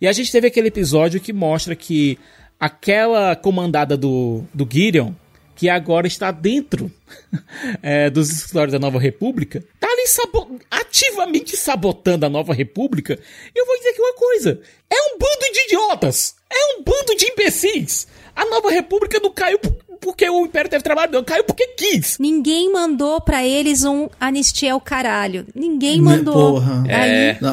E 0.00 0.06
a 0.06 0.12
gente 0.12 0.30
teve 0.30 0.46
aquele 0.46 0.68
episódio 0.68 1.20
que 1.20 1.32
mostra 1.32 1.74
que 1.74 2.18
aquela 2.58 3.34
comandada 3.36 3.96
do, 3.96 4.44
do 4.52 4.68
Gideon, 4.70 5.12
que 5.54 5.68
agora 5.68 6.06
está 6.06 6.30
dentro 6.30 6.92
é, 7.82 8.10
dos 8.10 8.30
escritórios 8.30 8.72
da 8.72 8.78
Nova 8.78 8.98
República, 8.98 9.64
tá 9.80 9.88
ali 9.88 10.06
sabo 10.06 10.60
ativamente 10.70 11.56
sabotando 11.56 12.26
a 12.26 12.30
Nova 12.30 12.52
República. 12.52 13.18
E 13.54 13.58
eu 13.58 13.66
vou 13.66 13.76
dizer 13.76 13.90
aqui 13.90 14.00
uma 14.00 14.14
coisa: 14.14 14.60
é 14.90 14.96
um 14.96 15.18
bando 15.18 15.52
de 15.52 15.60
idiotas! 15.66 16.36
É 16.50 16.78
um 16.78 16.84
bando 16.84 17.16
de 17.16 17.26
imbecis! 17.26 18.06
A 18.34 18.44
Nova 18.44 18.70
República 18.70 19.18
não 19.18 19.32
caiu 19.32 19.58
porque 20.06 20.30
o 20.30 20.44
Império 20.44 20.70
teve 20.70 20.84
trabalho, 20.84 21.10
não. 21.10 21.24
Caiu 21.24 21.42
porque 21.42 21.66
quis. 21.76 22.16
Ninguém 22.20 22.72
mandou 22.72 23.20
para 23.20 23.44
eles 23.44 23.82
um 23.82 24.08
anistia 24.20 24.72
ao 24.72 24.80
caralho. 24.80 25.44
Ninguém 25.52 26.00
mandou. 26.00 26.60
Porra. 26.60 26.84
Aí... 26.84 27.10
É. 27.10 27.38
Não. 27.40 27.50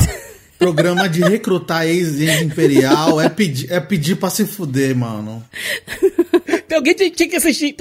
Programa 0.60 1.10
de 1.10 1.22
recrutar 1.22 1.86
ex-imperial 1.86 3.20
é 3.20 3.28
pedir, 3.28 3.70
é 3.72 3.80
pedir 3.80 4.16
pra 4.16 4.30
se 4.30 4.46
fuder, 4.46 4.96
mano. 4.96 5.44
Tem 6.70 6.78
alguém 6.78 6.94
que 6.94 7.10
tinha 7.10 7.28
que 7.28 7.36
assistir. 7.36 7.76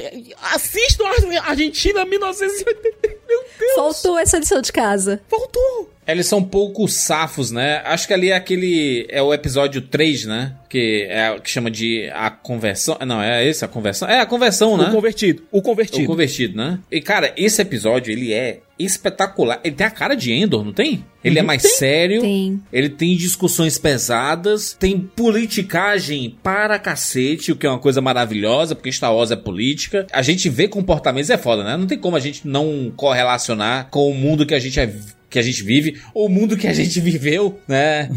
Assistam 0.55 1.05
a 1.05 1.51
Argentina 1.51 2.05
1980. 2.07 3.19
Meu 3.29 3.45
Deus. 3.59 3.75
Faltou 3.75 4.19
essa 4.19 4.39
lição 4.39 4.61
de 4.63 4.73
casa. 4.73 5.21
Faltou. 5.29 5.91
Eles 6.13 6.27
são 6.27 6.43
pouco 6.43 6.87
safos, 6.87 7.51
né? 7.51 7.83
Acho 7.85 8.07
que 8.07 8.13
ali 8.13 8.31
é 8.31 8.37
aquele. 8.37 9.07
É 9.09 9.23
o 9.23 9.33
episódio 9.33 9.81
3, 9.81 10.27
né? 10.27 10.55
Que 10.69 11.07
é 11.09 11.31
o 11.31 11.41
que 11.41 11.51
chama 11.51 11.71
de 11.71 12.09
a 12.15 12.31
conversão. 12.31 12.97
Não, 13.07 13.21
é 13.21 13.47
esse 13.47 13.65
a 13.65 13.69
conversão? 13.69 14.09
É 14.09 14.21
a 14.21 14.27
conversão, 14.27 14.77
né? 14.77 14.89
O 14.89 14.93
convertido. 14.93 15.43
O 15.51 15.63
convertido. 15.63 16.05
O 16.05 16.07
convertido, 16.07 16.57
né? 16.57 16.79
E, 16.91 17.01
cara, 17.01 17.33
esse 17.37 17.61
episódio, 17.61 18.13
ele 18.13 18.33
é 18.33 18.61
espetacular. 18.79 19.61
Ele 19.63 19.75
tem 19.75 19.87
a 19.87 19.91
cara 19.91 20.15
de 20.15 20.33
Endor, 20.33 20.65
não 20.65 20.73
tem? 20.73 21.05
Ele 21.23 21.39
é 21.39 21.41
uhum. 21.41 21.45
é 21.45 21.47
mais 21.47 21.63
tem. 21.63 21.71
sério. 21.73 22.21
Tem. 22.21 22.61
Ele 22.73 22.89
tem 22.89 23.17
discussões 23.17 23.79
pesadas. 23.79 24.77
Tem 24.79 24.99
politicagem 24.99 26.37
para 26.43 26.79
cacete, 26.79 27.53
o 27.53 27.57
que 27.57 27.67
é 27.67 27.71
uma 27.71 27.79
coisa 27.79 28.01
maravilhosa, 28.01 28.75
porque 28.75 28.93
Star 28.93 29.15
Wars 29.15 29.31
é 29.31 29.37
política. 29.37 30.07
A 30.13 30.23
gente 30.23 30.49
vê 30.49 30.69
comportamentos, 30.69 31.31
é 31.31 31.39
foda, 31.39 31.63
né? 31.63 31.77
Não 31.77 31.87
tem 31.87 31.99
como 31.99 32.17
a 32.17 32.21
gente 32.21 32.47
não 32.47 32.93
correlacionar 32.97 33.89
com 33.91 34.11
o 34.11 34.15
mundo 34.15 34.45
que 34.45 34.55
a 34.55 34.59
gente 34.59 34.79
é 34.81 34.93
que 35.33 35.39
a 35.39 35.43
gente 35.43 35.63
vive, 35.63 36.01
ou 36.15 36.27
o 36.27 36.29
mundo 36.29 36.57
que 36.57 36.69
a 36.69 36.73
gente 36.73 37.01
viveu, 37.01 37.59
né? 37.67 38.11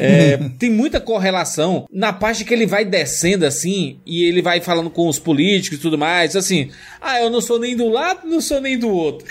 É, 0.00 0.38
tem 0.58 0.70
muita 0.70 1.00
correlação 1.00 1.86
na 1.92 2.12
parte 2.12 2.44
que 2.44 2.52
ele 2.52 2.66
vai 2.66 2.84
descendo 2.84 3.44
assim 3.44 3.98
e 4.06 4.24
ele 4.24 4.42
vai 4.42 4.60
falando 4.60 4.90
com 4.90 5.06
os 5.08 5.18
políticos 5.18 5.78
e 5.78 5.82
tudo 5.82 5.98
mais, 5.98 6.34
assim, 6.34 6.70
ah, 7.00 7.20
eu 7.20 7.30
não 7.30 7.40
sou 7.40 7.58
nem 7.58 7.76
do 7.76 7.88
lado, 7.88 8.26
não 8.26 8.40
sou 8.40 8.60
nem 8.60 8.78
do 8.78 8.88
outro. 8.88 9.26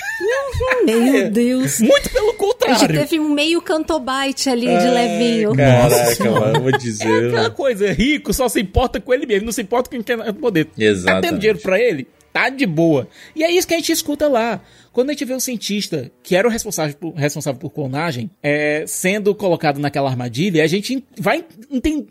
Meu 0.86 1.16
é, 1.16 1.30
Deus. 1.30 1.80
Muito 1.80 2.10
pelo 2.12 2.34
contrário. 2.34 2.76
A 2.76 2.80
gente 2.80 2.94
teve 2.94 3.20
um 3.20 3.30
meio 3.30 3.62
cantobite 3.62 4.50
ali 4.50 4.68
de 4.68 4.89
levinho. 4.89 5.56
Caraca, 5.56 6.32
mano, 6.32 6.58
eu 6.58 6.62
vou 6.62 6.78
dizer. 6.78 7.24
É 7.24 7.28
aquela 7.28 7.50
coisa, 7.50 7.92
rico 7.92 8.34
só 8.34 8.48
se 8.48 8.60
importa 8.60 9.00
com 9.00 9.14
ele 9.14 9.26
mesmo, 9.26 9.46
não 9.46 9.52
se 9.52 9.62
importa 9.62 9.89
com 9.89 10.02
quem 10.02 10.18
quer 10.18 10.34
poder. 10.34 10.68
Exato. 10.78 11.22
Tá 11.22 11.28
tendo 11.28 11.39
dinheiro 11.39 11.60
pra 11.60 11.80
ele? 11.80 12.08
Tá 12.34 12.50
de 12.50 12.66
boa. 12.66 13.08
E 13.36 13.44
é 13.44 13.52
isso 13.52 13.68
que 13.68 13.74
a 13.74 13.78
gente 13.78 13.92
escuta 13.92 14.28
lá. 14.28 14.62
Quando 14.94 15.10
a 15.10 15.14
gente 15.14 15.26
vê 15.26 15.34
o 15.34 15.40
cientista, 15.40 16.12
que 16.24 16.36
era 16.36 16.48
o 16.48 16.52
responsável 16.52 16.96
por, 16.96 17.14
responsável 17.14 17.60
por 17.60 17.70
clonagem, 17.70 18.30
é, 18.42 18.86
sendo 18.88 19.34
colocado 19.36 19.80
naquela 19.80 20.10
armadilha, 20.10 20.64
a 20.64 20.68
gente 20.68 21.04
vai 21.18 21.46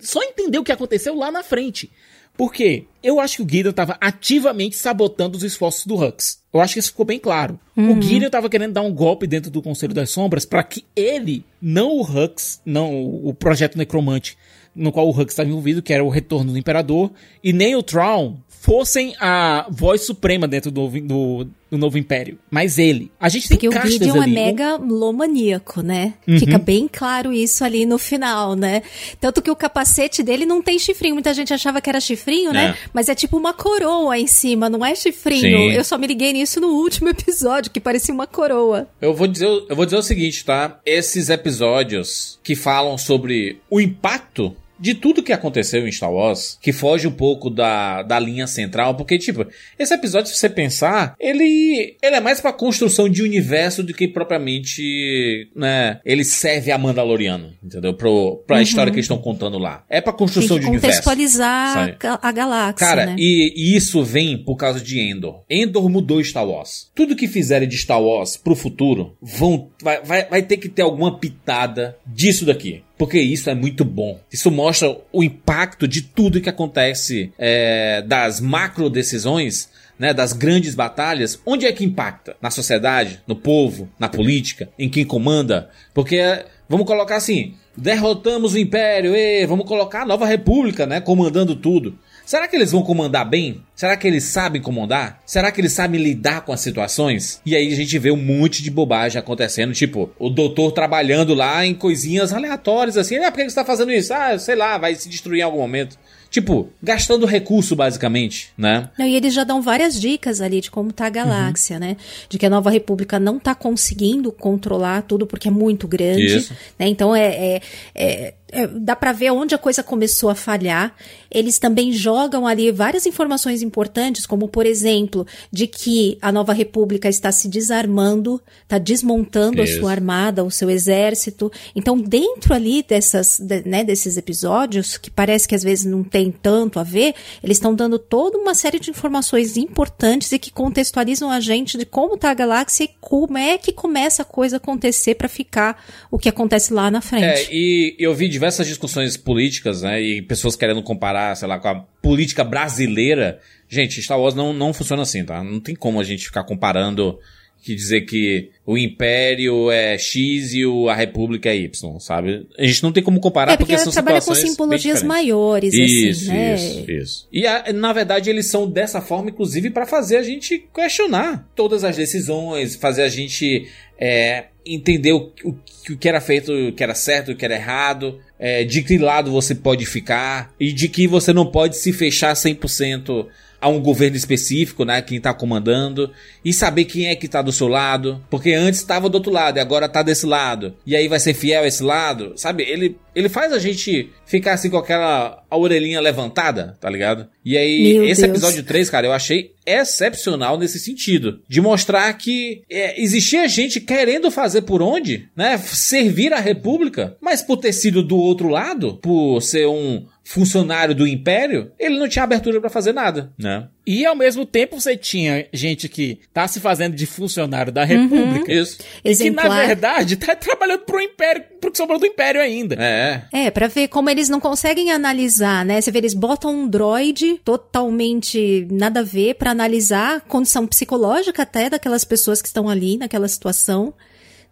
só 0.00 0.22
entender 0.22 0.58
o 0.58 0.64
que 0.64 0.72
aconteceu 0.72 1.14
lá 1.14 1.30
na 1.30 1.42
frente. 1.42 1.90
Por 2.36 2.52
quê? 2.52 2.84
Eu 3.02 3.20
acho 3.20 3.36
que 3.36 3.42
o 3.42 3.48
Gideon 3.48 3.70
estava 3.70 3.98
ativamente 4.00 4.76
sabotando 4.76 5.36
os 5.36 5.44
esforços 5.44 5.84
do 5.84 5.94
Hux. 5.94 6.40
Eu 6.52 6.60
acho 6.60 6.74
que 6.74 6.80
isso 6.80 6.90
ficou 6.90 7.04
bem 7.04 7.18
claro. 7.18 7.60
Uhum. 7.76 7.98
O 7.98 8.02
Gideon 8.02 8.26
estava 8.26 8.48
querendo 8.48 8.72
dar 8.72 8.82
um 8.82 8.94
golpe 8.94 9.26
dentro 9.26 9.50
do 9.50 9.60
Conselho 9.60 9.92
das 9.92 10.10
Sombras 10.10 10.46
para 10.46 10.62
que 10.62 10.84
ele, 10.96 11.44
não 11.60 11.90
o 11.90 12.02
Hux, 12.02 12.60
não 12.64 13.04
o 13.04 13.34
projeto 13.34 13.76
Necromante, 13.76 14.38
no 14.74 14.90
qual 14.90 15.06
o 15.06 15.10
Hux 15.10 15.32
estava 15.32 15.50
envolvido, 15.50 15.82
que 15.82 15.92
era 15.92 16.04
o 16.04 16.08
retorno 16.08 16.52
do 16.52 16.58
Imperador, 16.58 17.12
e 17.44 17.52
nem 17.52 17.76
o 17.76 17.82
Traum 17.82 18.38
fossem 18.60 19.16
a 19.18 19.66
voz 19.70 20.02
suprema 20.02 20.46
dentro 20.46 20.70
do, 20.70 20.86
do, 21.00 21.48
do 21.70 21.78
novo 21.78 21.96
império. 21.96 22.38
Mas 22.50 22.78
ele. 22.78 23.10
A 23.18 23.30
gente 23.30 23.48
tem 23.48 23.56
Porque 23.56 23.68
o 23.68 23.90
Gideon 23.90 24.22
é 24.22 24.26
mega 24.26 24.76
lomaníaco, 24.76 25.80
né? 25.80 26.12
Uhum. 26.28 26.38
Fica 26.38 26.58
bem 26.58 26.86
claro 26.86 27.32
isso 27.32 27.64
ali 27.64 27.86
no 27.86 27.96
final, 27.96 28.54
né? 28.54 28.82
Tanto 29.18 29.40
que 29.40 29.50
o 29.50 29.56
capacete 29.56 30.22
dele 30.22 30.44
não 30.44 30.60
tem 30.60 30.78
chifrinho. 30.78 31.14
Muita 31.14 31.32
gente 31.32 31.54
achava 31.54 31.80
que 31.80 31.88
era 31.88 32.00
chifrinho, 32.00 32.52
né? 32.52 32.64
é. 32.64 32.68
né? 32.68 32.76
Mas 32.92 33.08
é 33.08 33.14
tipo 33.14 33.38
uma 33.38 33.54
coroa 33.54 34.18
em 34.18 34.26
cima, 34.26 34.68
não 34.68 34.84
é 34.84 34.94
chifrinho. 34.94 35.40
Sim. 35.40 35.72
Eu 35.72 35.82
só 35.82 35.96
me 35.96 36.06
liguei 36.06 36.34
nisso 36.34 36.60
no 36.60 36.68
último 36.68 37.08
episódio, 37.10 37.70
que 37.70 37.80
parecia 37.80 38.12
uma 38.12 38.26
coroa. 38.26 38.86
Eu 39.00 39.14
vou 39.14 39.26
dizer, 39.26 39.46
eu 39.46 39.74
vou 39.74 39.86
dizer 39.86 39.96
o 39.96 40.02
seguinte, 40.02 40.44
tá? 40.44 40.78
Esses 40.84 41.30
episódios 41.30 42.38
que 42.42 42.54
falam 42.54 42.98
sobre 42.98 43.58
o 43.70 43.80
impacto 43.80 44.54
de 44.80 44.94
tudo 44.94 45.22
que 45.22 45.32
aconteceu 45.32 45.86
em 45.86 45.92
Star 45.92 46.12
Wars, 46.12 46.58
que 46.60 46.72
foge 46.72 47.06
um 47.06 47.12
pouco 47.12 47.50
da, 47.50 48.02
da 48.02 48.18
linha 48.18 48.46
central, 48.46 48.94
porque, 48.94 49.18
tipo, 49.18 49.46
esse 49.78 49.92
episódio, 49.92 50.30
se 50.30 50.38
você 50.38 50.48
pensar, 50.48 51.14
ele, 51.20 51.96
ele 52.02 52.16
é 52.16 52.20
mais 52.20 52.40
pra 52.40 52.52
construção 52.52 53.08
de 53.08 53.22
universo 53.22 53.82
do 53.82 53.92
que 53.92 54.08
propriamente, 54.08 55.50
né, 55.54 56.00
ele 56.04 56.24
serve 56.24 56.72
a 56.72 56.78
Mandaloriano, 56.78 57.52
entendeu? 57.62 57.92
Pro, 57.94 58.42
pra 58.46 58.56
uhum. 58.56 58.62
história 58.62 58.90
que 58.90 58.96
eles 58.96 59.04
estão 59.04 59.18
contando 59.18 59.58
lá. 59.58 59.84
É 59.88 60.00
pra 60.00 60.12
construção 60.12 60.58
de 60.58 60.66
universo. 60.66 61.02
contextualizar 61.02 61.98
a 62.22 62.32
galáxia, 62.32 62.86
Cara, 62.86 63.06
né? 63.06 63.16
e, 63.18 63.52
e, 63.56 63.76
isso 63.76 64.02
vem 64.02 64.38
por 64.38 64.56
causa 64.56 64.80
de 64.80 64.98
Endor. 64.98 65.42
Endor 65.48 65.88
mudou 65.90 66.22
Star 66.24 66.46
Wars. 66.46 66.90
Tudo 66.94 67.16
que 67.16 67.28
fizerem 67.28 67.68
de 67.68 67.76
Star 67.76 68.00
Wars 68.00 68.36
pro 68.36 68.54
futuro, 68.54 69.16
vão, 69.20 69.68
vai, 69.82 70.02
vai, 70.02 70.24
vai 70.24 70.42
ter 70.42 70.56
que 70.56 70.68
ter 70.68 70.82
alguma 70.82 71.18
pitada 71.18 71.96
disso 72.06 72.46
daqui 72.46 72.82
porque 73.00 73.18
isso 73.18 73.48
é 73.48 73.54
muito 73.54 73.82
bom. 73.82 74.20
Isso 74.30 74.50
mostra 74.50 74.94
o 75.10 75.24
impacto 75.24 75.88
de 75.88 76.02
tudo 76.02 76.38
que 76.38 76.50
acontece 76.50 77.32
é, 77.38 78.02
das 78.02 78.42
macro 78.42 78.90
decisões. 78.90 79.70
Né, 79.98 80.14
das 80.14 80.32
grandes 80.32 80.74
batalhas, 80.74 81.38
onde 81.44 81.66
é 81.66 81.72
que 81.72 81.84
impacta? 81.84 82.34
Na 82.40 82.50
sociedade, 82.50 83.20
no 83.26 83.36
povo, 83.36 83.86
na 83.98 84.08
política, 84.08 84.70
em 84.78 84.88
quem 84.88 85.04
comanda? 85.04 85.68
Porque, 85.92 86.18
vamos 86.66 86.86
colocar 86.86 87.16
assim, 87.16 87.52
derrotamos 87.76 88.54
o 88.54 88.58
império, 88.58 89.14
e 89.14 89.44
vamos 89.44 89.66
colocar 89.66 90.00
a 90.00 90.06
nova 90.06 90.24
república, 90.24 90.86
né, 90.86 91.02
comandando 91.02 91.54
tudo. 91.54 91.98
Será 92.30 92.46
que 92.46 92.54
eles 92.54 92.70
vão 92.70 92.84
comandar 92.84 93.28
bem? 93.28 93.60
Será 93.74 93.96
que 93.96 94.06
eles 94.06 94.22
sabem 94.22 94.62
comandar? 94.62 95.20
Será 95.26 95.50
que 95.50 95.60
eles 95.60 95.72
sabem 95.72 96.00
lidar 96.00 96.42
com 96.42 96.52
as 96.52 96.60
situações? 96.60 97.40
E 97.44 97.56
aí 97.56 97.72
a 97.72 97.74
gente 97.74 97.98
vê 97.98 98.12
um 98.12 98.16
monte 98.16 98.62
de 98.62 98.70
bobagem 98.70 99.18
acontecendo, 99.18 99.72
tipo, 99.72 100.12
o 100.16 100.30
doutor 100.30 100.70
trabalhando 100.70 101.34
lá 101.34 101.66
em 101.66 101.74
coisinhas 101.74 102.32
aleatórias 102.32 102.96
assim. 102.96 103.16
Ah, 103.16 103.32
por 103.32 103.38
que 103.38 103.42
você 103.42 103.48
está 103.48 103.64
fazendo 103.64 103.90
isso? 103.90 104.14
Ah, 104.14 104.38
sei 104.38 104.54
lá, 104.54 104.78
vai 104.78 104.94
se 104.94 105.08
destruir 105.08 105.40
em 105.40 105.42
algum 105.42 105.58
momento. 105.58 105.98
tipo, 106.30 106.68
gastando 106.80 107.26
recurso, 107.26 107.74
basicamente, 107.74 108.52
né? 108.56 108.88
Não, 108.96 109.04
e 109.04 109.16
eles 109.16 109.34
já 109.34 109.42
dão 109.42 109.60
várias 109.60 110.00
dicas 110.00 110.40
ali 110.40 110.60
de 110.60 110.70
como 110.70 110.92
tá 110.92 111.06
a 111.06 111.10
galáxia, 111.10 111.80
né? 111.80 111.96
De 112.28 112.38
que 112.38 112.46
a 112.46 112.48
Nova 112.50 112.70
República 112.70 113.18
não 113.18 113.40
tá 113.40 113.52
conseguindo 113.52 114.30
controlar 114.30 115.02
tudo 115.02 115.26
porque 115.26 115.48
é 115.48 115.50
muito 115.50 115.88
grande. 115.88 116.24
Isso. 116.36 116.54
Né? 116.78 116.86
Então 116.86 117.16
é, 117.16 117.26
é- 117.56 117.60
é- 117.96 118.34
é- 118.52 118.66
dá 118.66 118.94
pra 118.96 119.12
ver 119.12 119.30
onde 119.32 119.54
a 119.54 119.58
coisa 119.58 119.82
começou 119.82 120.30
a 120.30 120.34
falhar. 120.34 120.94
Eles 121.30 121.58
também 121.58 121.92
jogam 121.92 122.46
ali 122.46 122.70
várias 122.72 123.06
informações 123.06 123.62
importantes, 123.62 124.26
como 124.26 124.48
por 124.48 124.66
exemplo, 124.66 125.26
de 125.52 125.66
que 125.66 126.18
a 126.20 126.32
Nova 126.32 126.52
República 126.52 127.08
está 127.08 127.30
se 127.30 127.48
desarmando, 127.48 128.40
está 128.62 128.78
desmontando 128.78 129.62
Isso. 129.62 129.76
a 129.76 129.80
sua 129.80 129.90
armada, 129.92 130.44
o 130.44 130.50
seu 130.50 130.68
exército. 130.68 131.50
Então, 131.74 131.96
dentro 131.98 132.52
ali 132.54 132.82
dessas, 132.86 133.38
de- 133.38 133.62
né, 133.68 133.84
desses 133.84 134.16
episódios, 134.16 134.96
que 134.98 135.10
parece 135.10 135.46
que 135.46 135.54
às 135.54 135.62
vezes 135.62 135.84
não 135.84 136.02
tem 136.02 136.30
tanto 136.30 136.78
a 136.78 136.82
ver, 136.82 137.14
eles 137.42 137.56
estão 137.56 137.74
dando 137.74 137.98
toda 137.98 138.36
uma 138.38 138.54
série 138.54 138.80
de 138.80 138.90
informações 138.90 139.56
importantes 139.56 140.32
e 140.32 140.38
que 140.38 140.50
contextualizam 140.52 141.30
a 141.30 141.40
gente 141.40 141.78
de 141.78 141.84
como 141.86 142.16
tá 142.16 142.30
a 142.30 142.34
galáxia 142.34 142.84
e 142.84 142.90
como 143.00 143.38
é 143.38 143.56
que 143.56 143.72
começa 143.72 144.22
a 144.22 144.24
coisa 144.24 144.56
a 144.56 144.58
acontecer 144.58 145.14
para 145.14 145.28
ficar 145.28 145.82
o 146.10 146.18
que 146.18 146.28
acontece 146.28 146.72
lá 146.72 146.90
na 146.90 147.00
frente. 147.00 147.24
É, 147.24 147.48
e 147.52 147.94
eu 147.98 148.14
vi 148.14 148.28
diversas 148.40 148.66
discussões 148.66 149.18
políticas, 149.18 149.82
né? 149.82 150.00
E 150.00 150.22
pessoas 150.22 150.56
querendo 150.56 150.82
comparar, 150.82 151.36
sei 151.36 151.46
lá, 151.46 151.58
com 151.58 151.68
a 151.68 151.74
política 152.02 152.42
brasileira. 152.42 153.38
Gente, 153.68 154.00
Star 154.00 154.18
Wars 154.18 154.34
não, 154.34 154.54
não 154.54 154.72
funciona 154.72 155.02
assim, 155.02 155.22
tá? 155.22 155.44
Não 155.44 155.60
tem 155.60 155.74
como 155.76 156.00
a 156.00 156.04
gente 156.04 156.24
ficar 156.24 156.42
comparando 156.44 157.18
que 157.62 157.74
dizer 157.74 158.02
que 158.02 158.50
o 158.66 158.76
Império 158.78 159.70
é 159.70 159.98
X 159.98 160.54
e 160.54 160.64
o, 160.64 160.88
a 160.88 160.94
República 160.94 161.48
é 161.50 161.56
Y, 161.56 161.98
sabe? 162.00 162.46
A 162.58 162.66
gente 162.66 162.82
não 162.82 162.92
tem 162.92 163.02
como 163.02 163.20
comparar 163.20 163.52
É, 163.52 163.56
porque 163.56 163.72
porque, 163.72 163.84
são 163.84 163.92
trabalha 163.92 164.20
com 164.20 164.34
simbologias 164.34 165.02
maiores, 165.02 165.74
Isso, 165.74 166.22
assim, 166.24 166.28
né? 166.32 166.54
isso, 166.54 166.90
isso. 166.90 167.28
E 167.32 167.46
a- 167.46 167.72
na 167.72 167.92
verdade 167.92 168.30
eles 168.30 168.46
são 168.46 168.68
dessa 168.70 169.00
forma, 169.00 169.30
inclusive, 169.30 169.70
pra 169.70 169.86
fazer 169.86 170.16
a 170.16 170.22
gente 170.22 170.66
questionar 170.74 171.48
todas 171.54 171.84
as 171.84 171.96
decisões, 171.96 172.76
fazer 172.76 173.02
a 173.02 173.08
gente 173.08 173.66
é, 173.98 174.44
entender 174.64 175.12
o, 175.12 175.30
o, 175.44 175.50
o 175.90 175.96
que 175.98 176.08
era 176.08 176.20
feito, 176.20 176.52
o 176.52 176.72
que 176.72 176.82
era 176.82 176.94
certo, 176.94 177.32
o 177.32 177.36
que 177.36 177.44
era 177.44 177.54
errado, 177.54 178.18
é, 178.38 178.64
de 178.64 178.82
que 178.82 178.96
lado 178.98 179.30
você 179.30 179.54
pode 179.54 179.84
ficar 179.84 180.54
e 180.58 180.72
de 180.72 180.88
que 180.88 181.06
você 181.06 181.32
não 181.32 181.44
pode 181.46 181.76
se 181.76 181.92
fechar 181.92 182.34
100% 182.34 183.26
a 183.60 183.68
um 183.68 183.80
governo 183.80 184.16
específico, 184.16 184.84
né, 184.84 185.02
quem 185.02 185.20
tá 185.20 185.34
comandando, 185.34 186.10
e 186.44 186.52
saber 186.52 186.84
quem 186.86 187.08
é 187.08 187.14
que 187.14 187.28
tá 187.28 187.42
do 187.42 187.52
seu 187.52 187.68
lado, 187.68 188.24
porque 188.30 188.52
antes 188.52 188.80
estava 188.80 189.08
do 189.08 189.16
outro 189.16 189.30
lado 189.30 189.58
e 189.58 189.60
agora 189.60 189.88
tá 189.88 190.02
desse 190.02 190.26
lado. 190.26 190.74
E 190.86 190.96
aí 190.96 191.08
vai 191.08 191.20
ser 191.20 191.34
fiel 191.34 191.62
a 191.62 191.66
esse 191.66 191.82
lado, 191.82 192.32
sabe? 192.36 192.62
Ele 192.62 192.96
ele 193.14 193.28
faz 193.28 193.52
a 193.52 193.58
gente 193.58 194.10
ficar 194.24 194.54
assim 194.54 194.70
com 194.70 194.76
aquela 194.76 195.42
a 195.50 195.56
orelhinha 195.56 196.00
levantada, 196.00 196.76
tá 196.80 196.88
ligado? 196.88 197.26
E 197.44 197.56
aí 197.56 197.94
Meu 197.94 198.04
esse 198.04 198.22
Deus. 198.22 198.32
episódio 198.32 198.62
3, 198.62 198.88
cara, 198.88 199.06
eu 199.06 199.12
achei 199.12 199.52
excepcional 199.66 200.58
nesse 200.58 200.78
sentido, 200.78 201.40
de 201.48 201.60
mostrar 201.60 202.12
que 202.14 202.62
é, 202.70 203.00
existia 203.00 203.46
gente 203.48 203.80
querendo 203.80 204.30
fazer 204.30 204.62
por 204.62 204.80
onde, 204.82 205.28
né, 205.36 205.58
servir 205.58 206.32
a 206.32 206.40
república, 206.40 207.16
mas 207.20 207.42
por 207.42 207.56
ter 207.56 207.72
sido 207.72 208.02
do 208.02 208.16
outro 208.16 208.48
lado, 208.48 208.98
por 209.02 209.40
ser 209.40 209.66
um 209.66 210.06
funcionário 210.30 210.94
do 210.94 211.08
império, 211.08 211.72
ele 211.76 211.98
não 211.98 212.08
tinha 212.08 212.22
abertura 212.22 212.60
pra 212.60 212.70
fazer 212.70 212.92
nada, 212.92 213.32
né? 213.36 213.66
E 213.84 214.06
ao 214.06 214.14
mesmo 214.14 214.46
tempo 214.46 214.80
você 214.80 214.96
tinha 214.96 215.44
gente 215.52 215.88
que 215.88 216.20
tá 216.32 216.46
se 216.46 216.60
fazendo 216.60 216.94
de 216.94 217.04
funcionário 217.04 217.72
da 217.72 217.82
República. 217.82 218.52
Isso. 218.52 218.78
E 219.04 219.12
que 219.16 219.28
na 219.28 219.42
Exemplar. 219.42 219.66
verdade 219.66 220.14
tá 220.14 220.36
trabalhando 220.36 220.82
pro 220.82 221.00
Império, 221.00 221.42
pro 221.60 221.72
que 221.72 221.76
sobrou 221.76 221.98
do 221.98 222.06
Império 222.06 222.40
ainda. 222.40 222.76
É. 222.78 223.22
É, 223.32 223.50
pra 223.50 223.66
ver 223.66 223.88
como 223.88 224.08
eles 224.08 224.28
não 224.28 224.38
conseguem 224.38 224.92
analisar, 224.92 225.64
né? 225.64 225.80
Você 225.80 225.90
vê, 225.90 225.98
eles 225.98 226.14
botam 226.14 226.54
um 226.54 226.68
droid 226.68 227.40
totalmente 227.44 228.68
nada 228.70 229.00
a 229.00 229.02
ver 229.02 229.34
pra 229.34 229.50
analisar 229.50 230.18
a 230.18 230.20
condição 230.20 230.64
psicológica 230.64 231.42
até 231.42 231.68
daquelas 231.68 232.04
pessoas 232.04 232.40
que 232.40 232.46
estão 232.46 232.68
ali 232.68 232.96
naquela 232.96 233.26
situação. 233.26 233.92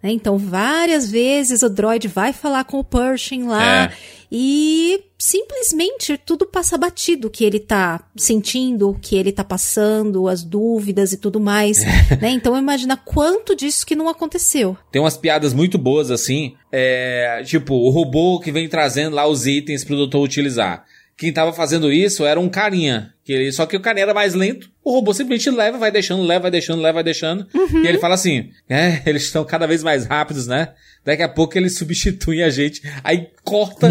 Né? 0.02 0.10
Então, 0.12 0.38
várias 0.38 1.10
vezes 1.10 1.62
o 1.62 1.68
droid 1.68 2.06
vai 2.08 2.32
falar 2.32 2.64
com 2.64 2.78
o 2.78 2.84
Pershing 2.84 3.44
lá 3.44 3.84
É. 3.86 3.92
e 4.30 5.00
simplesmente 5.18 6.16
tudo 6.18 6.46
passa 6.46 6.78
batido 6.78 7.26
o 7.26 7.30
que 7.30 7.44
ele 7.44 7.58
tá 7.58 8.00
sentindo, 8.16 8.90
o 8.90 8.94
que 8.98 9.16
ele 9.16 9.32
tá 9.32 9.42
passando, 9.42 10.28
as 10.28 10.44
dúvidas 10.44 11.12
e 11.12 11.16
tudo 11.16 11.40
mais, 11.40 11.84
né? 12.20 12.30
Então, 12.30 12.56
imagina 12.56 12.96
quanto 12.96 13.56
disso 13.56 13.84
que 13.84 13.96
não 13.96 14.08
aconteceu. 14.08 14.76
Tem 14.92 15.02
umas 15.02 15.16
piadas 15.16 15.52
muito 15.52 15.76
boas 15.78 16.10
assim. 16.10 16.54
É, 16.70 17.42
tipo, 17.44 17.74
o 17.74 17.90
robô 17.90 18.38
que 18.40 18.52
vem 18.52 18.68
trazendo 18.68 19.16
lá 19.16 19.26
os 19.26 19.46
itens 19.46 19.82
pro 19.84 19.96
doutor 19.96 20.22
utilizar. 20.22 20.84
Quem 21.18 21.32
tava 21.32 21.52
fazendo 21.52 21.92
isso 21.92 22.24
era 22.24 22.38
um 22.38 22.48
carinha. 22.48 23.12
Que 23.24 23.32
ele, 23.32 23.52
só 23.52 23.66
que 23.66 23.76
o 23.76 23.80
carinha 23.80 24.04
era 24.04 24.14
mais 24.14 24.34
lento. 24.34 24.70
O 24.84 24.92
robô 24.92 25.12
simplesmente 25.12 25.50
leva, 25.50 25.76
vai 25.76 25.90
deixando, 25.90 26.22
leva, 26.22 26.42
vai 26.42 26.50
deixando, 26.52 26.80
leva, 26.80 26.94
vai 26.94 27.02
deixando. 27.02 27.44
E 27.52 27.88
ele 27.88 27.98
fala 27.98 28.14
assim: 28.14 28.50
é, 28.68 29.02
eles 29.04 29.24
estão 29.24 29.44
cada 29.44 29.66
vez 29.66 29.82
mais 29.82 30.06
rápidos, 30.06 30.46
né? 30.46 30.74
Daqui 31.04 31.24
a 31.24 31.28
pouco 31.28 31.58
eles 31.58 31.74
substituem 31.76 32.44
a 32.44 32.50
gente. 32.50 32.80
Aí 33.02 33.30
corta. 33.42 33.88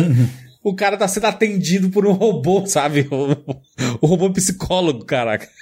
O 0.63 0.73
cara 0.73 0.95
tá 0.95 1.07
sendo 1.07 1.25
atendido 1.27 1.89
por 1.89 2.07
um 2.07 2.13
robô, 2.13 2.65
sabe? 2.65 3.07
O, 3.11 3.57
o 3.99 4.07
robô 4.07 4.31
psicólogo, 4.31 5.05
caraca. 5.05 5.47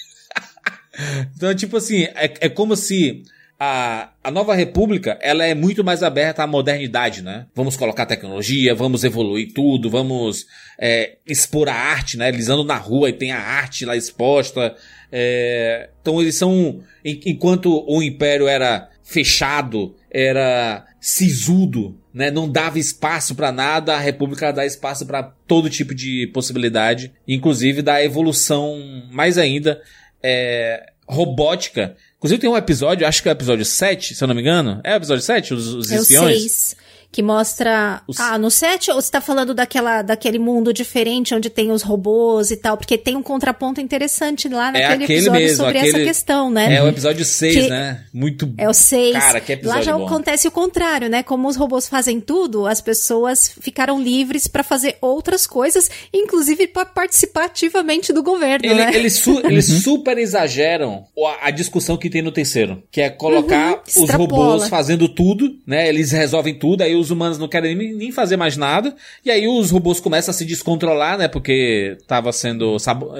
Então, 1.35 1.53
tipo 1.53 1.75
assim, 1.75 2.03
é, 2.03 2.33
é 2.39 2.47
como 2.47 2.73
se 2.73 3.21
a, 3.59 4.09
a 4.23 4.29
nova 4.31 4.53
república, 4.53 5.17
ela 5.21 5.45
é 5.45 5.53
muito 5.53 5.83
mais 5.83 6.03
aberta 6.03 6.43
à 6.43 6.47
modernidade, 6.47 7.21
né? 7.21 7.45
Vamos 7.55 7.77
colocar 7.77 8.05
tecnologia, 8.05 8.75
vamos 8.75 9.03
evoluir 9.03 9.53
tudo, 9.53 9.89
vamos 9.89 10.45
é, 10.79 11.17
expor 11.25 11.69
a 11.69 11.73
arte, 11.73 12.17
né? 12.17 12.27
Eles 12.29 12.49
andam 12.49 12.65
na 12.65 12.75
rua 12.77 13.09
e 13.09 13.13
tem 13.13 13.31
a 13.31 13.39
arte 13.39 13.85
lá 13.85 13.95
exposta. 13.95 14.75
É, 15.11 15.89
então 16.01 16.21
eles 16.21 16.35
são, 16.35 16.81
en- 17.03 17.21
enquanto 17.25 17.85
o 17.87 18.03
império 18.03 18.47
era 18.47 18.89
fechado, 19.03 19.95
era 20.11 20.85
sisudo, 20.99 21.97
né? 22.13 22.29
Não 22.31 22.49
dava 22.49 22.77
espaço 22.79 23.35
pra 23.35 23.51
nada, 23.51 23.95
a 23.95 23.99
república 23.99 24.51
dá 24.51 24.65
espaço 24.65 25.05
pra 25.05 25.23
todo 25.23 25.69
tipo 25.69 25.95
de 25.95 26.27
possibilidade, 26.33 27.13
inclusive 27.27 27.81
da 27.81 28.03
evolução 28.03 28.75
mais 29.11 29.37
ainda 29.37 29.81
é, 30.21 30.91
robótica. 31.07 31.95
Inclusive 32.25 32.41
tem 32.41 32.49
um 32.49 32.57
episódio, 32.57 33.07
acho 33.07 33.21
que 33.21 33.29
é 33.29 33.31
o 33.31 33.33
episódio 33.33 33.63
7, 33.63 34.15
se 34.15 34.23
eu 34.23 34.27
não 34.27 34.33
me 34.33 34.41
engano. 34.41 34.81
É 34.83 34.93
o 34.93 34.97
episódio 34.97 35.23
7, 35.23 35.53
os, 35.53 35.67
os 35.75 35.91
É 35.91 35.99
o 35.99 36.01
espiões? 36.01 36.41
6. 36.41 36.75
Que 37.15 37.23
mostra. 37.23 38.01
Os- 38.09 38.19
Ah, 38.19 38.37
no 38.37 38.51
7 38.51 38.91
ou 38.91 38.99
você 39.01 39.09
tá 39.09 39.21
falando 39.21 39.53
daquela, 39.53 40.01
daquele 40.01 40.37
mundo 40.37 40.73
diferente 40.73 41.33
onde 41.33 41.49
tem 41.49 41.71
os 41.71 41.81
robôs 41.81 42.51
e 42.51 42.57
tal? 42.57 42.75
Porque 42.75 42.97
tem 42.97 43.15
um 43.15 43.23
contraponto 43.23 43.79
interessante 43.79 44.49
lá 44.49 44.67
É 44.67 44.71
naquele 44.73 45.03
aquele 45.05 45.13
episódio 45.19 45.39
mesmo, 45.41 45.55
sobre 45.63 45.77
aquele- 45.77 45.95
essa 45.95 46.05
questão, 46.05 46.49
né? 46.49 46.75
É 46.75 46.83
o 46.83 46.89
episódio 46.89 47.23
6, 47.23 47.55
Que- 47.55 47.69
né? 47.69 48.03
Muito. 48.13 48.53
É 48.57 48.67
o 48.67 48.73
6. 48.73 49.13
Cara, 49.17 49.39
que 49.39 49.53
episódio 49.53 49.79
Lá 49.79 49.85
já 49.85 49.97
bom. 49.97 50.05
acontece 50.05 50.45
o 50.45 50.51
contrário, 50.51 51.07
né? 51.07 51.23
Como 51.23 51.47
os 51.47 51.55
robôs 51.55 51.87
fazem 51.87 52.19
tudo, 52.19 52.67
as 52.67 52.81
pessoas 52.81 53.49
ficaram 53.61 53.97
livres 54.01 54.45
pra 54.45 54.61
fazer 54.61 54.97
outras 54.99 55.47
coisas, 55.47 55.89
inclusive 56.13 56.67
pra 56.67 56.85
participar 56.85 57.45
ativamente 57.45 58.11
do 58.11 58.21
governo, 58.21 58.65
Ele- 58.65 58.75
né? 58.75 58.91
eles, 58.93 59.13
su- 59.19 59.39
eles 59.47 59.65
super 59.67 60.17
exageram 60.17 61.05
a, 61.41 61.47
a 61.47 61.51
discussão 61.51 61.95
que 61.95 62.09
tem 62.09 62.21
no 62.21 62.31
terceiro, 62.33 62.83
que 62.91 62.99
é 62.99 63.09
colocar 63.09 63.81
Uhum, 63.95 64.03
os 64.03 64.09
robôs 64.09 64.67
fazendo 64.67 65.07
tudo, 65.07 65.55
né? 65.65 65.87
Eles 65.87 66.11
resolvem 66.11 66.59
tudo, 66.59 66.81
aí 66.81 66.93
os 66.93 67.04
humanos 67.11 67.37
não 67.37 67.47
querem 67.47 67.75
nem, 67.75 67.93
nem 67.93 68.11
fazer 68.11 68.37
mais 68.37 68.55
nada, 68.57 68.95
e 69.23 69.31
aí 69.31 69.47
os 69.47 69.71
robôs 69.71 69.99
começam 69.99 70.31
a 70.31 70.33
se 70.33 70.45
descontrolar, 70.45 71.17
né? 71.17 71.27
Porque 71.27 71.97
tava 72.07 72.31
sendo 72.31 72.77
sabo- 72.79 73.13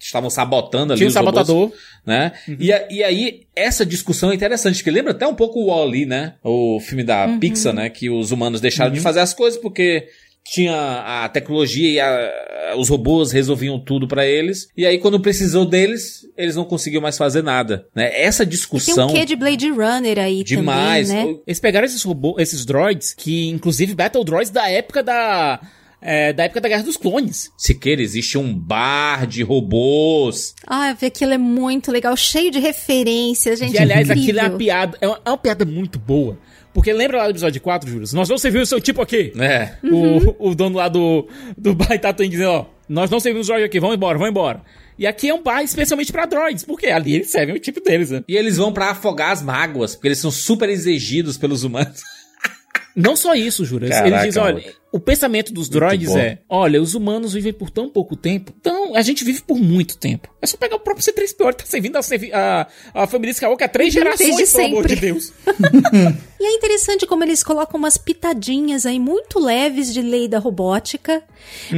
estavam 0.00 0.30
sabotando 0.30 0.92
ali 0.92 0.98
Tinha 0.98 1.08
um 1.08 1.10
os 1.10 1.16
robôs, 1.16 1.34
sabotador. 1.46 1.72
né? 2.06 2.32
E, 2.58 2.72
a- 2.72 2.86
e 2.90 3.02
aí 3.02 3.42
essa 3.54 3.84
discussão 3.84 4.30
é 4.30 4.34
interessante, 4.34 4.82
que 4.82 4.90
lembra 4.90 5.12
até 5.12 5.26
um 5.26 5.34
pouco 5.34 5.60
o 5.60 5.66
Wall-E, 5.66 6.06
né? 6.06 6.34
O 6.42 6.80
filme 6.80 7.04
da 7.04 7.26
Uhum. 7.26 7.38
Pixar, 7.38 7.72
né? 7.72 7.88
Que 7.90 8.08
os 8.10 8.30
humanos 8.32 8.60
deixaram 8.60 8.92
de 8.92 9.00
fazer 9.00 9.20
as 9.20 9.34
coisas 9.34 9.60
porque 9.60 10.08
tinha 10.44 11.24
a 11.24 11.28
tecnologia 11.28 11.90
e 11.90 12.00
a- 12.00 12.74
os 12.76 12.88
robôs 12.88 13.30
resolviam 13.32 13.78
tudo 13.78 14.08
pra 14.08 14.26
eles. 14.26 14.68
E 14.76 14.84
aí, 14.86 14.98
quando 14.98 15.20
precisou 15.20 15.64
deles, 15.64 16.22
eles 16.36 16.56
não 16.56 16.64
conseguiam 16.64 17.02
mais 17.02 17.16
fazer 17.18 17.42
nada. 17.42 17.86
Né? 17.94 18.10
Essa 18.20 18.44
Tem 18.44 18.50
discussão. 18.50 19.08
um 19.08 19.12
quê 19.14 19.24
de 19.24 19.36
Blade 19.36 19.68
Runner 19.70 20.18
aí 20.18 20.42
Demais. 20.42 21.08
também, 21.08 21.26
né? 21.26 21.30
O- 21.32 21.42
Eles 21.46 21.60
pegaram 21.60 21.86
esses 21.86 22.02
robôs, 22.02 22.36
esses 22.38 22.64
droids, 22.64 23.14
que 23.14 23.48
inclusive 23.48 23.94
Battle 23.94 24.24
Droids 24.24 24.50
da 24.50 24.68
época 24.68 25.02
da. 25.02 25.60
é, 26.04 26.32
da 26.32 26.42
época 26.44 26.60
da 26.60 26.68
Guerra 26.68 26.82
dos 26.82 26.96
Clones. 26.96 27.50
Siqueira, 27.56 28.02
existe 28.02 28.36
um 28.36 28.52
bar 28.52 29.24
de 29.24 29.44
robôs. 29.44 30.52
Ah, 30.66 30.90
aquilo 31.00 31.32
é 31.32 31.38
muito 31.38 31.92
legal, 31.92 32.16
cheio 32.16 32.50
de 32.50 32.58
referências, 32.58 33.58
gente. 33.60 33.70
Que, 33.72 33.78
aliás, 33.78 34.08
incrível. 34.10 34.22
aquilo 34.24 34.38
é 34.40 34.48
uma 34.48 34.58
piada. 34.58 34.98
É 35.00 35.06
uma, 35.06 35.20
é 35.24 35.30
uma 35.30 35.38
piada 35.38 35.64
muito 35.64 35.98
boa. 36.00 36.36
Porque 36.72 36.92
lembra 36.92 37.18
lá 37.18 37.24
do 37.24 37.30
episódio 37.30 37.60
4, 37.60 37.90
Júlio? 37.90 38.08
Nós 38.14 38.28
não 38.28 38.38
servimos 38.38 38.68
o 38.68 38.70
seu 38.70 38.80
tipo 38.80 39.02
aqui. 39.02 39.32
É. 39.38 39.74
O, 39.84 40.50
o 40.50 40.54
dono 40.54 40.76
lá 40.76 40.88
do, 40.88 41.28
do 41.56 41.74
bar 41.74 41.98
Tatooine 41.98 42.30
dizendo, 42.30 42.50
ó, 42.50 42.66
nós 42.88 43.10
não 43.10 43.20
servimos 43.20 43.46
droid 43.46 43.64
aqui, 43.64 43.78
vamos 43.78 43.96
embora, 43.96 44.18
vamos 44.18 44.30
embora. 44.30 44.62
E 44.98 45.06
aqui 45.06 45.28
é 45.28 45.34
um 45.34 45.42
bar 45.42 45.62
especialmente 45.62 46.12
pra 46.12 46.26
droids, 46.26 46.64
porque 46.64 46.86
ali 46.86 47.14
eles 47.14 47.30
servem 47.30 47.56
o 47.56 47.58
tipo 47.58 47.80
deles, 47.80 48.10
né? 48.10 48.22
E 48.26 48.36
eles 48.36 48.56
vão 48.56 48.72
pra 48.72 48.90
afogar 48.90 49.32
as 49.32 49.42
mágoas, 49.42 49.94
porque 49.94 50.08
eles 50.08 50.18
são 50.18 50.30
super 50.30 50.68
exigidos 50.68 51.36
pelos 51.36 51.64
humanos. 51.64 52.02
Não 52.94 53.16
só 53.16 53.34
isso, 53.34 53.64
Júlio. 53.64 53.88
Eles 53.92 54.22
dizem, 54.22 54.42
olha. 54.42 54.81
O 54.92 55.00
pensamento 55.00 55.52
dos 55.52 55.68
droids 55.68 56.14
é: 56.14 56.38
olha, 56.48 56.80
os 56.80 56.94
humanos 56.94 57.32
vivem 57.32 57.52
por 57.52 57.70
tão 57.70 57.88
pouco 57.88 58.14
tempo, 58.14 58.52
então 58.60 58.94
a 58.94 59.02
gente 59.02 59.24
vive 59.24 59.40
por 59.42 59.58
muito 59.58 59.96
tempo. 59.96 60.28
É 60.40 60.46
só 60.46 60.56
pegar 60.56 60.76
o 60.76 60.80
próprio 60.80 61.04
C3PO, 61.04 61.44
ele 61.44 61.52
tá 61.54 61.64
servindo 61.64 61.96
a, 61.96 62.02
servi- 62.02 62.32
a, 62.32 62.66
a 62.92 63.06
família 63.06 63.32
Skywalker 63.32 63.64
há 63.66 63.68
três 63.68 63.92
gerações, 63.94 64.52
pelo 64.52 64.66
amor 64.66 64.86
de. 64.86 64.96
Deus. 64.96 65.32
E 66.42 66.44
é 66.44 66.54
interessante 66.56 67.06
como 67.06 67.22
eles 67.22 67.44
colocam 67.44 67.78
umas 67.78 67.96
pitadinhas 67.96 68.84
aí 68.84 68.98
muito 68.98 69.38
leves 69.38 69.94
de 69.94 70.02
lei 70.02 70.26
da 70.26 70.40
robótica, 70.40 71.22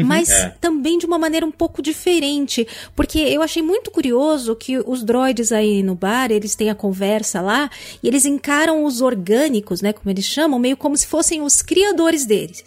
mas 0.06 0.30
É. 0.30 0.54
também 0.58 0.96
de 0.96 1.04
uma 1.04 1.18
maneira 1.18 1.44
um 1.44 1.50
pouco 1.50 1.82
diferente, 1.82 2.66
porque 2.96 3.18
eu 3.18 3.42
achei 3.42 3.60
muito 3.62 3.90
curioso 3.90 4.56
que 4.56 4.78
os 4.78 5.04
droids 5.04 5.52
aí 5.52 5.82
no 5.82 5.94
bar, 5.94 6.30
eles 6.32 6.54
têm 6.54 6.70
a 6.70 6.74
conversa 6.74 7.42
lá 7.42 7.68
e 8.02 8.08
eles 8.08 8.24
encaram 8.24 8.84
os 8.86 9.02
orgânicos, 9.02 9.82
né, 9.82 9.92
como 9.92 10.10
eles 10.10 10.24
chamam, 10.24 10.58
meio 10.58 10.78
como 10.78 10.96
se 10.96 11.06
fossem 11.06 11.42
os 11.42 11.60
criadores 11.60 12.24
deles. 12.24 12.64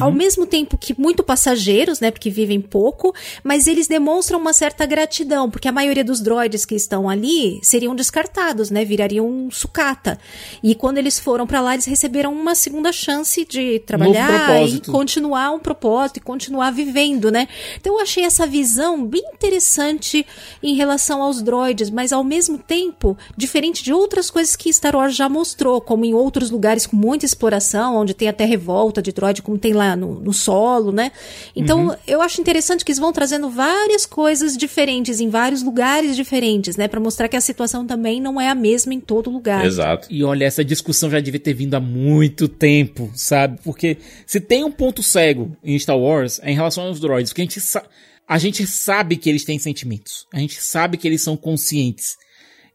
Ao 0.00 0.10
mesmo 0.10 0.46
tempo 0.46 0.78
que 0.78 0.98
muito 0.98 1.22
passageiros, 1.22 2.00
né, 2.00 2.10
porque 2.10 2.30
vivem 2.30 2.60
pouco, 2.60 3.14
mas 3.44 3.66
eles 3.66 3.86
demonstram 3.86 4.38
uma 4.38 4.52
certa 4.52 4.86
gratidão, 4.86 5.50
porque 5.50 5.68
a 5.68 5.72
maioria 5.72 6.02
dos 6.02 6.20
droids 6.20 6.64
que 6.64 6.74
estão 6.74 7.08
ali 7.08 7.60
seriam 7.62 7.94
descartados, 7.94 8.70
né, 8.70 8.84
virariam 8.84 9.28
um 9.28 9.50
sucata. 9.50 10.18
E 10.62 10.74
quando 10.74 10.96
eles 10.96 11.18
foram 11.18 11.46
pra 11.46 11.60
lá, 11.60 11.74
eles 11.74 11.84
receberam 11.84 12.32
uma 12.32 12.54
segunda 12.54 12.90
chance 12.90 13.44
de 13.44 13.80
trabalhar 13.80 14.66
e 14.66 14.80
continuar 14.80 15.50
um 15.50 15.58
propósito 15.58 16.16
e 16.16 16.20
continuar 16.20 16.70
vivendo, 16.70 17.30
né? 17.30 17.46
Então 17.78 17.94
eu 17.94 18.00
achei 18.00 18.24
essa 18.24 18.46
visão 18.46 19.04
bem 19.04 19.22
interessante 19.34 20.24
em 20.62 20.74
relação 20.74 21.22
aos 21.22 21.42
droids, 21.42 21.90
mas 21.90 22.12
ao 22.12 22.24
mesmo 22.24 22.56
tempo 22.56 23.16
diferente 23.36 23.84
de 23.84 23.92
outras 23.92 24.30
coisas 24.30 24.56
que 24.56 24.72
Star 24.72 24.96
Wars 24.96 25.14
já 25.14 25.28
mostrou, 25.28 25.80
como 25.80 26.04
em 26.04 26.14
outros 26.14 26.50
lugares 26.50 26.86
com 26.86 26.96
muita 26.96 27.26
exploração, 27.26 27.96
onde 27.96 28.14
tem 28.14 28.28
até 28.28 28.44
revolta 28.44 29.02
de 29.02 29.12
droid, 29.12 29.42
como 29.42 29.58
tem 29.58 29.72
lá 29.72 29.81
no, 29.96 30.20
no 30.20 30.32
solo, 30.32 30.90
né? 30.92 31.12
Então 31.54 31.96
eu 32.06 32.20
acho 32.22 32.40
interessante 32.40 32.84
que 32.84 32.90
eles 32.92 32.98
vão 32.98 33.12
trazendo 33.12 33.50
várias 33.50 34.06
coisas 34.06 34.56
diferentes 34.56 35.20
em 35.20 35.28
vários 35.28 35.62
lugares 35.62 36.16
diferentes, 36.16 36.76
né? 36.76 36.88
Pra 36.88 37.00
mostrar 37.00 37.28
que 37.28 37.36
a 37.36 37.40
situação 37.40 37.86
também 37.86 38.20
não 38.20 38.40
é 38.40 38.48
a 38.48 38.54
mesma 38.54 38.94
em 38.94 39.00
todo 39.00 39.30
lugar. 39.30 39.64
Exato. 39.64 40.08
E 40.10 40.22
olha, 40.24 40.44
essa 40.44 40.64
discussão 40.64 41.10
já 41.10 41.20
devia 41.20 41.40
ter 41.40 41.54
vindo 41.54 41.74
há 41.74 41.80
muito 41.80 42.48
tempo, 42.48 43.10
sabe? 43.14 43.58
Porque 43.62 43.98
se 44.26 44.40
tem 44.40 44.64
um 44.64 44.72
ponto 44.72 45.02
cego 45.02 45.56
em 45.62 45.78
Star 45.78 45.98
Wars 45.98 46.40
é 46.42 46.50
em 46.50 46.54
relação 46.54 46.84
aos 46.84 47.00
droids, 47.00 47.30
porque 47.32 47.42
a 47.42 47.44
gente, 47.44 47.60
sa- 47.60 47.84
a 48.28 48.38
gente 48.38 48.66
sabe 48.66 49.16
que 49.16 49.28
eles 49.28 49.44
têm 49.44 49.58
sentimentos, 49.58 50.26
a 50.32 50.38
gente 50.38 50.60
sabe 50.62 50.96
que 50.96 51.06
eles 51.08 51.20
são 51.22 51.36
conscientes. 51.36 52.16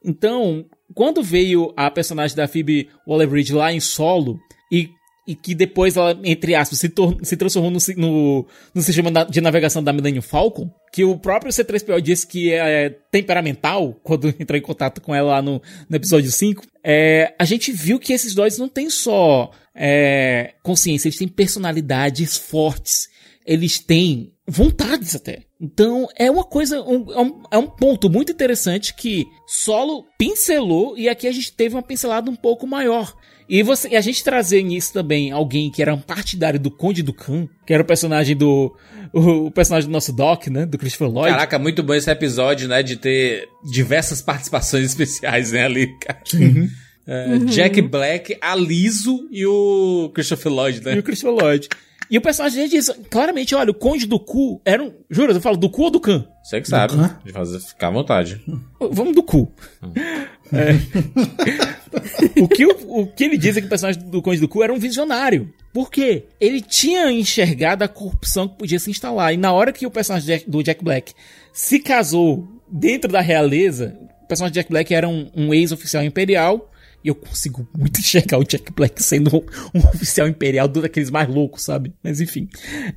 Então, 0.04 0.66
quando 0.94 1.22
veio 1.24 1.74
a 1.76 1.90
personagem 1.90 2.36
da 2.36 2.48
Phoebe 2.48 2.90
Waller-Bridge 3.08 3.54
lá 3.54 3.74
em 3.74 3.80
solo 3.80 4.40
e, 4.72 4.90
e 5.28 5.36
que 5.36 5.54
depois 5.54 5.98
ela, 5.98 6.18
entre 6.24 6.56
aspas, 6.56 6.80
se, 6.80 6.92
se 7.22 7.36
transformou 7.36 7.70
no, 7.70 7.80
no, 7.98 8.48
no 8.74 8.82
sistema 8.82 9.12
de 9.26 9.42
navegação 9.42 9.84
da 9.84 9.92
Millennium 9.92 10.22
Falcon, 10.22 10.72
que 10.94 11.04
o 11.04 11.18
próprio 11.20 11.52
C3PO 11.52 12.00
disse 12.00 12.26
que 12.26 12.54
é 12.54 12.90
temperamental 13.12 13.94
quando 14.02 14.30
entrou 14.40 14.58
em 14.58 14.62
contato 14.62 15.02
com 15.02 15.14
ela 15.14 15.34
lá 15.34 15.42
no, 15.42 15.62
no 15.90 15.96
episódio 15.96 16.32
5, 16.32 16.64
é, 16.84 17.36
a 17.38 17.44
gente 17.44 17.74
viu 17.74 18.00
que 18.00 18.14
esses 18.14 18.34
dois 18.34 18.58
não 18.58 18.70
têm 18.70 18.90
só 18.90 19.52
é, 19.76 20.54
consciência, 20.64 21.10
eles 21.10 21.20
têm 21.20 21.28
personalidades 21.28 22.38
fortes. 22.38 23.10
Eles 23.46 23.80
têm 23.80 24.34
vontades 24.46 25.16
até. 25.16 25.44
Então 25.60 26.08
é 26.18 26.30
uma 26.30 26.44
coisa, 26.44 26.82
um- 26.82 27.12
é, 27.14 27.22
um, 27.22 27.44
é 27.52 27.58
um 27.58 27.68
ponto 27.68 28.10
muito 28.10 28.32
interessante 28.32 28.94
que 28.94 29.26
Solo 29.48 30.06
pincelou 30.18 30.98
e 30.98 31.08
aqui 31.08 31.28
a 31.28 31.32
gente 31.32 31.54
teve 31.54 31.76
uma 31.76 31.82
pincelada 31.82 32.30
um 32.30 32.36
pouco 32.36 32.68
maior. 32.68 33.16
E, 33.50 33.64
você, 33.64 33.90
e 33.90 33.96
a 33.96 34.02
gente 34.02 34.24
trazer 34.24 34.62
nisso 34.62 34.92
também 34.92 35.32
alguém 35.32 35.72
que 35.72 35.82
era 35.82 35.94
um 35.94 36.02
partidário 36.02 36.60
do 36.60 36.70
Conde 36.70 37.02
do 37.02 37.14
Khan, 37.14 37.48
que 37.66 37.74
era 37.74 37.82
o 37.82 37.86
personagem 37.86 38.36
do. 38.36 38.76
O, 39.14 39.48
o 39.48 39.52
personagem 39.52 39.90
do 39.90 39.94
nosso 39.94 40.12
Doc, 40.12 40.48
né? 40.48 40.66
Do 40.66 40.78
Christopher 40.78 41.10
Lloyd. 41.10 41.32
Caraca, 41.32 41.58
muito 41.58 41.82
bom 41.82 41.94
esse 41.94 42.12
episódio, 42.12 42.68
né? 42.68 42.84
De 42.84 42.98
ter 42.98 43.48
diversas 43.72 44.22
participações 44.22 44.84
especiais, 44.92 45.52
né, 45.52 45.64
ali, 45.64 45.98
cara. 46.00 46.20
É, 47.08 47.38
Jack 47.46 47.82
Black, 47.82 48.38
a 48.42 48.54
Liso 48.54 49.30
e 49.32 49.46
o 49.46 50.12
Christopher 50.14 50.52
Lloyd, 50.52 50.84
né? 50.84 50.96
E 50.96 51.00
o 51.00 51.04
Christopher 51.04 51.42
Lloyd. 51.42 51.70
E 52.10 52.18
o 52.18 52.22
personagem 52.22 52.58
dele 52.58 52.70
diz 52.70 52.90
claramente: 53.10 53.54
olha, 53.56 53.72
o 53.72 53.74
Conde 53.74 54.06
do 54.06 54.20
Cu 54.20 54.62
era 54.66 54.84
um. 54.84 54.94
Jura, 55.10 55.34
eu 55.34 55.42
falo 55.42 55.58
do 55.58 55.70
cu 55.70 55.84
ou 55.84 55.92
do 55.92 56.00
Khan? 56.00 56.26
Você 56.44 56.62
que 56.62 56.68
sabe. 56.68 56.94
Fazer, 57.32 57.60
ficar 57.60 57.88
à 57.88 57.92
vontade. 57.92 58.42
Vamos 58.80 59.14
do 59.14 59.24
cu. 59.24 59.54
É. 60.54 62.40
o, 62.42 62.48
que 62.48 62.66
o, 62.66 63.02
o 63.02 63.08
que 63.08 63.24
ele 63.24 63.38
diz 63.38 63.58
é 63.58 63.62
que 63.62 63.68
o 63.68 63.70
personagem 63.70 64.02
do 64.04 64.22
Conde 64.22 64.40
do 64.40 64.48
Cu 64.48 64.64
era 64.64 64.74
um 64.74 64.80
visionário. 64.80 65.54
Por 65.74 65.92
quê? 65.92 66.26
Ele 66.40 66.62
tinha 66.62 67.12
enxergado 67.12 67.84
a 67.84 67.88
corrupção 67.88 68.48
que 68.48 68.58
podia 68.58 68.80
se 68.80 68.90
instalar. 68.90 69.34
E 69.34 69.38
na 69.38 69.52
hora 69.52 69.72
que 69.72 69.86
o 69.86 69.92
personagem 69.92 70.44
do 70.48 70.64
Jack 70.64 70.84
Black 70.84 71.14
se 71.54 71.80
casou 71.80 72.48
dentro 72.70 73.12
da 73.12 73.22
realeza, 73.22 73.98
o 74.24 74.28
personagem 74.28 74.54
de 74.54 74.60
Jack 74.60 74.70
Black 74.70 74.94
era 74.94 75.08
um, 75.08 75.30
um 75.36 75.54
ex-oficial 75.54 76.04
imperial. 76.04 76.72
E 77.04 77.10
eu 77.10 77.16
consigo 77.16 77.68
muito 77.78 78.00
enxergar 78.02 78.40
o 78.40 78.44
Jack 78.44 78.74
Black 78.74 79.02
sendo 79.04 79.38
um, 79.74 79.80
oficial 79.90 80.28
imperial, 80.28 80.68
um 80.68 80.82
daqueles 80.82 81.12
mais 81.12 81.30
loucos, 81.30 81.64
sabe? 81.64 81.94
Mas 82.04 82.20
enfim. 82.20 82.50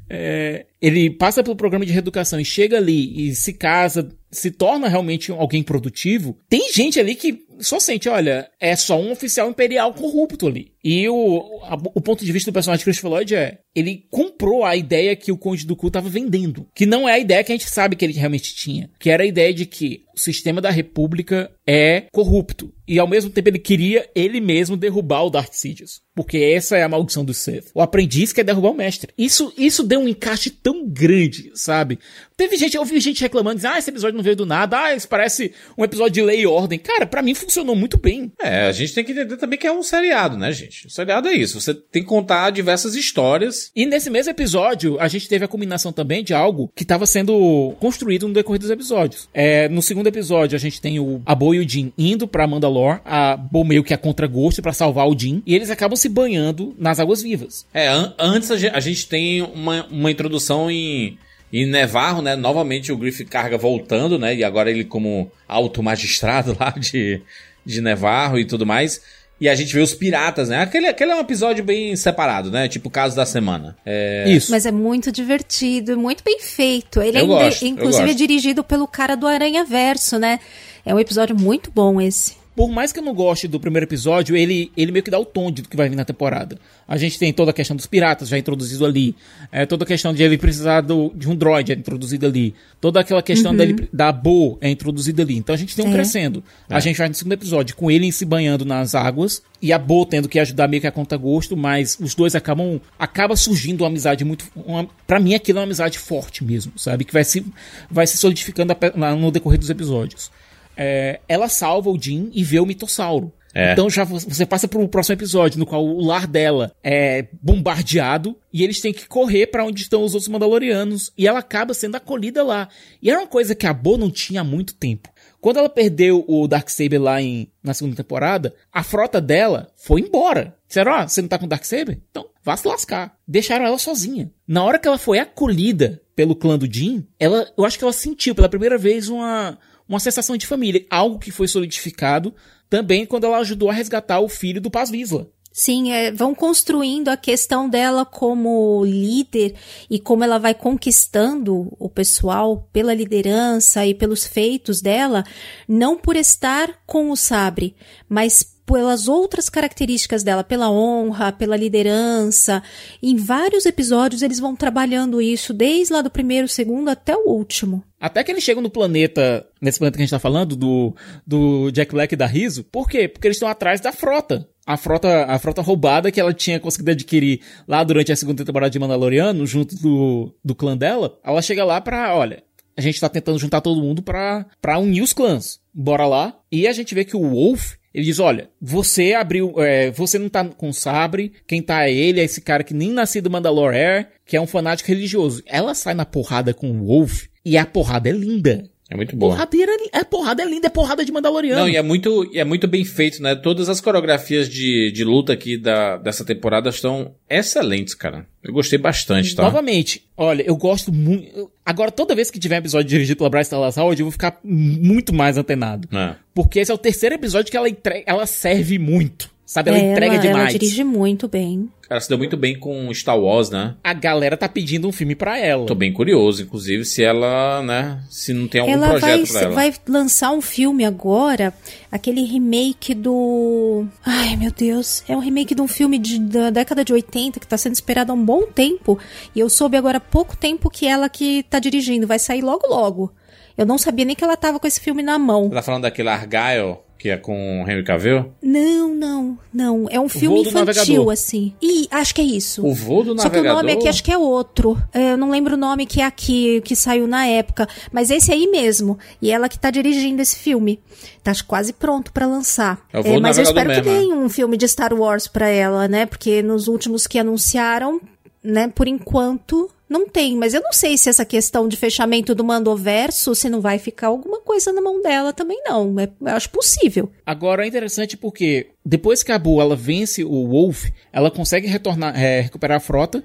É, 0.09 0.67
ele 0.81 1.11
passa 1.11 1.43
pelo 1.43 1.57
programa 1.57 1.85
de 1.85 1.93
reeducação 1.93 2.41
e 2.41 2.45
chega 2.45 2.79
ali 2.79 3.29
e 3.29 3.35
se 3.35 3.53
casa, 3.53 4.09
se 4.31 4.51
torna 4.51 4.89
realmente 4.89 5.33
alguém 5.33 5.63
produtivo. 5.63 6.37
Tem 6.49 6.73
gente 6.73 7.01
ali 7.01 7.15
que 7.15 7.45
só 7.61 7.79
sente, 7.81 8.09
olha, 8.09 8.51
é 8.61 8.75
só 8.77 8.99
um 9.01 9.13
oficial 9.13 9.49
imperial 9.51 9.93
corrupto 9.95 10.47
ali. 10.47 10.73
E 10.83 11.07
o, 11.09 11.61
a- 11.65 11.79
o 11.95 12.01
ponto 12.01 12.25
de 12.25 12.33
vista 12.33 12.51
do 12.51 12.55
personagem 12.55 12.83
Christopher 12.85 13.11
Lloyd 13.11 13.35
é, 13.35 13.59
ele 13.75 14.07
comprou 14.11 14.65
a 14.65 14.75
ideia 14.75 15.15
que 15.15 15.31
o 15.31 15.37
Conde 15.37 15.67
do 15.67 15.77
Cu 15.77 15.91
tava 15.91 16.09
vendendo. 16.09 16.67
Que 16.75 16.87
não 16.87 17.09
é 17.09 17.13
a 17.15 17.19
ideia 17.19 17.45
que 17.45 17.53
a 17.53 17.55
gente 17.57 17.69
sabe 17.69 17.97
que 17.97 18.05
ele 18.05 18.15
realmente 18.15 18.55
tinha. 18.55 18.91
Que 18.99 19.11
era 19.11 19.23
a 19.23 19.27
ideia 19.27 19.53
de 19.53 19.67
que 19.67 20.05
o 20.15 20.19
sistema 20.19 20.61
da 20.61 20.71
república 20.71 21.51
é 21.67 22.05
corrupto. 22.13 22.73
E 22.89 22.99
ao 22.99 23.07
mesmo 23.07 23.31
tempo 23.31 23.49
ele 23.51 23.59
queria 23.59 24.09
ele 24.15 24.41
mesmo 24.41 24.77
derrubar 24.77 25.25
o 25.25 25.31
Darth 25.31 25.53
Sidious. 25.53 26.01
Porque 26.15 26.39
essa 26.39 26.77
é 26.77 26.83
a 26.83 26.89
maldição 26.89 27.25
do 27.25 27.33
Sith. 27.35 27.71
O 27.75 27.81
aprendiz 27.83 28.33
quer 28.33 28.43
derrubar 28.43 28.71
o 28.71 28.75
mestre. 28.75 29.13
Isso, 29.17 29.53
isso 29.57 29.83
deu 29.85 30.01
um 30.01 30.09
encaixe 30.09 30.51
tão 30.51 30.89
grande, 30.89 31.53
sabe? 31.55 31.99
Teve 32.37 32.57
gente, 32.57 32.75
eu 32.75 32.81
ouvi 32.81 32.99
gente 33.01 33.21
reclamando, 33.21 33.57
dizendo, 33.57 33.75
ah, 33.75 33.79
esse 33.79 33.91
episódio 33.91 34.17
não 34.17 34.25
veio 34.25 34.35
do 34.37 34.45
nada, 34.47 34.79
ah, 34.83 34.95
isso 34.95 35.07
parece 35.09 35.53
um 35.79 35.85
episódio 35.85 36.13
de 36.15 36.23
lei 36.23 36.41
e 36.41 36.47
ordem. 36.47 36.79
Cara, 36.79 37.07
pra 37.07 37.23
mim 37.23 37.35
funcionou 37.51 37.75
muito 37.75 37.99
bem. 37.99 38.33
É, 38.41 38.67
a 38.67 38.73
gente 38.73 38.95
tem 38.95 39.05
que 39.05 39.13
entender 39.13 39.37
também 39.37 39.59
que 39.59 39.67
é 39.67 39.73
um 39.73 39.83
seriado, 39.83 40.37
né, 40.39 40.53
gente? 40.53 40.87
O 40.87 40.91
seriado 40.91 41.29
é 41.29 41.33
isso. 41.35 41.61
Você 41.61 41.75
tem 41.75 42.03
que 42.03 42.09
contar 42.09 42.51
diversas 42.51 42.95
histórias. 42.95 43.71
E 43.75 43.85
nesse 43.85 44.09
mesmo 44.09 44.31
episódio, 44.31 44.99
a 45.01 45.09
gente 45.09 45.29
teve 45.29 45.45
a 45.45 45.49
combinação 45.49 45.93
também 45.93 46.23
de 46.23 46.33
algo 46.33 46.71
que 46.75 46.85
estava 46.85 47.05
sendo 47.07 47.75
construído 47.81 48.29
no 48.29 48.35
decorrer 48.35 48.61
dos 48.61 48.71
episódios. 48.71 49.29
É, 49.35 49.69
no 49.69 49.83
segundo 49.83 50.07
episódio, 50.07 50.57
a 50.57 50.61
gente 50.61 50.81
tem 50.81 51.01
o 51.01 51.21
a 51.27 51.35
Bo 51.35 51.55
e 51.55 51.59
o 51.59 51.69
Jin 51.69 51.93
indo 51.99 52.29
pra 52.29 52.47
Mandalore, 52.47 53.01
a 53.05 53.37
Bo 53.37 53.65
meio 53.65 53.83
que 53.85 53.93
a 53.93 53.99
contragosto 53.99 54.63
pra 54.63 54.73
salvar 54.73 55.09
o 55.09 55.19
Jin, 55.19 55.43
e 55.45 55.55
eles 55.55 55.71
acabam 55.71 55.97
se 55.97 56.09
banhando 56.09 56.75
nas 56.79 57.01
águas 57.01 57.21
vivas. 57.23 57.67
É, 57.75 57.89
an- 57.89 58.15
antes 58.19 58.51
a 58.51 58.57
ge- 58.57 58.69
a 58.73 58.81
gente 58.81 59.09
tem 59.09 59.43
uma, 59.43 59.87
uma 59.91 60.11
introdução 60.11 60.71
em, 60.71 61.19
em 61.53 61.67
Nevarro, 61.67 62.23
né? 62.23 62.37
Novamente 62.37 62.93
o 62.93 62.97
Griff 62.97 63.25
Carga 63.25 63.59
voltando, 63.59 64.19
né? 64.19 64.35
E 64.35 64.45
agora 64.45 64.71
ele 64.71 64.85
como 64.85 65.31
alto 65.49 65.83
magistrado 65.83 66.57
lá 66.61 66.71
de, 66.71 67.23
de 67.65 67.81
Nevarro 67.81 68.39
e 68.39 68.45
tudo 68.45 68.65
mais. 68.65 69.01
E 69.41 69.49
a 69.49 69.55
gente 69.55 69.73
vê 69.73 69.81
os 69.81 69.95
piratas, 69.95 70.51
né? 70.51 70.61
Aquele, 70.61 70.87
aquele 70.87 71.13
é 71.13 71.17
um 71.17 71.21
episódio 71.21 71.65
bem 71.65 71.97
separado, 71.97 72.51
né? 72.51 72.69
Tipo 72.69 72.89
o 72.89 72.91
caso 72.91 73.17
da 73.17 73.25
semana. 73.25 73.75
É, 73.87 74.25
Isso. 74.29 74.51
Mas 74.51 74.67
é 74.67 74.71
muito 74.71 75.11
divertido, 75.11 75.97
muito 75.99 76.23
bem 76.23 76.39
feito. 76.39 77.01
Ele 77.01 77.17
Eu 77.17 77.23
ainda, 77.23 77.45
gosto, 77.45 77.63
eu 77.65 77.69
inclusive, 77.69 78.11
é 78.11 78.15
dirigido 78.15 78.63
pelo 78.63 78.87
cara 78.87 79.17
do 79.17 79.27
Aranha 79.27 79.65
Verso, 79.65 80.19
né? 80.19 80.41
É 80.85 80.95
um 80.95 81.01
episódio 81.01 81.35
muito 81.35 81.71
bom 81.71 81.99
esse. 81.99 82.40
Por 82.61 82.69
mais 82.71 82.93
que 82.93 82.99
eu 82.99 83.03
não 83.03 83.15
goste 83.15 83.49
do 83.49 83.59
primeiro 83.59 83.87
episódio, 83.87 84.37
ele, 84.37 84.71
ele 84.77 84.93
meio 84.93 85.03
que 85.03 85.11
dá 85.11 85.19
o 85.19 85.25
tom 85.25 85.51
de 85.51 85.63
do 85.63 85.69
que 85.71 85.77
vai 85.79 85.89
vir 85.89 85.97
na 85.97 86.05
temporada. 86.05 86.59
A 86.87 86.99
gente 86.99 87.19
tem 87.19 87.33
toda 87.33 87.53
a 87.53 87.55
questão 87.55 87.75
dos 87.75 87.87
piratas 87.87 88.29
já 88.29 88.37
introduzido 88.37 88.85
ali. 88.85 89.17
É, 89.51 89.65
toda 89.65 89.85
a 89.85 89.87
questão 89.87 90.13
de 90.13 90.23
ele 90.23 90.37
precisar 90.37 90.83
do- 90.83 91.11
de 91.15 91.27
um 91.27 91.35
droid 91.35 91.73
é 91.73 91.75
introduzida 91.75 92.27
ali. 92.27 92.55
Toda 92.79 93.01
aquela 93.01 93.23
questão 93.23 93.57
dele, 93.57 93.89
da 93.91 94.13
Bo 94.13 94.59
é 94.61 94.69
introduzida 94.69 95.23
ali. 95.23 95.39
Então 95.39 95.55
a 95.55 95.57
gente 95.57 95.75
tem 95.75 95.87
um 95.87 95.89
É. 95.89 95.93
crescendo. 95.95 96.45
A 96.69 96.81
gente 96.81 96.99
vai 96.99 97.09
no 97.09 97.15
segundo 97.15 97.33
episódio 97.33 97.75
com 97.75 97.91
ele 97.91 98.13
se 98.13 98.27
banhando 98.27 98.67
nas 98.67 98.95
águas 98.95 99.43
e 99.63 99.73
a 99.73 99.79
Bo 99.79 100.05
tendo 100.05 100.29
que 100.29 100.39
ajudar 100.39 100.69
meio 100.69 100.83
que 100.83 100.87
a 100.87 100.93
conta 100.93 101.17
gosto, 101.17 101.57
mas 101.57 101.97
os 101.99 102.15
dois 102.15 102.35
acabam 102.35 102.79
acaba 102.99 103.37
surgindo 103.37 103.81
uma 103.85 103.87
amizade 103.89 104.23
muito 104.23 104.45
uma, 104.55 104.87
para 105.07 105.19
mim 105.19 105.33
aquilo 105.35 105.59
é 105.59 105.61
uma 105.61 105.65
amizade 105.67 105.99
forte 105.99 106.45
mesmo, 106.45 106.73
sabe? 106.77 107.07
Que 107.07 107.13
vai 107.15 107.25
se 107.25 107.43
vai 107.91 108.07
se 108.07 108.19
solidificando 108.19 108.77
no 109.19 109.31
decorrer 109.31 109.59
dos 109.59 109.71
episódios. 109.71 110.31
É, 110.77 111.21
ela 111.29 111.49
salva 111.49 111.91
o 111.91 112.01
Jin 112.01 112.31
e 112.33 112.43
vê 112.45 112.59
o 112.61 112.67
mitossauro. 112.67 113.33
É. 113.53 113.73
Então 113.73 113.91
já 113.91 114.05
vo- 114.05 114.19
você 114.21 114.47
passa 114.47 114.69
pro 114.69 114.87
próximo 114.89 115.15
episódio, 115.17 115.59
no 115.59 115.67
qual 115.67 115.85
o 115.85 116.01
lar 116.05 116.27
dela 116.27 116.73
é 116.85 117.27
bombardeado 117.43 118.37
e 118.53 118.63
eles 118.63 118.81
têm 118.81 118.93
que 118.93 119.07
correr 119.09 119.49
pra 119.49 119.65
onde 119.65 119.83
estão 119.83 120.05
os 120.05 120.15
outros 120.15 120.29
Mandalorianos 120.29 121.13
e 121.19 121.27
ela 121.27 121.41
acaba 121.41 121.75
sendo 121.75 121.97
acolhida 121.97 122.43
lá. 122.45 122.69
E 123.03 123.11
era 123.11 123.19
uma 123.21 123.27
coisa 123.27 123.55
que 123.55 123.67
a 123.67 123.75
Bo 123.75 123.97
não 123.97 124.11
tinha 124.11 124.41
há 124.43 124.45
muito 124.45 124.75
tempo. 124.75 125.09
Quando 125.41 125.57
ela 125.59 125.69
perdeu 125.69 126.25
o 126.29 126.47
Darksaber 126.47 127.01
lá 127.01 127.21
em, 127.21 127.49
na 127.63 127.73
segunda 127.75 127.97
temporada, 127.97 128.55
a 128.73 128.83
frota 128.83 129.21
dela 129.21 129.69
foi 129.77 130.01
embora. 130.03 130.55
Disseram, 130.69 130.93
ó, 130.93 131.09
você 131.09 131.21
não 131.23 131.29
tá 131.29 131.39
com 131.39 131.47
o 131.47 131.49
Darksaber? 131.49 131.99
Então, 132.11 132.27
vá 132.45 132.57
se 132.57 132.69
lascar. 132.69 133.17
Deixaram 133.27 133.65
ela 133.65 133.79
sozinha. 133.79 134.31
Na 134.47 134.63
hora 134.63 134.79
que 134.79 134.87
ela 134.87 134.99
foi 134.99 135.19
acolhida 135.19 136.01
pelo 136.15 136.37
clã 136.37 136.59
do 136.59 136.73
Jin, 136.73 137.07
ela, 137.19 137.51
eu 137.57 137.65
acho 137.65 137.79
que 137.79 137.85
ela 137.85 137.93
sentiu 137.93 138.35
pela 138.35 138.49
primeira 138.51 138.77
vez 138.77 139.09
uma, 139.09 139.59
uma 139.91 139.99
sensação 139.99 140.37
de 140.37 140.47
família. 140.47 140.87
Algo 140.89 141.19
que 141.19 141.33
foi 141.33 141.49
solidificado 141.49 142.33
também 142.69 143.05
quando 143.05 143.25
ela 143.25 143.39
ajudou 143.39 143.69
a 143.69 143.75
resgatar 143.75 144.21
o 144.21 144.29
filho 144.29 144.61
do 144.61 144.71
Paz 144.71 144.89
Visla. 144.89 145.29
Sim, 145.53 145.91
é, 145.91 146.13
vão 146.13 146.33
construindo 146.33 147.09
a 147.09 147.17
questão 147.17 147.69
dela 147.69 148.07
como 148.07 148.85
líder 148.85 149.57
e 149.91 149.99
como 149.99 150.23
ela 150.23 150.39
vai 150.39 150.55
conquistando 150.55 151.77
o 151.77 151.89
pessoal 151.89 152.69
pela 152.73 152.95
liderança 152.95 153.85
e 153.85 153.93
pelos 153.93 154.25
feitos 154.25 154.81
dela, 154.81 155.25
não 155.67 155.99
por 155.99 156.15
estar 156.15 156.81
com 156.87 157.11
o 157.11 157.17
sabre, 157.17 157.75
mas 158.09 158.60
pelas 158.71 159.09
outras 159.09 159.49
características 159.49 160.23
dela, 160.23 160.45
pela 160.45 160.71
honra, 160.71 161.33
pela 161.33 161.57
liderança. 161.57 162.63
Em 163.03 163.17
vários 163.17 163.67
episódios 163.67 164.23
eles 164.23 164.39
vão 164.39 164.55
trabalhando 164.55 165.21
isso, 165.21 165.53
desde 165.53 165.93
lá 165.93 166.01
do 166.01 166.11
primeiro, 166.11 166.47
segundo 166.47 166.89
até 166.89 167.17
o 167.17 167.29
último. 167.29 167.83
Até 168.01 168.23
que 168.23 168.31
eles 168.31 168.45
chegam 168.45 168.63
no 168.63 168.71
planeta, 168.71 169.45
nesse 169.61 169.79
planeta 169.79 169.97
que 169.97 170.03
a 170.03 170.07
gente 170.07 170.13
tá 170.13 170.21
falando, 170.21 170.55
do, 170.55 170.95
do 171.27 171.71
Jack 171.73 171.93
Black 171.93 172.15
e 172.15 172.17
da 172.17 172.27
Riso. 172.27 172.63
Por 172.65 172.89
quê? 172.89 173.09
Porque 173.09 173.27
eles 173.27 173.37
estão 173.37 173.49
atrás 173.49 173.81
da 173.81 173.93
frota. 173.93 174.49
A 174.65 174.77
frota, 174.77 175.25
a 175.25 175.39
frota 175.39 175.61
roubada 175.61 176.13
que 176.13 176.21
ela 176.21 176.33
tinha 176.33 176.61
conseguido 176.61 176.93
adquirir 176.93 177.41
lá 177.67 177.83
durante 177.83 178.13
a 178.13 178.17
segunda 178.17 178.45
temporada 178.45 178.71
de 178.71 178.79
Mandaloriano, 178.79 179.45
junto 179.47 179.75
do, 179.77 180.33
do 180.45 180.55
clã 180.55 180.77
dela. 180.77 181.19
Ela 181.25 181.43
chega 181.43 181.65
lá 181.65 181.81
pra, 181.81 182.15
olha, 182.15 182.43
a 182.77 182.81
gente 182.81 183.01
tá 183.01 183.09
tentando 183.09 183.39
juntar 183.39 183.61
todo 183.61 183.83
mundo 183.83 184.01
pra, 184.01 184.47
pra 184.63 184.79
unir 184.79 185.03
os 185.03 185.13
clãs. 185.13 185.61
Bora 185.75 186.07
lá. 186.07 186.39
E 186.51 186.67
a 186.67 186.73
gente 186.73 186.95
vê 186.95 187.05
que 187.05 187.17
o 187.17 187.31
Wolf, 187.31 187.75
ele 187.93 188.05
diz: 188.05 188.19
Olha, 188.19 188.49
você 188.61 189.15
abriu. 189.15 189.55
É, 189.59 189.91
você 189.91 190.19
não 190.19 190.29
tá 190.29 190.45
com 190.45 190.73
sabre. 190.73 191.33
Quem 191.47 191.61
tá 191.61 191.89
é 191.89 191.93
ele, 191.93 192.21
é 192.21 192.25
esse 192.25 192.41
cara 192.41 192.63
que 192.63 192.75
nem 192.75 192.91
nascido 192.93 193.31
Mandalore 193.31 193.77
Air, 193.77 194.09
que 194.25 194.37
é 194.37 194.41
um 194.41 194.47
fanático 194.47 194.89
religioso. 194.89 195.43
Ela 195.47 195.75
sai 195.75 195.95
na 195.95 196.07
porrada 196.07 196.55
com 196.55 196.71
o 196.71 196.87
Wolf 196.87 197.25
e 197.45 197.59
a 197.59 197.67
porrada 197.67 198.09
é 198.09 198.13
linda. 198.13 198.70
É 198.91 198.97
muito 198.97 199.15
boa. 199.15 199.35
Porradeira, 199.35 199.73
é 199.93 200.03
porrada 200.03 200.43
é 200.43 200.47
linda, 200.47 200.67
é 200.67 200.71
porrada 200.71 201.05
de 201.05 201.13
Mandaloriano. 201.13 201.61
Não, 201.61 201.69
e 201.69 201.77
é 201.77 201.83
muito, 201.83 202.29
é 202.35 202.43
muito 202.43 202.67
bem 202.67 202.85
feito, 202.85 203.23
né? 203.23 203.37
Todas 203.37 203.69
as 203.69 203.81
coreografias 203.81 204.49
de, 204.49 204.91
de 204.91 205.05
luta 205.05 205.33
aqui 205.33 205.57
da, 205.57 205.97
dessa 205.97 206.25
temporada 206.25 206.69
estão 206.71 207.15
excelentes, 207.29 207.95
cara. 207.95 208.27
Eu 208.43 208.53
gostei 208.53 208.81
bastante, 208.81 209.37
tá? 209.37 209.45
Novamente, 209.45 210.05
olha, 210.17 210.43
eu 210.43 210.57
gosto 210.57 210.93
muito. 210.93 211.53
Agora, 211.65 211.93
toda 211.93 212.17
vez 212.17 212.33
que 212.33 212.41
tiver 212.41 212.57
episódio 212.57 212.89
dirigido 212.89 213.19
pela 213.19 213.31
Bryce 213.31 213.51
Dallas 213.51 213.77
Howard, 213.77 214.01
eu 214.01 214.07
vou 214.07 214.13
ficar 214.13 214.41
muito 214.43 215.15
mais 215.15 215.39
antenado. 215.39 215.89
É. 215.97 216.17
Porque 216.35 216.59
esse 216.59 216.73
é 216.73 216.75
o 216.75 216.79
terceiro 216.79 217.15
episódio 217.15 217.49
que 217.49 217.57
ela, 217.57 217.69
entre... 217.69 218.03
ela 218.05 218.27
serve 218.27 218.77
muito. 218.77 219.31
Sabe? 219.51 219.71
Ela 219.71 219.79
É, 219.81 219.91
entrega 219.91 220.15
ela, 220.15 220.23
demais. 220.23 220.51
Ela 220.51 220.59
dirige 220.61 220.85
muito 220.85 221.27
bem. 221.27 221.69
Cara, 221.89 222.01
se 222.01 222.09
deu 222.09 222.17
muito 222.17 222.37
bem 222.37 222.57
com 222.57 222.89
Star 222.95 223.19
Wars, 223.19 223.51
né? 223.51 223.75
A 223.83 223.93
galera 223.93 224.37
tá 224.37 224.49
pedindo 224.49 224.87
um 224.87 224.93
filme 224.93 225.17
pra 225.17 225.37
ela. 225.41 225.67
Tô 225.67 225.75
bem 225.75 225.93
curioso, 225.93 226.45
inclusive, 226.45 226.85
se 226.85 227.03
ela, 227.03 227.61
né? 227.65 228.01
Se 228.09 228.33
não 228.33 228.47
tem 228.47 228.61
algum 228.61 228.73
ela 228.73 228.87
vai, 229.01 229.01
projeto 229.01 229.33
pra 229.33 229.41
ela. 229.41 229.55
vai 229.57 229.75
lançar 229.89 230.31
um 230.31 230.41
filme 230.41 230.85
agora, 230.85 231.53
aquele 231.91 232.23
remake 232.23 232.95
do. 232.95 233.87
Ai, 234.07 234.37
meu 234.37 234.53
Deus. 234.53 235.03
É 235.09 235.17
um 235.17 235.21
remake 235.21 235.53
de 235.53 235.61
um 235.63 235.67
filme 235.67 235.99
de- 235.99 236.21
da 236.21 236.51
década 236.51 236.85
de 236.85 236.93
80 236.93 237.41
que 237.41 237.47
tá 237.49 237.59
sendo 237.59 237.75
esperado 237.75 238.13
há 238.13 238.15
um 238.15 238.25
bom 238.25 238.43
tempo. 238.47 239.01
E 239.35 239.41
eu 239.41 239.51
soube 239.51 239.77
agora 239.77 239.97
há 239.97 240.01
pouco 240.01 240.37
tempo 240.37 240.71
que 240.71 240.87
ela 240.87 241.09
que 241.09 241.43
tá 241.51 241.59
dirigindo. 241.59 242.07
Vai 242.07 242.21
sair 242.21 242.41
logo 242.41 242.69
logo. 242.69 243.13
Eu 243.59 243.67
não 243.67 243.77
sabia 243.79 244.05
nem 244.05 244.15
que 244.15 244.23
ela 244.23 244.37
tava 244.37 244.61
com 244.61 244.67
esse 244.69 244.79
filme 244.79 245.03
na 245.03 245.19
mão. 245.19 245.49
Você 245.49 245.55
tá 245.57 245.63
falando 245.63 245.83
daquele 245.83 246.09
Argyle, 246.09 246.77
que 247.01 247.09
é 247.09 247.17
com 247.17 247.63
o 247.63 247.71
Henry 247.71 247.83
Cavill? 247.83 248.31
Não, 248.43 248.95
não, 248.95 249.39
não. 249.51 249.87
É 249.91 249.99
um 249.99 250.07
filme 250.07 250.41
infantil, 250.43 250.67
Navegador. 250.67 251.13
assim. 251.15 251.55
E 251.63 251.89
acho 251.91 252.15
que 252.15 252.21
é 252.21 252.25
isso. 252.25 252.63
O 252.65 252.75
voo 252.75 253.03
do 253.03 253.19
Só 253.19 253.31
que 253.31 253.39
o 253.39 253.43
navegador. 253.43 253.63
nome 253.63 253.73
aqui 253.73 253.89
acho 253.89 254.05
que 254.05 254.13
é 254.13 254.19
outro. 254.19 254.77
É, 254.93 255.13
eu 255.13 255.17
não 255.17 255.31
lembro 255.31 255.55
o 255.55 255.57
nome 255.57 255.87
que 255.87 256.03
é 256.03 256.05
aqui, 256.05 256.61
que 256.61 256.77
saiu 256.77 257.07
na 257.07 257.25
época. 257.27 257.67
Mas 257.91 258.11
esse 258.11 258.31
aí 258.31 258.47
mesmo. 258.49 258.99
E 259.23 259.31
ela 259.31 259.49
que 259.49 259.59
tá 259.59 259.71
dirigindo 259.71 260.21
esse 260.21 260.37
filme. 260.37 260.79
Tá 261.25 261.33
quase 261.47 261.73
pronto 261.73 262.13
pra 262.13 262.27
lançar. 262.27 262.79
É 262.93 263.03
do 263.03 263.19
mas 263.23 263.39
eu 263.39 263.45
navegador 263.45 263.45
espero 263.45 263.71
que 263.71 263.89
mesmo, 263.89 264.03
tenha 264.03 264.15
um 264.15 264.29
filme 264.29 264.57
de 264.59 264.69
Star 264.69 264.93
Wars 264.93 265.27
pra 265.27 265.49
ela, 265.49 265.89
né? 265.89 266.05
Porque 266.05 266.43
nos 266.43 266.69
últimos 266.69 267.07
que 267.07 267.19
anunciaram, 267.19 267.99
né, 268.45 268.69
por 268.69 268.87
enquanto. 268.87 269.71
Não 269.91 270.09
tem, 270.09 270.37
mas 270.37 270.55
eu 270.55 270.63
não 270.63 270.73
sei 270.73 270.97
se 270.97 271.09
essa 271.09 271.25
questão 271.25 271.67
de 271.67 271.77
fechamento 271.77 272.33
do 272.33 272.45
Mandoverso, 272.45 273.35
se 273.35 273.51
não 273.51 273.61
vai 273.61 273.77
ficar 273.77 274.07
alguma 274.07 274.41
coisa 274.41 274.73
na 274.73 274.81
mão 274.81 275.03
dela 275.03 275.33
também, 275.33 275.61
não. 275.65 275.99
É, 275.99 276.09
eu 276.21 276.37
acho 276.37 276.49
possível. 276.49 277.11
Agora 277.27 277.65
é 277.65 277.67
interessante 277.67 278.17
porque 278.17 278.69
depois 278.87 279.25
que 279.25 279.33
a 279.33 279.39
Boo 279.39 279.61
ela 279.61 279.75
vence 279.75 280.23
o 280.23 280.47
Wolf, 280.47 280.87
ela 281.13 281.29
consegue 281.29 281.67
retornar, 281.67 282.17
é, 282.17 282.43
recuperar 282.43 282.77
a 282.77 282.81
frota. 282.81 283.25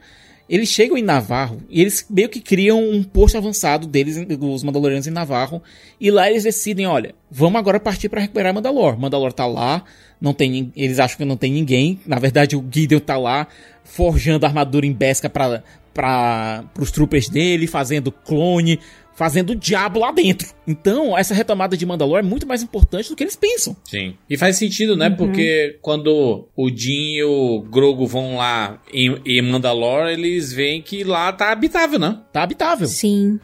Eles 0.50 0.70
chegam 0.70 0.98
em 0.98 1.04
Navarro 1.04 1.62
e 1.70 1.82
eles 1.82 2.04
meio 2.10 2.30
que 2.30 2.42
criam 2.42 2.82
um 2.84 3.04
posto 3.04 3.38
avançado 3.38 3.86
deles, 3.86 4.26
dos 4.26 4.64
Mandalorianos 4.64 5.06
em 5.06 5.12
Navarro. 5.12 5.62
E 6.02 6.10
lá 6.10 6.28
eles 6.28 6.46
decidem, 6.46 6.88
olha, 6.88 7.14
vamos 7.30 7.60
agora 7.60 7.80
partir 7.80 8.10
para 8.10 8.22
recuperar 8.22 8.56
Mandalor. 8.56 9.00
Mandalor 9.00 9.32
tá 9.32 9.46
lá, 9.46 9.84
não 10.20 10.34
tem, 10.34 10.72
eles 10.76 11.00
acham 11.00 11.18
que 11.18 11.26
não 11.26 11.38
tem 11.38 11.52
ninguém. 11.52 12.00
Na 12.06 12.20
verdade, 12.20 12.56
o 12.56 12.66
Gideon 12.70 13.00
tá 13.00 13.18
lá 13.18 13.48
forjando 13.84 14.46
armadura 14.46 14.86
em 14.86 14.94
Besca 14.94 15.30
para 15.30 15.64
para 15.96 16.66
os 16.78 16.92
troopers 16.92 17.30
dele, 17.30 17.68
fazendo 17.68 18.12
clone, 18.12 18.78
fazendo 19.16 19.52
o 19.52 19.56
diabo 19.56 20.00
lá 20.02 20.12
dentro. 20.12 20.50
Então, 20.68 21.18
essa 21.18 21.34
retomada 21.34 21.78
de 21.78 21.86
Mandalor 21.86 22.20
é 22.20 22.22
muito 22.22 22.46
mais 22.46 22.62
importante 22.62 23.10
do 23.10 23.16
que 23.16 23.24
eles 23.24 23.38
pensam. 23.38 23.76
Sim. 23.86 24.16
E 24.30 24.38
faz 24.38 24.58
sentido, 24.58 24.98
né? 24.98 25.10
Porque 25.10 25.78
quando 25.82 26.50
o 26.54 26.70
Jin 26.70 27.16
e 27.16 27.24
o 27.24 27.62
Grogu 27.62 28.06
vão 28.06 28.36
lá 28.36 28.82
em, 28.94 29.18
em 29.26 29.42
Mandalore, 29.42 30.12
eles 30.12 30.52
veem 30.52 30.82
que 30.82 31.04
lá 31.06 31.32
tá 31.32 31.54
habitável, 31.54 31.98
né? 31.98 32.20
Tá 32.34 32.44
habitável. 32.44 32.88
Sim. 32.88 33.40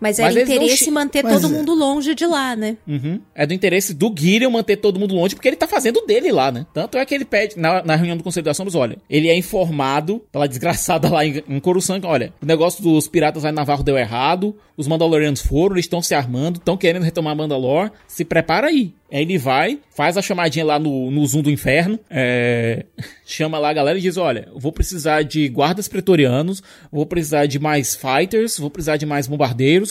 Mas, 0.00 0.18
era 0.18 0.32
não 0.32 0.40
interesse 0.40 0.90
manter 0.90 1.22
Mas 1.22 1.40
todo 1.40 1.52
é- 1.52 1.56
mundo 1.56 1.74
longe 1.74 2.14
de 2.14 2.26
lá, 2.26 2.54
né? 2.54 2.76
Uhum. 2.86 3.20
É 3.34 3.46
do 3.46 3.54
interesse 3.54 3.94
do 3.94 4.12
Gideon 4.16 4.50
manter 4.50 4.76
todo 4.76 5.00
mundo 5.00 5.14
longe, 5.14 5.34
porque 5.34 5.48
ele 5.48 5.56
tá 5.56 5.66
fazendo 5.66 6.04
dele 6.06 6.30
lá, 6.30 6.50
né? 6.52 6.66
Tanto 6.72 6.98
é 6.98 7.04
que 7.04 7.14
ele 7.14 7.24
pede, 7.24 7.58
na, 7.58 7.82
na 7.82 7.96
reunião 7.96 8.16
do 8.16 8.24
Conselho 8.24 8.44
das 8.44 8.56
Sombras, 8.56 8.74
olha, 8.74 8.98
ele 9.08 9.28
é 9.28 9.36
informado 9.36 10.22
pela 10.30 10.46
desgraçada 10.46 11.08
lá 11.10 11.24
em, 11.24 11.42
em 11.48 11.60
Coruscant, 11.60 12.04
olha, 12.04 12.32
o 12.42 12.46
negócio 12.46 12.82
dos 12.82 13.08
piratas 13.08 13.42
lá 13.42 13.50
em 13.50 13.54
Navarro 13.54 13.82
deu 13.82 13.96
errado, 13.96 14.54
os 14.76 14.86
Mandalorianos 14.86 15.40
foram, 15.40 15.74
eles 15.74 15.86
estão 15.86 16.02
se 16.02 16.14
armando, 16.14 16.56
estão 16.56 16.76
querendo 16.76 17.02
retomar 17.02 17.34
Mandalor, 17.34 17.90
se 18.06 18.24
prepara 18.24 18.66
aí. 18.68 18.92
Aí 19.10 19.22
ele 19.22 19.38
vai, 19.38 19.78
faz 19.94 20.16
a 20.16 20.22
chamadinha 20.22 20.64
lá 20.64 20.78
no, 20.78 21.10
no 21.10 21.24
Zoom 21.26 21.42
do 21.42 21.50
Inferno, 21.50 21.98
é, 22.10 22.84
chama 23.24 23.58
lá 23.58 23.70
a 23.70 23.72
galera 23.72 23.98
e 23.98 24.02
diz, 24.02 24.16
olha, 24.16 24.48
vou 24.54 24.72
precisar 24.72 25.22
de 25.22 25.48
guardas 25.48 25.88
pretorianos, 25.88 26.62
vou 26.90 27.06
precisar 27.06 27.46
de 27.46 27.58
mais 27.58 27.94
fighters, 27.94 28.58
vou 28.58 28.68
precisar 28.68 28.96
de 28.96 29.06
mais 29.06 29.26
bombardeiros, 29.26 29.85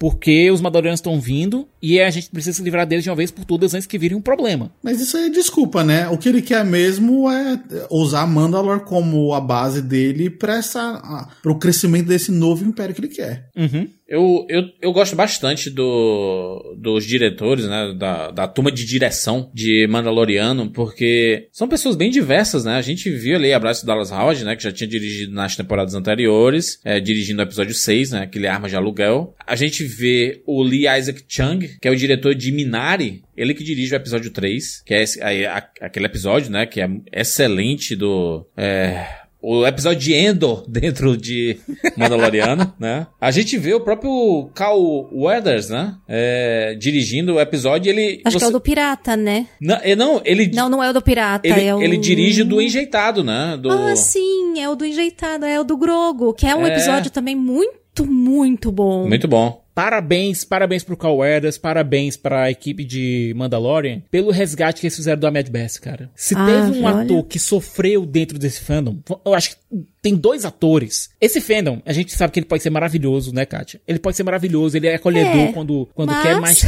porque 0.00 0.50
os 0.50 0.62
Mandalorianos 0.62 0.98
estão 0.98 1.20
vindo 1.20 1.68
e 1.82 2.00
a 2.00 2.08
gente 2.08 2.30
precisa 2.30 2.56
se 2.56 2.62
livrar 2.62 2.86
deles 2.86 3.04
de 3.04 3.10
uma 3.10 3.16
vez 3.16 3.30
por 3.30 3.44
todas 3.44 3.74
antes 3.74 3.86
que 3.86 3.98
virem 3.98 4.16
um 4.16 4.22
problema. 4.22 4.72
Mas 4.82 4.98
isso 4.98 5.14
aí 5.14 5.26
é 5.26 5.28
desculpa, 5.28 5.84
né? 5.84 6.08
O 6.08 6.16
que 6.16 6.26
ele 6.26 6.40
quer 6.40 6.64
mesmo 6.64 7.30
é 7.30 7.60
usar 7.90 8.26
Mandalor 8.26 8.80
como 8.80 9.34
a 9.34 9.40
base 9.42 9.82
dele 9.82 10.30
para 10.30 10.56
essa 10.56 11.28
para 11.42 11.52
o 11.52 11.58
crescimento 11.58 12.06
desse 12.06 12.32
novo 12.32 12.64
império 12.64 12.94
que 12.94 13.00
ele 13.02 13.08
quer. 13.08 13.50
Uhum. 13.54 13.86
Eu, 14.10 14.44
eu, 14.48 14.64
eu 14.82 14.92
gosto 14.92 15.14
bastante 15.14 15.70
do, 15.70 16.74
dos 16.76 17.06
diretores, 17.06 17.64
né? 17.66 17.94
Da, 17.96 18.32
da 18.32 18.48
turma 18.48 18.72
de 18.72 18.84
direção 18.84 19.48
de 19.54 19.86
Mandaloriano, 19.88 20.68
porque 20.68 21.46
são 21.52 21.68
pessoas 21.68 21.94
bem 21.94 22.10
diversas, 22.10 22.64
né? 22.64 22.74
A 22.74 22.82
gente 22.82 23.08
viu 23.08 23.36
ali 23.36 23.52
a 23.52 23.58
Bryce 23.60 23.86
Dallas 23.86 24.10
Howard, 24.10 24.44
né? 24.44 24.56
Que 24.56 24.64
já 24.64 24.72
tinha 24.72 24.88
dirigido 24.88 25.32
nas 25.32 25.54
temporadas 25.54 25.94
anteriores, 25.94 26.80
é, 26.84 26.98
dirigindo 26.98 27.40
o 27.40 27.44
episódio 27.44 27.72
6, 27.72 28.10
né? 28.10 28.22
Aquele 28.22 28.48
Arma 28.48 28.68
de 28.68 28.74
Aluguel. 28.74 29.32
A 29.46 29.54
gente 29.54 29.84
vê 29.84 30.42
o 30.44 30.60
Lee 30.60 30.88
Isaac 30.88 31.22
Chung, 31.28 31.60
que 31.80 31.86
é 31.86 31.90
o 31.92 31.96
diretor 31.96 32.34
de 32.34 32.50
Minari, 32.50 33.22
ele 33.36 33.54
que 33.54 33.62
dirige 33.62 33.94
o 33.94 33.96
episódio 33.96 34.32
3, 34.32 34.82
que 34.84 34.92
é 34.92 35.02
esse- 35.04 35.22
aí, 35.22 35.46
a- 35.46 35.68
aquele 35.80 36.06
episódio, 36.06 36.50
né? 36.50 36.66
Que 36.66 36.80
é 36.80 36.88
excelente 37.12 37.94
do. 37.94 38.44
É, 38.56 39.06
o 39.42 39.66
episódio 39.66 40.00
de 40.00 40.12
Endor 40.14 40.64
dentro 40.68 41.16
de 41.16 41.58
Mandaloriano, 41.96 42.72
né? 42.78 43.06
A 43.20 43.30
gente 43.30 43.56
vê 43.58 43.72
o 43.74 43.80
próprio 43.80 44.50
Cal 44.54 44.78
Weathers, 45.12 45.68
né? 45.70 45.94
É, 46.08 46.74
dirigindo 46.78 47.34
o 47.34 47.40
episódio. 47.40 47.90
Ele. 47.90 48.20
Acho 48.24 48.36
que 48.38 48.44
é 48.44 48.46
o 48.46 48.50
você- 48.50 48.52
do 48.52 48.60
Pirata, 48.60 49.16
né? 49.16 49.46
Não, 49.60 49.76
é, 49.82 49.94
não, 49.96 50.20
ele. 50.24 50.50
Não, 50.54 50.68
não 50.68 50.82
é 50.82 50.90
o 50.90 50.92
do 50.92 51.02
Pirata, 51.02 51.46
ele, 51.46 51.64
é 51.64 51.74
o... 51.74 51.80
ele 51.82 51.96
dirige 51.96 52.44
do 52.44 52.60
enjeitado, 52.60 53.22
né? 53.24 53.58
Do... 53.60 53.70
Ah, 53.70 53.96
sim, 53.96 54.60
é 54.60 54.68
o 54.68 54.74
do 54.74 54.84
Enjeitado, 54.84 55.44
é 55.44 55.60
o 55.60 55.64
do 55.64 55.76
Grogo, 55.76 56.32
que 56.34 56.46
é 56.46 56.54
um 56.54 56.66
É. 56.66 56.70
episódio 56.72 57.10
também 57.10 57.34
muito, 57.36 58.04
muito 58.06 58.70
bom. 58.72 59.06
Muito 59.06 59.26
bom. 59.28 59.62
Parabéns, 59.82 60.44
parabéns 60.44 60.84
pro 60.84 60.96
Carl 60.96 61.16
Weathers, 61.16 61.56
parabéns 61.56 62.14
pra 62.16 62.50
equipe 62.50 62.84
de 62.84 63.32
Mandalorian 63.34 64.02
pelo 64.10 64.30
resgate 64.30 64.80
que 64.80 64.86
eles 64.86 64.94
fizeram 64.96 65.18
do 65.18 65.26
Ahmed 65.26 65.50
Best, 65.50 65.80
cara. 65.80 66.10
Se 66.14 66.34
Ah, 66.36 66.44
teve 66.44 66.78
um 66.80 66.84
olha. 66.84 67.02
ator 67.02 67.24
que 67.24 67.38
sofreu 67.38 68.04
dentro 68.04 68.38
desse 68.38 68.60
fandom, 68.60 68.98
eu 69.24 69.32
acho 69.32 69.50
que 69.50 69.56
tem 70.02 70.14
dois 70.14 70.44
atores. 70.44 71.08
Esse 71.18 71.40
fandom, 71.40 71.80
a 71.86 71.92
gente 71.94 72.12
sabe 72.12 72.30
que 72.32 72.40
ele 72.40 72.46
pode 72.46 72.62
ser 72.62 72.68
maravilhoso, 72.70 73.32
né, 73.34 73.46
Kátia? 73.46 73.80
Ele 73.88 73.98
pode 73.98 74.16
ser 74.18 74.22
maravilhoso, 74.22 74.76
ele 74.76 74.86
é 74.86 74.96
acolhedor 74.96 75.48
É, 75.48 75.52
quando, 75.52 75.88
quando 75.94 76.10
mas- 76.10 76.22
quer, 76.22 76.40
mas 76.40 76.64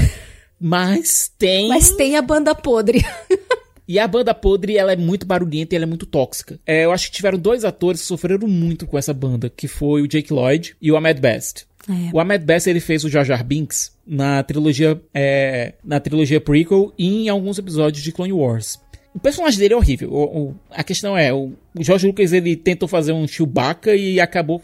Mas 0.59 1.33
tem. 1.37 1.69
Mas 1.69 1.91
tem 1.91 2.17
a 2.17 2.23
banda 2.23 2.55
podre. 2.55 3.03
E 3.89 3.99
a 3.99 4.07
banda 4.07 4.33
podre, 4.33 4.77
ela 4.79 4.93
é 4.93 4.97
muito 4.97 5.27
barulhenta 5.27 5.75
e 5.75 5.77
ela 5.77 5.85
é 5.85 5.89
muito 5.89 6.07
tóxica. 6.07 6.59
É, 6.65 6.85
eu 6.85 6.93
acho 6.93 7.07
que 7.11 7.17
tiveram 7.17 7.37
dois 7.37 7.65
atores 7.65 8.01
que 8.01 8.07
sofreram 8.07 8.47
muito 8.47 8.87
com 8.87 8.97
essa 8.97 9.13
banda, 9.13 9.51
que 9.55 9.67
foi 9.67 10.01
o 10.01 10.07
Jake 10.09 10.33
Lloyd 10.33 10.77
e 10.81 10.91
o 10.91 10.97
Ahmed 10.97 11.21
Best. 11.21 11.67
É. 11.89 12.11
O 12.15 12.21
Ahmed 12.21 12.45
Best 12.45 12.69
ele 12.69 12.81
fez 12.81 13.05
o 13.05 13.09
Jar 13.09 13.25
Jar 13.25 13.45
Binks 13.45 13.97
na 14.07 14.43
trilogia 14.43 15.01
é, 15.13 15.75
na 15.85 15.99
trilogia 15.99 16.41
prequel 16.41 16.93
e 16.99 17.25
em 17.25 17.29
alguns 17.29 17.59
episódios 17.59 18.03
de 18.03 18.13
Clone 18.13 18.33
Wars. 18.33 18.81
O 19.15 19.19
personagem 19.21 19.59
dele 19.59 19.75
é 19.75 19.77
horrível. 19.77 20.11
O, 20.13 20.25
o- 20.49 20.55
a 20.71 20.83
questão 20.83 21.17
é, 21.17 21.33
o, 21.33 21.53
o 21.79 21.83
George 21.85 22.07
Lucas 22.07 22.33
ele 22.33 22.57
tentou 22.57 22.89
fazer 22.89 23.13
um 23.13 23.29
Chewbacca 23.29 23.95
e 23.95 24.19
acabou 24.19 24.61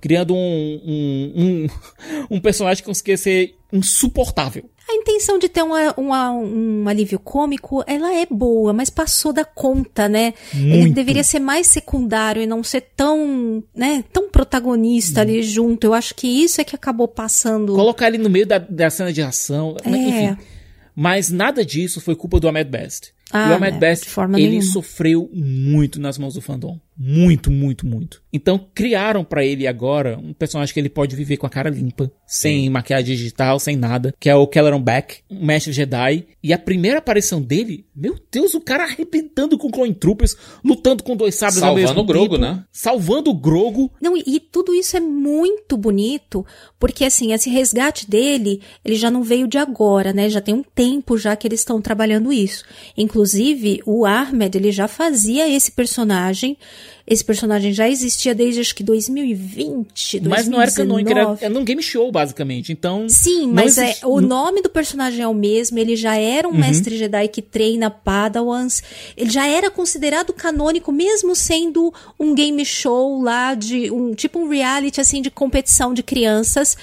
criando 0.00 0.34
um, 0.34 0.80
um, 0.84 1.32
um, 1.36 1.66
um 2.36 2.40
personagem 2.40 2.82
que 2.82 2.88
conseguia 2.88 3.16
ser 3.16 3.54
insuportável. 3.72 4.68
A 4.90 4.94
intenção 4.94 5.38
de 5.38 5.48
ter 5.50 5.62
uma- 5.62 5.92
uma- 5.98 6.30
um 6.32 6.88
alívio 6.88 7.18
cômico, 7.18 7.82
ela 7.86 8.14
é 8.14 8.26
boa, 8.30 8.72
mas 8.72 8.88
passou 8.88 9.32
da 9.34 9.44
conta, 9.44 10.08
né? 10.08 10.32
Ele 10.54 10.78
Muito. 10.80 10.94
deveria 10.94 11.22
ser 11.24 11.40
mais 11.40 11.66
secundário 11.66 12.40
e 12.42 12.46
não 12.46 12.62
ser 12.64 12.82
tão, 12.96 13.62
né, 13.74 14.02
tão 14.12 14.30
protagonista 14.30 15.20
ali 15.20 15.42
junto. 15.42 15.84
Eu 15.86 15.92
acho 15.94 16.14
que 16.14 16.26
isso 16.26 16.60
é 16.60 16.64
que 16.64 16.74
acabou 16.74 17.06
passando. 17.08 17.74
Colocar 17.74 18.08
ele 18.08 18.18
no 18.18 18.30
meio 18.30 18.46
da, 18.46 18.58
da 18.58 18.88
cena 18.88 19.12
de 19.12 19.20
ação, 19.22 19.76
É. 19.84 19.90
enfim. 19.90 20.36
Mas 20.94 21.30
nada 21.30 21.64
disso 21.64 22.00
foi 22.00 22.16
culpa 22.16 22.40
do 22.40 22.48
Ahmed 22.48 22.70
Best. 22.70 23.12
Ah, 23.32 23.48
e 23.48 23.52
o 23.52 23.54
Ahmed 23.56 23.72
né, 23.72 23.78
Best, 23.78 24.04
de 24.04 24.10
forma 24.10 24.38
ele 24.38 24.50
nenhuma. 24.50 24.72
sofreu 24.72 25.30
muito 25.32 26.00
nas 26.00 26.18
mãos 26.18 26.34
do 26.34 26.40
fandom. 26.40 26.78
Muito, 27.00 27.48
muito, 27.48 27.86
muito. 27.86 28.20
Então 28.32 28.58
criaram 28.74 29.22
pra 29.22 29.44
ele 29.44 29.68
agora 29.68 30.18
um 30.18 30.32
personagem 30.32 30.74
que 30.74 30.80
ele 30.80 30.88
pode 30.88 31.14
viver 31.14 31.36
com 31.36 31.46
a 31.46 31.50
cara 31.50 31.70
limpa, 31.70 32.10
sem 32.26 32.68
maquiagem 32.68 33.14
digital, 33.14 33.60
sem 33.60 33.76
nada, 33.76 34.12
que 34.18 34.28
é 34.28 34.34
o 34.34 34.48
Kelleron 34.48 34.82
Beck, 34.82 35.18
um 35.30 35.46
mestre 35.46 35.72
Jedi. 35.72 36.26
E 36.42 36.52
a 36.52 36.58
primeira 36.58 36.98
aparição 36.98 37.40
dele, 37.40 37.86
meu 37.94 38.18
Deus, 38.32 38.52
o 38.54 38.60
cara 38.60 38.82
arrebentando 38.82 39.56
com 39.56 39.70
Clone 39.70 39.94
Troopers, 39.94 40.36
lutando 40.64 41.04
com 41.04 41.14
dois 41.14 41.36
sabres 41.36 41.62
ao 41.62 41.68
Salvando 41.68 41.86
mesmo 41.86 42.00
o 42.00 42.04
Grogu, 42.04 42.34
tempo, 42.34 42.40
né? 42.40 42.64
Salvando 42.72 43.30
o 43.30 43.34
Grogo. 43.34 43.92
Não, 44.02 44.16
e, 44.16 44.24
e 44.26 44.40
tudo 44.40 44.74
isso 44.74 44.96
é 44.96 45.00
muito 45.00 45.76
bonito, 45.76 46.44
porque 46.80 47.04
assim, 47.04 47.32
esse 47.32 47.48
resgate 47.48 48.10
dele, 48.10 48.60
ele 48.84 48.96
já 48.96 49.08
não 49.08 49.22
veio 49.22 49.46
de 49.46 49.56
agora, 49.56 50.12
né? 50.12 50.28
Já 50.28 50.40
tem 50.40 50.54
um 50.54 50.64
tempo 50.64 51.16
já 51.16 51.36
que 51.36 51.46
eles 51.46 51.60
estão 51.60 51.80
trabalhando 51.80 52.32
isso. 52.32 52.64
Inclusive, 52.96 53.17
o 53.84 54.06
Ahmed, 54.06 54.56
ele 54.56 54.70
já 54.72 54.86
fazia 54.88 55.48
esse 55.48 55.72
personagem. 55.72 56.56
Esse 57.10 57.24
personagem 57.24 57.72
já 57.72 57.88
existia 57.88 58.34
desde 58.34 58.60
acho 58.60 58.74
que 58.74 58.82
2020, 58.82 60.20
Mas 60.28 60.46
não 60.48 60.60
era 60.60 60.70
canônico, 60.70 61.08
2019. 61.10 61.38
era, 61.38 61.44
era 61.46 61.54
num 61.54 61.64
game 61.64 61.82
show, 61.82 62.10
basicamente. 62.12 62.70
Então. 62.72 63.08
Sim, 63.08 63.46
mas 63.48 63.78
existe- 63.78 64.04
é, 64.04 64.06
o 64.06 64.20
nome 64.20 64.60
do 64.62 64.68
personagem 64.68 65.22
é 65.22 65.26
o 65.28 65.34
mesmo, 65.34 65.78
ele 65.78 65.96
já 65.96 66.16
era 66.16 66.46
um 66.46 66.52
Uhum. 66.52 66.58
mestre 66.58 66.96
Jedi 66.98 67.28
que 67.28 67.40
treina 67.40 67.90
Padawans, 67.90 68.82
ele 69.16 69.30
já 69.30 69.46
era 69.46 69.70
considerado 69.70 70.32
canônico 70.32 70.92
mesmo 70.92 71.34
sendo 71.34 71.92
um 72.18 72.34
game 72.34 72.64
show 72.64 73.22
lá 73.22 73.54
de 73.54 73.90
um 73.90 74.12
tipo 74.14 74.38
um 74.38 74.48
reality 74.48 75.00
assim 75.00 75.22
de 75.22 75.30
competição 75.30 75.94
de 75.94 76.02
crianças 76.02 76.76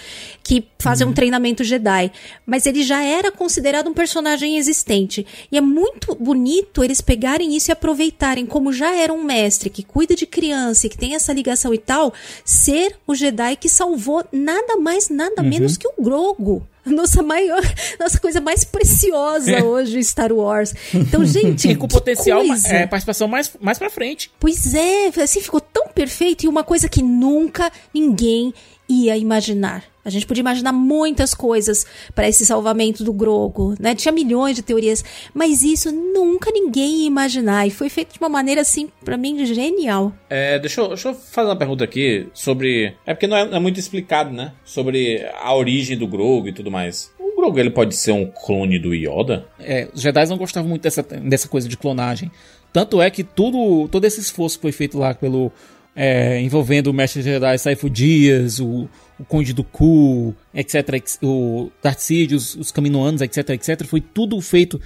que 0.43 0.63
fazem 0.79 1.05
um 1.05 1.09
Uhum. 1.09 1.15
treinamento 1.15 1.63
Jedi, 1.63 2.11
mas 2.45 2.65
ele 2.65 2.83
já 2.83 3.03
era 3.03 3.31
considerado 3.31 3.87
um 3.89 3.93
personagem 3.93 4.57
existente. 4.57 5.25
E 5.51 5.57
é 5.57 5.61
muito 5.61 6.15
bonito 6.15 6.83
eles 6.83 7.01
pegarem 7.01 7.55
isso 7.55 7.71
e 7.71 7.73
aproveitarem 7.73 8.45
como 8.45 8.71
já 8.71 8.93
era 8.95 9.11
um 9.11 9.23
mestre 9.23 9.69
que 9.69 9.83
cuida 9.83 10.14
de 10.15 10.25
criança 10.25 10.87
e 10.87 10.89
que 10.89 10.97
tem 10.97 11.15
essa 11.15 11.33
ligação 11.33 11.73
e 11.73 11.77
tal, 11.77 12.13
ser 12.43 12.95
o 13.05 13.13
Jedi 13.15 13.55
que 13.55 13.69
salvou 13.69 14.23
nada 14.31 14.77
mais, 14.77 15.09
nada 15.09 15.41
Uhum. 15.41 15.49
menos 15.49 15.77
que 15.77 15.87
o 15.87 15.93
Grogu. 16.01 16.65
Nossa 16.85 17.23
maior, 17.23 17.61
nossa 17.99 18.19
coisa 18.19 18.39
mais 18.39 18.63
preciosa 18.63 19.63
hoje 19.63 19.97
em 19.97 20.03
Star 20.03 20.31
Wars. 20.31 20.71
Então, 20.93 21.25
gente, 21.25 21.67
E 21.69 21.75
com 21.75 21.87
potencial, 21.87 22.43
é, 22.69 22.85
participação 22.85 23.27
mais, 23.27 23.51
mais 23.59 23.79
pra 23.79 23.89
frente. 23.89 24.31
Pois 24.39 24.73
é, 24.73 25.07
assim 25.21 25.41
ficou 25.41 25.59
tão 25.59 25.87
perfeito 25.87 26.45
e 26.45 26.47
uma 26.47 26.63
coisa 26.63 26.87
que 26.87 27.01
nunca 27.01 27.71
ninguém 27.93 28.53
ia 28.87 29.17
imaginar. 29.17 29.83
A 30.05 30.09
gente 30.11 30.27
podia 30.27 30.41
imaginar 30.41 30.71
muitas 30.71 31.33
coisas 31.33 31.83
para 32.13 32.29
esse 32.29 32.45
salvamento 32.45 33.03
do 33.03 33.11
Grogo, 33.11 33.73
né? 33.79 33.95
Tinha 33.95 34.11
milhões 34.11 34.55
de 34.55 34.61
teorias, 34.61 35.03
mas 35.33 35.63
isso 35.63 35.91
nunca 35.91 36.51
ninguém 36.51 37.01
ia 37.01 37.07
imaginar 37.07 37.65
e 37.65 37.71
foi 37.71 37.89
feito 37.89 38.13
de 38.13 38.19
uma 38.19 38.29
maneira 38.29 38.61
assim, 38.61 38.89
pra 39.03 39.17
mim, 39.17 39.43
genial. 39.45 40.13
É, 40.29 40.59
deixa, 40.59 40.81
eu, 40.81 40.89
deixa 40.89 41.09
eu 41.09 41.15
fazer 41.15 41.49
uma 41.49 41.55
pergunta 41.55 41.83
aqui 41.83 42.27
sobre. 42.35 42.93
É 43.03 43.15
porque 43.15 43.25
não 43.25 43.35
é, 43.35 43.45
não 43.45 43.57
é 43.57 43.59
muito 43.59 43.79
explicado, 43.79 44.31
né? 44.31 44.53
Sobre 44.63 45.27
a 45.41 45.55
origem 45.55 45.97
do 45.97 46.07
Grogu 46.07 46.49
e 46.49 46.53
tudo 46.53 46.69
mais. 46.69 47.11
O 47.19 47.35
Grogu 47.35 47.59
ele 47.59 47.71
pode 47.71 47.95
ser 47.95 48.11
um 48.11 48.27
clone 48.27 48.77
do 48.77 48.93
Yoda? 48.93 49.47
É, 49.59 49.89
os 49.91 50.01
Jedi 50.01 50.27
não 50.27 50.37
gostavam 50.37 50.69
muito 50.69 50.83
dessa, 50.83 51.01
dessa 51.01 51.47
coisa 51.47 51.67
de 51.67 51.77
clonagem. 51.77 52.31
Tanto 52.71 53.01
é 53.01 53.09
que 53.09 53.23
tudo, 53.23 53.87
todo 53.87 54.05
esse 54.05 54.19
esforço 54.19 54.57
que 54.57 54.61
foi 54.61 54.71
feito 54.71 54.99
lá 54.99 55.13
pelo. 55.15 55.51
É, 55.95 56.41
envolvendo 56.41 56.87
o 56.87 56.93
Mestre 56.93 57.21
Jedi 57.21 57.57
Saifu 57.57 57.89
Dias, 57.89 58.59
o, 58.59 58.89
o 59.19 59.23
Conde 59.25 59.53
do 59.53 59.63
Ku, 59.63 60.33
etc., 60.53 61.01
o 61.23 61.71
Darth 61.81 61.99
Sidious, 61.99 62.55
os 62.55 62.71
Caminoanos, 62.71 63.21
etc., 63.21 63.49
etc., 63.51 63.85
foi 63.85 64.01
tudo 64.01 64.39
feito 64.41 64.79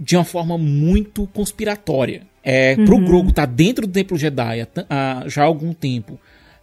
de 0.00 0.16
uma 0.16 0.24
forma 0.24 0.56
muito 0.58 1.26
conspiratória. 1.28 2.22
É, 2.42 2.74
Pro 2.76 2.96
Uhum. 2.96 3.04
Grogu 3.04 3.28
estar 3.30 3.46
dentro 3.46 3.86
do 3.86 3.92
Templo 3.92 4.16
Jedi 4.16 4.60
há, 4.62 4.66
há 4.88 5.28
já 5.28 5.44
algum 5.44 5.72
tempo, 5.72 6.18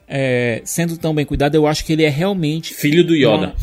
é, 0.07 0.61
sendo 0.65 0.97
tão 0.97 1.13
bem 1.13 1.25
cuidado, 1.25 1.55
eu 1.55 1.67
acho 1.67 1.85
que 1.85 1.93
ele 1.93 2.03
é 2.03 2.09
realmente. 2.09 2.73
Filho 2.73 3.03
do 3.05 3.15
Yoda. 3.15 3.47
uma- 3.47 3.55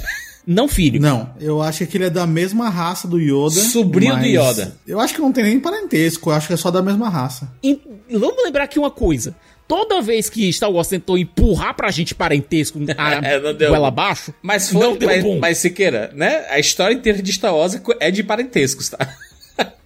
Não 0.46 0.66
filho. 0.66 1.00
Não, 1.00 1.30
eu 1.40 1.62
acho 1.62 1.86
que 1.86 1.96
ele 1.96 2.04
é 2.06 2.10
da 2.10 2.26
mesma 2.26 2.68
raça 2.68 3.06
do 3.06 3.18
Yoda. 3.20 3.60
Sobrinho 3.60 4.18
do 4.18 4.24
Yoda. 4.26 4.76
Eu 4.86 4.98
acho 4.98 5.14
que 5.14 5.20
não 5.20 5.30
tem 5.32 5.44
nem 5.44 5.60
parentesco, 5.60 6.30
eu 6.30 6.34
acho 6.34 6.48
que 6.48 6.52
é 6.52 6.56
só 6.56 6.70
da 6.70 6.82
mesma 6.82 7.09
raça. 7.09 7.48
E 7.62 7.78
vamos 8.10 8.42
lembrar 8.44 8.64
aqui 8.64 8.78
uma 8.78 8.90
coisa. 8.90 9.36
Toda 9.66 10.02
vez 10.02 10.28
que 10.28 10.52
Star 10.52 10.70
Wars 10.70 10.89
tentou 10.89 11.16
empurrar 11.16 11.74
pra 11.74 11.90
gente 11.90 12.14
parentesco 12.14 12.78
a 12.98 13.14
É, 13.26 13.40
não 13.40 13.55
deu. 13.55 13.70
goela 13.70 13.89
abaixo, 13.89 14.34
Mas 14.43 14.70
foi. 14.70 14.80
não 14.80 14.97
deu 14.97 15.09
mas, 15.09 15.22
bom. 15.24 15.39
mas 15.39 15.59
Siqueira, 15.59 16.10
né? 16.14 16.44
A 16.51 16.59
história 16.59 16.94
inteira 16.94 17.22
de 17.22 17.32
Star 17.32 17.55
Wars 17.55 17.80
é 18.01 18.10
de 18.10 18.22
parentescos, 18.22 18.89
tá? 18.90 18.98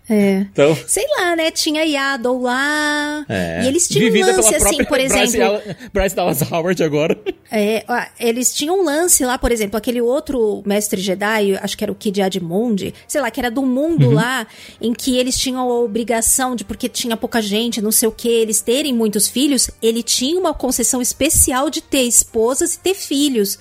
É. 0.08 0.46
Então. 0.52 0.76
Sei 0.86 1.04
lá, 1.18 1.34
né? 1.34 1.50
Tinha 1.50 1.82
Yaddle 1.82 2.40
lá. 2.40 3.24
É. 3.28 3.64
E 3.64 3.66
eles 3.66 3.88
tinham 3.88 4.08
um 4.08 4.12
Vivida 4.12 4.32
lance 4.32 4.52
pela 4.52 4.68
assim, 4.68 4.84
por 4.84 5.00
exemplo. 5.00 5.62
Bryce 5.92 6.14
Dallas 6.14 6.42
Howard 6.50 6.82
agora. 6.82 7.18
É, 7.50 7.84
eles 8.18 8.54
tinham 8.54 8.80
um 8.80 8.84
lance 8.84 9.24
lá, 9.24 9.36
por 9.38 9.50
exemplo, 9.50 9.76
aquele 9.76 10.00
outro 10.00 10.62
mestre 10.64 11.00
Jedi, 11.00 11.56
acho 11.60 11.76
que 11.76 11.84
era 11.84 11.92
o 11.92 11.94
Kid 11.94 12.22
Admund, 12.22 12.94
sei 13.06 13.20
lá, 13.20 13.30
que 13.30 13.40
era 13.40 13.50
do 13.50 13.62
mundo 13.62 14.10
lá, 14.10 14.46
em 14.80 14.92
que 14.92 15.16
eles 15.16 15.36
tinham 15.36 15.60
a 15.60 15.74
obrigação 15.78 16.54
de, 16.54 16.64
porque 16.64 16.88
tinha 16.88 17.16
pouca 17.16 17.40
gente, 17.42 17.80
não 17.80 17.92
sei 17.92 18.08
o 18.08 18.12
que, 18.12 18.28
eles 18.28 18.60
terem 18.60 18.92
muitos 18.92 19.28
filhos, 19.28 19.70
ele 19.82 20.02
tinha 20.02 20.38
uma 20.38 20.54
concessão 20.54 21.00
especial 21.00 21.70
de 21.70 21.80
ter 21.80 22.02
esposas 22.02 22.74
e 22.74 22.80
ter 22.80 22.94
filhos. 22.94 23.58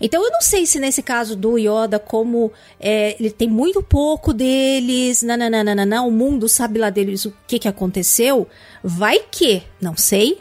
Então 0.00 0.22
eu 0.24 0.30
não 0.30 0.40
sei 0.40 0.66
se 0.66 0.78
nesse 0.78 1.02
caso 1.02 1.36
do 1.36 1.58
Yoda, 1.58 1.98
como 1.98 2.52
é, 2.80 3.16
ele 3.18 3.30
tem 3.30 3.48
muito 3.48 3.82
pouco 3.82 4.32
deles, 4.32 5.22
nananana, 5.22 6.02
o 6.02 6.10
mundo 6.10 6.48
sabe 6.48 6.78
lá 6.78 6.90
deles 6.90 7.24
o 7.24 7.34
que, 7.46 7.58
que 7.58 7.68
aconteceu, 7.68 8.48
vai 8.82 9.20
que, 9.30 9.62
não 9.80 9.96
sei, 9.96 10.38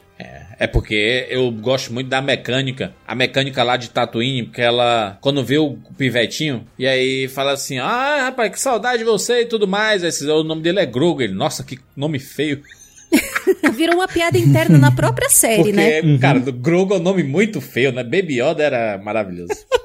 É 0.60 0.68
porque 0.68 1.28
eu 1.30 1.52
gosto 1.52 1.92
muito 1.92 2.08
da 2.08 2.22
mecânica. 2.22 2.94
A 3.06 3.16
mecânica 3.16 3.64
lá 3.64 3.76
de 3.76 3.90
Tatooine, 3.90 4.44
porque 4.44 4.62
ela, 4.62 5.18
quando 5.20 5.44
vê 5.44 5.58
o 5.58 5.78
pivetinho, 5.98 6.66
e 6.78 6.88
aí 6.88 7.28
fala 7.28 7.52
assim: 7.52 7.80
Ah, 7.80 8.26
rapaz, 8.26 8.52
que 8.52 8.60
saudade 8.60 9.00
de 9.00 9.04
você 9.04 9.42
e 9.42 9.46
tudo 9.46 9.68
mais. 9.68 10.04
Esse, 10.04 10.26
o 10.26 10.44
nome 10.44 10.62
dele 10.62 10.80
é 10.80 10.86
Grogu. 10.86 11.22
Ele, 11.22 11.34
nossa, 11.34 11.64
que 11.64 11.80
nome 11.98 12.20
feio. 12.20 12.62
virou 13.74 13.96
uma 13.96 14.08
piada 14.08 14.38
interna 14.38 14.78
na 14.78 14.92
própria 14.92 15.30
série, 15.30 15.64
Porque, 15.64 15.72
né? 15.74 16.18
cara, 16.20 16.40
do 16.40 16.54
Grogu 16.54 16.94
é 16.94 16.98
um 16.98 17.02
nome 17.02 17.24
muito 17.24 17.62
feio, 17.62 17.92
né? 17.92 18.04
Baby 18.04 18.42
Yoda 18.42 18.64
era 18.64 18.98
maravilhoso. 18.98 19.54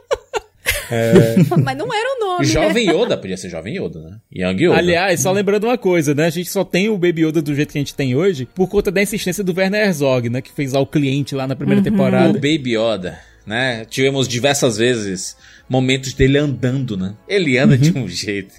Mas 1.62 1.76
não 1.76 1.92
era 1.92 2.16
o 2.16 2.20
nome, 2.20 2.46
né? 2.46 2.52
Jovem 2.52 2.88
Yoda, 2.88 3.16
podia 3.16 3.36
ser 3.36 3.48
Jovem 3.48 3.76
Yoda, 3.76 4.00
né? 4.00 4.16
Young 4.34 4.64
Yoda. 4.64 4.78
Aliás, 4.78 5.20
só 5.20 5.32
lembrando 5.32 5.64
uma 5.64 5.78
coisa, 5.78 6.14
né? 6.14 6.26
A 6.26 6.30
gente 6.30 6.50
só 6.50 6.64
tem 6.64 6.88
o 6.88 6.96
Baby 6.96 7.26
Yoda 7.26 7.42
do 7.42 7.54
jeito 7.54 7.72
que 7.72 7.78
a 7.78 7.80
gente 7.80 7.94
tem 7.94 8.14
hoje 8.14 8.48
por 8.54 8.68
conta 8.68 8.90
da 8.90 9.02
insistência 9.02 9.44
do 9.44 9.54
Werner 9.54 9.86
Herzog, 9.86 10.28
né? 10.30 10.40
Que 10.40 10.52
fez 10.52 10.72
lá 10.72 10.80
o 10.80 10.86
cliente 10.86 11.34
lá 11.34 11.46
na 11.46 11.56
primeira 11.56 11.80
o 11.80 11.84
temporada. 11.84 12.32
Baby 12.32 12.76
Yoda, 12.76 13.18
né? 13.46 13.84
Tivemos 13.84 14.26
diversas 14.26 14.78
vezes 14.78 15.36
momentos 15.68 16.12
dele 16.14 16.38
andando, 16.38 16.96
né? 16.96 17.14
Ele 17.28 17.58
anda 17.58 17.76
de 17.76 17.96
um 17.96 18.08
jeito. 18.08 18.54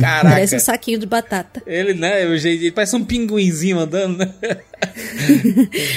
Caraca. 0.00 0.30
Parece 0.30 0.56
um 0.56 0.60
saquinho 0.60 0.98
de 0.98 1.06
batata. 1.06 1.62
Ele, 1.66 1.94
né? 1.94 2.26
O 2.26 2.36
jeito, 2.36 2.62
ele 2.62 2.72
parece 2.72 2.96
um 2.96 3.04
pinguinzinho 3.04 3.78
andando, 3.78 4.18
né? 4.18 4.34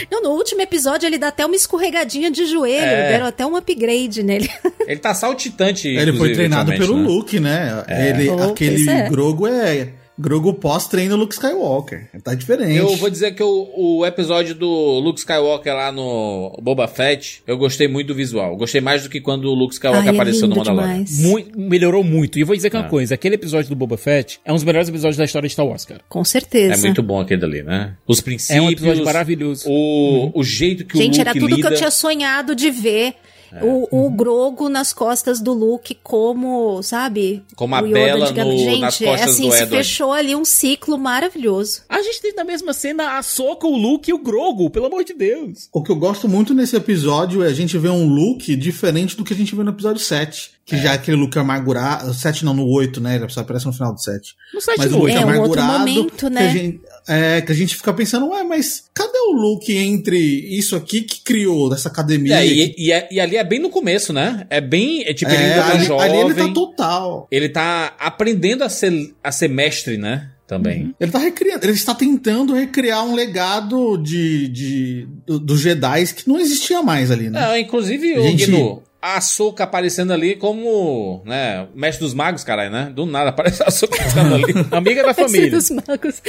Não, 0.10 0.24
no 0.24 0.30
último 0.32 0.62
episódio 0.62 1.06
ele 1.06 1.18
dá 1.18 1.28
até 1.28 1.46
uma 1.46 1.56
escorregadinha 1.56 2.32
de 2.32 2.46
joelho. 2.46 2.86
É. 2.86 3.10
Deram 3.10 3.26
até 3.26 3.46
um 3.46 3.56
upgrade 3.56 4.24
nele. 4.24 4.50
Ele 4.88 5.00
tá 5.00 5.14
saltitante. 5.14 5.88
Ele 5.88 6.14
foi 6.14 6.34
treinado 6.34 6.72
pelo 6.72 6.98
né? 6.98 7.04
Luke, 7.08 7.40
né? 7.40 7.84
É. 7.88 8.10
Ele, 8.10 8.30
Oh, 8.30 8.52
aquele 8.52 8.90
é. 8.90 9.08
Grogo 9.08 9.46
é 9.48 9.90
Grogu 10.20 10.54
pós-treino 10.54 11.16
Luke 11.16 11.34
Skywalker. 11.34 12.10
Tá 12.22 12.36
diferente. 12.36 12.76
Eu 12.76 12.96
vou 12.98 13.10
dizer 13.10 13.32
que 13.34 13.42
o, 13.42 13.70
o 13.76 14.06
episódio 14.06 14.54
do 14.54 15.00
Luke 15.00 15.18
Skywalker 15.20 15.74
lá 15.74 15.92
no 15.94 16.58
Boba 16.62 16.88
Fett, 16.90 17.42
eu 17.48 17.58
gostei 17.58 17.88
muito 17.88 18.08
do 18.08 18.16
visual. 18.16 18.58
Gostei 18.58 18.82
mais 18.82 19.04
do 19.04 19.10
que 19.10 19.22
quando 19.22 19.46
o 19.46 19.54
Luke 19.54 19.74
Skywalker 19.74 20.10
Ai, 20.10 20.14
é 20.14 20.18
apareceu 20.18 20.48
no 20.48 20.56
lindo 20.56 20.70
Mandalorian. 20.70 21.06
Muito- 21.22 21.58
melhorou 21.60 22.04
muito. 22.04 22.38
E 22.38 22.42
eu 22.42 22.46
vou 22.48 22.56
dizer 22.56 22.70
que 22.70 22.76
é 22.76 22.80
uma 22.80 22.88
É. 22.88 22.90
coisa: 22.90 23.14
aquele 23.16 23.36
episódio 23.36 23.70
do 23.70 23.76
Boba 23.76 23.98
Fett 23.98 24.40
é 24.44 24.52
um 24.52 24.56
dos 24.56 24.64
melhores 24.66 24.90
episódios 24.90 25.16
da 25.16 25.24
história 25.24 25.48
de 25.48 25.54
Star 25.54 25.66
Wars, 25.66 25.86
cara. 25.86 26.02
Com 26.10 26.24
certeza. 26.26 26.74
É 26.74 26.78
muito 26.78 27.02
bom 27.02 27.22
aquele 27.22 27.46
ali, 27.46 27.64
né? 27.64 27.94
Os 28.06 28.20
princípios. 28.20 28.58
É 28.58 28.62
um 28.62 28.70
episódio 28.70 29.06
maravilhoso. 29.06 29.64
O, 29.70 30.32
o 30.38 30.44
jeito 30.44 30.84
que 30.86 30.98
Gente, 30.98 31.18
o 31.20 31.22
era 31.22 31.30
Luke 31.32 31.40
tudo 31.40 31.56
lida... 31.56 31.68
que 31.70 31.74
eu 31.74 31.78
tinha 31.78 31.92
sonhado 31.92 32.54
de 32.56 32.70
ver. 32.70 33.14
É. 33.52 33.64
O, 33.64 33.88
o 33.92 34.10
Grogo 34.12 34.70
nas 34.70 34.94
costas 34.94 35.40
do 35.42 35.54
Luke, 35.54 35.98
como, 36.04 36.82
sabe? 36.84 37.44
Como 37.56 37.74
a 37.76 37.82
O 37.82 37.88
Yoda 37.88 38.46
no- 38.46 38.58
Gente, 38.58 38.80
nas 38.82 38.98
costas 38.98 39.22
é 39.22 39.24
assim, 39.24 39.48
do 39.48 39.52
se 39.52 39.64
Edward. 39.64 39.70
fechou 39.78 40.14
ali 40.14 40.36
um 40.36 40.46
ciclo 40.46 40.98
maravilhoso. 40.98 41.82
A 41.90 42.02
gente 42.02 42.22
tem 42.22 42.34
na 42.36 42.44
mesma 42.44 42.74
cena 42.74 43.18
a 43.18 43.24
Soca, 43.24 43.66
o 43.68 43.76
Luke 43.76 44.10
e 44.10 44.14
o 44.14 44.20
Grogu, 44.20 44.70
pelo 44.70 44.86
amor 44.86 45.04
de 45.04 45.14
Deus. 45.14 45.68
O 45.74 45.82
que 45.84 45.92
eu 45.92 45.96
gosto 45.96 46.28
muito 46.30 46.54
nesse 46.54 46.76
episódio 46.76 47.44
é 47.44 47.48
a 47.48 47.54
gente 47.54 47.78
ver 47.78 47.90
um 47.90 48.08
look 48.08 48.56
diferente 48.56 49.16
do 49.18 49.24
que 49.24 49.34
a 49.34 49.36
gente 49.36 49.56
vê 49.56 49.64
no 49.64 49.72
episódio 49.72 50.02
7. 50.02 50.52
Que 50.66 50.78
já 50.78 50.92
é 50.92 50.96
aquele 50.96 51.18
look 51.18 51.36
amargurado. 51.36 52.14
7 52.14 52.46
não, 52.46 52.54
no 52.54 52.68
8, 52.68 53.02
né? 53.02 53.16
Ele 53.16 53.28
só 53.30 53.40
aparece 53.40 53.66
no 53.66 53.74
final 53.74 53.92
do 53.92 54.00
7. 54.00 54.36
No 54.54 54.62
site 54.62 54.78
Mas 54.78 54.92
do 54.92 54.98
o 54.98 55.00
look 55.00 55.10
É, 55.12 55.14
um 55.16 55.42
outro 55.42 55.60
amargurado. 55.60 55.80
momento, 55.80 56.16
que, 56.16 56.30
né? 56.30 56.42
a 56.48 56.52
gente, 56.52 56.82
é, 57.10 57.42
que 57.42 57.52
a 57.52 57.56
gente 57.56 57.76
fica 57.76 57.92
pensando, 57.92 58.28
ué, 58.30 58.44
mas 58.44 58.84
cadê 58.94 59.18
o 59.18 59.34
look 59.34 59.68
entre 59.76 60.18
isso 60.18 60.76
aqui 60.76 61.02
que 61.02 61.22
criou 61.22 61.70
dessa 61.70 61.90
academia? 61.90 62.36
É, 62.40 62.46
e, 62.48 62.76
e, 62.78 62.92
é- 62.92 63.08
e 63.12 63.20
ali 63.20 63.36
é 63.36 63.44
bem 63.44 63.60
no 63.60 63.70
começo, 63.70 64.14
né? 64.14 64.46
É 64.50 64.62
bem. 64.62 65.04
É 65.06 65.14
tipo, 65.14 65.32
ele 65.32 65.42
É, 65.44 65.46
ainda 65.54 65.64
tá 65.64 65.72
ali, 65.74 65.86
jovem. 65.86 66.10
ali 66.10 66.18
ele 66.20 66.34
tá 66.36 66.48
total. 66.54 67.28
Ele 67.32 67.50
tá 67.50 67.96
aprendendo 68.00 68.64
a 68.64 68.70
ser, 68.70 69.14
a 69.24 69.32
ser 69.32 69.48
mestre, 69.50 69.98
né? 69.98 70.30
Também. 70.48 70.96
Ele 71.00 71.12
tá 71.12 71.20
recriando, 71.20 71.64
ele 71.64 71.74
está 71.74 71.94
tentando 71.94 72.56
recriar 72.56 73.06
um 73.06 73.14
legado 73.14 73.98
de, 73.98 74.48
de 74.48 75.08
do- 75.26 75.40
dos 75.40 75.62
Jedi 75.62 76.08
que 76.16 76.28
não 76.28 76.40
existia 76.40 76.82
mais 76.82 77.12
ali, 77.12 77.30
né? 77.30 77.56
É, 77.56 77.60
inclusive, 77.60 78.20
gente- 78.24 78.46
Guinu, 78.48 78.82
a 79.02 79.22
Soca 79.22 79.64
aparecendo 79.64 80.12
ali 80.12 80.36
como, 80.36 81.22
né, 81.26 81.68
mestre 81.74 82.04
dos 82.06 82.14
magos, 82.14 82.44
caralho, 82.44 82.70
né? 82.72 82.92
Do 82.94 83.06
nada 83.06 83.30
aparece 83.30 83.64
a 83.66 83.72
Soca 83.72 84.02
ficando 84.04 84.36
ali. 84.36 84.54
Amiga 84.72 85.04
da 85.04 85.14
família. 85.14 85.50
Dos 85.52 85.70
magos. 85.72 86.22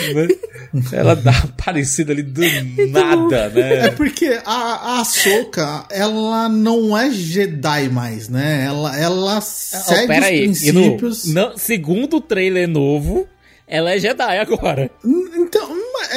Ela 0.93 1.17
dá 1.17 1.33
aparecida 1.37 2.13
ali 2.13 2.23
do 2.23 2.41
nada, 2.91 3.53
É 3.57 3.83
né? 3.83 3.91
porque 3.91 4.39
a, 4.45 4.53
a 4.53 5.01
Ahsoka, 5.01 5.85
ela 5.91 6.49
não 6.49 6.97
é 6.97 7.11
Jedi 7.11 7.89
mais, 7.89 8.29
né? 8.29 8.65
Ela, 8.67 8.97
ela 8.99 9.41
segue 9.41 10.05
Oh, 10.05 10.07
pera 10.07 10.27
aí, 10.27 10.49
os 10.49 10.63
Inu, 10.63 10.81
princípios. 10.97 11.25
não- 11.27 11.57
segundo 11.57 12.19
o 12.19 12.21
trailer 12.21 12.69
novo, 12.69 13.27
ela 13.67 13.93
é 13.93 13.99
Jedi 13.99 14.39
agora. 14.39 14.91
Então, 15.05 15.69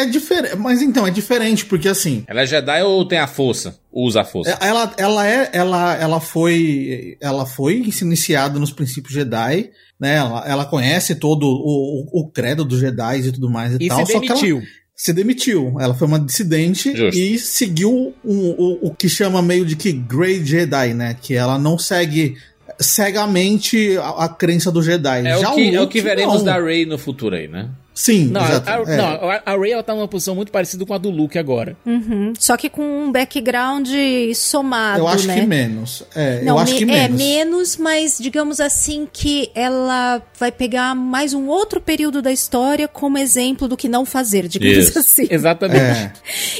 é 0.01 0.05
diferente. 0.05 0.55
Mas 0.57 0.81
então, 0.81 1.05
é 1.07 1.11
diferente, 1.11 1.65
porque 1.65 1.87
assim. 1.87 2.23
Ela 2.27 2.41
é 2.41 2.45
Jedi 2.45 2.81
ou 2.83 3.05
tem 3.07 3.19
a 3.19 3.27
força? 3.27 3.77
Usa 3.91 4.21
a 4.21 4.25
força. 4.25 4.57
Ela, 4.61 4.93
ela 4.97 5.27
é. 5.27 5.49
Ela, 5.53 5.95
ela 5.95 6.19
foi. 6.19 7.17
Ela 7.21 7.45
foi 7.45 7.83
iniciada 8.01 8.57
nos 8.59 8.71
princípios 8.71 9.13
Jedi, 9.13 9.69
né? 9.99 10.15
Ela, 10.15 10.43
ela 10.47 10.65
conhece 10.65 11.15
todo 11.15 11.43
o, 11.45 12.09
o, 12.13 12.21
o 12.21 12.29
credo 12.29 12.65
dos 12.65 12.79
Jedi 12.79 13.19
e 13.27 13.31
tudo 13.31 13.49
mais 13.49 13.73
e, 13.73 13.77
E 13.81 13.87
tal. 13.87 14.05
se 14.05 14.11
só 14.13 14.19
que 14.19 14.25
ela- 14.31 14.35
demitiu. 14.41 14.61
se 14.95 15.13
demitiu. 15.13 15.75
Ela 15.79 15.93
foi 15.93 16.07
uma 16.07 16.19
dissidente 16.19 16.95
Justo. 16.95 17.19
e 17.19 17.37
seguiu 17.39 18.13
o, 18.23 18.33
o, 18.33 18.87
o 18.87 18.95
que 18.95 19.07
chama 19.09 19.41
meio 19.41 19.65
de 19.65 19.75
que 19.75 19.91
Grey 19.91 20.43
Jedi, 20.45 20.93
né? 20.93 21.15
Que 21.21 21.35
ela 21.35 21.57
não 21.59 21.77
segue 21.77 22.35
cegamente 22.79 23.97
a, 23.97 24.25
a 24.25 24.29
crença 24.29 24.71
do 24.71 24.81
Jedi. 24.81 25.25
É, 25.27 25.37
Já 25.39 25.51
o 25.51 25.55
que, 25.55 25.75
é 25.75 25.81
o 25.81 25.87
que 25.87 26.01
veremos 26.01 26.37
não. 26.37 26.45
da 26.45 26.59
Rey 26.61 26.85
no 26.85 26.97
futuro 26.97 27.35
aí, 27.35 27.47
né? 27.47 27.69
Sim, 27.93 28.25
Não, 28.25 28.41
a, 28.41 28.45
exato. 28.49 28.69
a- 28.69 28.93
é. 28.93 28.97
não, 28.97 29.29
a- 29.45 29.57
Rey 29.57 29.71
ela 29.71 29.83
tá 29.83 29.93
numa 29.93 30.07
posição 30.07 30.33
muito 30.35 30.51
parecida 30.51 30.83
com 30.85 30.93
a 30.93 30.97
do 30.97 31.09
Luke 31.11 31.37
agora. 31.37 31.77
Uhum. 31.85 32.33
Só 32.39 32.57
que 32.57 32.67
com 32.69 32.81
um 32.81 33.11
background 33.11 33.87
somado, 34.35 34.99
eu 34.99 35.07
acho 35.07 35.27
né? 35.27 35.39
que 35.39 35.45
menos. 35.45 36.03
É, 36.15 36.41
Não, 36.41 36.55
eu 36.55 36.59
acho 36.59 36.73
me- 36.73 36.77
que 36.79 36.83
é 36.85 37.07
menos. 37.07 37.17
menos, 37.21 37.77
mas 37.77 38.17
digamos 38.19 38.59
assim 38.59 39.07
que 39.11 39.51
ela 39.53 40.21
vai 40.39 40.51
pegar 40.51 40.95
mais 40.95 41.33
um 41.33 41.47
outro 41.47 41.79
período 41.79 42.21
da 42.21 42.31
história 42.31 42.87
como 42.87 43.17
exemplo 43.17 43.67
do 43.67 43.77
que 43.77 43.87
não 43.87 44.05
fazer, 44.05 44.47
digamos 44.47 44.89
Isso. 44.89 44.99
assim. 44.99 45.27
Exatamente. 45.29 45.79
É. 45.83 46.11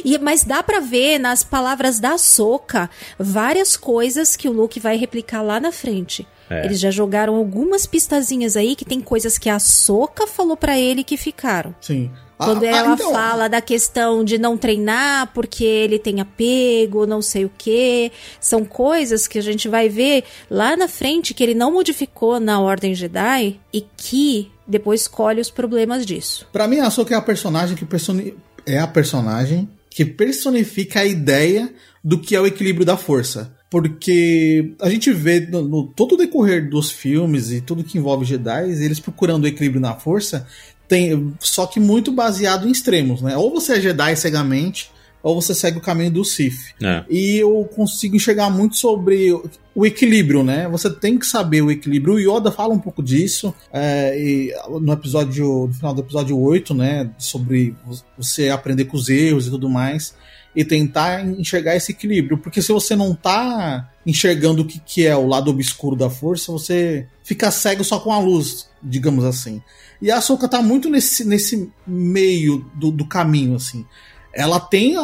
E, 0.06 0.18
mas 0.20 0.44
dá 0.44 0.62
pra 0.62 0.80
ver 0.80 1.18
nas 1.20 1.44
palavras 1.44 2.00
da 2.00 2.18
Soca 2.18 2.90
várias 3.18 3.76
coisas 3.76 4.36
que 4.36 4.48
o 4.48 4.52
Luke 4.52 4.80
vai 4.80 4.98
replicar 4.98 5.42
lá 5.42 5.60
na 5.60 5.72
frente. 5.72 6.28
É. 6.54 6.66
Eles 6.66 6.80
já 6.80 6.92
jogaram 6.92 7.36
algumas 7.36 7.86
pistazinhas 7.86 8.56
aí 8.56 8.76
que 8.76 8.86
tem 8.86 9.02
coisas 9.02 9.38
que 9.38 9.50
a 9.50 9.60
Soca 9.60 10.28
falou 10.28 10.56
pra 10.56 10.80
ele 10.80 11.04
que 11.04 11.18
ficaram. 11.18 11.76
Sim. 11.82 12.12
Quando 12.38 12.66
Ah, 12.66 12.68
ah, 12.68 12.76
ela 12.78 12.94
então, 12.94 13.12
fala 13.12 13.48
da 13.48 13.62
questão 13.62 14.24
de 14.24 14.38
não 14.38 14.58
treinar 14.58 15.32
porque 15.34 15.64
ele 15.64 15.98
tem 15.98 16.20
apego, 16.20 17.06
não 17.06 17.22
sei 17.22 17.46
o 17.46 17.52
quê. 17.58 18.12
São 18.40 18.66
coisas 18.66 19.28
que 19.28 19.40
a 19.40 19.42
gente 19.42 19.68
vai 19.68 19.88
ver 19.88 20.24
lá 20.50 20.76
na 20.76 20.88
frente 20.88 21.34
que 21.34 21.44
ele 21.44 21.54
não 21.54 21.72
modificou 21.72 22.40
na 22.40 22.60
Ordem 22.60 22.94
Jedi 22.94 23.60
e 23.72 23.86
que 23.96 24.52
depois 24.68 25.08
colhe 25.08 25.42
os 25.42 25.50
problemas 25.50 26.06
disso. 26.06 26.48
Pra 26.52 26.68
mim, 26.68 26.80
a 26.80 26.88
Ahsoka 26.88 27.14
é 27.14 27.18
a 27.18 27.22
personagem 27.22 27.76
que 27.76 27.86
personi... 27.86 28.36
é 28.66 28.80
a 28.80 28.88
personagem 28.88 29.70
que 29.90 30.04
personifica 30.04 31.02
a 31.02 31.06
ideia 31.06 31.72
do 32.04 32.20
que 32.20 32.36
é 32.36 32.42
o 32.42 32.48
equilíbrio 32.48 32.86
da 32.86 32.98
força. 32.98 33.56
Porque 33.74 34.74
a 34.80 34.88
gente 34.88 35.12
vê 35.12 35.40
no, 35.40 35.64
no- 35.64 35.88
todo 35.88 36.14
o 36.14 36.18
decorrer 36.18 36.70
dos 36.70 36.92
filmes 36.92 37.52
e 37.52 37.60
tudo 37.60 37.84
que 37.84 37.98
envolve 37.98 38.24
Jedi, 38.24 38.70
eles 38.70 39.00
procurando 39.00 39.46
o 39.46 39.48
equilíbrio 39.48 39.82
na 39.82 39.96
força, 39.96 40.46
tem 40.88 41.34
só 41.40 41.66
que 41.66 41.80
muito 41.80 42.12
baseado 42.12 42.68
em 42.68 42.72
extremos, 42.72 43.24
né? 43.24 43.36
Ou 43.36 43.50
você 43.50 43.74
é 43.74 43.82
Jedi 43.82 44.16
cegamente, 44.16 44.92
ou 45.24 45.42
você 45.42 45.56
segue 45.56 45.80
o 45.80 45.82
caminho 45.82 46.12
do 46.12 46.24
Sith. 46.24 46.76
É. 46.84 47.04
E 47.10 47.38
eu 47.38 47.68
consigo 47.76 48.16
enxergar 48.16 48.52
muito 48.52 48.78
sobre 48.78 49.32
o- 49.74 49.86
equilíbrio, 49.88 50.44
né? 50.44 50.68
Você 50.70 50.88
tem 50.92 51.18
que 51.18 51.26
saber 51.26 51.64
o 51.64 51.72
equilíbrio. 51.72 52.14
O 52.14 52.20
Yoda 52.20 52.52
fala 52.52 52.76
um 52.76 52.80
pouco 52.80 53.02
disso 53.02 53.56
é, 53.74 54.54
no 54.82 54.94
episódio, 54.94 55.66
no 55.68 55.74
final 55.74 55.96
do 55.96 56.02
episódio 56.02 56.38
8, 56.40 56.76
né? 56.76 57.10
Sobre 57.18 57.76
você 58.16 58.50
aprender 58.50 58.86
com 58.86 58.98
os 58.98 59.10
erros 59.10 59.48
e 59.48 59.50
tudo 59.50 59.68
mais. 59.68 60.14
E 60.56 60.64
tentar 60.64 61.26
enxergar 61.26 61.76
esse 61.76 61.92
equilíbrio. 61.92 62.38
Porque 62.38 62.62
se 62.62 62.72
você 62.72 62.96
não 62.96 63.16
tá 63.16 63.90
enxergando 64.06 64.62
o 64.62 64.66
que, 64.66 64.80
que 64.80 65.06
é 65.06 65.16
o 65.16 65.28
lado 65.28 65.50
obscuro 65.50 65.96
da 65.96 66.10
força, 66.10 66.52
você 66.52 67.08
fica 67.24 67.50
cego 67.50 67.84
só 67.84 68.00
com 68.00 68.12
a 68.12 68.20
luz, 68.20 68.70
digamos 68.82 69.24
assim. 69.24 69.62
E 70.02 70.12
a 70.12 70.18
Ahsoka 70.18 70.48
tá 70.48 70.62
muito 70.62 70.90
nesse, 70.90 71.24
nesse 71.26 71.72
meio 71.88 72.70
do, 72.76 72.92
do 72.92 73.06
caminho, 73.06 73.56
assim 73.56 73.86
ela 74.36 74.60
tem 74.60 74.96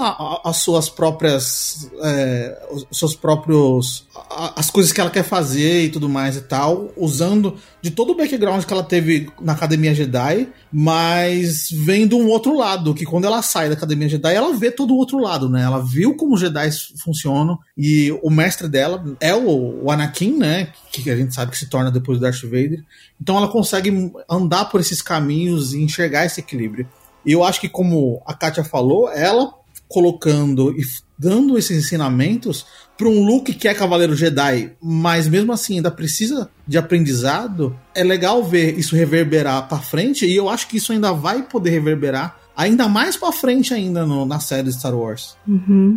as 0.43 0.57
suas 0.57 0.89
próprias 0.89 1.87
é, 2.01 2.67
os 2.71 2.97
seus 2.97 3.15
próprios 3.15 4.07
a- 4.15 4.53
as 4.59 4.71
coisas 4.71 4.91
que 4.91 4.99
ela 4.99 5.11
quer 5.11 5.23
fazer 5.23 5.83
e 5.85 5.89
tudo 5.89 6.09
mais 6.09 6.35
e 6.35 6.41
tal 6.41 6.91
usando 6.97 7.55
de 7.81 7.91
todo 7.91 8.11
o 8.13 8.15
background 8.17 8.63
que 8.63 8.73
ela 8.73 8.83
teve 8.83 9.29
na 9.39 9.53
academia 9.53 9.93
Jedi 9.93 10.49
mas 10.71 11.67
vendo 11.71 12.17
um 12.17 12.27
outro 12.27 12.57
lado 12.57 12.93
que 12.95 13.05
quando 13.05 13.25
ela 13.25 13.41
sai 13.43 13.69
da 13.69 13.75
academia 13.75 14.09
Jedi 14.09 14.33
ela 14.33 14.51
vê 14.53 14.71
todo 14.71 14.93
o 14.93 14.97
outro 14.97 15.19
lado 15.19 15.47
né? 15.47 15.61
Ela 15.61 15.79
viu 15.79 16.15
como 16.15 16.33
os 16.33 16.41
Jedi 16.41 16.69
funcionam 17.03 17.59
e 17.77 18.11
o 18.23 18.29
mestre 18.31 18.67
dela 18.67 19.03
é 19.19 19.35
o, 19.35 19.83
o 19.83 19.91
Anakin 19.91 20.37
né? 20.37 20.69
Que 20.91 21.09
a 21.11 21.15
gente 21.15 21.35
sabe 21.35 21.51
que 21.51 21.57
se 21.57 21.67
torna 21.67 21.91
depois 21.91 22.17
do 22.17 22.23
Darth 22.23 22.41
Vader. 22.43 22.83
Então 23.21 23.37
ela 23.37 23.47
consegue 23.47 24.11
andar 24.29 24.65
por 24.65 24.79
esses 24.79 25.01
caminhos 25.01 25.73
e 25.73 25.81
enxergar 25.83 26.25
esse 26.25 26.39
equilíbrio 26.39 26.87
e 27.25 27.31
eu 27.31 27.43
acho 27.43 27.59
que, 27.61 27.69
como 27.69 28.21
a 28.25 28.33
Kátia 28.33 28.63
falou, 28.63 29.09
ela 29.11 29.53
colocando 29.87 30.71
e 30.77 30.83
dando 31.17 31.57
esses 31.57 31.77
ensinamentos 31.77 32.65
para 32.97 33.07
um 33.07 33.25
Luke 33.25 33.53
que 33.53 33.67
é 33.67 33.73
Cavaleiro 33.73 34.15
Jedi, 34.15 34.73
mas 34.81 35.27
mesmo 35.27 35.51
assim 35.51 35.77
ainda 35.77 35.89
precisa 35.89 36.49
de 36.67 36.77
aprendizado, 36.77 37.77
é 37.95 38.03
legal 38.03 38.43
ver 38.43 38.77
isso 38.77 38.95
reverberar 38.95 39.67
para 39.67 39.79
frente 39.79 40.25
e 40.25 40.35
eu 40.35 40.47
acho 40.47 40.67
que 40.67 40.77
isso 40.77 40.91
ainda 40.91 41.11
vai 41.11 41.43
poder 41.43 41.71
reverberar 41.71 42.37
ainda 42.59 42.89
mais 42.89 43.15
para 43.15 43.31
frente 43.31 43.73
ainda 43.73 44.05
no- 44.05 44.25
na 44.25 44.37
série 44.41 44.69
Star 44.71 44.93
Wars. 44.93 45.37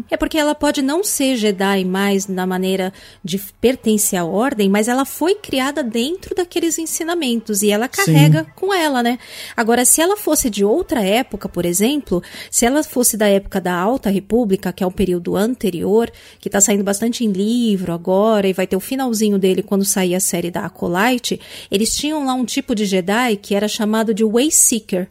É 0.09 0.16
porque 0.16 0.39
ela 0.39 0.55
pode 0.55 0.80
não 0.80 1.02
ser 1.02 1.36
Jedi 1.36 1.84
mais 1.84 2.28
na 2.28 2.47
maneira 2.47 2.93
de 3.24 3.36
pertencer 3.60 4.16
à 4.18 4.24
ordem, 4.24 4.68
mas 4.68 4.86
ela 4.86 5.05
foi 5.05 5.34
criada 5.34 5.82
dentro 5.82 6.36
daqueles 6.36 6.78
ensinamentos 6.78 7.62
e 7.64 7.70
ela 7.72 7.89
carrega 7.89 8.47
com 8.55 8.72
ela, 8.72 9.02
né? 9.02 9.18
Agora, 9.56 9.84
se 9.84 10.01
ela 10.01 10.16
fosse 10.16 10.48
de 10.48 10.64
outra 10.64 11.02
época, 11.02 11.48
por 11.48 11.66
exemplo, 11.66 12.22
se 12.48 12.64
ela 12.64 12.82
fosse 12.84 13.16
da 13.16 13.26
época 13.26 13.60
da 13.60 13.74
Alta 13.74 14.09
República, 14.09 14.72
que 14.72 14.84
é 14.84 14.86
o 14.86 14.90
período 14.93 15.36
anterior, 15.36 16.09
que 16.39 16.48
tá 16.48 16.60
saindo 16.60 16.84
bastante 16.84 17.24
em 17.24 17.32
livro 17.32 17.93
agora 17.93 18.47
e 18.47 18.52
vai 18.52 18.68
ter 18.68 18.76
o 18.76 18.80
finalzinho 18.80 19.36
dele 19.36 19.64
quando 19.64 19.84
sair 19.84 20.14
a 20.14 20.20
série 20.20 20.51
da 20.51 20.66
Acolyte, 20.66 21.40
eles 21.72 21.97
tinham 21.97 22.24
lá 22.24 22.34
um 22.34 22.44
tipo 22.44 22.72
de 22.72 22.84
Jedi 22.86 23.34
que 23.36 23.55
era 23.56 23.66
chamado 23.66 24.14
de 24.14 24.22
Wayseeker 24.24 25.09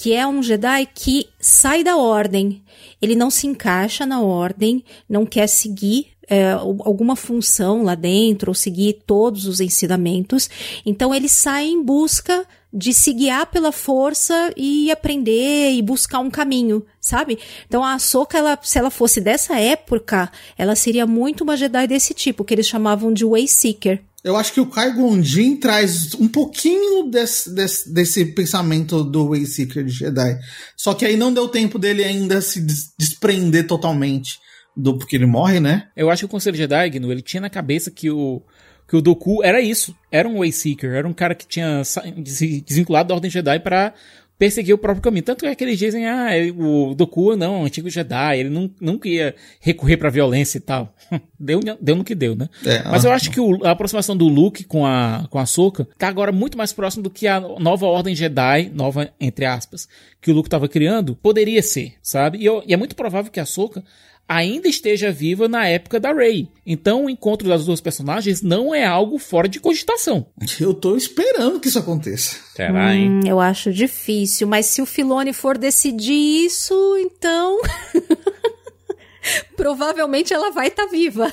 que 0.00 0.14
é 0.14 0.26
um 0.26 0.42
Jedi 0.42 0.88
que 0.94 1.28
sai 1.38 1.84
da 1.84 1.94
ordem. 1.94 2.62
Ele 3.02 3.14
não 3.14 3.28
se 3.28 3.46
encaixa 3.46 4.06
na 4.06 4.22
ordem, 4.22 4.82
não 5.06 5.26
quer 5.26 5.46
seguir 5.46 6.06
é, 6.26 6.52
alguma 6.52 7.14
função 7.14 7.82
lá 7.82 7.94
dentro 7.94 8.50
ou 8.50 8.54
seguir 8.54 9.02
todos 9.06 9.44
os 9.44 9.60
ensinamentos. 9.60 10.48
Então 10.86 11.14
ele 11.14 11.28
sai 11.28 11.66
em 11.66 11.82
busca 11.82 12.46
de 12.72 12.94
se 12.94 13.12
guiar 13.12 13.44
pela 13.50 13.72
força 13.72 14.50
e 14.56 14.90
aprender 14.90 15.72
e 15.72 15.82
buscar 15.82 16.20
um 16.20 16.30
caminho, 16.30 16.82
sabe? 16.98 17.38
Então 17.68 17.84
a 17.84 17.92
Ahsoka, 17.92 18.38
ela, 18.38 18.58
se 18.62 18.78
ela 18.78 18.90
fosse 18.90 19.20
dessa 19.20 19.58
época, 19.60 20.32
ela 20.56 20.74
seria 20.74 21.06
muito 21.06 21.44
uma 21.44 21.58
Jedi 21.58 21.86
desse 21.86 22.14
tipo, 22.14 22.42
que 22.42 22.54
eles 22.54 22.66
chamavam 22.66 23.12
de 23.12 23.26
Way 23.26 23.46
Seeker. 23.46 24.02
Eu 24.22 24.36
acho 24.36 24.52
que 24.52 24.60
o 24.60 24.66
Kai 24.66 24.92
Gondin 24.92 25.56
traz 25.56 26.14
um 26.14 26.28
pouquinho 26.28 27.10
desse, 27.10 27.54
desse, 27.54 27.92
desse 27.92 28.24
pensamento 28.26 29.02
do 29.02 29.28
Wayseeker 29.30 29.84
de 29.84 29.92
Jedi. 29.92 30.38
Só 30.76 30.92
que 30.92 31.06
aí 31.06 31.16
não 31.16 31.32
deu 31.32 31.48
tempo 31.48 31.78
dele 31.78 32.04
ainda 32.04 32.40
se 32.40 32.60
desprender 32.98 33.66
totalmente 33.66 34.38
do 34.76 34.98
porque 34.98 35.16
ele 35.16 35.26
morre, 35.26 35.58
né? 35.58 35.88
Eu 35.96 36.10
acho 36.10 36.20
que 36.20 36.26
o 36.26 36.28
Conselho 36.28 36.56
Jedi, 36.56 36.90
Gnu, 36.90 37.10
ele 37.10 37.22
tinha 37.22 37.40
na 37.40 37.50
cabeça 37.50 37.90
que 37.90 38.10
o 38.10 38.42
que 38.88 38.96
o 38.96 39.00
Doku 39.00 39.40
era 39.44 39.60
isso, 39.60 39.94
era 40.10 40.28
um 40.28 40.40
Wayseeker, 40.40 40.90
era 40.90 41.06
um 41.06 41.12
cara 41.12 41.32
que 41.32 41.46
tinha 41.46 41.84
se 41.84 42.60
desvinculado 42.60 43.08
da 43.08 43.14
Ordem 43.14 43.30
Jedi 43.30 43.60
para 43.60 43.94
perseguir 44.40 44.74
o 44.74 44.78
próprio 44.78 45.02
caminho. 45.02 45.22
Tanto 45.22 45.44
é 45.44 45.54
que 45.54 45.62
eles 45.62 45.78
dizem, 45.78 46.06
ah, 46.08 46.30
o 46.56 46.94
Doku 46.94 47.36
não, 47.36 47.56
é 47.56 47.58
um 47.58 47.64
antigo 47.66 47.90
Jedi, 47.90 48.38
ele 48.38 48.48
não, 48.48 48.70
nunca 48.80 49.06
ia 49.06 49.34
recorrer 49.60 49.98
pra 49.98 50.08
violência 50.08 50.56
e 50.56 50.62
tal. 50.62 50.94
deu, 51.38 51.60
deu 51.78 51.94
no 51.94 52.02
que 52.02 52.14
deu, 52.14 52.34
né? 52.34 52.48
É, 52.64 52.82
Mas 52.84 53.04
eu 53.04 53.12
acho 53.12 53.30
que 53.30 53.38
o, 53.38 53.62
a 53.66 53.72
aproximação 53.72 54.16
do 54.16 54.26
Luke 54.26 54.64
com 54.64 54.86
a, 54.86 55.28
com 55.28 55.38
a 55.38 55.44
Soka 55.44 55.86
tá 55.98 56.08
agora 56.08 56.32
muito 56.32 56.56
mais 56.56 56.72
próximo 56.72 57.02
do 57.02 57.10
que 57.10 57.28
a 57.28 57.38
nova 57.38 57.84
ordem 57.84 58.14
Jedi, 58.14 58.70
nova 58.72 59.12
entre 59.20 59.44
aspas, 59.44 59.86
que 60.22 60.30
o 60.30 60.34
Luke 60.34 60.48
tava 60.48 60.68
criando, 60.68 61.14
poderia 61.14 61.60
ser, 61.62 61.92
sabe? 62.02 62.38
E, 62.38 62.46
eu, 62.46 62.62
e 62.66 62.72
é 62.72 62.78
muito 62.78 62.96
provável 62.96 63.30
que 63.30 63.40
a 63.40 63.44
Soka 63.44 63.84
ainda 64.30 64.68
esteja 64.68 65.10
viva 65.10 65.48
na 65.48 65.66
época 65.66 65.98
da 65.98 66.12
Rey. 66.12 66.48
Então 66.64 67.06
o 67.06 67.10
encontro 67.10 67.48
das 67.48 67.64
duas 67.64 67.80
personagens 67.80 68.40
não 68.40 68.72
é 68.72 68.86
algo 68.86 69.18
fora 69.18 69.48
de 69.48 69.58
cogitação. 69.58 70.24
Eu 70.60 70.72
tô 70.72 70.96
esperando 70.96 71.58
que 71.58 71.66
isso 71.66 71.80
aconteça. 71.80 72.36
Será, 72.54 72.94
hein? 72.94 73.10
Hum, 73.10 73.20
eu 73.26 73.40
acho 73.40 73.72
difícil, 73.72 74.46
mas 74.46 74.66
se 74.66 74.80
o 74.80 74.86
Filone 74.86 75.32
for 75.32 75.58
decidir 75.58 76.12
isso, 76.46 76.74
então. 76.98 77.60
Provavelmente 79.56 80.32
ela 80.32 80.50
vai 80.52 80.68
estar 80.68 80.84
tá 80.84 80.90
viva. 80.90 81.32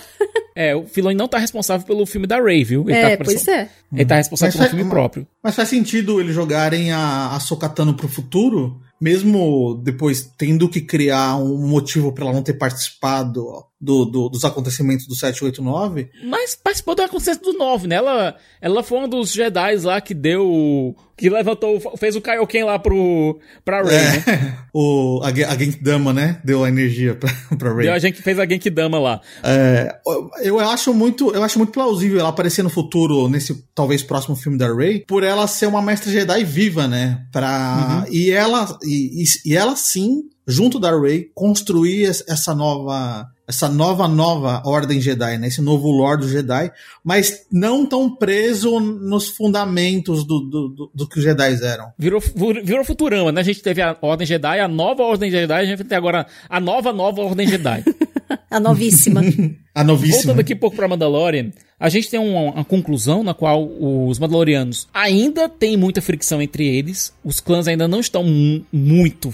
É, 0.55 0.75
o 0.75 0.85
Filoni 0.87 1.15
não 1.15 1.27
tá 1.27 1.37
responsável 1.37 1.85
pelo 1.85 2.05
filme 2.05 2.25
da 2.25 2.41
Ray, 2.41 2.63
viu? 2.63 2.81
Ele 2.89 2.97
é, 2.97 3.15
tá 3.15 3.23
pois 3.23 3.47
é. 3.47 3.69
Ele 3.93 4.05
tá 4.05 4.15
responsável 4.15 4.49
mas 4.49 4.55
pelo 4.55 4.69
faz, 4.69 4.75
filme 4.75 4.89
próprio. 4.89 5.27
Mas 5.43 5.55
faz 5.55 5.69
sentido 5.69 6.19
eles 6.19 6.33
jogarem 6.33 6.91
a, 6.91 7.35
a 7.35 7.39
Sokatano 7.39 7.93
pro 7.93 8.07
futuro? 8.07 8.81
Mesmo 8.99 9.79
depois 9.83 10.31
tendo 10.37 10.69
que 10.69 10.81
criar 10.81 11.37
um 11.37 11.67
motivo 11.67 12.11
para 12.11 12.25
ela 12.25 12.33
não 12.33 12.43
ter 12.43 12.53
participado 12.53 13.65
do, 13.79 14.05
do, 14.05 14.29
dos 14.29 14.43
acontecimentos 14.43 15.05
do 15.05 15.15
789. 15.15 16.09
Mas 16.23 16.55
participou 16.55 16.95
do 16.95 17.03
acontecimento 17.03 17.51
do 17.51 17.57
9, 17.57 17.87
né? 17.87 17.95
Ela, 17.95 18.35
ela 18.59 18.83
foi 18.83 18.99
um 18.99 19.07
dos 19.07 19.31
Jedi 19.31 19.77
lá 19.77 20.01
que 20.01 20.15
deu. 20.15 20.95
que 21.15 21.29
levantou, 21.29 21.79
fez 21.97 22.15
o 22.15 22.21
Kaioken 22.21 22.63
lá 22.63 22.79
pro, 22.79 23.39
pra 23.63 23.83
Rey. 23.83 23.95
É, 23.95 24.31
né? 24.31 24.57
o, 24.73 25.21
a, 25.23 25.27
a 25.27 25.57
Genkidama, 25.57 26.11
né? 26.11 26.41
Deu 26.43 26.63
a 26.63 26.69
energia 26.69 27.13
pra, 27.13 27.31
pra 27.57 27.73
Rey. 27.73 27.83
Deu 27.83 27.93
a 27.93 27.99
gente 27.99 28.21
fez 28.21 28.39
a 28.39 28.47
Genkidama 28.47 28.99
lá. 28.99 29.21
É, 29.43 29.95
eu 30.41 30.59
acho 30.59 30.93
muito 30.93 31.31
eu 31.33 31.43
acho 31.43 31.59
muito 31.59 31.71
plausível 31.71 32.19
ela 32.19 32.29
aparecer 32.29 32.63
no 32.63 32.69
futuro, 32.69 33.29
nesse 33.29 33.63
talvez 33.75 34.01
próximo 34.01 34.35
filme 34.35 34.57
da 34.57 34.73
Rey, 34.73 35.05
por 35.07 35.23
ela 35.23 35.45
ser 35.45 35.67
uma 35.67 35.81
mestra 35.83 36.11
Jedi 36.11 36.43
viva, 36.43 36.87
né? 36.87 37.25
Pra, 37.31 38.05
uhum. 38.07 38.13
E 38.13 38.31
ela 38.31 38.77
e, 38.83 39.23
e, 39.23 39.51
e 39.51 39.55
ela 39.55 39.75
sim 39.75 40.23
junto 40.47 40.79
da 40.79 40.97
Rey, 40.97 41.29
construir 41.35 42.05
essa 42.05 42.55
nova 42.55 43.27
essa 43.47 43.69
nova 43.69 44.07
nova 44.07 44.61
ordem 44.65 44.99
Jedi, 44.99 45.37
né? 45.37 45.47
Esse 45.47 45.61
novo 45.61 45.89
Lord 45.89 46.27
Jedi, 46.27 46.69
mas 47.01 47.45
não 47.49 47.85
tão 47.85 48.13
preso 48.13 48.79
nos 48.79 49.29
fundamentos 49.29 50.25
do, 50.25 50.41
do, 50.41 50.67
do, 50.67 50.91
do 50.93 51.07
que 51.07 51.17
os 51.17 51.23
Jedi 51.23 51.57
eram. 51.63 51.93
Virou, 51.97 52.21
virou 52.63 52.83
Futurama, 52.83 53.31
né? 53.31 53.39
A 53.39 53.43
gente 53.43 53.61
teve 53.61 53.81
a 53.81 53.95
Ordem 54.01 54.27
Jedi, 54.27 54.59
a 54.59 54.67
nova 54.67 55.03
Ordem 55.03 55.31
Jedi, 55.31 55.53
a 55.53 55.65
gente 55.65 55.83
tem 55.85 55.97
agora 55.97 56.27
a 56.49 56.59
nova 56.59 56.91
nova 56.91 57.21
Ordem 57.21 57.47
Jedi. 57.47 57.85
a 58.51 58.59
novíssima. 58.59 59.21
a 59.73 59.83
novíssima. 59.83 60.17
Voltando 60.17 60.41
aqui 60.41 60.53
um 60.53 60.57
pouco 60.57 60.75
pra 60.75 60.87
Mandalorian, 60.87 61.51
a 61.79 61.87
gente 61.87 62.09
tem 62.09 62.19
uma, 62.19 62.51
uma, 62.51 62.65
conclusão 62.65 63.23
na 63.23 63.33
qual 63.33 63.65
os 63.65 64.19
Mandalorianos 64.19 64.89
ainda 64.93 65.47
tem 65.47 65.77
muita 65.77 66.01
fricção 66.01 66.41
entre 66.41 66.67
eles, 66.67 67.13
os 67.23 67.39
clãs 67.39 67.67
ainda 67.67 67.87
não 67.87 68.01
estão 68.01 68.25
muito 68.73 69.33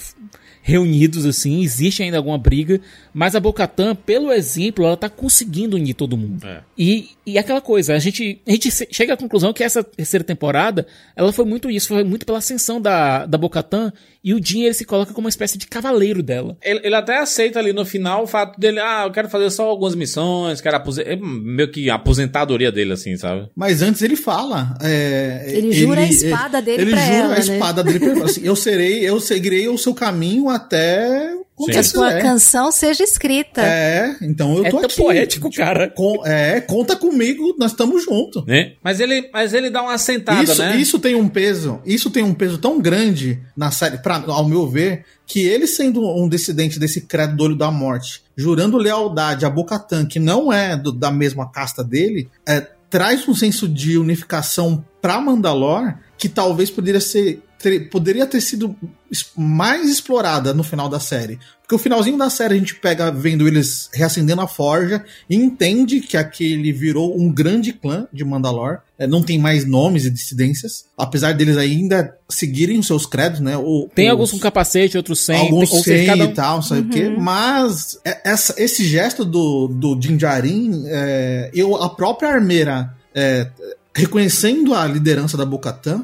reunidos, 0.65 1.25
assim, 1.25 1.61
existe 1.61 2.01
ainda 2.01 2.15
alguma 2.15 2.37
briga, 2.37 2.79
mas 3.13 3.35
a 3.35 3.39
Bocatan, 3.39 3.93
pelo 3.93 4.31
exemplo, 4.31 4.85
ela 4.85 4.95
tá 4.95 5.09
conseguindo 5.09 5.75
unir 5.75 5.93
todo 5.93 6.15
mundo. 6.15 6.47
É. 6.47 6.61
E, 6.77 7.09
e 7.25 7.37
aquela 7.37 7.59
coisa, 7.59 7.93
a 7.93 7.99
gente, 7.99 8.41
a 8.47 8.51
gente 8.51 8.71
chega 8.89 9.13
à 9.13 9.17
conclusão 9.17 9.51
que 9.51 9.61
essa 9.61 9.83
terceira 9.83 10.23
temporada, 10.23 10.87
ela 11.17 11.33
foi 11.33 11.43
muito 11.43 11.69
isso, 11.69 11.89
foi 11.89 12.05
muito 12.05 12.25
pela 12.25 12.37
ascensão 12.37 12.79
da, 12.79 13.25
da 13.25 13.37
Bocatan, 13.37 13.91
e 14.23 14.33
o 14.33 14.43
Jin, 14.43 14.63
ele 14.63 14.73
se 14.73 14.85
coloca 14.85 15.13
como 15.13 15.25
uma 15.25 15.29
espécie 15.29 15.57
de 15.57 15.67
cavaleiro 15.67 16.23
dela. 16.23 16.57
Ele, 16.61 16.79
ele 16.83 16.95
até 16.95 17.17
aceita 17.17 17.59
ali 17.59 17.73
no 17.73 17.85
final 17.85 18.23
o 18.23 18.27
fato 18.27 18.59
dele, 18.59 18.79
ah, 18.79 19.03
eu 19.05 19.11
quero 19.11 19.27
fazer 19.29 19.49
só 19.49 19.63
algumas 19.63 19.95
missões, 19.95 20.61
quero 20.61 20.77
aposentar, 20.77 21.11
é 21.11 21.15
meio 21.17 21.69
que 21.69 21.89
a 21.89 21.95
aposentadoria 21.95 22.71
dele, 22.71 22.93
assim, 22.93 23.17
sabe? 23.17 23.49
Mas 23.55 23.81
antes 23.81 24.01
ele 24.01 24.15
fala, 24.15 24.77
é, 24.81 25.45
ele 25.47 25.73
jura 25.73 26.01
ele, 26.01 26.09
a 26.09 26.13
espada 26.13 26.61
dele 26.61 26.81
ele, 26.83 26.91
pra 26.91 27.01
ele 27.01 27.11
jura 27.11 27.23
ela, 27.25 27.33
a 27.33 27.35
né? 27.35 27.39
espada 27.39 27.83
dele 27.83 27.99
pra 27.99 28.09
ela, 28.09 28.25
assim, 28.25 28.41
eu 28.45 28.55
serei, 28.55 29.07
eu 29.07 29.19
seguirei 29.19 29.67
o 29.67 29.77
seu 29.77 29.93
caminho 29.93 30.49
até 30.49 31.33
que 31.55 31.77
a 31.77 31.83
sua 31.83 32.13
canção 32.19 32.71
seja 32.71 33.03
escrita. 33.03 33.61
É, 33.61 34.15
então 34.21 34.57
eu 34.57 34.69
tô 34.69 34.79
é 34.79 34.85
aqui. 34.85 34.95
poético, 34.95 35.51
cara. 35.51 35.89
Com, 35.89 36.25
é, 36.25 36.59
conta 36.61 36.95
comigo, 36.95 37.55
nós 37.59 37.71
estamos 37.71 38.03
juntos. 38.03 38.43
É. 38.47 38.73
Mas 38.83 38.99
ele, 38.99 39.29
mas 39.31 39.53
ele 39.53 39.69
dá 39.69 39.81
uma 39.81 39.93
assentada, 39.93 40.43
isso, 40.43 40.61
né? 40.61 40.77
Isso 40.77 40.99
tem 40.99 41.15
um 41.15 41.27
peso, 41.27 41.79
isso 41.85 42.09
tem 42.09 42.23
um 42.23 42.33
peso 42.33 42.57
tão 42.57 42.81
grande 42.81 43.41
na 43.55 43.71
série, 43.71 43.97
pra, 43.97 44.23
ao 44.27 44.47
meu 44.47 44.67
ver, 44.67 45.05
que 45.25 45.41
ele 45.41 45.67
sendo 45.67 46.01
um 46.01 46.27
dissidente 46.27 46.79
desse 46.79 47.01
credo 47.01 47.35
do 47.35 47.43
olho 47.43 47.55
da 47.55 47.71
morte, 47.71 48.23
jurando 48.35 48.77
lealdade 48.77 49.45
a 49.45 49.49
Bocatan, 49.49 50.05
que 50.05 50.19
não 50.19 50.51
é 50.51 50.75
do, 50.75 50.91
da 50.91 51.11
mesma 51.11 51.49
casta 51.51 51.83
dele, 51.83 52.29
é, 52.47 52.67
traz 52.89 53.27
um 53.27 53.33
senso 53.33 53.67
de 53.67 53.97
unificação 53.97 54.83
pra 55.01 55.19
Mandalor 55.19 55.95
que 56.17 56.29
talvez 56.29 56.69
poderia 56.69 57.01
ser 57.01 57.41
ter, 57.63 57.89
poderia 57.89 58.27
ter 58.27 58.41
sido 58.41 58.75
mais 59.37 59.89
explorada 59.89 60.53
no 60.53 60.63
final 60.63 60.89
da 60.89 60.99
série. 60.99 61.39
Porque 61.61 61.75
o 61.75 61.79
finalzinho 61.79 62.17
da 62.17 62.29
série 62.29 62.55
a 62.55 62.57
gente 62.57 62.75
pega 62.75 63.09
vendo 63.09 63.47
eles 63.47 63.89
reacendendo 63.93 64.41
a 64.41 64.47
forja 64.47 65.03
e 65.29 65.35
entende 65.35 66.01
que 66.01 66.17
aquele 66.17 66.73
virou 66.73 67.17
um 67.17 67.31
grande 67.31 67.71
clã 67.71 68.05
de 68.11 68.25
Mandalor. 68.25 68.79
É, 68.99 69.07
não 69.07 69.23
tem 69.23 69.39
mais 69.39 69.65
nomes 69.65 70.05
e 70.05 70.11
dissidências, 70.11 70.85
apesar 70.97 71.33
deles 71.33 71.55
ainda 71.57 72.17
seguirem 72.27 72.77
os 72.79 72.87
seus 72.87 73.05
credos, 73.05 73.39
né? 73.39 73.55
O, 73.55 73.89
tem 73.95 74.07
os, 74.07 74.11
alguns 74.11 74.31
com 74.31 74.39
capacete, 74.39 74.97
outros 74.97 75.21
sem. 75.21 75.37
Alguns 75.37 75.69
tem, 75.69 75.83
sem 75.83 76.05
cada... 76.05 76.25
e 76.25 76.33
tal, 76.33 76.61
sabe 76.61 76.81
uhum. 76.81 76.87
o 76.87 76.89
quê? 76.91 77.03
Uhum. 77.05 77.19
Mas 77.21 77.97
é, 78.03 78.29
essa, 78.29 78.61
esse 78.61 78.85
gesto 78.85 79.23
do, 79.23 79.69
do 79.69 79.97
Jinjarin, 80.01 80.83
é, 80.87 81.49
eu, 81.53 81.77
a 81.77 81.89
própria 81.89 82.29
armeira 82.29 82.93
é, 83.15 83.49
reconhecendo 83.95 84.73
a 84.73 84.85
liderança 84.85 85.37
da 85.37 85.45
Bocatan, 85.45 86.03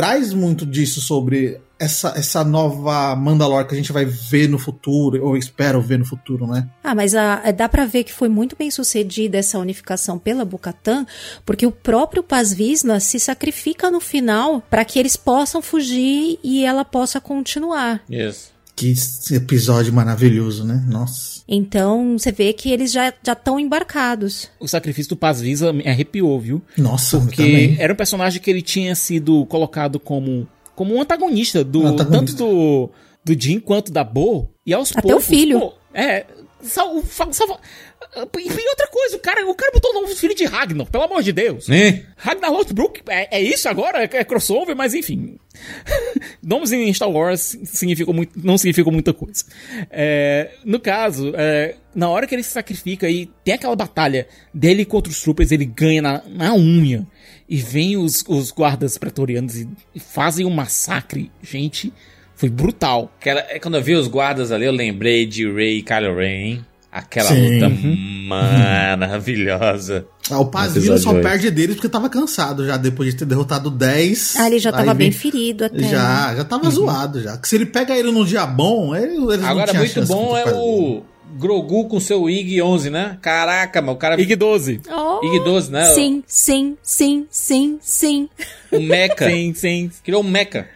traz 0.00 0.32
muito 0.32 0.64
disso 0.64 0.98
sobre 0.98 1.60
essa, 1.78 2.14
essa 2.16 2.42
nova 2.42 3.14
Mandalor 3.14 3.66
que 3.66 3.74
a 3.74 3.76
gente 3.76 3.92
vai 3.92 4.06
ver 4.06 4.48
no 4.48 4.58
futuro, 4.58 5.22
ou 5.22 5.36
espero 5.36 5.78
ver 5.82 5.98
no 5.98 6.06
futuro, 6.06 6.46
né? 6.46 6.66
Ah, 6.82 6.94
mas 6.94 7.14
a, 7.14 7.42
é, 7.44 7.52
dá 7.52 7.68
para 7.68 7.84
ver 7.84 8.04
que 8.04 8.12
foi 8.12 8.30
muito 8.30 8.56
bem 8.56 8.70
sucedida 8.70 9.36
essa 9.36 9.58
unificação 9.58 10.18
pela 10.18 10.42
Bocatan, 10.42 11.04
porque 11.44 11.66
o 11.66 11.70
próprio 11.70 12.22
Paz 12.22 12.50
Visna 12.50 12.98
se 12.98 13.20
sacrifica 13.20 13.90
no 13.90 14.00
final 14.00 14.62
para 14.70 14.86
que 14.86 14.98
eles 14.98 15.18
possam 15.18 15.60
fugir 15.60 16.38
e 16.42 16.64
ela 16.64 16.82
possa 16.82 17.20
continuar. 17.20 18.02
Yes. 18.10 18.52
Que 18.80 18.94
episódio 19.34 19.92
maravilhoso, 19.92 20.64
né? 20.64 20.82
Nossa. 20.88 21.42
Então, 21.46 22.16
você 22.18 22.32
vê 22.32 22.50
que 22.54 22.72
eles 22.72 22.90
já 22.90 23.10
estão 23.10 23.60
embarcados. 23.60 24.48
O 24.58 24.66
sacrifício 24.66 25.10
do 25.10 25.16
Paz 25.18 25.38
Visa 25.38 25.70
me 25.70 25.86
arrepiou, 25.86 26.40
viu? 26.40 26.62
Nossa, 26.78 27.18
Porque 27.20 27.76
era 27.78 27.92
um 27.92 27.96
personagem 27.96 28.40
que 28.40 28.50
ele 28.50 28.62
tinha 28.62 28.94
sido 28.94 29.44
colocado 29.46 30.00
como, 30.00 30.48
como 30.74 30.94
um 30.94 31.02
antagonista, 31.02 31.62
do, 31.62 31.86
antagonista. 31.86 32.10
tanto 32.10 32.36
do, 32.36 32.90
do 33.22 33.38
Jim 33.38 33.60
quanto 33.60 33.92
da 33.92 34.02
Bo. 34.02 34.48
E 34.64 34.72
aos 34.72 34.92
Até 34.92 35.02
poucos. 35.02 35.26
o 35.26 35.28
filho. 35.28 35.60
Pô, 35.60 35.74
é. 35.92 36.24
Sal, 36.62 37.02
sal, 37.04 37.60
e 38.16 38.68
outra 38.68 38.88
coisa, 38.88 39.16
o 39.16 39.20
cara, 39.20 39.46
o 39.48 39.54
cara 39.54 39.70
botou 39.72 39.92
o 39.92 39.94
nome 39.94 40.08
do 40.08 40.16
filho 40.16 40.34
de 40.34 40.44
Ragnar, 40.44 40.86
pelo 40.86 41.04
amor 41.04 41.22
de 41.22 41.32
Deus. 41.32 41.68
É. 41.70 42.02
Ragnar 42.16 42.52
Lothbrok, 42.52 43.02
é, 43.08 43.38
é 43.38 43.42
isso 43.42 43.68
agora? 43.68 44.02
É, 44.02 44.10
é 44.12 44.24
crossover, 44.24 44.74
mas 44.74 44.94
enfim. 44.94 45.38
Nomes 46.42 46.72
em 46.72 46.92
Star 46.92 47.08
Wars 47.08 47.56
significam 47.64 48.12
muito, 48.12 48.32
não 48.42 48.58
significam 48.58 48.92
muita 48.92 49.12
coisa. 49.12 49.44
É, 49.90 50.50
no 50.64 50.80
caso, 50.80 51.32
é, 51.36 51.76
na 51.94 52.08
hora 52.08 52.26
que 52.26 52.34
ele 52.34 52.42
se 52.42 52.50
sacrifica 52.50 53.08
e 53.08 53.26
tem 53.44 53.54
aquela 53.54 53.76
batalha 53.76 54.26
dele 54.52 54.84
contra 54.84 55.10
os 55.10 55.20
troopers, 55.20 55.52
ele 55.52 55.64
ganha 55.64 56.02
na, 56.02 56.22
na 56.26 56.54
unha. 56.54 57.06
E 57.48 57.56
vem 57.56 57.96
os, 57.96 58.24
os 58.28 58.50
guardas 58.50 58.98
pretorianos 58.98 59.56
e, 59.56 59.68
e 59.94 60.00
fazem 60.00 60.46
um 60.46 60.50
massacre. 60.50 61.30
Gente, 61.42 61.92
foi 62.34 62.48
brutal. 62.48 63.12
Aquela, 63.20 63.40
é, 63.48 63.58
quando 63.58 63.76
eu 63.76 63.82
vi 63.82 63.94
os 63.94 64.08
guardas 64.08 64.50
ali, 64.50 64.64
eu 64.64 64.72
lembrei 64.72 65.26
de 65.26 65.50
Ray 65.50 65.78
e 65.78 65.82
Kylo 65.82 66.16
Ren, 66.16 66.26
hein? 66.26 66.66
Aquela 66.92 67.28
Sim. 67.28 67.60
luta 67.60 67.72
maravilhosa. 68.26 70.06
Ah, 70.28 70.40
o 70.40 70.46
Pazilo 70.46 70.94
Episódio 70.94 71.02
só 71.02 71.14
perde 71.22 71.48
deles 71.50 71.76
porque 71.76 71.88
tava 71.88 72.08
cansado 72.08 72.66
já, 72.66 72.76
depois 72.76 73.12
de 73.12 73.18
ter 73.18 73.24
derrotado 73.24 73.70
10. 73.70 74.36
Ah, 74.36 74.48
ele 74.48 74.58
já 74.58 74.72
tava 74.72 74.92
bem 74.92 75.12
ferido 75.12 75.64
até. 75.64 75.82
Já, 75.84 76.34
já 76.34 76.44
tava 76.44 76.68
zoado 76.68 77.22
já. 77.22 77.36
Que 77.36 77.48
se 77.48 77.54
ele 77.54 77.66
pega 77.66 77.96
ele 77.96 78.10
num 78.10 78.24
dia 78.24 78.44
bom, 78.44 78.94
ele, 78.94 79.14
não 79.14 79.48
Agora, 79.48 79.72
muito 79.72 80.04
bom 80.06 80.36
é 80.36 80.52
o 80.52 81.02
Grogu 81.38 81.86
com 81.86 82.00
seu 82.00 82.28
IG 82.28 82.60
11, 82.60 82.90
né? 82.90 83.18
Caraca, 83.22 83.80
mas 83.80 83.94
o 83.94 83.98
cara. 83.98 84.20
IG 84.20 84.34
12. 84.34 84.80
Oh, 84.90 85.24
IG 85.24 85.44
12, 85.44 85.70
né? 85.70 85.84
Sim, 85.94 86.24
sim, 86.26 86.76
sim, 86.82 87.26
sim, 87.30 87.78
sim. 87.80 88.28
O 88.72 88.80
Mecha. 88.80 89.28
Sim, 89.28 89.54
sim. 89.54 89.90
Criou 90.02 90.22
um 90.22 90.28
Mecha. 90.28 90.66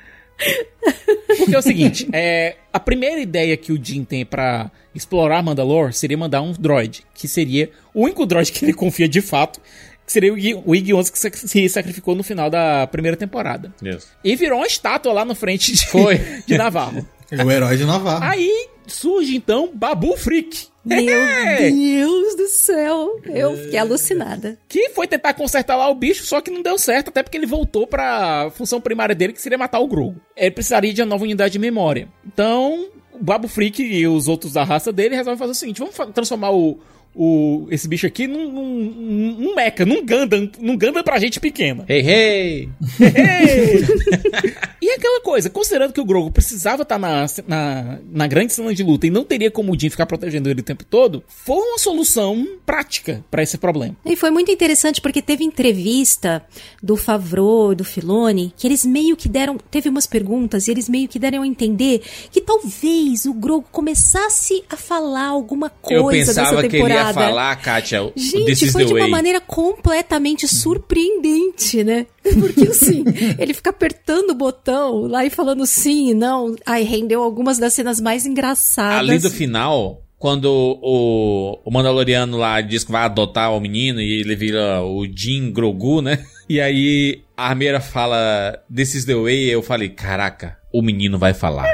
Porque 1.38 1.54
é 1.54 1.58
o 1.58 1.62
seguinte, 1.62 2.08
é, 2.12 2.56
a 2.72 2.78
primeira 2.78 3.20
ideia 3.20 3.56
que 3.56 3.72
o 3.72 3.82
Jim 3.82 4.04
tem 4.04 4.24
pra 4.24 4.70
explorar 4.94 5.42
Mandalore 5.42 5.92
seria 5.92 6.16
mandar 6.16 6.42
um 6.42 6.52
droid, 6.52 7.02
que 7.14 7.26
seria 7.26 7.70
o 7.92 8.02
único 8.04 8.24
droid 8.26 8.52
que 8.52 8.64
ele 8.64 8.72
confia 8.72 9.08
de 9.08 9.20
fato, 9.20 9.60
que 10.06 10.12
seria 10.12 10.32
o 10.32 10.38
Ig- 10.38 10.54
o 10.64 10.72
IG-11 10.72 11.10
que 11.30 11.48
se 11.48 11.68
sacrificou 11.68 12.14
no 12.14 12.22
final 12.22 12.48
da 12.50 12.86
primeira 12.86 13.16
temporada. 13.16 13.72
Isso. 13.82 14.08
E 14.22 14.36
virou 14.36 14.58
uma 14.58 14.66
estátua 14.66 15.12
lá 15.12 15.24
na 15.24 15.34
frente 15.34 15.72
de, 15.72 15.86
Foi. 15.86 16.18
de 16.46 16.56
Navarro. 16.58 17.06
É 17.30 17.42
o 17.42 17.50
herói 17.50 17.76
de 17.76 17.84
Navarro. 17.84 18.22
Aí 18.24 18.68
surge 18.86 19.34
então 19.34 19.70
Babu 19.74 20.16
Freak. 20.16 20.68
Meu 20.84 20.98
É. 20.98 21.70
Deus 21.70 22.34
do 22.36 22.48
céu. 22.48 23.20
Eu 23.24 23.56
fiquei 23.56 23.78
alucinada. 23.78 24.58
Que 24.68 24.90
foi 24.90 25.06
tentar 25.06 25.34
consertar 25.34 25.76
lá 25.76 25.88
o 25.88 25.94
bicho, 25.94 26.24
só 26.24 26.40
que 26.40 26.50
não 26.50 26.62
deu 26.62 26.78
certo, 26.78 27.08
até 27.08 27.22
porque 27.22 27.36
ele 27.38 27.46
voltou 27.46 27.86
pra 27.86 28.50
função 28.54 28.80
primária 28.80 29.14
dele, 29.14 29.32
que 29.32 29.40
seria 29.40 29.56
matar 29.58 29.80
o 29.80 29.88
Grogu. 29.88 30.20
Ele 30.36 30.50
precisaria 30.50 30.92
de 30.92 31.00
uma 31.02 31.06
nova 31.08 31.24
unidade 31.24 31.52
de 31.52 31.58
memória. 31.58 32.08
Então, 32.26 32.88
o 33.12 33.22
Babu 33.22 33.48
Freak 33.48 33.82
e 33.82 34.06
os 34.06 34.28
outros 34.28 34.52
da 34.52 34.64
raça 34.64 34.92
dele 34.92 35.16
resolvem 35.16 35.38
fazer 35.38 35.52
o 35.52 35.54
seguinte: 35.54 35.78
vamos 35.78 35.94
transformar 36.12 36.50
o, 36.50 36.78
o, 37.14 37.66
esse 37.70 37.86
bicho 37.86 38.06
aqui 38.06 38.26
num, 38.26 38.50
num, 38.50 39.34
num, 39.38 39.54
mecha, 39.54 39.84
num 39.84 40.04
Gundam, 40.04 40.50
num 40.58 40.76
Gundam 40.76 41.02
pra 41.02 41.18
gente 41.18 41.38
pequena. 41.38 41.84
Hey, 41.88 42.00
hey! 42.00 42.68
e 44.82 44.90
aquela 44.90 45.20
coisa, 45.20 45.48
considerando 45.48 45.92
que 45.92 46.00
o 46.00 46.04
Grogu 46.04 46.30
precisava 46.32 46.82
estar 46.82 46.98
na, 46.98 47.26
na, 47.46 47.98
na 48.10 48.26
grande 48.26 48.52
cena 48.52 48.74
de 48.74 48.82
luta 48.82 49.06
e 49.06 49.10
não 49.10 49.24
teria 49.24 49.50
como 49.50 49.72
o 49.72 49.78
Jin 49.78 49.90
ficar 49.90 50.06
protegendo 50.06 50.50
ele 50.50 50.60
o 50.60 50.64
tempo 50.64 50.84
todo, 50.84 51.22
foi 51.28 51.56
uma 51.56 51.78
solução 51.78 52.46
prática 52.66 53.24
pra 53.30 53.42
esse 53.42 53.58
problema. 53.58 53.96
E 54.04 54.16
foi 54.16 54.30
muito 54.30 54.50
interessante 54.50 55.00
porque 55.00 55.22
teve 55.22 55.44
entrevista 55.44 56.44
do 56.82 56.96
Favreau 56.96 57.72
e 57.72 57.76
do 57.76 57.84
Filoni 57.84 58.52
que 58.56 58.66
eles 58.66 58.84
meio 58.84 59.16
que 59.16 59.28
deram. 59.28 59.56
Teve 59.70 59.88
umas 59.88 60.06
perguntas 60.06 60.66
e 60.66 60.70
eles 60.70 60.88
meio 60.88 61.08
que 61.08 61.18
deram 61.18 61.42
a 61.42 61.46
entender 61.46 62.02
que 62.30 62.40
talvez 62.40 63.24
o 63.26 63.34
Grogu 63.34 63.66
começasse 63.70 64.64
a 64.68 64.76
falar 64.76 65.26
alguma 65.26 65.70
coisa 65.70 66.00
Eu 66.00 66.08
pensava 66.08 66.40
dessa 66.40 66.68
que 66.68 66.76
ele 66.76 66.82
temporada. 66.84 67.03
Ia 67.08 67.14
falar, 67.14 67.56
Kátia, 67.56 68.12
This 68.14 68.30
Gente, 68.30 68.64
is 68.66 68.72
foi 68.72 68.84
de 68.84 68.92
uma 68.92 69.00
way. 69.00 69.10
maneira 69.10 69.40
completamente 69.40 70.46
surpreendente, 70.48 71.82
né? 71.84 72.06
Porque 72.22 72.68
assim, 72.68 73.04
ele 73.38 73.54
fica 73.54 73.70
apertando 73.70 74.30
o 74.30 74.34
botão 74.34 75.06
lá 75.06 75.24
e 75.24 75.30
falando 75.30 75.66
sim 75.66 76.10
e 76.10 76.14
não. 76.14 76.54
Ai, 76.64 76.82
rendeu 76.82 77.22
algumas 77.22 77.58
das 77.58 77.74
cenas 77.74 78.00
mais 78.00 78.26
engraçadas. 78.26 78.98
Ali 79.08 79.18
do 79.18 79.30
final, 79.30 80.02
quando 80.18 80.46
o, 80.46 81.60
o 81.64 81.70
Mandaloriano 81.70 82.38
lá 82.38 82.60
diz 82.60 82.84
que 82.84 82.92
vai 82.92 83.02
adotar 83.04 83.52
o 83.52 83.60
menino 83.60 84.00
e 84.00 84.20
ele 84.20 84.34
vira 84.34 84.82
o 84.82 85.06
Jin 85.06 85.50
Grogu, 85.52 86.00
né? 86.00 86.24
E 86.46 86.60
aí 86.60 87.22
a 87.34 87.48
armeira 87.48 87.80
fala 87.80 88.62
This 88.74 88.94
is 88.94 89.04
the 89.06 89.14
way, 89.14 89.48
eu 89.48 89.62
falei, 89.62 89.88
caraca, 89.88 90.58
o 90.70 90.82
menino 90.82 91.18
vai 91.18 91.32
falar. 91.32 91.64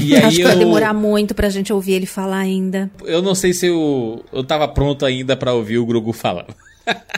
E 0.00 0.14
aí 0.16 0.22
Acho 0.24 0.36
que 0.36 0.42
eu, 0.42 0.48
vai 0.48 0.56
demorar 0.56 0.92
muito 0.94 1.34
pra 1.34 1.48
gente 1.48 1.72
ouvir 1.72 1.92
ele 1.94 2.06
falar 2.06 2.38
ainda. 2.38 2.90
eu 3.04 3.20
não 3.22 3.34
sei 3.34 3.52
se 3.52 3.66
eu, 3.66 4.24
eu 4.32 4.42
tava 4.44 4.66
pronto 4.68 5.04
ainda 5.06 5.36
pra 5.36 5.52
ouvir 5.52 5.78
o 5.78 5.86
Grogu 5.86 6.12
falar. 6.12 6.46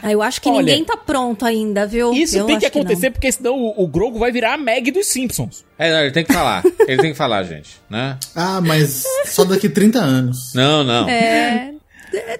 Ah, 0.01 0.11
eu 0.11 0.19
acho 0.19 0.41
que 0.41 0.49
Olha, 0.49 0.61
ninguém 0.61 0.83
tá 0.83 0.97
pronto 0.97 1.45
ainda, 1.45 1.85
viu? 1.85 2.11
Isso 2.11 2.35
Eu 2.35 2.47
tem 2.47 2.57
que 2.57 2.65
acontecer 2.65 3.05
não. 3.05 3.11
porque 3.13 3.31
senão 3.31 3.55
o, 3.55 3.83
o 3.83 3.87
Grogu 3.87 4.17
vai 4.17 4.31
virar 4.31 4.55
a 4.55 4.57
Meg 4.57 4.89
dos 4.89 5.05
Simpsons. 5.05 5.63
É, 5.77 5.91
não, 5.93 5.99
ele 5.99 6.11
tem 6.11 6.25
que 6.25 6.33
falar. 6.33 6.63
ele 6.87 6.99
tem 6.99 7.11
que 7.11 7.17
falar, 7.17 7.43
gente, 7.43 7.69
né? 7.87 8.17
Ah, 8.35 8.59
mas 8.61 9.03
só 9.27 9.45
daqui 9.45 9.69
30 9.69 9.99
anos. 9.99 10.53
Não, 10.55 10.83
não. 10.83 11.07
É, 11.07 11.71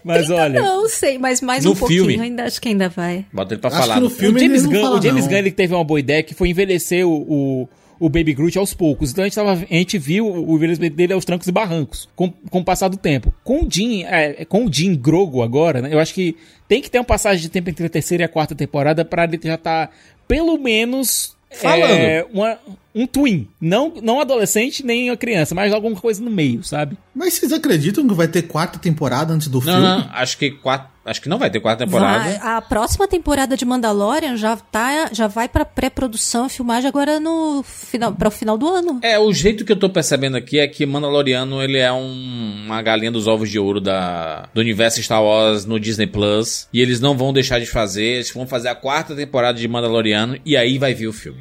Mas 0.03 0.27
olha, 0.31 0.59
não 0.59 0.89
sei, 0.89 1.19
mas 1.19 1.39
mais 1.39 1.63
No 1.63 1.73
um 1.73 1.75
pouquinho, 1.75 2.05
filme. 2.07 2.23
ainda 2.23 2.45
acho 2.45 2.59
que 2.59 2.69
ainda 2.69 2.89
vai. 2.89 3.23
Bota 3.31 3.53
ele 3.53 3.61
pra 3.61 3.69
Acho 3.69 3.77
falar. 3.79 3.93
que 3.95 4.01
no 4.01 4.09
filme 4.09 4.39
o 4.39 4.41
James 4.43 4.65
Gunn, 4.65 4.81
fala, 4.81 4.97
o 4.97 5.01
James. 5.03 5.27
Gunn 5.27 5.37
ele 5.37 5.51
teve 5.51 5.75
uma 5.75 5.83
boa 5.83 5.99
ideia 5.99 6.23
que 6.23 6.33
foi 6.33 6.49
envelhecer 6.49 7.05
o, 7.07 7.11
o, 7.11 7.69
o 7.99 8.07
Baby 8.09 8.33
Groot 8.33 8.57
aos 8.57 8.73
poucos. 8.73 9.11
Então 9.11 9.23
a 9.23 9.27
gente, 9.27 9.35
tava, 9.35 9.51
a 9.51 9.55
gente 9.55 9.97
viu 9.97 10.25
o 10.27 10.55
envelhecimento 10.55 10.95
dele 10.95 11.13
aos 11.13 11.25
trancos 11.25 11.47
e 11.47 11.51
barrancos 11.51 12.07
com, 12.15 12.31
com 12.49 12.59
o 12.59 12.63
passar 12.63 12.87
do 12.87 12.97
tempo. 12.97 13.33
Com 13.43 13.65
o 13.65 13.67
Jim, 13.69 14.03
é, 14.03 14.45
com 14.45 14.65
o 14.65 14.73
Jim 14.73 14.95
Grogo 14.95 15.43
agora, 15.43 15.81
né? 15.81 15.89
Eu 15.91 15.99
acho 15.99 16.13
que 16.13 16.35
tem 16.67 16.81
que 16.81 16.89
ter 16.89 16.97
uma 16.99 17.03
passagem 17.03 17.41
de 17.41 17.49
tempo 17.49 17.69
entre 17.69 17.85
a 17.85 17.89
terceira 17.89 18.23
e 18.23 18.25
a 18.25 18.29
quarta 18.29 18.55
temporada 18.55 19.03
pra 19.03 19.25
ele 19.25 19.39
já 19.43 19.55
estar 19.55 19.91
pelo 20.27 20.57
menos 20.57 21.35
Falando. 21.51 21.91
é, 21.91 22.25
uma- 22.33 22.57
um 22.99 23.07
twin. 23.07 23.47
Não, 23.61 23.93
não 24.01 24.19
adolescente 24.19 24.85
nem 24.85 25.09
uma 25.09 25.17
criança, 25.17 25.55
mas 25.55 25.73
alguma 25.73 25.95
coisa 25.95 26.21
no 26.23 26.29
meio, 26.29 26.63
sabe? 26.63 26.97
Mas 27.15 27.33
vocês 27.35 27.51
acreditam 27.51 28.07
que 28.07 28.13
vai 28.13 28.27
ter 28.27 28.43
quarta 28.43 28.77
temporada 28.79 29.33
antes 29.33 29.47
do 29.47 29.57
Não, 29.59 29.63
filme? 29.65 29.81
não, 29.81 30.09
acho 30.11 30.37
que 30.37 30.51
quatro, 30.51 30.87
acho 31.05 31.21
que 31.21 31.27
não 31.29 31.37
vai 31.37 31.49
ter 31.49 31.59
quarta 31.59 31.85
temporada. 31.85 32.23
Vai- 32.23 32.39
a 32.41 32.61
próxima 32.61 33.07
temporada 33.07 33.55
de 33.57 33.65
Mandalorian 33.65 34.35
já, 34.37 34.55
tá, 34.57 35.09
já 35.11 35.27
vai 35.27 35.47
pra 35.49 35.65
pré-produção, 35.65 36.45
a 36.45 36.49
filmagem 36.49 36.87
agora 36.87 37.19
no 37.19 37.63
final, 37.63 38.13
para 38.13 38.27
o 38.27 38.31
final 38.31 38.57
do 38.57 38.67
ano. 38.67 38.99
É, 39.01 39.17
o 39.19 39.31
jeito 39.33 39.65
que 39.65 39.71
eu 39.71 39.77
tô 39.79 39.89
percebendo 39.89 40.37
aqui 40.37 40.59
é 40.59 40.67
que 40.67 40.85
Mandaloriano, 40.85 41.61
ele 41.61 41.77
é 41.77 41.91
um- 41.91 42.63
uma 42.65 42.81
galinha 42.81 43.11
dos 43.11 43.27
ovos 43.27 43.49
de 43.49 43.57
ouro 43.59 43.79
da, 43.81 44.47
do 44.53 44.61
universo 44.61 45.01
Star 45.01 45.23
Wars 45.23 45.65
no 45.65 45.79
Disney 45.79 46.07
Plus. 46.07 46.67
E 46.73 46.79
eles 46.81 46.99
não 46.99 47.17
vão 47.17 47.33
deixar 47.33 47.59
de 47.59 47.65
fazer, 47.65 48.03
eles 48.03 48.31
vão 48.31 48.45
fazer 48.47 48.69
a 48.69 48.75
quarta 48.75 49.15
temporada 49.15 49.57
de 49.59 49.67
Mandaloriano 49.67 50.37
e 50.45 50.55
aí 50.57 50.77
vai 50.77 50.93
vir 50.93 51.07
o 51.07 51.13
filme. 51.13 51.39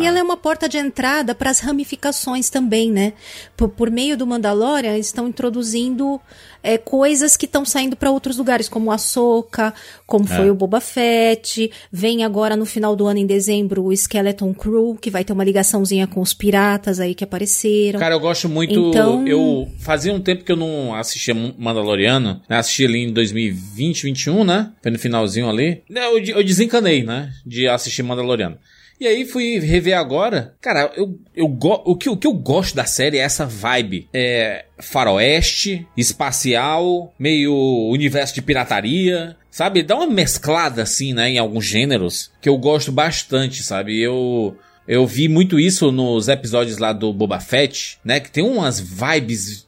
E 0.00 0.06
ela 0.06 0.18
é 0.18 0.22
uma 0.22 0.36
porta 0.36 0.68
de 0.68 0.78
entrada 0.78 1.34
para 1.34 1.50
as 1.50 1.60
ramificações 1.60 2.48
também, 2.50 2.90
né? 2.90 3.12
Por, 3.56 3.68
por 3.68 3.90
meio 3.90 4.16
do 4.16 4.26
Mandalorian, 4.26 4.94
eles 4.94 5.06
estão 5.06 5.28
introduzindo 5.28 6.20
é, 6.62 6.76
coisas 6.78 7.36
que 7.36 7.46
estão 7.46 7.64
saindo 7.64 7.96
para 7.96 8.10
outros 8.10 8.36
lugares, 8.38 8.68
como 8.68 8.90
a 8.90 8.98
Soca, 8.98 9.72
como 10.06 10.26
foi 10.26 10.50
o 10.50 10.54
Boba 10.54 10.80
Fett. 10.80 11.70
Vem 11.92 12.24
agora 12.24 12.56
no 12.56 12.66
final 12.66 12.96
do 12.96 13.06
ano, 13.06 13.18
em 13.20 13.26
dezembro, 13.26 13.84
o 13.84 13.92
Skeleton 13.92 14.52
Crew, 14.52 14.96
que 15.00 15.10
vai 15.10 15.24
ter 15.24 15.32
uma 15.32 15.44
ligaçãozinha 15.44 16.06
com 16.06 16.20
os 16.20 16.34
piratas 16.34 16.98
aí 17.00 17.14
que 17.14 17.24
apareceram. 17.24 17.98
Cara, 18.00 18.14
eu 18.14 18.20
gosto 18.20 18.48
muito. 18.48 18.72
Então- 18.90 19.26
Eu 19.26 19.68
fazia 19.78 20.12
um 20.12 20.20
tempo 20.20 20.44
que 20.44 20.52
eu 20.52 20.56
não 20.56 20.94
assistia 20.94 21.34
Mandaloriano, 21.34 22.40
né? 22.48 22.58
Assisti 22.58 22.84
ali 22.84 23.04
em 23.04 23.12
2020, 23.12 24.02
2021, 24.02 24.44
né? 24.44 24.72
Foi 24.82 24.90
no 24.90 24.98
finalzinho 24.98 25.48
ali. 25.48 25.82
Eu, 25.88 26.18
eu 26.18 26.44
desencanei, 26.44 27.02
né? 27.02 27.32
De 27.44 27.68
assistir 27.68 28.02
Mandaloriano. 28.02 28.56
E 29.00 29.06
aí 29.06 29.24
fui 29.26 29.58
rever 29.58 29.96
agora. 29.96 30.54
Cara, 30.60 30.90
eu, 30.96 31.18
eu 31.34 31.46
o, 31.46 31.96
que, 31.96 32.08
o 32.08 32.16
que 32.16 32.26
eu 32.26 32.32
gosto 32.32 32.74
da 32.74 32.84
série 32.84 33.18
é 33.18 33.22
essa 33.22 33.44
vibe. 33.44 34.08
É 34.12 34.64
faroeste, 34.78 35.86
espacial, 35.96 37.12
meio 37.18 37.54
universo 37.90 38.34
de 38.34 38.42
pirataria. 38.42 39.36
Sabe? 39.50 39.82
Dá 39.82 39.96
uma 39.96 40.06
mesclada 40.06 40.82
assim, 40.82 41.12
né? 41.12 41.30
Em 41.30 41.38
alguns 41.38 41.64
gêneros. 41.64 42.30
Que 42.40 42.48
eu 42.48 42.58
gosto 42.58 42.92
bastante, 42.92 43.62
sabe? 43.62 44.00
Eu. 44.00 44.56
Eu 44.88 45.04
vi 45.04 45.28
muito 45.28 45.58
isso 45.58 45.90
nos 45.90 46.28
episódios 46.28 46.78
lá 46.78 46.92
do 46.92 47.12
Boba 47.12 47.40
Fett, 47.40 47.98
né? 48.04 48.20
Que 48.20 48.30
tem 48.30 48.44
umas 48.44 48.78
vibes 48.78 49.65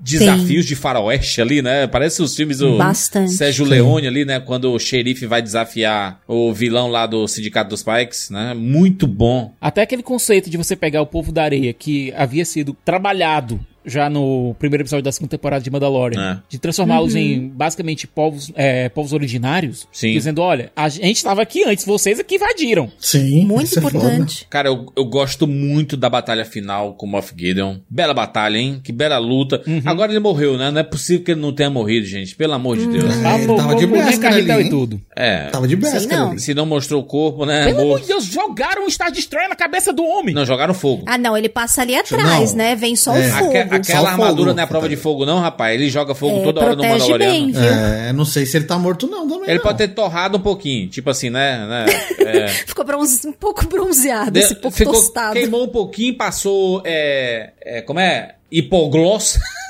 desafios 0.00 0.66
de 0.66 0.74
faroeste 0.74 1.40
ali, 1.40 1.60
né? 1.60 1.86
Parece 1.86 2.22
os 2.22 2.34
filmes 2.34 2.58
do 2.58 2.78
Bastante. 2.78 3.32
Sérgio 3.32 3.64
Leone 3.64 4.06
ali, 4.06 4.24
né? 4.24 4.40
Quando 4.40 4.72
o 4.72 4.78
xerife 4.78 5.26
vai 5.26 5.42
desafiar 5.42 6.20
o 6.26 6.52
vilão 6.52 6.88
lá 6.88 7.06
do 7.06 7.26
Sindicato 7.28 7.70
dos 7.70 7.82
Pikes, 7.82 8.30
né? 8.30 8.54
Muito 8.54 9.06
bom. 9.06 9.54
Até 9.60 9.82
aquele 9.82 10.02
conceito 10.02 10.48
de 10.48 10.56
você 10.56 10.74
pegar 10.74 11.02
o 11.02 11.06
povo 11.06 11.30
da 11.30 11.42
areia 11.42 11.72
que 11.72 12.12
havia 12.16 12.44
sido 12.44 12.76
trabalhado 12.84 13.60
já 13.84 14.10
no 14.10 14.54
primeiro 14.58 14.82
episódio 14.82 15.02
da 15.04 15.12
segunda 15.12 15.30
temporada 15.30 15.62
de 15.62 15.70
Mandalorian, 15.70 16.38
É. 16.38 16.42
de 16.48 16.58
transformá-los 16.58 17.14
em 17.14 17.48
basicamente 17.48 18.06
povos, 18.06 18.52
é, 18.54 18.88
povos 18.88 19.12
originários, 19.12 19.86
Sim. 19.92 20.12
dizendo, 20.12 20.40
olha, 20.42 20.70
a 20.76 20.88
gente 20.88 21.16
estava 21.16 21.42
aqui 21.42 21.64
antes, 21.64 21.84
vocês 21.84 22.18
aqui 22.20 22.36
invadiram. 22.36 22.90
Sim. 22.98 23.44
Muito 23.46 23.74
é 23.74 23.78
importante. 23.78 24.46
Cara, 24.50 24.68
eu, 24.68 24.86
eu 24.96 25.04
gosto 25.04 25.46
muito 25.46 25.96
da 25.96 26.08
batalha 26.10 26.44
final 26.44 26.94
com 26.94 27.06
o 27.06 27.08
Moff 27.08 27.32
Gideon. 27.36 27.76
Bela 27.88 28.12
batalha, 28.14 28.58
hein? 28.58 28.80
Que 28.82 28.92
bela 28.92 29.18
luta. 29.18 29.62
Agora 29.84 30.12
ele 30.12 30.20
morreu, 30.20 30.56
né? 30.58 30.70
Não 30.70 30.80
é 30.80 30.84
possível 30.84 31.24
que 31.24 31.30
ele 31.32 31.40
não 31.40 31.52
tenha 31.52 31.70
morrido, 31.70 32.06
gente. 32.06 32.34
Pelo 32.36 32.52
amor 32.52 32.76
de 32.76 32.86
Deus. 32.86 33.04
É, 33.24 33.34
ele 33.42 33.56
tava 33.56 33.74
de 33.74 34.18
carretel 34.18 34.54
ali, 34.54 34.62
e 34.62 34.64
hein? 34.64 34.70
tudo. 34.70 35.00
É. 35.16 35.46
Tava 35.46 35.66
de 35.66 35.76
besta. 35.76 36.14
não. 36.16 36.30
ali. 36.32 36.40
Se 36.40 36.54
não 36.54 36.66
mostrou 36.66 37.00
o 37.00 37.04
corpo, 37.04 37.44
né? 37.46 37.66
Pelo 37.66 37.80
amor 37.82 38.00
de 38.00 38.06
Deus, 38.08 38.24
jogaram 38.24 38.84
um 38.86 38.90
Star 38.90 39.10
Destroyer 39.10 39.48
na 39.48 39.56
cabeça 39.56 39.92
do 39.92 40.04
homem. 40.04 40.34
Não, 40.34 40.44
jogaram 40.44 40.74
fogo. 40.74 41.04
Ah, 41.06 41.16
não, 41.18 41.36
ele 41.36 41.48
passa 41.48 41.82
ali 41.82 41.94
atrás, 41.96 42.50
Não. 42.50 42.58
né? 42.58 42.76
Vem 42.76 42.94
só 42.96 43.14
É. 43.16 43.26
o 43.26 43.30
fogo. 43.32 43.56
Aque- 43.56 43.69
aquela 43.76 44.00
Só 44.02 44.06
armadura 44.08 44.54
não 44.54 44.62
é 44.62 44.66
prova 44.66 44.88
de 44.88 44.96
fogo, 44.96 45.24
não, 45.26 45.38
rapaz. 45.40 45.74
Ele 45.74 45.88
joga 45.90 46.14
fogo 46.14 46.38
É, 46.40 46.42
toda 46.42 46.60
hora 46.60 46.76
no 46.76 46.82
Mandaloriano. 46.82 47.18
bem, 47.32 47.52
viu? 47.52 47.62
É, 47.62 48.12
não 48.12 48.24
sei 48.24 48.44
se 48.46 48.56
ele 48.56 48.64
tá 48.66 48.78
morto 48.78 49.06
não 49.06 49.28
também. 49.28 49.48
Ele 49.48 49.58
não. 49.58 49.62
pode 49.62 49.78
ter 49.78 49.88
torrado 49.88 50.38
um 50.38 50.40
pouquinho, 50.40 50.88
tipo 50.88 51.08
assim, 51.10 51.30
né? 51.30 51.66
né? 51.66 51.86
É. 52.26 52.48
Ficou 52.66 52.84
bronze- 52.84 53.26
um 53.28 53.32
pouco 53.32 53.66
bronzeado, 53.66 54.30
De- 54.32 54.40
esse 54.40 54.54
pouco 54.54 54.76
ficou- 54.76 54.92
tostado. 54.94 55.32
Queimou 55.34 55.64
um 55.64 55.68
pouquinho, 55.68 56.16
passou. 56.16 56.82
É, 56.84 57.50
é, 57.60 57.80
como 57.82 58.00
é? 58.00 58.34
Hipogloss. 58.50 59.38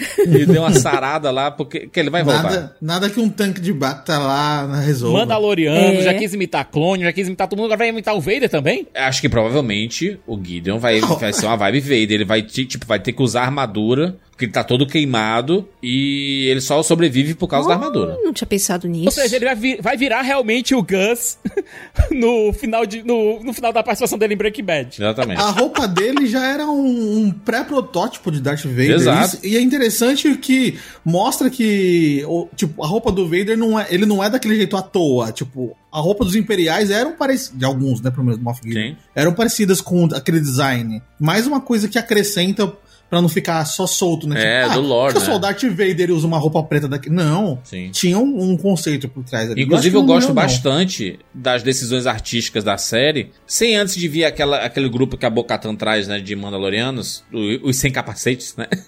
e 0.26 0.46
deu 0.46 0.62
uma 0.62 0.72
sarada 0.72 1.30
lá, 1.30 1.50
porque 1.50 1.86
que 1.88 2.00
ele 2.00 2.10
vai 2.10 2.22
voltar. 2.22 2.42
Nada, 2.44 2.76
nada 2.80 3.10
que 3.10 3.20
um 3.20 3.28
tanque 3.28 3.60
de 3.60 3.72
bata 3.72 4.18
lá 4.18 4.80
resolva. 4.80 5.18
Mandaloriano, 5.20 5.98
É. 5.98 6.02
já 6.02 6.14
quis 6.14 6.32
imitar 6.34 6.64
clone, 6.70 7.04
já 7.04 7.12
quis 7.12 7.26
imitar 7.26 7.48
todo 7.48 7.58
mundo, 7.58 7.66
agora 7.66 7.78
vai 7.78 7.88
imitar 7.88 8.14
o 8.14 8.20
Vader 8.20 8.48
também? 8.48 8.86
Acho 8.94 9.20
que 9.20 9.28
provavelmente 9.28 10.18
o 10.26 10.38
Gideon 10.42 10.78
vai, 10.78 11.00
vai 11.20 11.32
ser 11.32 11.46
uma 11.46 11.56
vibe 11.56 11.80
Vader. 11.80 12.12
Ele 12.12 12.24
vai, 12.24 12.42
ti- 12.42 12.64
tipo, 12.66 12.86
vai 12.86 12.98
ter 12.98 13.12
que 13.12 13.22
usar 13.22 13.42
armadura, 13.42 14.16
porque 14.40 14.46
ele 14.46 14.52
tá 14.52 14.64
todo 14.64 14.86
queimado 14.86 15.68
e 15.82 16.46
ele 16.48 16.62
só 16.62 16.82
sobrevive 16.82 17.34
por 17.34 17.46
causa 17.46 17.68
da 17.68 17.74
armadura. 17.74 18.16
Não 18.22 18.32
tinha 18.32 18.46
pensado 18.46 18.88
nisso. 18.88 19.04
Ou 19.04 19.10
seja, 19.12 19.36
ele 19.36 19.44
vai, 19.44 19.54
vi- 19.54 19.78
vai 19.82 19.96
virar 19.98 20.22
realmente 20.22 20.74
o 20.74 20.82
Gus 20.82 21.36
no 22.10 22.50
final, 22.54 22.86
de, 22.86 23.02
no, 23.02 23.42
no 23.42 23.52
final 23.52 23.70
da 23.70 23.82
participação 23.82 24.16
dele 24.18 24.32
em 24.32 24.36
Breaking 24.38 24.64
Bad. 24.64 24.96
Exatamente. 24.98 25.40
A 25.42 25.50
roupa 25.50 25.86
dele 25.86 26.26
já 26.26 26.42
era 26.46 26.66
um, 26.66 27.18
um 27.26 27.30
pré-protótipo 27.30 28.30
de 28.30 28.40
Darth 28.40 28.64
Vader. 28.64 28.92
Exato. 28.92 29.36
Isso- 29.36 29.46
e 29.46 29.56
é 29.58 29.60
interessante 29.60 30.34
que 30.38 30.78
mostra 31.04 31.50
que 31.50 32.24
tipo, 32.56 32.82
a 32.82 32.86
roupa 32.86 33.12
do 33.12 33.24
Vader 33.28 33.58
não 33.58 33.78
é, 33.78 33.86
ele 33.90 34.06
não 34.06 34.24
é 34.24 34.30
daquele 34.30 34.56
jeito 34.56 34.74
à 34.74 34.80
toa. 34.80 35.32
Tipo, 35.32 35.76
a 35.92 36.00
roupa 36.00 36.24
dos 36.24 36.34
Imperiais 36.34 36.90
eram 36.90 37.12
parecidas, 37.12 37.58
de 37.58 37.64
alguns, 37.66 38.00
né, 38.00 38.10
pelo 38.10 38.24
menos 38.24 38.40
Moff 38.40 38.60
Gideon, 38.64 38.92
Sim. 38.92 38.96
eram 39.14 39.34
parecidas 39.34 39.82
com 39.82 40.06
aquele 40.14 40.40
design. 40.40 41.02
Mais 41.18 41.46
uma 41.46 41.60
coisa 41.60 41.88
que 41.88 41.98
acrescenta 41.98 42.72
pra 43.10 43.20
não 43.20 43.28
ficar 43.28 43.64
só 43.64 43.88
solto, 43.88 44.28
né? 44.28 44.40
É, 44.40 44.62
ah, 44.62 44.68
do 44.68 44.80
lore, 44.80 45.12
né? 45.12 45.20
só 45.20 45.34
o 45.34 45.38
Darth 45.38 45.64
Vader 45.64 46.12
usa 46.12 46.26
uma 46.26 46.38
roupa 46.38 46.62
preta 46.62 46.86
daqui? 46.86 47.10
Não. 47.10 47.58
Sim. 47.64 47.90
Tinha 47.90 48.16
um, 48.16 48.52
um 48.52 48.56
conceito 48.56 49.08
por 49.08 49.24
trás 49.24 49.50
ali. 49.50 49.62
Inclusive, 49.62 49.96
eu 49.96 50.00
não 50.00 50.06
gosto 50.06 50.28
não. 50.28 50.34
bastante 50.34 51.18
das 51.34 51.64
decisões 51.64 52.06
artísticas 52.06 52.62
da 52.62 52.78
série, 52.78 53.32
sem 53.44 53.74
antes 53.74 53.96
de 53.96 54.06
vir 54.06 54.24
aquela, 54.24 54.58
aquele 54.58 54.88
grupo 54.88 55.16
que 55.16 55.26
a 55.26 55.30
Bocatan 55.30 55.74
traz, 55.74 56.06
né, 56.06 56.20
de 56.20 56.36
Mandalorianos, 56.36 57.24
os 57.62 57.76
sem 57.76 57.90
capacetes, 57.90 58.54
né? 58.56 58.68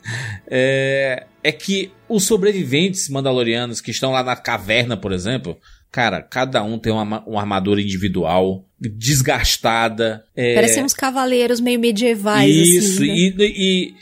É, 0.55 1.25
é 1.43 1.51
que 1.51 1.91
os 2.09 2.25
sobreviventes 2.25 3.09
mandalorianos 3.09 3.81
que 3.81 3.91
estão 3.91 4.13
lá 4.13 4.23
na 4.23 4.37
caverna, 4.37 4.99
por 4.99 5.13
exemplo, 5.13 5.57
cara, 5.93 6.21
cada 6.23 6.65
um 6.65 6.79
tem 6.79 6.93
uma, 6.93 7.05
ma- 7.05 7.23
uma 7.27 7.41
armadura 7.41 7.81
individual, 7.81 8.65
desgastada. 8.81 10.25
é, 10.35 10.55
Parecem 10.55 10.83
uns 10.85 10.95
cavaleiros 10.95 11.61
meio 11.61 11.79
medievais, 11.79 12.51
Isso, 12.55 13.03
assim. 13.03 13.31
né? 13.31 13.45
e, 13.45 13.95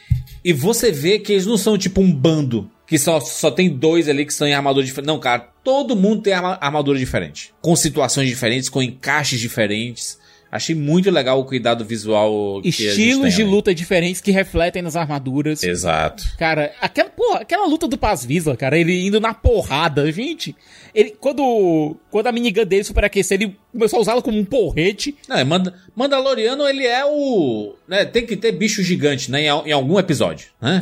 e, 0.44 0.50
e 0.50 0.52
você 0.52 0.90
vê 0.92 1.18
que 1.18 1.32
eles 1.32 1.46
não 1.46 1.58
são 1.58 1.76
tipo 1.76 2.00
um 2.00 2.12
bando. 2.12 2.70
Que 2.86 2.98
só, 2.98 3.20
só 3.20 3.52
tem 3.52 3.68
dois 3.70 4.08
ali 4.08 4.24
que 4.26 4.32
estão 4.32 4.48
em 4.48 4.52
armadura 4.54 4.84
diferente. 4.84 5.06
Não, 5.06 5.20
cara, 5.20 5.38
todo 5.62 5.94
mundo 5.94 6.22
tem 6.22 6.32
arma- 6.32 6.58
armadura 6.60 6.98
diferente. 6.98 7.52
Com 7.60 7.76
situações 7.76 8.28
diferentes, 8.28 8.68
com 8.68 8.82
encaixes 8.82 9.38
diferentes. 9.38 10.18
Achei 10.52 10.74
muito 10.74 11.08
legal 11.12 11.38
o 11.38 11.44
cuidado 11.44 11.84
visual 11.84 12.60
Estilos 12.64 13.34
de 13.34 13.42
ali. 13.42 13.50
luta 13.50 13.72
diferentes 13.72 14.20
que 14.20 14.32
refletem 14.32 14.82
nas 14.82 14.96
armaduras. 14.96 15.62
Exato. 15.62 16.24
Cara, 16.36 16.72
aquela, 16.80 17.08
porra, 17.08 17.40
aquela 17.40 17.66
luta 17.66 17.86
do 17.86 17.96
Paz 17.96 18.24
Vizla, 18.24 18.56
cara, 18.56 18.76
ele 18.76 19.06
indo 19.06 19.20
na 19.20 19.32
porrada, 19.32 20.10
gente. 20.10 20.56
Ele, 20.92 21.14
quando, 21.20 21.96
quando 22.10 22.26
a 22.26 22.32
minigun 22.32 22.64
dele 22.64 22.82
superaqueceu, 22.82 23.36
ele 23.36 23.56
começou 23.72 23.98
a 23.98 24.02
usá-la 24.02 24.20
como 24.22 24.38
um 24.38 24.44
porrete. 24.44 25.14
Não, 25.28 25.36
é 25.36 25.44
Manda- 25.44 25.72
Mandaloriano, 25.94 26.66
ele 26.66 26.84
é 26.84 27.04
o. 27.06 27.76
Né, 27.86 28.04
tem 28.04 28.26
que 28.26 28.36
ter 28.36 28.50
bicho 28.50 28.82
gigante, 28.82 29.30
né? 29.30 29.42
Em, 29.42 29.68
em 29.68 29.72
algum 29.72 30.00
episódio. 30.00 30.48
Né? 30.60 30.80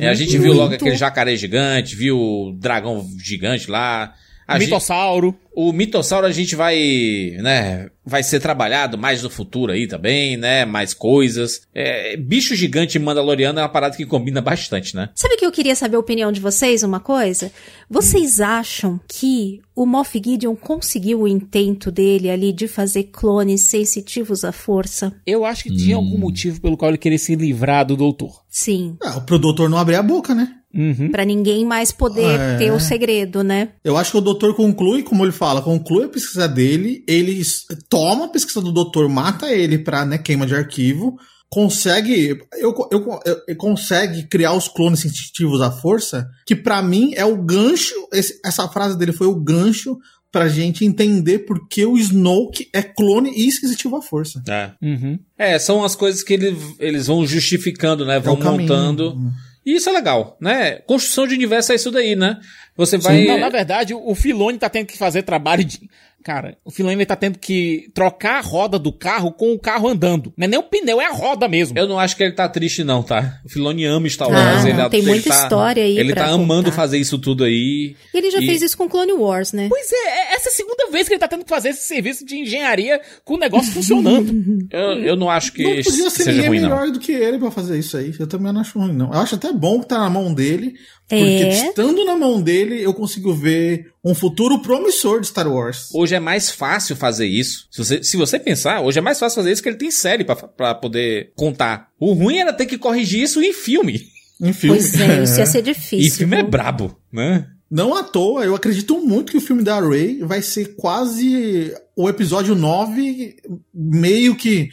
É, 0.00 0.08
a 0.08 0.14
gente 0.14 0.38
viu 0.38 0.54
logo 0.54 0.68
Muito. 0.70 0.80
aquele 0.82 0.96
jacaré 0.96 1.36
gigante, 1.36 1.94
viu 1.94 2.18
o 2.18 2.52
dragão 2.58 3.06
gigante 3.22 3.70
lá. 3.70 4.14
A 4.46 4.58
gente- 4.58 4.68
mitossauro. 4.68 5.34
O 5.54 5.72
mitossauro 5.72 6.26
a 6.26 6.30
gente 6.30 6.54
vai, 6.54 7.32
né, 7.40 7.88
vai 8.04 8.22
ser 8.22 8.40
trabalhado 8.40 8.98
mais 8.98 9.22
no 9.22 9.30
futuro 9.30 9.72
aí 9.72 9.86
também, 9.88 10.36
né, 10.36 10.66
mais 10.66 10.92
coisas. 10.92 11.62
É, 11.74 12.14
bicho 12.16 12.54
gigante 12.54 12.98
mandaloriano 12.98 13.58
é 13.58 13.62
uma 13.62 13.68
parada 13.68 13.96
que 13.96 14.04
combina 14.04 14.42
bastante, 14.42 14.94
né? 14.94 15.08
Sabe 15.14 15.36
que 15.38 15.46
eu 15.46 15.50
queria 15.50 15.74
saber 15.74 15.96
a 15.96 16.00
opinião 16.00 16.30
de 16.30 16.40
vocês, 16.40 16.82
uma 16.82 17.00
coisa? 17.00 17.50
Vocês 17.88 18.38
acham 18.38 19.00
que 19.08 19.62
o 19.74 19.86
Moff 19.86 20.20
Gideon 20.22 20.54
conseguiu 20.54 21.22
o 21.22 21.28
intento 21.28 21.90
dele 21.90 22.28
ali 22.28 22.52
de 22.52 22.68
fazer 22.68 23.04
clones 23.04 23.62
sensitivos 23.62 24.44
à 24.44 24.52
força? 24.52 25.14
Eu 25.26 25.44
acho 25.46 25.64
que 25.64 25.74
tinha 25.74 25.96
algum 25.96 26.18
motivo 26.18 26.60
pelo 26.60 26.76
qual 26.76 26.90
ele 26.90 26.98
queria 26.98 27.18
se 27.18 27.34
livrar 27.34 27.86
do 27.86 27.96
doutor. 27.96 28.42
Sim. 28.50 28.96
Ah, 29.02 29.16
o 29.18 29.38
doutor 29.38 29.70
não 29.70 29.78
abrir 29.78 29.96
a 29.96 30.02
boca, 30.02 30.34
né? 30.34 30.52
Uhum. 30.76 31.10
Pra 31.10 31.24
ninguém 31.24 31.64
mais 31.64 31.90
poder 31.90 32.38
É. 32.38 32.56
ter 32.58 32.70
o 32.70 32.78
segredo, 32.78 33.42
né? 33.42 33.70
Eu 33.82 33.96
acho 33.96 34.10
que 34.12 34.18
o 34.18 34.20
doutor 34.20 34.54
conclui, 34.54 35.02
como 35.02 35.24
ele 35.24 35.32
fala, 35.32 35.62
conclui 35.62 36.04
a 36.04 36.08
pesquisa 36.08 36.46
dele, 36.46 37.02
ele 37.08 37.40
toma 37.88 38.26
a 38.26 38.28
pesquisa 38.28 38.60
do 38.60 38.70
doutor, 38.72 39.08
mata 39.08 39.50
ele 39.52 39.78
pra 39.78 40.04
né, 40.04 40.18
queima 40.18 40.46
de 40.46 40.54
arquivo, 40.54 41.16
consegue. 41.48 42.38
Eu, 42.58 42.74
eu, 42.92 43.10
eu- 43.24 43.42
eu- 43.48 43.56
consegue 43.56 44.24
criar 44.24 44.52
os 44.52 44.68
clones 44.68 45.00
sensitivos 45.00 45.60
à 45.60 45.70
força, 45.70 46.26
que 46.46 46.54
pra 46.54 46.82
mim 46.82 47.12
é 47.14 47.24
o 47.24 47.36
gancho. 47.42 47.94
esse- 48.12 48.38
essa 48.44 48.68
frase 48.68 48.98
dele 48.98 49.12
foi 49.12 49.26
o 49.26 49.34
gancho 49.34 49.96
pra 50.32 50.48
gente 50.48 50.84
entender 50.84 51.40
por 51.40 51.66
que 51.68 51.86
o 51.86 51.96
Snoke 51.96 52.68
é 52.74 52.82
clone 52.82 53.32
e 53.34 53.50
sensitivo 53.50 53.96
à 53.96 54.02
força. 54.02 54.42
É. 54.46 54.72
Uhum. 54.82 55.18
É, 55.38 55.58
são 55.58 55.82
as 55.82 55.94
coisas 55.96 56.22
que 56.22 56.34
ele- 56.34 56.54
eles 56.78 57.06
vão 57.06 57.24
justificando, 57.26 58.04
né? 58.04 58.18
Vão 58.20 58.34
É 58.34 58.36
o 58.36 58.40
caminho. 58.40 59.32
E 59.66 59.74
isso 59.74 59.90
é 59.90 59.92
legal, 59.92 60.36
né? 60.40 60.76
Construção 60.86 61.26
de 61.26 61.34
universo 61.34 61.72
é 61.72 61.74
isso 61.74 61.90
daí, 61.90 62.14
né? 62.14 62.38
Você 62.76 62.96
vai. 62.96 63.24
Não, 63.24 63.36
na 63.36 63.48
verdade, 63.48 63.92
o 63.92 64.14
Filone 64.14 64.58
tá 64.58 64.68
tendo 64.68 64.86
que 64.86 64.96
fazer 64.96 65.22
trabalho 65.24 65.64
de. 65.64 65.90
Cara, 66.26 66.58
o 66.64 66.72
Filone 66.72 67.06
tá 67.06 67.14
tendo 67.14 67.38
que 67.38 67.88
trocar 67.94 68.38
a 68.38 68.40
roda 68.40 68.80
do 68.80 68.90
carro 68.92 69.30
com 69.30 69.52
o 69.52 69.58
carro 69.60 69.86
andando. 69.86 70.32
Não 70.36 70.44
é 70.44 70.48
nem 70.48 70.58
o 70.58 70.62
pneu, 70.64 71.00
é 71.00 71.06
a 71.06 71.12
roda 71.12 71.46
mesmo. 71.46 71.78
Eu 71.78 71.86
não 71.86 72.00
acho 72.00 72.16
que 72.16 72.24
ele 72.24 72.32
tá 72.32 72.48
triste, 72.48 72.82
não, 72.82 73.00
tá? 73.00 73.38
O 73.44 73.48
Filoni 73.48 73.84
ama 73.84 74.08
Star 74.08 74.26
Ah, 74.26 74.32
Wars. 74.32 74.64
não, 74.64 74.70
ele, 74.70 74.88
tem 74.90 74.98
ele 75.02 75.08
muita 75.08 75.30
tá- 75.30 75.42
história 75.44 75.84
aí 75.84 75.96
Ele 75.96 76.12
pra 76.12 76.24
tá 76.24 76.30
amando 76.32 76.64
contar. 76.64 76.74
fazer 76.74 76.98
isso 76.98 77.16
tudo 77.16 77.44
aí. 77.44 77.94
Ele 78.12 78.28
já 78.32 78.40
E- 78.40 78.46
fez 78.46 78.60
isso 78.60 78.76
com 78.76 78.88
Clone 78.88 79.12
Wars, 79.12 79.52
né? 79.52 79.68
Pois 79.68 79.86
é, 79.92 79.94
é- 80.32 80.34
essa 80.34 80.48
é 80.48 80.50
a 80.50 80.54
segunda 80.56 80.90
vez 80.90 81.06
que 81.06 81.14
ele 81.14 81.20
tá 81.20 81.28
tendo 81.28 81.44
que 81.44 81.48
fazer 81.48 81.68
esse 81.68 81.84
serviço 81.84 82.26
de 82.26 82.34
engenharia 82.40 83.00
com 83.24 83.34
o 83.34 83.38
negócio 83.38 83.70
funcionando. 83.72 84.26
Eu, 84.72 84.80
eu 85.04 85.16
não 85.16 85.30
acho 85.30 85.52
que 85.52 85.62
Não 85.62 85.70
podia 85.76 86.10
ser 86.10 86.24
seja 86.24 86.32
ninguém 86.32 86.48
ruim, 86.48 86.58
não. 86.60 86.70
melhor 86.70 86.90
do 86.90 86.98
que 86.98 87.12
ele 87.12 87.38
pra 87.38 87.52
fazer 87.52 87.78
isso 87.78 87.96
aí. 87.96 88.12
Eu 88.18 88.26
também 88.26 88.52
não 88.52 88.62
acho 88.62 88.76
ruim, 88.76 88.92
não. 88.92 89.12
Eu 89.12 89.20
acho 89.20 89.36
até 89.36 89.52
bom 89.52 89.78
que 89.78 89.86
tá 89.86 90.00
na 90.00 90.10
mão 90.10 90.34
dele. 90.34 90.74
Porque 91.08 91.24
É. 91.24 91.68
estando 91.68 92.04
na 92.04 92.16
mão 92.16 92.40
dele, 92.42 92.82
eu 92.82 92.92
consigo 92.92 93.32
ver 93.32 93.92
um 94.04 94.14
futuro 94.14 94.58
promissor 94.60 95.20
de 95.20 95.28
Star 95.28 95.46
Wars. 95.50 95.88
Hoje 95.94 96.14
é 96.16 96.20
mais 96.20 96.50
fácil 96.50 96.96
fazer 96.96 97.26
isso. 97.26 97.68
Se 97.70 97.78
você, 97.78 98.02
se 98.02 98.16
você 98.16 98.38
pensar, 98.40 98.80
hoje 98.80 98.98
é 98.98 99.02
mais 99.02 99.18
fácil 99.18 99.36
fazer 99.36 99.52
isso 99.52 99.62
que 99.62 99.68
ele 99.68 99.76
tem 99.78 99.90
série 99.90 100.24
pra, 100.24 100.34
pra 100.34 100.74
poder 100.74 101.32
contar. 101.36 101.88
O 102.00 102.12
ruim 102.12 102.38
era 102.38 102.52
ter 102.52 102.66
que 102.66 102.76
corrigir 102.76 103.22
isso 103.22 103.40
em 103.40 103.52
filme. 103.52 104.02
Em 104.40 104.52
filme. 104.52 104.78
Pois 104.78 105.00
é, 105.00 105.22
isso 105.22 105.38
ia 105.38 105.46
ser 105.46 105.62
difícil. 105.62 106.06
E 106.06 106.10
filme 106.10 106.36
é 106.36 106.40
viu? 106.42 106.50
brabo, 106.50 106.98
né? 107.12 107.46
Não 107.70 107.94
à 107.94 108.02
toa, 108.02 108.44
eu 108.44 108.54
acredito 108.54 108.98
muito 109.00 109.32
que 109.32 109.38
o 109.38 109.40
filme 109.40 109.62
da 109.62 109.80
Ray 109.80 110.20
vai 110.22 110.40
ser 110.42 110.76
quase 110.76 111.72
o 111.98 112.08
episódio 112.10 112.54
9, 112.54 113.36
meio 113.74 114.36
que. 114.36 114.68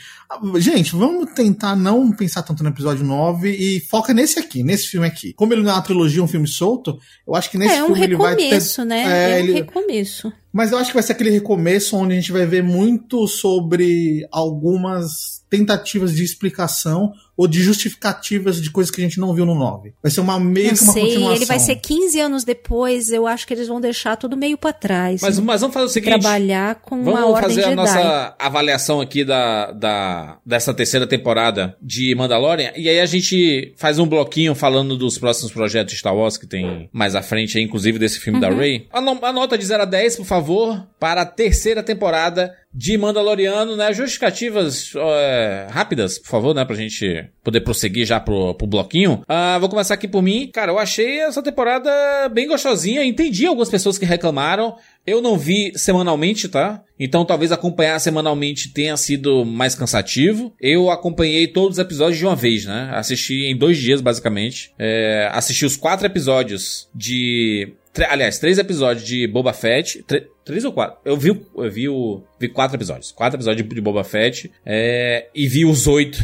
Gente, 0.57 0.93
vamos 0.93 1.31
tentar 1.33 1.73
não 1.75 2.11
pensar 2.11 2.43
tanto 2.43 2.61
no 2.63 2.69
episódio 2.69 3.05
9 3.05 3.49
e 3.49 3.79
foca 3.79 4.13
nesse 4.13 4.39
aqui, 4.39 4.61
nesse 4.61 4.87
filme 4.89 5.07
aqui. 5.07 5.31
Como 5.33 5.53
ele 5.53 5.61
não 5.63 5.69
é 5.71 5.73
uma 5.73 5.81
trilogia, 5.81 6.21
um 6.21 6.27
filme 6.27 6.47
solto, 6.47 6.97
eu 7.25 7.33
acho 7.33 7.49
que 7.49 7.57
nesse 7.57 7.75
É 7.75 7.83
um 7.83 7.87
filme 7.87 8.03
ele 8.03 8.15
vai 8.17 8.35
ter. 8.35 8.41
recomeço, 8.43 8.83
né? 8.83 9.03
É, 9.03 9.31
É, 9.31 9.35
um 9.35 9.45
ele- 9.45 9.53
recomeço. 9.53 10.33
Mas 10.51 10.71
eu 10.71 10.77
acho 10.77 10.89
que 10.89 10.93
vai 10.95 11.01
ser 11.03 11.13
aquele 11.13 11.31
recomeço 11.31 11.95
onde 11.95 12.13
a 12.13 12.15
gente 12.15 12.31
vai 12.31 12.45
ver 12.45 12.61
muito 12.61 13.27
sobre 13.27 14.27
algumas 14.31 15.41
tentativas 15.49 16.13
de 16.15 16.23
explicação 16.23 17.11
ou 17.37 17.47
de 17.47 17.61
justificativas 17.61 18.61
de 18.61 18.69
coisas 18.71 18.91
que 18.93 18.99
a 19.01 19.03
gente 19.03 19.19
não 19.19 19.33
viu 19.35 19.45
no 19.45 19.53
9. 19.55 19.93
Vai 20.01 20.11
ser 20.11 20.21
uma 20.21 20.39
meio 20.39 20.67
Não 20.69 20.73
que 20.75 20.83
uma 20.83 20.93
sei, 20.93 21.03
continuação. 21.03 21.35
ele 21.35 21.45
vai 21.45 21.59
ser 21.59 21.75
15 21.77 22.19
anos 22.19 22.43
depois, 22.43 23.11
eu 23.11 23.25
acho 23.27 23.45
que 23.47 23.53
eles 23.53 23.67
vão 23.67 23.79
deixar 23.81 24.15
tudo 24.15 24.35
meio 24.37 24.57
pra 24.57 24.73
trás. 24.73 25.21
Mas, 25.21 25.37
né? 25.37 25.43
mas 25.45 25.61
vamos 25.61 25.73
fazer 25.73 25.85
o 25.85 25.89
seguinte. 25.89 26.09
Trabalhar 26.09 26.75
com 26.75 27.03
Vamos 27.13 27.39
fazer 27.39 27.61
a 27.61 27.69
Jedi. 27.69 27.75
nossa 27.75 28.35
avaliação 28.39 29.01
aqui 29.01 29.23
da, 29.23 29.71
da, 29.71 30.37
dessa 30.45 30.73
terceira 30.73 31.07
temporada 31.07 31.75
de 31.81 32.13
Mandalorian. 32.15 32.71
E 32.75 32.89
aí 32.89 32.99
a 32.99 33.05
gente 33.05 33.73
faz 33.77 33.99
um 33.99 34.07
bloquinho 34.07 34.55
falando 34.55 34.97
dos 34.97 35.17
próximos 35.17 35.51
projetos 35.51 35.93
de 35.93 35.99
Star 35.99 36.15
Wars 36.15 36.37
que 36.37 36.47
tem 36.47 36.89
mais 36.91 37.15
à 37.15 37.21
frente, 37.21 37.59
inclusive 37.59 37.99
desse 37.99 38.19
filme 38.19 38.39
da 38.39 38.49
Rey. 38.49 38.87
A, 38.91 38.99
a 38.99 39.33
nota 39.33 39.57
de 39.57 39.65
0 39.65 39.83
a 39.83 39.85
10, 39.85 40.17
por 40.17 40.25
favor, 40.25 40.85
para 40.99 41.21
a 41.21 41.25
terceira 41.25 41.83
temporada 41.83 42.53
de 42.73 42.97
Mandaloriano, 42.97 43.75
né? 43.75 43.93
Justificativas 43.93 44.93
é, 44.95 45.67
rápidas, 45.69 46.17
por 46.17 46.29
favor, 46.29 46.55
né? 46.55 46.65
Pra 46.65 46.75
gente 46.75 47.29
poder 47.43 47.61
prosseguir 47.61 48.05
já 48.05 48.19
pro, 48.19 48.55
pro 48.55 48.65
bloquinho. 48.65 49.21
Ah, 49.27 49.57
vou 49.59 49.69
começar 49.69 49.93
aqui 49.93 50.07
por 50.07 50.23
mim. 50.23 50.49
Cara, 50.51 50.71
eu 50.71 50.79
achei 50.79 51.19
essa 51.19 51.43
temporada 51.43 51.91
bem 52.29 52.47
gostosinha. 52.47 53.03
Entendi 53.03 53.45
algumas 53.45 53.69
pessoas 53.69 53.97
que 53.97 54.05
reclamaram. 54.05 54.75
Eu 55.05 55.21
não 55.21 55.37
vi 55.37 55.73
semanalmente, 55.75 56.47
tá? 56.47 56.81
Então 56.97 57.25
talvez 57.25 57.51
acompanhar 57.51 57.99
semanalmente 57.99 58.69
tenha 58.69 58.95
sido 58.95 59.43
mais 59.43 59.75
cansativo. 59.75 60.53
Eu 60.61 60.89
acompanhei 60.89 61.47
todos 61.47 61.77
os 61.77 61.83
episódios 61.83 62.17
de 62.17 62.25
uma 62.25 62.35
vez, 62.35 62.65
né? 62.65 62.89
Assisti 62.93 63.45
em 63.45 63.57
dois 63.57 63.77
dias, 63.77 63.99
basicamente. 63.99 64.73
É, 64.79 65.29
assisti 65.31 65.65
os 65.65 65.75
quatro 65.75 66.05
episódios 66.05 66.87
de. 66.95 67.73
Aliás, 68.09 68.39
três 68.39 68.57
episódios 68.57 69.05
de 69.05 69.27
Boba 69.27 69.53
Fett. 69.53 70.03
Três 70.45 70.63
ou 70.63 70.71
quatro? 70.71 70.97
Eu 71.03 71.17
vi, 71.17 71.29
eu 71.29 71.71
vi, 71.71 71.89
o, 71.89 72.23
vi 72.39 72.47
quatro 72.47 72.77
episódios. 72.77 73.11
Quatro 73.11 73.37
episódios 73.37 73.67
de 73.67 73.81
Boba 73.81 74.03
Fett. 74.03 74.49
é, 74.65 75.27
e 75.35 75.47
vi 75.47 75.65
os 75.65 75.85
oito 75.85 76.23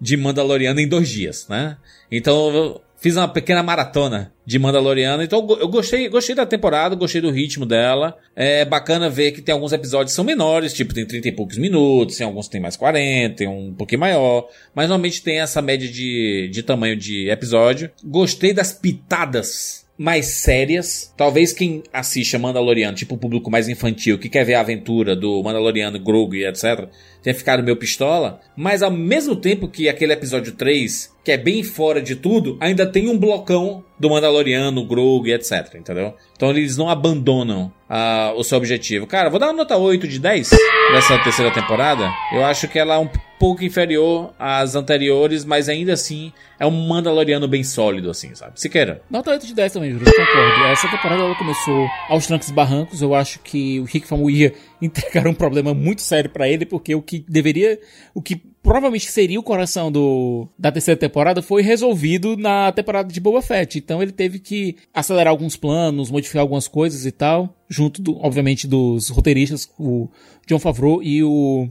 de 0.00 0.16
Mandaloriano 0.16 0.80
em 0.80 0.88
dois 0.88 1.08
dias, 1.08 1.46
né? 1.48 1.76
Então 2.10 2.80
fiz 3.00 3.16
uma 3.16 3.28
pequena 3.28 3.62
maratona 3.62 4.32
de 4.44 4.58
Mandaloriano. 4.58 5.22
Então 5.22 5.46
eu 5.58 5.68
gostei, 5.68 6.08
gostei 6.08 6.34
da 6.34 6.44
temporada, 6.44 6.94
gostei 6.94 7.20
do 7.20 7.30
ritmo 7.30 7.64
dela. 7.64 8.16
É 8.36 8.64
bacana 8.64 9.08
ver 9.08 9.32
que 9.32 9.40
tem 9.40 9.52
alguns 9.52 9.72
episódios 9.72 10.12
que 10.12 10.16
são 10.16 10.24
menores, 10.24 10.72
tipo 10.72 10.94
tem 10.94 11.06
30 11.06 11.28
e 11.28 11.32
poucos 11.32 11.58
minutos, 11.58 12.16
tem 12.16 12.26
alguns 12.26 12.46
que 12.46 12.52
tem 12.52 12.60
mais 12.60 12.76
40, 12.76 13.36
tem 13.36 13.48
um 13.48 13.74
pouquinho 13.74 14.00
maior. 14.00 14.48
Mas 14.74 14.88
normalmente 14.88 15.22
tem 15.22 15.40
essa 15.40 15.62
média 15.62 15.88
de, 15.88 16.48
de 16.52 16.62
tamanho 16.62 16.96
de 16.96 17.30
episódio. 17.30 17.90
Gostei 18.04 18.52
das 18.52 18.72
pitadas 18.72 19.86
mais 20.00 20.26
sérias. 20.26 21.12
Talvez 21.14 21.52
quem 21.52 21.82
assiste 21.92 22.34
a 22.34 22.38
Mandaloriano, 22.38 22.96
tipo 22.96 23.16
o 23.16 23.18
público 23.18 23.50
mais 23.50 23.68
infantil, 23.68 24.18
que 24.18 24.30
quer 24.30 24.44
ver 24.44 24.54
a 24.54 24.60
aventura 24.60 25.14
do 25.14 25.42
Mandaloriano, 25.42 25.98
Grogu 25.98 26.34
e 26.34 26.46
etc., 26.46 26.88
tenha 27.22 27.34
ficado 27.34 27.62
meio 27.62 27.76
pistola. 27.76 28.40
Mas 28.56 28.82
ao 28.82 28.90
mesmo 28.90 29.36
tempo 29.36 29.68
que 29.68 29.88
aquele 29.88 30.12
episódio 30.12 30.52
3, 30.52 31.14
que 31.24 31.32
é 31.32 31.36
bem 31.36 31.62
fora 31.62 32.00
de 32.00 32.16
tudo, 32.16 32.56
ainda 32.60 32.86
tem 32.86 33.08
um 33.08 33.18
blocão 33.18 33.84
do 33.98 34.08
Mandaloriano, 34.08 34.86
Grogu 34.86 35.28
etc, 35.28 35.74
entendeu? 35.74 36.14
Então 36.34 36.50
eles 36.50 36.76
não 36.76 36.88
abandonam 36.88 37.72
uh, 37.88 38.34
o 38.36 38.42
seu 38.42 38.56
objetivo. 38.56 39.06
Cara, 39.06 39.28
vou 39.28 39.38
dar 39.38 39.46
uma 39.48 39.52
nota 39.52 39.76
8 39.76 40.08
de 40.08 40.18
10 40.18 40.50
dessa 40.92 41.18
terceira 41.22 41.52
temporada. 41.52 42.10
Eu 42.32 42.44
acho 42.44 42.66
que 42.66 42.78
ela 42.78 42.94
é 42.94 42.98
um 42.98 43.08
pouco 43.38 43.64
inferior 43.64 44.34
às 44.38 44.74
anteriores, 44.74 45.44
mas 45.44 45.68
ainda 45.68 45.92
assim 45.92 46.32
é 46.58 46.66
um 46.66 46.70
Mandaloriano 46.70 47.46
bem 47.46 47.64
sólido, 47.64 48.10
assim, 48.10 48.34
sabe? 48.34 48.60
Siqueira. 48.60 49.02
Nota 49.10 49.30
8 49.30 49.46
de 49.46 49.54
10 49.54 49.72
também, 49.72 49.92
Júlio, 49.92 50.06
concordo. 50.06 50.64
Essa 50.64 50.88
temporada 50.88 51.22
ela 51.22 51.34
começou 51.34 51.88
aos 52.08 52.26
trancos 52.26 52.48
e 52.48 52.52
barrancos. 52.52 53.02
Eu 53.02 53.14
acho 53.14 53.38
que 53.40 53.80
o 53.80 53.84
Rick 53.84 54.06
Famuyiwa 54.06 54.52
entregaram 54.80 55.30
um 55.30 55.34
problema 55.34 55.74
muito 55.74 56.02
sério 56.02 56.30
para 56.30 56.48
ele, 56.48 56.64
porque 56.64 56.94
o 56.94 57.02
que 57.02 57.24
deveria, 57.28 57.78
o 58.14 58.22
que 58.22 58.36
provavelmente 58.62 59.10
seria 59.10 59.38
o 59.38 59.42
coração 59.42 59.90
do, 59.90 60.48
da 60.58 60.72
terceira 60.72 60.98
temporada 60.98 61.42
foi 61.42 61.62
resolvido 61.62 62.36
na 62.36 62.72
temporada 62.72 63.12
de 63.12 63.20
Boba 63.20 63.42
Fett. 63.42 63.78
Então 63.78 64.02
ele 64.02 64.12
teve 64.12 64.38
que 64.38 64.76
acelerar 64.92 65.30
alguns 65.30 65.56
planos, 65.56 66.10
modificar 66.10 66.42
algumas 66.42 66.68
coisas 66.68 67.06
e 67.06 67.12
tal, 67.12 67.54
junto, 67.68 68.02
do, 68.02 68.16
obviamente, 68.18 68.66
dos 68.66 69.08
roteiristas, 69.08 69.68
o 69.78 70.08
John 70.46 70.58
Favreau 70.58 71.02
e 71.02 71.22
o, 71.22 71.68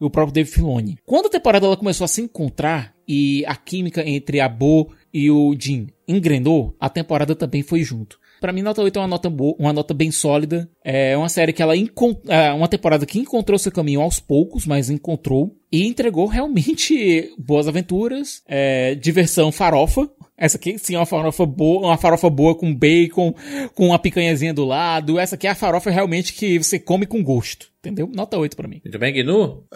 o 0.00 0.10
próprio 0.10 0.34
Dave 0.34 0.50
Filoni. 0.50 0.98
Quando 1.04 1.26
a 1.26 1.30
temporada 1.30 1.66
ela 1.66 1.76
começou 1.76 2.04
a 2.04 2.08
se 2.08 2.20
encontrar 2.20 2.94
e 3.06 3.44
a 3.46 3.56
química 3.56 4.06
entre 4.08 4.40
a 4.40 4.48
Bo 4.48 4.90
e 5.12 5.30
o 5.30 5.56
Jim 5.58 5.88
engrenou, 6.06 6.76
a 6.78 6.88
temporada 6.88 7.34
também 7.34 7.62
foi 7.62 7.82
junto. 7.82 8.18
Para 8.40 8.52
mim, 8.52 8.62
nota 8.62 8.82
8 8.82 8.96
é 8.96 9.02
uma 9.02 9.08
nota 9.08 9.28
boa, 9.28 9.54
uma 9.58 9.72
nota 9.72 9.92
bem 9.92 10.10
sólida. 10.10 10.68
É 10.84 11.16
uma 11.16 11.28
série 11.28 11.52
que 11.52 11.62
ela 11.62 11.74
é 11.76 12.52
uma 12.52 12.68
temporada 12.68 13.04
que 13.04 13.18
encontrou 13.18 13.58
seu 13.58 13.72
caminho 13.72 14.00
aos 14.00 14.20
poucos, 14.20 14.66
mas 14.66 14.90
encontrou 14.90 15.56
e 15.70 15.86
entregou 15.86 16.26
realmente 16.26 17.30
boas 17.38 17.68
aventuras, 17.68 18.42
é, 18.46 18.94
diversão 18.94 19.52
farofa. 19.52 20.08
Essa 20.36 20.56
aqui 20.56 20.78
sim 20.78 20.94
é 20.94 20.98
uma 20.98 21.06
farofa 21.06 21.44
boa, 21.44 21.88
uma 21.88 21.96
farofa 21.96 22.30
boa 22.30 22.54
com 22.54 22.72
bacon, 22.72 23.34
com 23.74 23.88
uma 23.88 23.98
picanhazinha 23.98 24.54
do 24.54 24.64
lado. 24.64 25.18
Essa 25.18 25.34
aqui 25.34 25.48
é 25.48 25.50
a 25.50 25.54
farofa 25.54 25.90
realmente 25.90 26.32
que 26.32 26.58
você 26.58 26.78
come 26.78 27.06
com 27.06 27.22
gosto. 27.22 27.66
Entendeu? 27.80 28.08
Nota 28.14 28.38
8 28.38 28.56
para 28.56 28.68
mim. 28.68 28.80
Muito 28.84 28.98
bem, 28.98 29.12
Gnu? 29.12 29.44
Uh, 29.44 29.66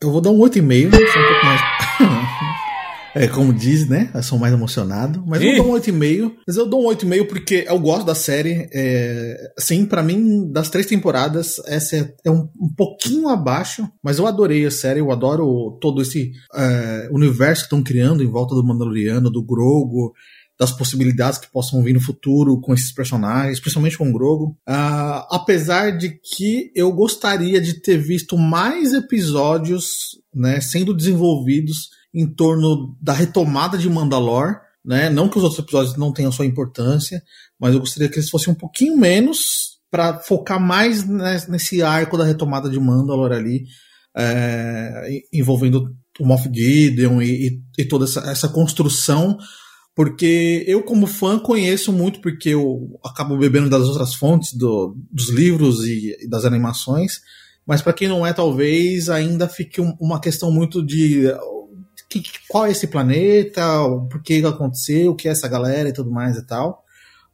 eu 0.00 0.12
vou 0.12 0.20
dar 0.20 0.30
um 0.30 0.38
8,5, 0.38 0.86
um 0.86 0.90
pouco 0.90 1.46
mais. 1.46 1.60
É, 3.18 3.28
como 3.28 3.52
diz, 3.52 3.88
né? 3.88 4.10
Eu 4.14 4.22
sou 4.22 4.38
mais 4.38 4.52
emocionado. 4.52 5.22
Mas 5.26 5.42
Ih. 5.42 5.48
eu 5.48 5.56
dou 5.56 5.72
um 5.72 5.78
8,5. 5.78 6.32
Mas 6.46 6.56
eu 6.56 6.66
dou 6.66 6.82
um 6.82 6.94
8,5 6.94 7.26
porque 7.26 7.64
eu 7.68 7.78
gosto 7.78 8.06
da 8.06 8.14
série. 8.14 8.68
É, 8.72 9.52
assim, 9.58 9.84
para 9.84 10.02
mim, 10.02 10.50
das 10.50 10.70
três 10.70 10.86
temporadas, 10.86 11.60
essa 11.66 11.96
é, 11.96 12.14
é 12.24 12.30
um, 12.30 12.48
um, 12.60 12.72
pouquinho 12.76 13.28
abaixo. 13.28 13.88
Mas 14.02 14.18
eu 14.18 14.26
adorei 14.26 14.64
a 14.64 14.70
série. 14.70 15.00
Eu 15.00 15.10
adoro 15.10 15.78
todo 15.80 16.00
esse 16.00 16.32
é, 16.54 17.08
universo 17.10 17.62
que 17.62 17.66
estão 17.66 17.82
criando 17.82 18.22
em 18.22 18.30
volta 18.30 18.54
do 18.54 18.64
Mandaloriano, 18.64 19.30
do 19.30 19.42
Grogo 19.42 20.14
das 20.58 20.72
possibilidades 20.72 21.38
que 21.38 21.50
possam 21.50 21.82
vir 21.84 21.92
no 21.92 22.00
futuro 22.00 22.60
com 22.60 22.74
esses 22.74 22.90
personagens, 22.90 23.60
principalmente 23.60 23.96
com 23.96 24.10
o 24.10 24.12
Grogo. 24.12 24.58
Uh, 24.68 25.22
apesar 25.30 25.96
de 25.96 26.18
que 26.18 26.72
eu 26.74 26.90
gostaria 26.90 27.60
de 27.60 27.74
ter 27.74 27.96
visto 27.96 28.36
mais 28.36 28.92
episódios 28.92 30.18
né, 30.34 30.60
sendo 30.60 30.92
desenvolvidos 30.92 31.90
em 32.18 32.26
torno 32.26 32.96
da 33.00 33.12
retomada 33.12 33.78
de 33.78 33.88
Mandalor, 33.88 34.56
né? 34.84 35.08
Não 35.08 35.28
que 35.28 35.38
os 35.38 35.44
outros 35.44 35.60
episódios 35.60 35.96
não 35.96 36.12
tenham 36.12 36.32
sua 36.32 36.44
importância, 36.44 37.22
mas 37.60 37.72
eu 37.72 37.80
gostaria 37.80 38.08
que 38.08 38.16
eles 38.16 38.28
fossem 38.28 38.52
um 38.52 38.56
pouquinho 38.56 38.96
menos 38.96 39.78
para 39.88 40.18
focar 40.18 40.60
mais 40.60 41.06
nesse 41.48 41.80
arco 41.80 42.18
da 42.18 42.24
retomada 42.24 42.68
de 42.68 42.80
Mandalor 42.80 43.30
ali, 43.30 43.66
é, 44.16 45.08
envolvendo 45.32 45.94
o 46.18 46.26
Moff 46.26 46.50
Gideon 46.52 47.22
e, 47.22 47.46
e, 47.46 47.62
e 47.78 47.84
toda 47.84 48.04
essa, 48.04 48.20
essa, 48.28 48.48
construção, 48.48 49.38
porque 49.94 50.64
eu 50.66 50.82
como 50.82 51.06
fã 51.06 51.38
conheço 51.38 51.92
muito 51.92 52.20
porque 52.20 52.48
eu 52.48 52.98
acabo 53.04 53.38
bebendo 53.38 53.70
das 53.70 53.84
outras 53.84 54.14
fontes 54.14 54.52
do, 54.54 54.96
dos 55.08 55.30
livros 55.30 55.86
e, 55.86 56.16
e 56.20 56.28
das 56.28 56.44
animações, 56.44 57.20
mas 57.64 57.80
para 57.80 57.92
quem 57.92 58.08
não 58.08 58.26
é, 58.26 58.32
talvez 58.32 59.08
ainda 59.08 59.48
fique 59.48 59.80
um, 59.80 59.96
uma 60.00 60.20
questão 60.20 60.50
muito 60.50 60.84
de 60.84 61.30
que, 62.08 62.22
qual 62.48 62.66
é 62.66 62.70
esse 62.70 62.86
planeta, 62.86 63.62
por 64.10 64.22
que 64.22 64.44
aconteceu, 64.44 65.12
o 65.12 65.14
que 65.14 65.28
é 65.28 65.32
essa 65.32 65.48
galera 65.48 65.88
e 65.88 65.92
tudo 65.92 66.10
mais 66.10 66.36
e 66.36 66.46
tal. 66.46 66.84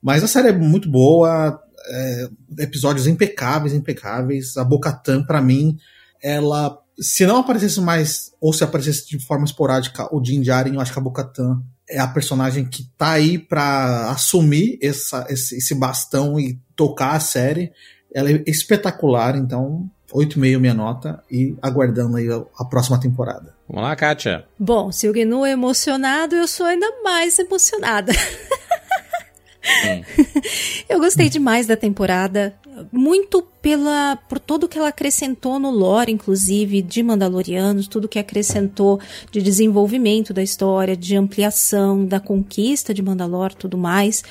Mas 0.03 0.23
a 0.23 0.29
série 0.29 0.49
é 0.49 0.53
muito 0.53 0.91
boa, 0.91 1.61
é, 1.87 2.29
episódios 2.59 3.07
impecáveis, 3.07 3.73
impecáveis. 3.73 4.57
A 4.57 4.65
Bocatan, 4.65 5.23
para 5.23 5.41
mim, 5.41 5.79
ela, 6.23 6.79
se 6.99 7.25
não 7.25 7.39
aparecesse 7.39 7.81
mais, 7.81 8.33
ou 8.41 8.53
se 8.53 8.65
aparecesse 8.65 9.09
de 9.09 9.25
forma 9.25 9.45
esporádica, 9.45 10.09
o 10.15 10.21
Din 10.21 10.43
Djarin, 10.43 10.75
eu 10.75 10.81
acho 10.81 10.93
que 10.93 10.99
a 10.99 11.03
Bocatan 11.03 11.63
é 11.89 11.99
a 11.99 12.09
personagem 12.09 12.65
que 12.65 12.85
tá 12.97 13.13
aí 13.13 13.39
para 13.39 14.11
assumir 14.11 14.79
essa, 14.83 15.27
esse, 15.29 15.57
esse 15.57 15.75
bastão 15.75 16.41
e 16.41 16.59
tocar 16.75 17.13
a 17.13 17.21
série. 17.21 17.73
Ela 18.13 18.31
é 18.31 18.43
espetacular, 18.47 19.37
então 19.37 19.91
8,5 20.15 20.61
minha 20.61 20.74
nota 20.74 21.23
e 21.28 21.57
aguardando 21.61 22.16
aí 22.16 22.28
a, 22.31 22.65
próxima 22.65 23.01
temporada. 23.01 23.53
Vamos 23.69 23.82
lá, 23.82 23.97
Kátia. 23.97 24.45
Bom, 24.57 24.93
se 24.93 25.09
o 25.09 25.12
Gnu 25.12 25.45
é 25.45 25.51
emocionado, 25.51 26.36
eu 26.36 26.47
sou 26.47 26.66
ainda 26.66 26.86
mais 27.03 27.36
emocionada. 27.39 28.12
eu 30.89 31.01
gostei 31.01 31.28
demais 31.28 31.66
da 31.66 31.77
temporada, 31.77 32.55
muito 32.93 33.43
pela 33.61 34.16
por 34.28 34.39
tudo 34.39 34.69
que 34.69 34.78
ela 34.78 34.89
acrescentou 34.89 35.59
no 35.59 35.70
lore, 35.70 36.12
inclusive 36.12 36.81
de 36.81 37.03
Mandalorianos, 37.03 37.89
tudo 37.89 38.09
que 38.09 38.19
acrescentou 38.19 39.01
de 39.32 39.43
desenvolvimento 39.43 40.32
da 40.32 40.43
história, 40.43 40.97
de 40.97 41.16
ampliação, 41.16 42.07
da 42.07 42.20
conquista 42.20 42.95
de 42.95 43.03
Mandalor, 43.03 43.53
tudo 43.53 43.77
mais. 43.77 44.23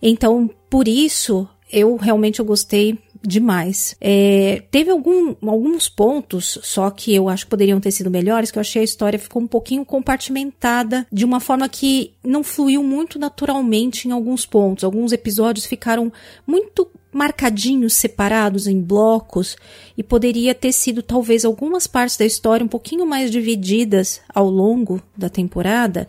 Então, 0.00 0.50
por 0.70 0.88
isso, 0.88 1.46
eu 1.72 1.96
realmente 1.96 2.38
eu 2.38 2.44
gostei 2.44 2.98
demais. 3.24 3.96
É, 4.00 4.62
teve 4.70 4.90
algum, 4.90 5.34
alguns 5.42 5.88
pontos 5.88 6.58
só 6.62 6.90
que 6.90 7.14
eu 7.14 7.28
acho 7.28 7.44
que 7.44 7.50
poderiam 7.50 7.80
ter 7.80 7.90
sido 7.90 8.10
melhores, 8.10 8.50
que 8.50 8.58
eu 8.58 8.60
achei 8.60 8.82
a 8.82 8.84
história 8.84 9.18
ficou 9.18 9.40
um 9.40 9.46
pouquinho 9.46 9.84
compartimentada 9.84 11.06
de 11.10 11.24
uma 11.24 11.40
forma 11.40 11.68
que 11.68 12.12
não 12.22 12.42
fluiu 12.42 12.82
muito 12.82 13.18
naturalmente 13.18 14.08
em 14.08 14.10
alguns 14.10 14.44
pontos. 14.44 14.84
Alguns 14.84 15.12
episódios 15.12 15.64
ficaram 15.64 16.12
muito 16.46 16.88
marcadinhos, 17.12 17.92
separados 17.92 18.66
em 18.66 18.80
blocos, 18.80 19.56
e 19.96 20.02
poderia 20.02 20.54
ter 20.54 20.72
sido 20.72 21.02
talvez 21.02 21.44
algumas 21.44 21.86
partes 21.86 22.16
da 22.16 22.24
história 22.24 22.64
um 22.64 22.68
pouquinho 22.68 23.04
mais 23.04 23.30
divididas 23.30 24.20
ao 24.34 24.48
longo 24.48 25.00
da 25.16 25.28
temporada 25.28 26.08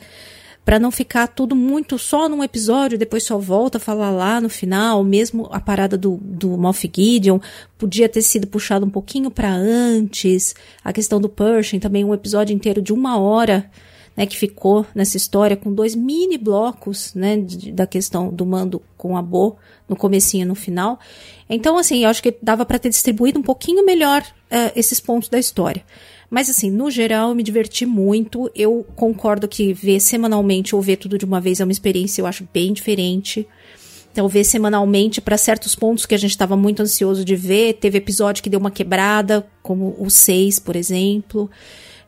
para 0.65 0.79
não 0.79 0.91
ficar 0.91 1.27
tudo 1.27 1.55
muito 1.55 1.97
só 1.97 2.29
num 2.29 2.43
episódio, 2.43 2.97
depois 2.97 3.23
só 3.23 3.37
volta 3.37 3.77
a 3.77 3.81
falar 3.81 4.11
lá 4.11 4.39
no 4.39 4.49
final, 4.49 5.03
mesmo 5.03 5.47
a 5.51 5.59
parada 5.59 5.97
do, 5.97 6.17
do 6.21 6.57
Moff 6.57 6.89
Gideon 6.93 7.39
podia 7.77 8.07
ter 8.07 8.21
sido 8.21 8.47
puxado 8.47 8.85
um 8.85 8.89
pouquinho 8.89 9.29
para 9.29 9.51
antes, 9.51 10.55
a 10.83 10.93
questão 10.93 11.19
do 11.19 11.27
Pershing 11.27 11.79
também 11.79 12.05
um 12.05 12.13
episódio 12.13 12.53
inteiro 12.53 12.81
de 12.81 12.93
uma 12.93 13.19
hora, 13.19 13.69
né, 14.15 14.25
que 14.25 14.37
ficou 14.37 14.85
nessa 14.93 15.17
história 15.17 15.57
com 15.57 15.73
dois 15.73 15.95
mini 15.95 16.37
blocos, 16.37 17.13
né, 17.13 17.37
de, 17.37 17.71
da 17.71 17.87
questão 17.87 18.29
do 18.29 18.45
mando 18.45 18.81
com 18.97 19.17
a 19.17 19.21
Bo 19.21 19.57
no 19.89 19.95
comecinho 19.95 20.43
e 20.43 20.45
no 20.45 20.55
final. 20.55 20.99
Então, 21.49 21.77
assim, 21.77 22.03
eu 22.03 22.09
acho 22.09 22.21
que 22.23 22.35
dava 22.41 22.65
para 22.65 22.79
ter 22.79 22.89
distribuído 22.89 23.39
um 23.39 23.43
pouquinho 23.43 23.85
melhor 23.85 24.21
uh, 24.21 24.71
esses 24.75 24.99
pontos 24.99 25.29
da 25.29 25.39
história. 25.39 25.83
Mas 26.33 26.49
assim, 26.49 26.71
no 26.71 26.89
geral, 26.89 27.29
eu 27.29 27.35
me 27.35 27.43
diverti 27.43 27.85
muito. 27.85 28.49
Eu 28.55 28.83
concordo 28.95 29.47
que 29.47 29.71
ver 29.71 29.99
semanalmente 29.99 30.75
ou 30.75 30.81
ver 30.81 30.97
tudo 30.97 31.15
de 31.15 31.25
uma 31.25 31.39
vez 31.39 31.59
é 31.59 31.63
uma 31.63 31.71
experiência, 31.71 32.23
eu 32.23 32.25
acho 32.25 32.47
bem 32.51 32.73
diferente. 32.73 33.47
Então, 34.11 34.27
ver 34.27 34.43
semanalmente 34.43 35.21
para 35.21 35.37
certos 35.37 35.75
pontos 35.75 36.07
que 36.07 36.15
a 36.15 36.17
gente 36.17 36.31
estava 36.31 36.57
muito 36.57 36.81
ansioso 36.81 37.23
de 37.23 37.35
ver. 37.35 37.73
Teve 37.73 37.99
episódio 37.99 38.41
que 38.41 38.49
deu 38.49 38.59
uma 38.59 38.71
quebrada, 38.71 39.45
como 39.61 39.95
o 39.99 40.09
6, 40.09 40.57
por 40.57 40.75
exemplo. 40.75 41.51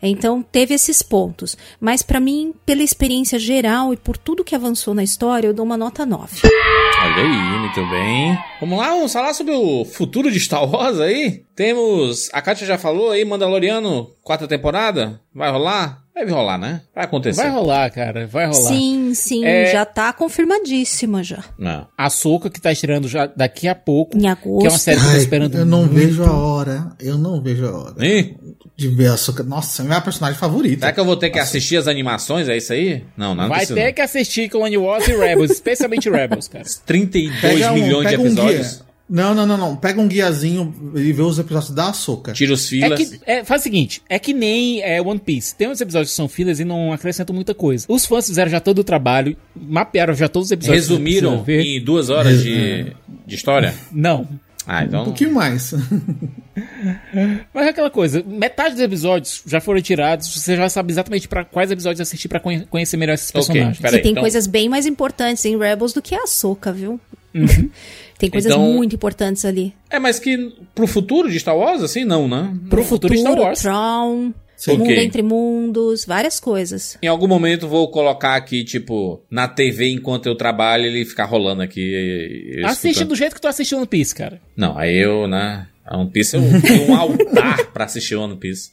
Então 0.01 0.41
teve 0.41 0.73
esses 0.73 1.01
pontos, 1.01 1.57
mas 1.79 2.01
pra 2.03 2.19
mim, 2.19 2.53
pela 2.65 2.83
experiência 2.83 3.39
geral 3.39 3.93
e 3.93 3.97
por 3.97 4.17
tudo 4.17 4.43
que 4.43 4.55
avançou 4.55 4.93
na 4.93 5.03
história, 5.03 5.47
eu 5.47 5.53
dou 5.53 5.65
uma 5.65 5.77
nota 5.77 6.05
9. 6.05 6.41
Olha 6.45 7.15
aí, 7.23 7.59
muito 7.59 7.89
bem. 7.89 8.37
Vamos 8.59 8.77
lá, 8.79 8.89
vamos 8.89 9.13
falar 9.13 9.33
sobre 9.33 9.53
o 9.53 9.85
futuro 9.85 10.31
de 10.31 10.39
Star 10.39 10.67
Wars 10.69 10.99
aí? 10.99 11.43
Temos. 11.55 12.29
A 12.33 12.41
Kátia 12.41 12.65
já 12.67 12.77
falou 12.77 13.11
aí, 13.11 13.23
Mandaloriano, 13.25 14.09
quarta 14.21 14.47
temporada? 14.47 15.19
Vai 15.33 15.51
rolar? 15.51 16.03
Deve 16.15 16.31
rolar, 16.31 16.57
né? 16.57 16.81
Vai 16.95 17.03
acontecer. 17.03 17.41
Vai 17.41 17.51
rolar, 17.51 17.89
cara, 17.91 18.25
vai 18.25 18.45
rolar. 18.45 18.69
Sim, 18.69 19.13
sim, 19.13 19.43
É- 19.43 19.69
já 19.73 19.83
tá 19.85 20.13
confirmadíssima 20.13 21.21
já. 21.21 21.43
Não. 21.59 21.87
A 21.97 22.09
Soca 22.09 22.49
que 22.49 22.61
tá 22.61 22.71
estreando 22.71 23.05
já 23.07 23.25
daqui 23.25 23.67
a 23.67 23.75
pouco. 23.75 24.17
Em 24.17 24.25
agosto. 24.27 24.61
Que 24.61 24.67
é 24.67 24.69
uma 24.69 24.77
série 24.79 24.97
que 24.97 25.03
eu 25.03 25.09
tô 25.09 25.15
Ai, 25.15 25.21
esperando 25.21 25.55
eu 25.57 25.65
não 25.65 25.79
muito. 25.79 25.93
vejo 25.93 26.23
a 26.23 26.31
hora. 26.31 26.91
Eu 27.01 27.17
não 27.17 27.41
vejo 27.41 27.65
a 27.67 27.77
hora 27.77 28.07
Ih, 28.07 28.37
de 28.77 28.87
ver 28.89 29.07
a 29.11 29.17
Soca. 29.17 29.41
Nossa, 29.43 29.81
é 29.81 29.85
minha 29.85 30.01
personagem 30.01 30.37
favorita. 30.39 30.81
será 30.81 30.91
que 30.93 30.99
eu 30.99 31.05
vou 31.05 31.15
ter 31.15 31.29
que 31.29 31.39
assistir 31.39 31.77
as 31.77 31.87
animações? 31.87 32.47
É 32.49 32.57
isso 32.57 32.73
aí? 32.73 33.03
Não, 33.15 33.33
não, 33.33 33.47
Vai 33.47 33.65
ter 33.65 33.85
não. 33.87 33.93
que 33.93 34.01
assistir 34.01 34.49
Clone 34.49 34.77
Wars 34.77 35.07
e 35.07 35.15
Rebels, 35.15 35.51
especialmente 35.51 36.09
Rebels, 36.09 36.47
cara. 36.47 36.65
32 36.85 37.41
Pega 37.41 37.71
um- 37.71 37.75
milhões 37.75 38.09
de 38.09 38.17
um 38.17 38.25
episódios. 38.25 38.67
guia. 38.77 38.85
Não, 39.07 39.35
não, 39.35 39.45
não, 39.45 39.55
não. 39.55 39.75
Pega 39.75 40.01
um 40.01 40.07
guiazinho 40.07 40.73
e 40.95 41.13
vê 41.13 41.21
os 41.21 41.37
episódios 41.37 41.69
da 41.71 41.93
Soca. 41.93 42.33
Tira 42.33 42.53
os 42.53 42.65
É 42.65 42.69
filas. 42.69 42.99
que, 42.99 43.19
é, 43.27 43.43
faz 43.43 43.61
o 43.61 43.63
seguinte, 43.63 44.01
é 44.09 44.17
que 44.17 44.33
nem 44.33 44.81
é, 44.81 44.99
One 44.99 45.19
Piece. 45.19 45.53
Tem 45.55 45.69
uns 45.69 45.79
episódios 45.79 46.09
que 46.09 46.15
são 46.15 46.27
fillers 46.27 46.59
e 46.59 46.65
não 46.65 46.91
acrescentam 46.91 47.35
muita 47.35 47.53
coisa. 47.53 47.85
Os 47.87 48.03
fãs 48.03 48.25
fizeram 48.27 48.49
já 48.49 48.59
todo 48.59 48.79
o 48.79 48.83
trabalho, 48.83 49.37
mapearam 49.55 50.15
já 50.15 50.27
todos 50.27 50.47
os 50.47 50.51
episódios. 50.51 50.87
Resumiram 50.89 51.45
em 51.47 51.79
duas 51.83 52.09
horas 52.09 52.41
de, 52.41 52.93
de 53.27 53.35
história? 53.35 53.75
Não. 53.91 54.27
Ah, 54.67 54.81
Um 54.81 54.85
então. 54.85 55.03
pouquinho 55.05 55.33
mais. 55.33 55.73
Mas 57.53 57.65
é 57.67 57.69
aquela 57.69 57.89
coisa, 57.89 58.23
metade 58.25 58.71
dos 58.75 58.81
episódios 58.83 59.43
já 59.45 59.59
foram 59.59 59.81
tirados, 59.81 60.27
você 60.27 60.55
já 60.55 60.69
sabe 60.69 60.91
exatamente 60.91 61.27
pra 61.27 61.43
quais 61.43 61.69
episódios 61.71 62.01
assistir 62.01 62.27
pra 62.27 62.39
conhe- 62.39 62.65
conhecer 62.65 62.97
melhor 62.97 63.13
esses 63.13 63.31
personagens. 63.31 63.77
pera- 63.77 63.89
Peraí, 63.91 63.99
e 63.99 64.03
tem 64.03 64.11
então- 64.11 64.23
coisas 64.23 64.47
bem 64.47 64.69
mais 64.69 64.85
importantes 64.85 65.43
em 65.45 65.57
Rebels 65.57 65.93
do 65.93 66.01
que 66.01 66.15
a 66.15 66.25
Soca, 66.27 66.71
viu? 66.71 66.99
tem 68.17 68.29
coisas 68.29 68.51
Então- 68.51 68.63
muito 68.73 68.95
importantes 68.95 69.43
ali. 69.43 69.73
É, 69.89 69.99
mas 69.99 70.19
que 70.19 70.53
pro 70.73 70.87
futuro 70.87 71.29
de 71.29 71.39
Star 71.39 71.57
Wars, 71.57 71.83
assim, 71.83 72.05
não, 72.05 72.27
né? 72.27 72.53
Pro 72.69 72.83
futuro 72.83 73.13
de 73.13 73.19
Star 73.19 73.37
Wars. 73.37 73.61
Tron, 73.61 74.33
Sim. 74.65 74.77
Mundo 74.77 74.83
Ok. 74.91 75.03
Entre 75.03 75.21
Mundos, 75.21 76.05
várias 76.05 76.39
coisas. 76.39 76.97
Em 77.01 77.07
algum 77.07 77.27
momento 77.27 77.67
vou 77.67 77.89
colocar 77.91 78.35
aqui, 78.35 78.63
tipo, 78.63 79.23
na 79.29 79.47
TV 79.47 79.89
enquanto 79.91 80.25
eu 80.25 80.35
trabalho, 80.35 80.85
ele 80.85 81.05
ficar 81.05 81.25
rolando 81.25 81.61
aqui. 81.61 82.53
eu 82.57 82.65
Assiste 82.65 83.03
do 83.03 83.15
jeito 83.15 83.35
que 83.35 83.41
tu 83.41 83.47
assistiu 83.47 83.77
One 83.77 83.87
Piece, 83.87 84.15
cara. 84.15 84.41
Não, 84.55 84.77
aí 84.77 84.95
eu, 84.95 85.27
né? 85.27 85.67
A 85.85 85.97
One 85.97 86.09
Piece 86.09 86.35
eu 86.35 86.41
tenho 86.61 86.89
um 86.89 86.95
altar 86.95 87.71
pra 87.71 87.85
assistir 87.85 88.15
One 88.15 88.35
Piece. 88.37 88.71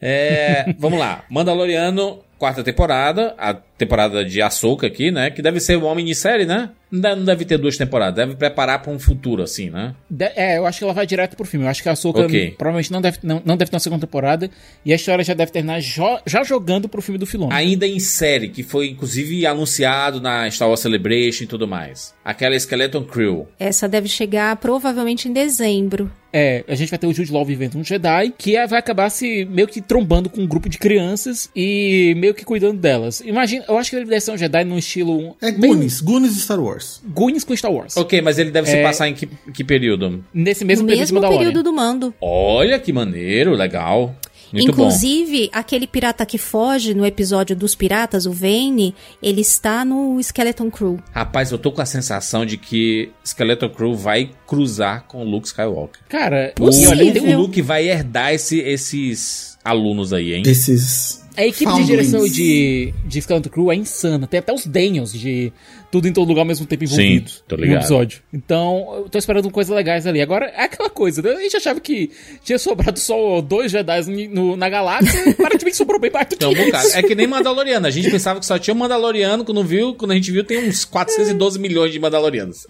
É, 0.00 0.74
vamos 0.78 0.98
lá. 0.98 1.24
Mandaloriano, 1.28 2.20
quarta 2.38 2.62
temporada. 2.62 3.34
A 3.38 3.54
temporada 3.84 4.24
de 4.24 4.40
Ahsoka 4.42 4.86
aqui, 4.86 5.10
né? 5.10 5.30
Que 5.30 5.42
deve 5.42 5.60
ser 5.60 5.76
uma 5.76 5.94
minissérie, 5.94 6.46
né? 6.46 6.70
Não 6.90 7.00
deve, 7.00 7.16
não 7.16 7.24
deve 7.24 7.44
ter 7.46 7.56
duas 7.58 7.76
temporadas. 7.76 8.14
Deve 8.14 8.36
preparar 8.36 8.82
pra 8.82 8.92
um 8.92 8.98
futuro, 8.98 9.42
assim, 9.42 9.70
né? 9.70 9.94
De- 10.10 10.30
é, 10.36 10.58
eu 10.58 10.66
acho 10.66 10.78
que 10.78 10.84
ela 10.84 10.92
vai 10.92 11.06
direto 11.06 11.36
pro 11.36 11.46
filme. 11.46 11.64
Eu 11.64 11.70
acho 11.70 11.82
que 11.82 11.88
a 11.88 11.92
Ahsoka 11.92 12.20
Ok. 12.20 12.54
provavelmente 12.58 12.92
não 12.92 13.00
deve, 13.00 13.18
não, 13.22 13.40
não 13.44 13.56
deve 13.56 13.70
ter 13.70 13.76
uma 13.76 13.80
segunda 13.80 14.06
temporada. 14.06 14.50
E 14.84 14.92
a 14.92 14.96
história 14.96 15.24
já 15.24 15.32
deve 15.32 15.50
terminar 15.52 15.80
jo- 15.80 16.20
já 16.26 16.42
jogando 16.44 16.88
pro 16.90 17.00
filme 17.00 17.18
do 17.18 17.24
Filone. 17.26 17.52
Ainda 17.54 17.86
em 17.86 17.98
série, 17.98 18.48
que 18.48 18.62
foi 18.62 18.88
inclusive 18.90 19.46
anunciado 19.46 20.20
na 20.20 20.50
Star 20.50 20.68
Wars 20.68 20.80
Celebration 20.80 21.44
e 21.44 21.46
tudo 21.46 21.66
mais. 21.66 22.14
Aquela 22.24 22.54
Skeleton 22.56 23.04
Crew. 23.04 23.48
Essa 23.58 23.88
deve 23.88 24.08
chegar 24.08 24.54
provavelmente 24.56 25.28
em 25.28 25.32
dezembro. 25.32 26.10
É, 26.34 26.64
a 26.66 26.74
gente 26.74 26.88
vai 26.88 26.98
ter 26.98 27.06
o 27.06 27.12
Jude 27.12 27.30
Law 27.30 27.44
vivendo 27.44 27.76
um 27.76 27.84
Jedi, 27.84 28.32
que 28.38 28.56
é- 28.56 28.66
vai 28.66 28.78
acabar 28.78 29.10
se 29.10 29.44
meio 29.44 29.68
que 29.68 29.82
trombando 29.82 30.30
com 30.30 30.40
um 30.40 30.46
grupo 30.46 30.66
de 30.66 30.78
crianças 30.78 31.50
e 31.54 32.14
meio 32.16 32.32
que 32.32 32.42
cuidando 32.42 32.78
delas. 32.80 33.20
Imagina, 33.20 33.64
eu 33.72 33.78
acho 33.78 33.90
que 33.90 33.96
ele 33.96 34.04
deve 34.04 34.20
ser 34.20 34.30
um 34.32 34.38
Jedi 34.38 34.64
no 34.64 34.78
estilo. 34.78 35.36
É 35.40 35.50
Goonies, 35.50 36.00
Goonies 36.00 36.34
de 36.34 36.40
Star 36.40 36.60
Wars. 36.60 37.00
Goonies 37.04 37.44
com 37.44 37.56
Star 37.56 37.72
Wars. 37.72 37.96
Ok, 37.96 38.20
mas 38.22 38.38
ele 38.38 38.50
deve 38.50 38.68
se 38.68 38.76
É. 38.76 38.82
passar 38.82 39.08
em 39.08 39.14
que, 39.14 39.26
que 39.52 39.64
período? 39.64 40.24
Nesse 40.32 40.64
mesmo 40.64 40.86
período 40.86 41.00
mesmo 41.00 41.14
Mandalorian. 41.16 41.38
período 41.48 41.62
do 41.64 41.72
mando. 41.72 42.14
Olha 42.20 42.78
que 42.78 42.92
maneiro, 42.92 43.52
legal. 43.54 44.14
Muito 44.52 44.66
bom. 44.66 44.82
Inclusive, 44.82 45.48
aquele 45.50 45.86
pirata 45.86 46.26
que 46.26 46.36
foge 46.36 46.92
no 46.92 47.06
episódio 47.06 47.56
dos 47.56 47.74
piratas, 47.74 48.26
o 48.26 48.32
Vane, 48.32 48.94
ele 49.22 49.40
está 49.40 49.82
no 49.82 50.20
Skeleton 50.20 50.70
Crew. 50.70 50.98
Rapaz, 51.10 51.50
eu 51.50 51.56
tô 51.56 51.72
com 51.72 51.80
a 51.80 51.86
sensação 51.86 52.44
de 52.44 52.58
que 52.58 53.08
Skeleton 53.24 53.70
Crew 53.70 53.94
vai 53.94 54.30
cruzar 54.46 55.06
com 55.08 55.22
o 55.24 55.24
Luke 55.24 55.46
Skywalker. 55.46 56.02
Cara, 56.06 56.52
O, 56.60 56.66
o 56.66 57.36
Luke 57.40 57.62
vai 57.62 57.88
herdar 57.88 58.34
esse- 58.34 58.60
esses 58.60 59.56
alunos 59.64 60.12
aí, 60.12 60.34
hein? 60.34 60.42
Esses. 60.44 61.21
A 61.36 61.42
equipe 61.46 61.58
de 61.60 61.64
Foundlings. 61.64 61.86
direção 61.88 62.24
de, 62.28 62.92
de 63.06 63.18
Skeleton 63.20 63.48
Crew 63.48 63.72
é 63.72 63.74
insana. 63.76 64.26
Tem 64.26 64.38
até 64.40 64.52
os 64.52 64.66
Daniels 64.66 65.12
de 65.12 65.52
tudo 65.90 66.06
em 66.08 66.12
todo 66.12 66.28
lugar 66.28 66.42
ao 66.42 66.46
mesmo 66.46 66.66
tempo 66.66 66.84
envolvidos 66.84 67.42
tô 67.48 67.56
no 67.56 67.62
episódio. 67.80 68.20
Então, 68.32 68.92
eu 68.96 69.08
tô 69.08 69.18
esperando 69.18 69.50
coisas 69.50 69.74
legais 69.74 70.06
ali. 70.06 70.20
Agora, 70.20 70.46
é 70.46 70.64
aquela 70.64 70.90
coisa, 70.90 71.22
né? 71.22 71.30
A 71.32 71.40
gente 71.40 71.56
achava 71.56 71.80
que 71.80 72.10
tinha 72.44 72.58
sobrado 72.58 72.98
só 72.98 73.40
dois 73.40 73.70
Jedi 73.72 74.28
no- 74.28 74.56
na 74.56 74.68
galáxia, 74.68 75.30
aparentemente 75.30 75.76
sobrou 75.76 75.98
bem 76.00 76.10
mais 76.10 76.26
do 76.28 76.36
que 76.36 76.44
isso. 76.86 76.96
É 76.96 77.02
que 77.02 77.14
nem 77.14 77.26
Mandaloriano. 77.26 77.86
A 77.86 77.90
gente 77.90 78.10
pensava 78.10 78.38
que 78.40 78.46
só 78.46 78.58
tinha 78.58 78.74
um 78.74 78.78
Mandaloriano, 78.78 79.44
quando 79.44 79.62
viu, 79.64 79.94
quando 79.94 80.10
a 80.12 80.14
gente 80.14 80.30
viu, 80.30 80.44
tem 80.44 80.68
uns 80.68 80.84
412 80.84 81.58
milhões 81.58 81.92
de 81.92 81.98
Mandalorianos. 81.98 82.66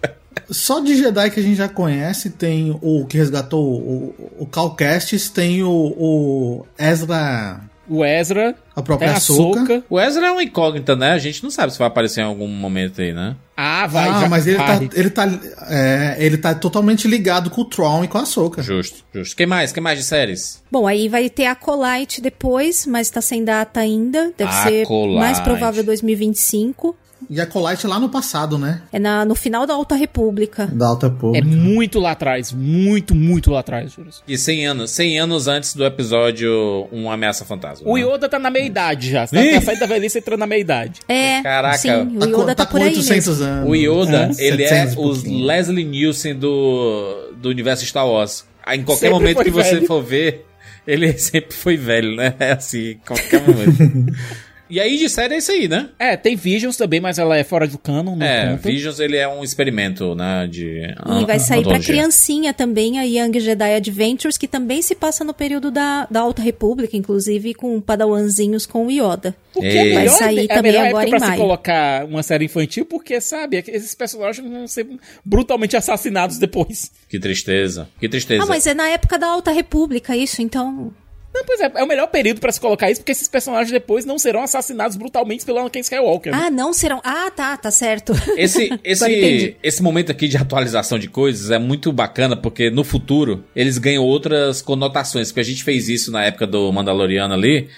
Só 0.50 0.80
de 0.80 0.96
Jedi 0.96 1.30
que 1.30 1.40
a 1.40 1.42
gente 1.42 1.56
já 1.56 1.68
conhece, 1.68 2.30
tem 2.30 2.76
o 2.80 3.06
que 3.06 3.16
resgatou 3.16 3.64
o, 3.64 4.14
o 4.40 4.46
Cal 4.46 4.74
Kestis, 4.74 5.28
tem 5.30 5.62
o, 5.62 5.68
o 5.70 6.66
Ezra, 6.78 7.60
O 7.88 8.04
Ezra, 8.04 8.54
a 8.70 8.74
tem 8.76 8.84
própria 8.84 9.12
a. 9.12 9.20
Soca. 9.20 9.82
O 9.90 9.98
Ezra 10.00 10.28
é 10.28 10.30
uma 10.30 10.42
incógnita, 10.42 10.94
né? 10.94 11.10
A 11.12 11.18
gente 11.18 11.42
não 11.42 11.50
sabe 11.50 11.72
se 11.72 11.78
vai 11.78 11.88
aparecer 11.88 12.20
em 12.20 12.24
algum 12.24 12.46
momento 12.46 13.00
aí, 13.00 13.12
né? 13.12 13.34
Ah, 13.56 13.86
vai. 13.86 14.08
ah, 14.08 14.20
já- 14.20 14.28
mas 14.28 14.46
ele 14.46 14.56
tá, 14.56 14.80
ele, 14.94 15.10
tá, 15.10 15.40
é, 15.68 16.16
ele 16.18 16.38
tá 16.38 16.54
totalmente 16.54 17.06
ligado 17.08 17.50
com 17.50 17.60
o 17.62 17.64
Tron 17.64 18.04
e 18.04 18.08
com 18.08 18.18
a 18.18 18.22
Ahsoka. 18.22 18.62
Justo, 18.62 19.04
justo. 19.12 19.36
Quem 19.36 19.46
mais? 19.46 19.72
Quem 19.72 19.82
mais 19.82 19.98
de 19.98 20.04
séries? 20.04 20.62
Bom, 20.70 20.86
aí 20.86 21.08
vai 21.08 21.28
ter 21.28 21.46
a 21.46 21.54
Colite 21.54 22.20
depois, 22.20 22.86
mas 22.86 23.10
tá 23.10 23.20
sem 23.20 23.44
data 23.44 23.80
ainda. 23.80 24.32
Deve 24.38 24.52
ser 24.52 24.82
Acolyte. 24.84 25.18
mais 25.18 25.40
provável 25.40 25.82
2025. 25.84 26.96
E 27.34 27.40
a 27.40 27.46
Colite 27.46 27.86
lá 27.86 27.98
no 27.98 28.10
passado, 28.10 28.58
né? 28.58 28.82
É 28.92 28.98
na, 28.98 29.24
no 29.24 29.34
final 29.34 29.66
da 29.66 29.72
Alta 29.72 29.94
República. 29.94 30.66
Da 30.66 30.88
Alta 30.88 31.06
É 31.06 31.10
Pública. 31.10 31.46
muito 31.46 31.98
lá 31.98 32.10
atrás. 32.10 32.52
Muito, 32.52 33.14
muito 33.14 33.50
lá 33.50 33.60
atrás, 33.60 33.92
Júlio. 33.92 34.10
De 34.26 34.36
100 34.36 34.66
anos. 34.66 34.90
100 34.90 35.18
anos 35.20 35.48
antes 35.48 35.74
do 35.74 35.82
episódio 35.82 36.86
Um 36.92 37.10
Ameaça 37.10 37.46
Fantasma. 37.46 37.88
O 37.88 37.96
né? 37.96 38.02
Yoda 38.02 38.28
tá 38.28 38.38
na 38.38 38.50
meia-idade 38.50 39.10
já. 39.10 39.26
Você 39.26 39.34
tá, 39.36 39.54
tá 39.54 39.60
saindo 39.62 39.80
da 39.80 39.86
velhice 39.86 40.18
e 40.18 40.20
entrando 40.20 40.40
na 40.40 40.46
meia-idade. 40.46 41.00
É, 41.08 41.40
Caraca. 41.42 41.78
sim, 41.78 41.88
o 41.90 42.18
Tá, 42.18 42.26
Yoda 42.26 42.36
com, 42.36 42.44
tá, 42.44 42.54
tá 42.54 42.66
por 42.66 42.78
com 42.80 42.84
aí 42.84 42.90
800 42.96 43.26
mesmo. 43.38 43.44
anos. 43.44 43.70
O 43.70 43.74
Yoda, 43.74 44.30
É, 44.38 44.44
ele 44.46 44.62
é 44.64 44.68
700 44.68 45.24
e 45.24 45.28
o. 45.30 45.44
Leslie 45.46 45.84
Nielsen 45.86 46.34
do, 46.38 47.32
do 47.38 47.48
universo 47.48 47.86
Star 47.86 48.06
Wars. 48.06 48.44
Em 48.70 48.82
qualquer 48.82 49.06
Sempre 49.08 49.10
momento 49.18 49.42
que 49.42 49.50
você 49.50 49.74
velho. 49.76 49.86
for 49.86 50.02
ver, 50.02 50.44
ele 50.86 51.12
sempre 51.18 51.54
foi 51.56 51.78
velho, 51.78 52.14
né? 52.14 52.34
É 52.38 52.52
assim, 52.52 52.90
em 52.90 52.98
qualquer 53.06 53.40
momento. 53.40 54.12
e 54.72 54.80
aí, 54.80 54.96
de 54.96 55.08
série, 55.08 55.34
é 55.34 55.38
isso 55.38 55.52
aí, 55.52 55.68
né? 55.68 55.90
É, 55.98 56.16
tem 56.16 56.34
Visions 56.34 56.76
também, 56.78 56.98
mas 56.98 57.18
ela 57.18 57.36
é 57.36 57.44
fora 57.44 57.66
do 57.66 57.76
canon, 57.76 58.16
não 58.16 58.26
É, 58.26 58.52
conta. 58.52 58.68
Visions, 58.70 58.98
ele 59.00 59.18
é 59.18 59.28
um 59.28 59.44
experimento, 59.44 60.14
né? 60.14 60.48
De 60.50 60.80
E 61.20 61.26
vai 61.26 61.38
sair 61.38 61.62
pra 61.62 61.72
antologia. 61.72 61.94
criancinha 61.94 62.54
também 62.54 62.98
a 62.98 63.02
Young 63.02 63.38
Jedi 63.38 63.74
Adventures, 63.74 64.38
que 64.38 64.48
também 64.48 64.80
se 64.80 64.94
passa 64.94 65.22
no 65.24 65.34
período 65.34 65.70
da, 65.70 66.06
da 66.10 66.20
Alta 66.20 66.40
República, 66.40 66.96
inclusive 66.96 67.52
com 67.52 67.78
padawanzinhos 67.80 68.64
com 68.64 68.86
o 68.86 68.90
Yoda. 68.90 69.34
Porque 69.52 69.66
Ei. 69.68 69.92
é 69.92 69.96
a 69.96 69.98
Vai 70.00 70.08
sair 70.08 70.44
é 70.50 70.54
também 70.54 70.76
agora 70.76 71.06
em 71.06 71.10
pra 71.10 71.20
se 71.20 71.26
maio. 71.26 71.40
colocar 71.40 72.04
uma 72.06 72.22
série 72.22 72.46
infantil, 72.46 72.86
porque, 72.86 73.20
sabe, 73.20 73.58
é 73.58 73.64
esses 73.68 73.94
personagens 73.94 74.48
vão 74.50 74.66
ser 74.66 74.86
brutalmente 75.22 75.76
assassinados 75.76 76.38
depois. 76.38 76.90
Que 77.10 77.18
tristeza, 77.20 77.88
que 78.00 78.08
tristeza. 78.08 78.42
Ah, 78.42 78.46
mas 78.46 78.66
é 78.66 78.72
na 78.72 78.88
época 78.88 79.18
da 79.18 79.26
Alta 79.28 79.50
República 79.52 80.16
isso, 80.16 80.40
então... 80.40 80.92
Não, 81.34 81.44
pois 81.44 81.60
é, 81.60 81.72
é 81.74 81.82
o 81.82 81.86
melhor 81.86 82.08
período 82.08 82.40
pra 82.40 82.52
se 82.52 82.60
colocar 82.60 82.90
isso, 82.90 83.00
porque 83.00 83.12
esses 83.12 83.26
personagens 83.26 83.70
depois 83.70 84.04
não 84.04 84.18
serão 84.18 84.42
assassinados 84.42 84.96
brutalmente 84.96 85.44
pelo 85.44 85.58
Anakin 85.58 85.80
Skywalker. 85.80 86.32
né? 86.32 86.44
Ah, 86.46 86.50
não 86.50 86.72
serão... 86.72 87.00
Ah, 87.02 87.30
tá, 87.34 87.56
tá 87.56 87.70
certo. 87.70 88.12
Esse, 88.36 88.70
esse, 88.84 89.56
esse 89.62 89.82
momento 89.82 90.12
aqui 90.12 90.28
de 90.28 90.36
atualização 90.36 90.98
de 90.98 91.08
coisas 91.08 91.50
é 91.50 91.58
muito 91.58 91.90
bacana, 91.92 92.36
porque 92.36 92.70
no 92.70 92.84
futuro 92.84 93.44
eles 93.56 93.78
ganham 93.78 94.04
outras 94.04 94.60
conotações, 94.60 95.28
porque 95.28 95.40
a 95.40 95.44
gente 95.44 95.64
fez 95.64 95.88
isso 95.88 96.10
na 96.10 96.24
época 96.24 96.46
do 96.46 96.70
Mandaloriano 96.70 97.32
ali, 97.32 97.68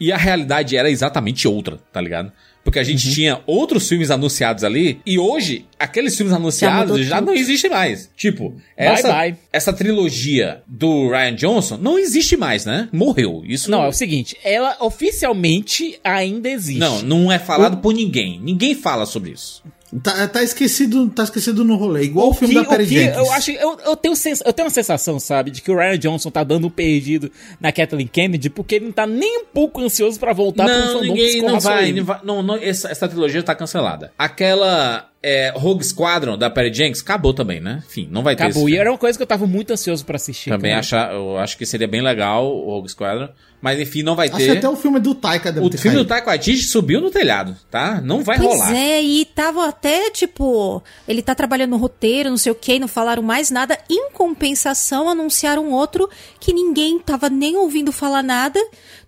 e 0.00 0.10
a 0.10 0.16
realidade 0.16 0.76
era 0.76 0.90
exatamente 0.90 1.46
outra, 1.46 1.78
tá 1.92 2.00
ligado? 2.00 2.32
Porque 2.64 2.78
a 2.78 2.84
gente 2.84 3.10
tinha 3.12 3.40
outros 3.46 3.88
filmes 3.88 4.10
anunciados 4.10 4.62
ali, 4.62 5.00
e 5.04 5.18
hoje, 5.18 5.66
aqueles 5.78 6.16
filmes 6.16 6.32
anunciados 6.32 7.04
já, 7.04 7.20
não 7.20 7.34
existem 7.34 7.70
mais. 7.70 8.08
Tipo, 8.16 8.54
essa, 8.76 9.12
bye. 9.12 9.36
essa 9.52 9.72
trilogia 9.72 10.62
do 10.66 11.08
Ryan 11.08 11.34
Johnson 11.34 11.76
não 11.76 11.98
existe 11.98 12.36
mais, 12.36 12.64
né? 12.64 12.88
Morreu. 12.92 13.42
Isso 13.44 13.70
Não, 13.70 13.82
é 13.84 13.88
o 13.88 13.92
seguinte, 13.92 14.36
ela 14.44 14.76
oficialmente 14.80 15.98
ainda 16.04 16.48
existe. 16.48 16.78
não, 16.78 17.02
não 17.02 17.32
é 17.32 17.38
falado 17.38 17.78
por 17.78 17.92
ninguém. 17.92 18.40
Ninguém 18.40 18.74
fala 18.74 19.06
sobre 19.06 19.32
isso. 19.32 19.62
Tá, 20.02 20.26
tá 20.26 20.42
esquecido, 20.42 21.10
tá 21.10 21.24
esquecido 21.24 21.64
no 21.64 21.76
rolê. 21.76 22.04
Igual 22.04 22.30
o, 22.30 22.34
filme 22.34 22.54
que, 22.54 22.62
da 22.62 22.66
Perry 22.66 22.84
o 22.84 22.88
que 22.88 22.94
Jenkins. 22.94 23.16
eu 23.18 23.32
acho, 23.32 23.50
eu, 23.50 23.78
eu, 23.84 23.94
tenho 23.96 24.16
sens, 24.16 24.42
eu 24.44 24.52
tenho 24.52 24.66
uma 24.66 24.72
sensação, 24.72 25.20
sabe, 25.20 25.50
de 25.50 25.60
que 25.60 25.70
o 25.70 25.76
Ryan 25.76 25.98
Johnson 25.98 26.30
tá 26.30 26.42
dando 26.42 26.66
um 26.66 26.70
perdido 26.70 27.30
na 27.60 27.70
Kathleen 27.70 28.06
Kennedy 28.06 28.48
porque 28.48 28.76
ele 28.76 28.86
não 28.86 28.92
tá 28.92 29.06
nem 29.06 29.40
um 29.40 29.44
pouco 29.44 29.82
ansioso 29.82 30.18
pra 30.18 30.32
voltar 30.32 30.64
pra 30.64 30.74
um 30.74 30.78
Não, 30.78 30.86
fandom 30.86 31.00
que 31.00 31.08
ninguém 31.08 31.42
não 31.42 31.60
vai, 31.60 31.88
ele. 31.88 32.00
não 32.00 32.06
vai- 32.06 32.20
não, 32.24 32.42
não, 32.42 32.56
essa, 32.56 32.88
essa 32.90 33.06
trilogia 33.06 33.42
tá 33.42 33.54
cancelada. 33.54 34.10
Aquela 34.18 35.10
é, 35.22 35.52
Rogue 35.54 35.84
Squadron 35.84 36.38
da 36.38 36.48
Perry 36.48 36.72
Jenkins 36.72 37.02
acabou 37.02 37.34
também, 37.34 37.60
né? 37.60 37.82
Enfim, 37.86 38.08
não 38.10 38.22
vai 38.22 38.34
ter 38.34 38.44
Acabou. 38.44 38.70
E 38.70 38.78
era 38.78 38.90
uma 38.90 38.98
coisa 38.98 39.18
que 39.18 39.22
eu 39.22 39.26
tava 39.26 39.46
muito 39.46 39.74
ansioso 39.74 40.06
pra 40.06 40.16
assistir. 40.16 40.48
Também 40.48 40.72
achar, 40.72 41.12
eu 41.12 41.36
acho 41.36 41.58
que 41.58 41.66
seria 41.66 41.86
bem 41.86 42.00
legal 42.00 42.46
o 42.46 42.70
Rogue 42.70 42.88
Squadron. 42.88 43.28
Mas 43.62 43.78
enfim, 43.78 44.02
não 44.02 44.16
vai 44.16 44.26
Acho 44.28 44.36
ter. 44.38 44.58
até 44.58 44.68
o 44.68 44.74
filme 44.74 44.98
do 44.98 45.14
Taika 45.14 45.52
deve 45.52 45.64
O 45.64 45.70
ter 45.70 45.78
filme 45.78 45.96
do. 45.96 46.04
Taika 46.04 46.26
Waititi 46.26 46.64
subiu 46.64 47.00
no 47.00 47.12
telhado, 47.12 47.56
tá? 47.70 48.00
Não 48.02 48.22
vai 48.24 48.36
Pois 48.36 48.50
rolar. 48.50 48.74
é, 48.74 49.00
e 49.00 49.24
tava 49.24 49.68
até 49.68 50.10
tipo, 50.10 50.82
ele 51.06 51.22
tá 51.22 51.32
trabalhando 51.32 51.70
no 51.70 51.76
roteiro, 51.76 52.28
não 52.28 52.36
sei 52.36 52.50
o 52.50 52.56
que, 52.56 52.80
não 52.80 52.88
falaram 52.88 53.22
mais 53.22 53.50
nada. 53.52 53.78
Em 53.88 54.10
compensação, 54.10 55.08
anunciaram 55.08 55.70
outro 55.70 56.10
que 56.40 56.52
ninguém 56.52 56.98
tava 56.98 57.30
nem 57.30 57.56
ouvindo 57.56 57.92
falar 57.92 58.22
nada, 58.24 58.58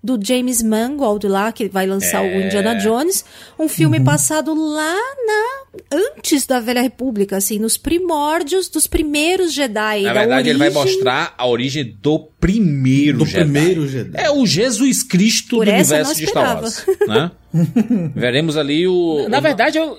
do 0.04 0.18
James 0.22 0.62
Mangold 0.62 1.26
lá, 1.26 1.50
que 1.50 1.66
vai 1.66 1.86
lançar 1.86 2.20
o 2.22 2.26
É. 2.26 2.46
Indiana 2.46 2.74
Jones. 2.74 3.24
Um 3.58 3.66
filme 3.68 3.98
passado 4.00 4.52
lá 4.54 4.94
na. 5.26 5.64
antes 5.90 6.46
da 6.46 6.60
Velha 6.60 6.82
República, 6.82 7.36
assim, 7.38 7.58
nos 7.58 7.76
primórdios 7.76 8.68
dos 8.68 8.86
primeiros 8.86 9.52
Jedi. 9.52 10.02
Na 10.02 10.12
da 10.12 10.20
verdade, 10.20 10.50
ele 10.50 10.58
vai 10.58 10.68
origem- 10.68 10.94
mostrar 10.96 11.34
a 11.38 11.46
origem 11.46 11.96
do 12.02 12.18
primeiro 12.38 13.18
Do 13.18 13.26
Jedi. 13.26 13.44
primeiro 13.50 13.88
Jedi. 13.88 14.12
É 14.20 14.30
o 14.30 14.46
Jesus 14.46 15.02
Cristo 15.02 15.56
Por 15.56 15.64
do 15.66 15.72
universo 15.72 16.14
de 16.14 16.26
Star 16.26 16.60
Wars, 16.62 16.84
né? 17.08 17.30
Veremos 18.14 18.56
ali 18.56 18.86
o 18.86 19.26
Na 19.28 19.38
o- 19.38 19.42
verdade, 19.42 19.78
eu- 19.78 19.96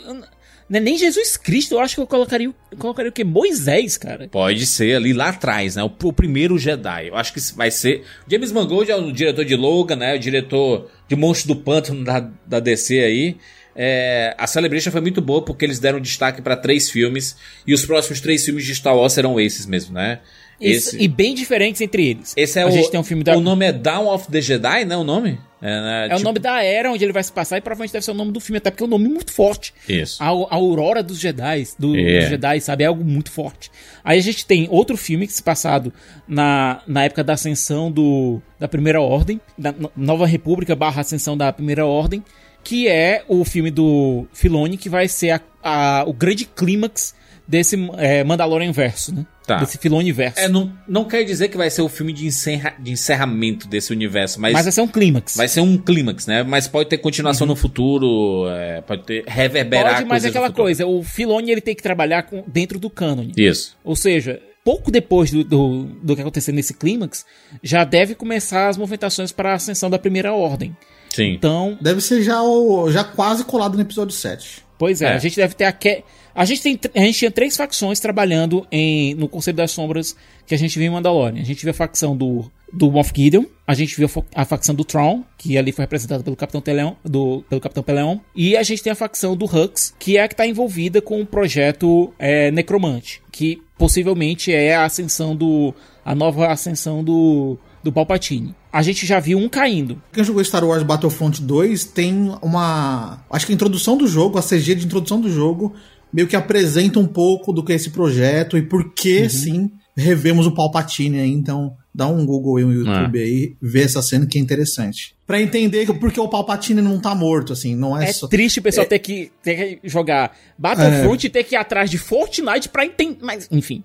não 0.68 0.78
é 0.78 0.82
nem 0.82 0.98
Jesus 0.98 1.38
Cristo, 1.38 1.76
eu 1.76 1.80
acho 1.80 1.96
que 1.96 2.02
eu 2.02 2.08
colocaria, 2.08 2.48
eu 2.48 2.78
colocaria 2.78 3.10
o 3.10 3.14
quê? 3.14 3.24
Moisés, 3.24 3.98
cara. 3.98 4.28
Pode 4.28 4.66
ser 4.66 4.96
ali 4.96 5.14
lá 5.14 5.30
atrás, 5.30 5.76
né? 5.76 5.84
O, 5.84 5.92
o 6.04 6.14
primeiro 6.14 6.58
Jedi. 6.58 7.08
Eu 7.08 7.16
acho 7.16 7.34
que 7.34 7.40
vai 7.56 7.70
ser. 7.70 8.04
James 8.28 8.52
Mangold 8.52 8.90
é 8.90 8.96
o 8.96 9.12
diretor 9.12 9.46
de 9.46 9.56
Logan, 9.56 9.98
né? 9.98 10.16
O 10.16 10.20
diretor 10.20 10.90
de 11.08 11.16
Monstro 11.16 11.54
do 11.54 11.62
Pântano 11.62 12.04
da, 12.04 12.32
da 12.48 12.60
DC 12.60 13.00
aí. 13.00 13.38
É, 13.76 14.34
a 14.38 14.48
Celebration 14.48 14.90
foi 14.90 15.02
muito 15.02 15.22
boa 15.22 15.44
porque 15.44 15.66
eles 15.66 15.80
deram 15.80 16.00
destaque 16.00 16.42
pra 16.42 16.56
três 16.56 16.90
filmes. 16.90 17.38
E 17.68 17.74
os 17.74 17.86
próximos 17.86 18.20
três 18.20 18.44
filmes 18.44 18.66
de 18.66 18.74
Star 18.74 18.96
Wars 18.96 19.14
serão 19.14 19.40
esses 19.40 19.68
mesmo, 19.68 19.94
né? 19.94 20.22
Isso, 20.60 20.96
e 21.00 21.08
bem 21.08 21.34
diferentes 21.36 21.82
entre 21.82 22.08
eles. 22.08 22.34
esse 22.38 22.58
é 22.60 22.64
a 22.64 22.68
o. 22.68 22.72
gente 22.72 22.90
tem 22.92 23.00
um 23.00 23.04
filme 23.04 23.24
da. 23.24 23.36
O 23.38 23.42
nome 23.42 23.66
é 23.66 23.72
Dawn 23.74 24.08
of 24.08 24.28
the 24.32 24.40
Jedi, 24.42 24.86
né? 24.86 24.96
O 24.96 25.04
nome? 25.04 25.38
É, 25.62 25.68
né? 25.82 26.04
É 26.04 26.14
o 26.14 26.18
Tipo- 26.18 26.24
nome 26.24 26.40
da 26.40 26.62
era 26.64 26.92
onde 26.92 27.04
ele 27.04 27.12
vai 27.14 27.24
se 27.24 27.32
passar 27.32 27.58
e 27.58 27.62
provavelmente 27.62 27.92
deve 27.92 28.06
ser 28.06 28.12
o 28.12 28.14
nome 28.14 28.32
do 28.32 28.40
filme, 28.40 28.58
até 28.58 28.70
porque 28.70 28.84
é 28.84 28.86
um 28.86 28.90
nome 28.90 29.08
muito 29.08 29.32
forte. 29.34 29.74
Isso. 29.90 30.22
A, 30.22 30.28
a 30.28 30.56
Aurora 30.56 31.02
dos 31.02 31.20
Jedi, 31.20 31.66
do, 31.80 31.96
É. 31.98 32.20
dos 32.20 32.30
Jedi, 32.30 32.62
sabe? 32.62 32.84
É 32.84 32.88
algo 32.88 33.04
muito 33.04 33.32
forte. 33.32 33.72
Aí 34.04 34.20
a 34.20 34.22
gente 34.22 34.46
tem 34.46 34.68
outro 34.70 34.96
filme 34.96 35.26
que 35.26 35.34
se 35.34 35.42
passado 35.42 35.92
na, 36.28 36.82
na 36.88 37.04
época 37.06 37.24
da 37.24 37.34
ascensão 37.34 37.92
do, 37.92 38.42
da 38.60 38.68
Primeira 38.68 39.02
Ordem, 39.02 39.42
da 39.58 39.72
No- 39.72 39.92
Nova 39.96 40.28
República 40.28 40.76
barra 40.76 41.02
ascensão 41.02 41.36
da 41.36 41.52
Primeira 41.52 41.86
Ordem, 41.86 42.24
que 42.64 42.88
é 42.88 43.24
o 43.28 43.44
filme 43.44 43.72
do 43.72 44.28
Filoni, 44.34 44.78
que 44.78 44.90
vai 44.90 45.08
ser 45.08 45.32
a- 45.32 45.42
a- 45.64 46.04
o 46.08 46.14
grande 46.14 46.46
clímax 46.46 47.16
desse 47.48 47.78
é, 47.98 48.24
Mandalorian 48.24 48.72
verso, 48.72 49.14
né? 49.14 49.26
Tá. 49.46 49.58
Desse 49.58 49.78
Filoni 49.78 50.12
verso. 50.12 50.40
É, 50.40 50.48
não, 50.48 50.74
não 50.88 51.06
quer 51.06 51.24
dizer 51.24 51.50
que 51.50 51.58
vai 51.58 51.70
ser 51.70 51.82
o 51.84 51.90
filme 51.90 52.12
de, 52.12 52.26
encerra- 52.26 52.76
de 52.80 52.92
encerramento 52.92 53.68
desse 53.68 53.94
universo, 53.94 54.42
mas, 54.42 54.54
Mas 54.54 54.64
vai 54.66 54.72
ser 54.72 54.82
um 54.82 54.88
clímax. 54.88 55.36
vai 55.36 55.48
ser 55.48 55.62
um 55.62 55.78
clímax, 55.78 56.26
né? 56.26 56.42
Mas 56.44 56.68
pode 56.68 56.90
ter 56.90 56.98
continuação 56.98 57.46
no 57.46 57.56
futuro, 57.56 58.48
é, 58.50 58.82
pode 58.82 59.04
ter 59.04 59.24
reverberar 59.28 59.98
Pode, 59.98 60.06
mas 60.06 60.10
coisas 60.24 60.26
é 60.26 60.30
aquela 60.30 60.52
coisa, 60.52 60.86
o 60.88 61.04
Filoni 61.04 61.52
ele 61.52 61.62
tem 61.62 61.76
que 61.76 61.84
trabalhar 61.84 62.24
com, 62.24 62.44
dentro 62.48 62.80
do 62.80 62.90
cânone. 62.90 63.34
Isso. 63.38 63.78
Ou 63.84 63.96
seja, 63.96 64.42
pouco 64.64 64.90
depois 64.90 65.30
do, 65.30 65.44
do, 65.44 65.84
do 66.02 66.16
que 66.16 66.22
acontecer 66.22 66.52
nesse 66.52 66.74
clímax, 66.74 67.24
já 67.62 67.84
deve 67.84 68.16
começar 68.16 68.68
as 68.70 68.78
movimentações 68.78 69.32
para 69.32 69.52
a 69.52 69.56
ascensão 69.56 69.92
da 69.92 70.00
Primeira 70.00 70.34
Ordem. 70.34 70.76
Sim. 71.14 71.34
Então, 71.34 71.78
Deve 71.80 72.02
ser 72.02 72.24
já, 72.24 72.42
o, 72.42 72.92
já 72.92 73.04
quase 73.04 73.46
colado 73.46 73.76
no 73.76 73.82
episódio 73.82 74.14
7. 74.14 74.65
Pois 74.78 75.02
é, 75.02 75.08
É. 75.08 75.14
a 75.14 75.18
gente 75.18 75.36
deve 75.36 75.54
ter 75.54 75.66
a 75.66 75.72
que... 75.72 76.04
A 76.34 76.44
gente, 76.44 76.62
tem, 76.62 76.80
a 76.94 77.00
gente 77.00 77.18
tinha 77.18 77.32
três 77.32 77.56
facções 77.56 78.00
trabalhando 78.00 78.68
em, 78.70 79.16
no 79.16 79.30
Conselho 79.30 79.56
das 79.56 79.72
Sombras 79.72 80.16
que 80.46 80.54
a 80.54 80.58
gente 80.58 80.78
viu 80.78 80.88
em 80.88 80.92
Mandalorian. 80.92 81.42
A 81.42 81.46
gente 81.46 81.62
viu 81.62 81.72
a 81.72 81.74
facção 81.74 82.16
do, 82.16 82.52
do 82.74 82.92
Moff 82.92 83.14
Gideon, 83.16 83.46
a 83.66 83.74
gente 83.74 83.96
viu 83.96 84.06
a, 84.36 84.42
a 84.42 84.46
facção 84.46 84.76
do 84.76 84.84
Tron, 84.84 85.24
que 85.38 85.58
ali 85.58 85.72
foi 85.72 85.84
representada 85.84 86.24
pelo 86.24 86.36
Capitão 86.36 86.60
Peleon, 86.60 86.94
do, 87.06 87.44
pelo 87.50 87.62
Capitão 87.62 87.82
Peleon, 87.82 88.18
e 88.36 88.58
a 88.58 88.64
gente 88.64 88.84
tem 88.84 88.92
a 88.92 88.96
facção 88.96 89.36
do 89.36 89.46
Hux, 89.46 89.96
que 89.98 90.18
é 90.18 90.24
a 90.24 90.28
que 90.28 90.34
está 90.34 90.46
envolvida 90.46 91.02
com 91.02 91.22
o 91.22 91.26
projeto 91.26 92.14
é, 92.20 92.52
Necromante, 92.52 93.22
que 93.32 93.62
possivelmente 93.78 94.54
é 94.54 94.76
a 94.76 94.84
ascensão 94.84 95.36
do. 95.36 95.74
a 96.04 96.14
nova 96.14 96.48
ascensão 96.48 97.02
do, 97.02 97.58
do 97.82 97.94
Palpatine. 97.94 98.54
A 98.76 98.82
gente 98.82 99.06
já 99.06 99.22
viu 99.22 99.38
um 99.38 99.48
caindo. 99.48 100.02
Quem 100.12 100.22
jogou 100.22 100.44
Star 100.44 100.66
Wars 100.66 100.84
Battlefront 100.84 101.42
2 101.42 101.86
tem 101.86 102.30
uma. 102.42 103.24
Acho 103.30 103.46
que 103.46 103.54
a 103.54 103.56
introdução 103.56 103.98
do 103.98 104.06
jogo, 104.06 104.38
a 104.38 104.42
CG 104.44 104.76
de 104.76 104.86
introdução 104.86 105.22
do 105.22 105.32
jogo, 105.32 105.74
meio 106.12 106.28
que 106.28 106.36
apresenta 106.36 107.00
um 107.00 107.08
pouco 107.08 107.54
do 107.54 107.64
que 107.64 107.72
é 107.72 107.76
esse 107.78 107.92
projeto 107.92 108.58
e 108.58 108.62
por 108.62 108.94
que, 108.94 109.30
sim, 109.30 109.72
revemos 109.96 110.46
o 110.46 110.52
Palpatine 110.52 111.20
aí. 111.22 111.32
Então, 111.32 111.74
dá 111.94 112.06
um 112.06 112.26
Google 112.26 112.58
aí, 112.58 112.66
um 112.66 112.74
YouTube 112.74 113.18
aí, 113.18 113.56
vê 113.62 113.84
essa 113.84 114.02
cena 114.02 114.26
que 114.26 114.38
é 114.38 114.42
interessante. 114.42 115.16
Pra 115.26 115.42
entender 115.42 115.86
por 115.98 116.12
que 116.12 116.20
o 116.20 116.28
Palpatine 116.28 116.82
não 116.82 117.00
tá 117.00 117.16
morto, 117.16 117.54
assim, 117.54 117.74
não 117.78 117.98
é, 117.98 118.10
É 118.10 118.12
só. 118.12 118.28
triste 118.28 118.60
o 118.60 118.62
pessoal 118.62 118.86
ter, 118.86 119.00
que, 119.00 119.32
ter 119.42 119.80
que 119.80 119.88
jogar 119.90 120.36
Battlefront 120.58 121.26
e 121.26 121.30
ter 121.30 121.46
que 121.46 121.56
ir 121.56 121.58
atrás 121.58 121.90
de 121.90 121.98
Fortnite 121.98 122.68
pra 122.68 122.86
entender. 122.86 123.20
Mas, 123.22 123.48
enfim. 123.50 123.82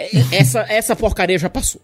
é- 0.00 0.10
Essa, 0.32 0.66
essa 0.68 0.96
porcaria 0.96 1.38
já 1.38 1.48
passou. 1.48 1.80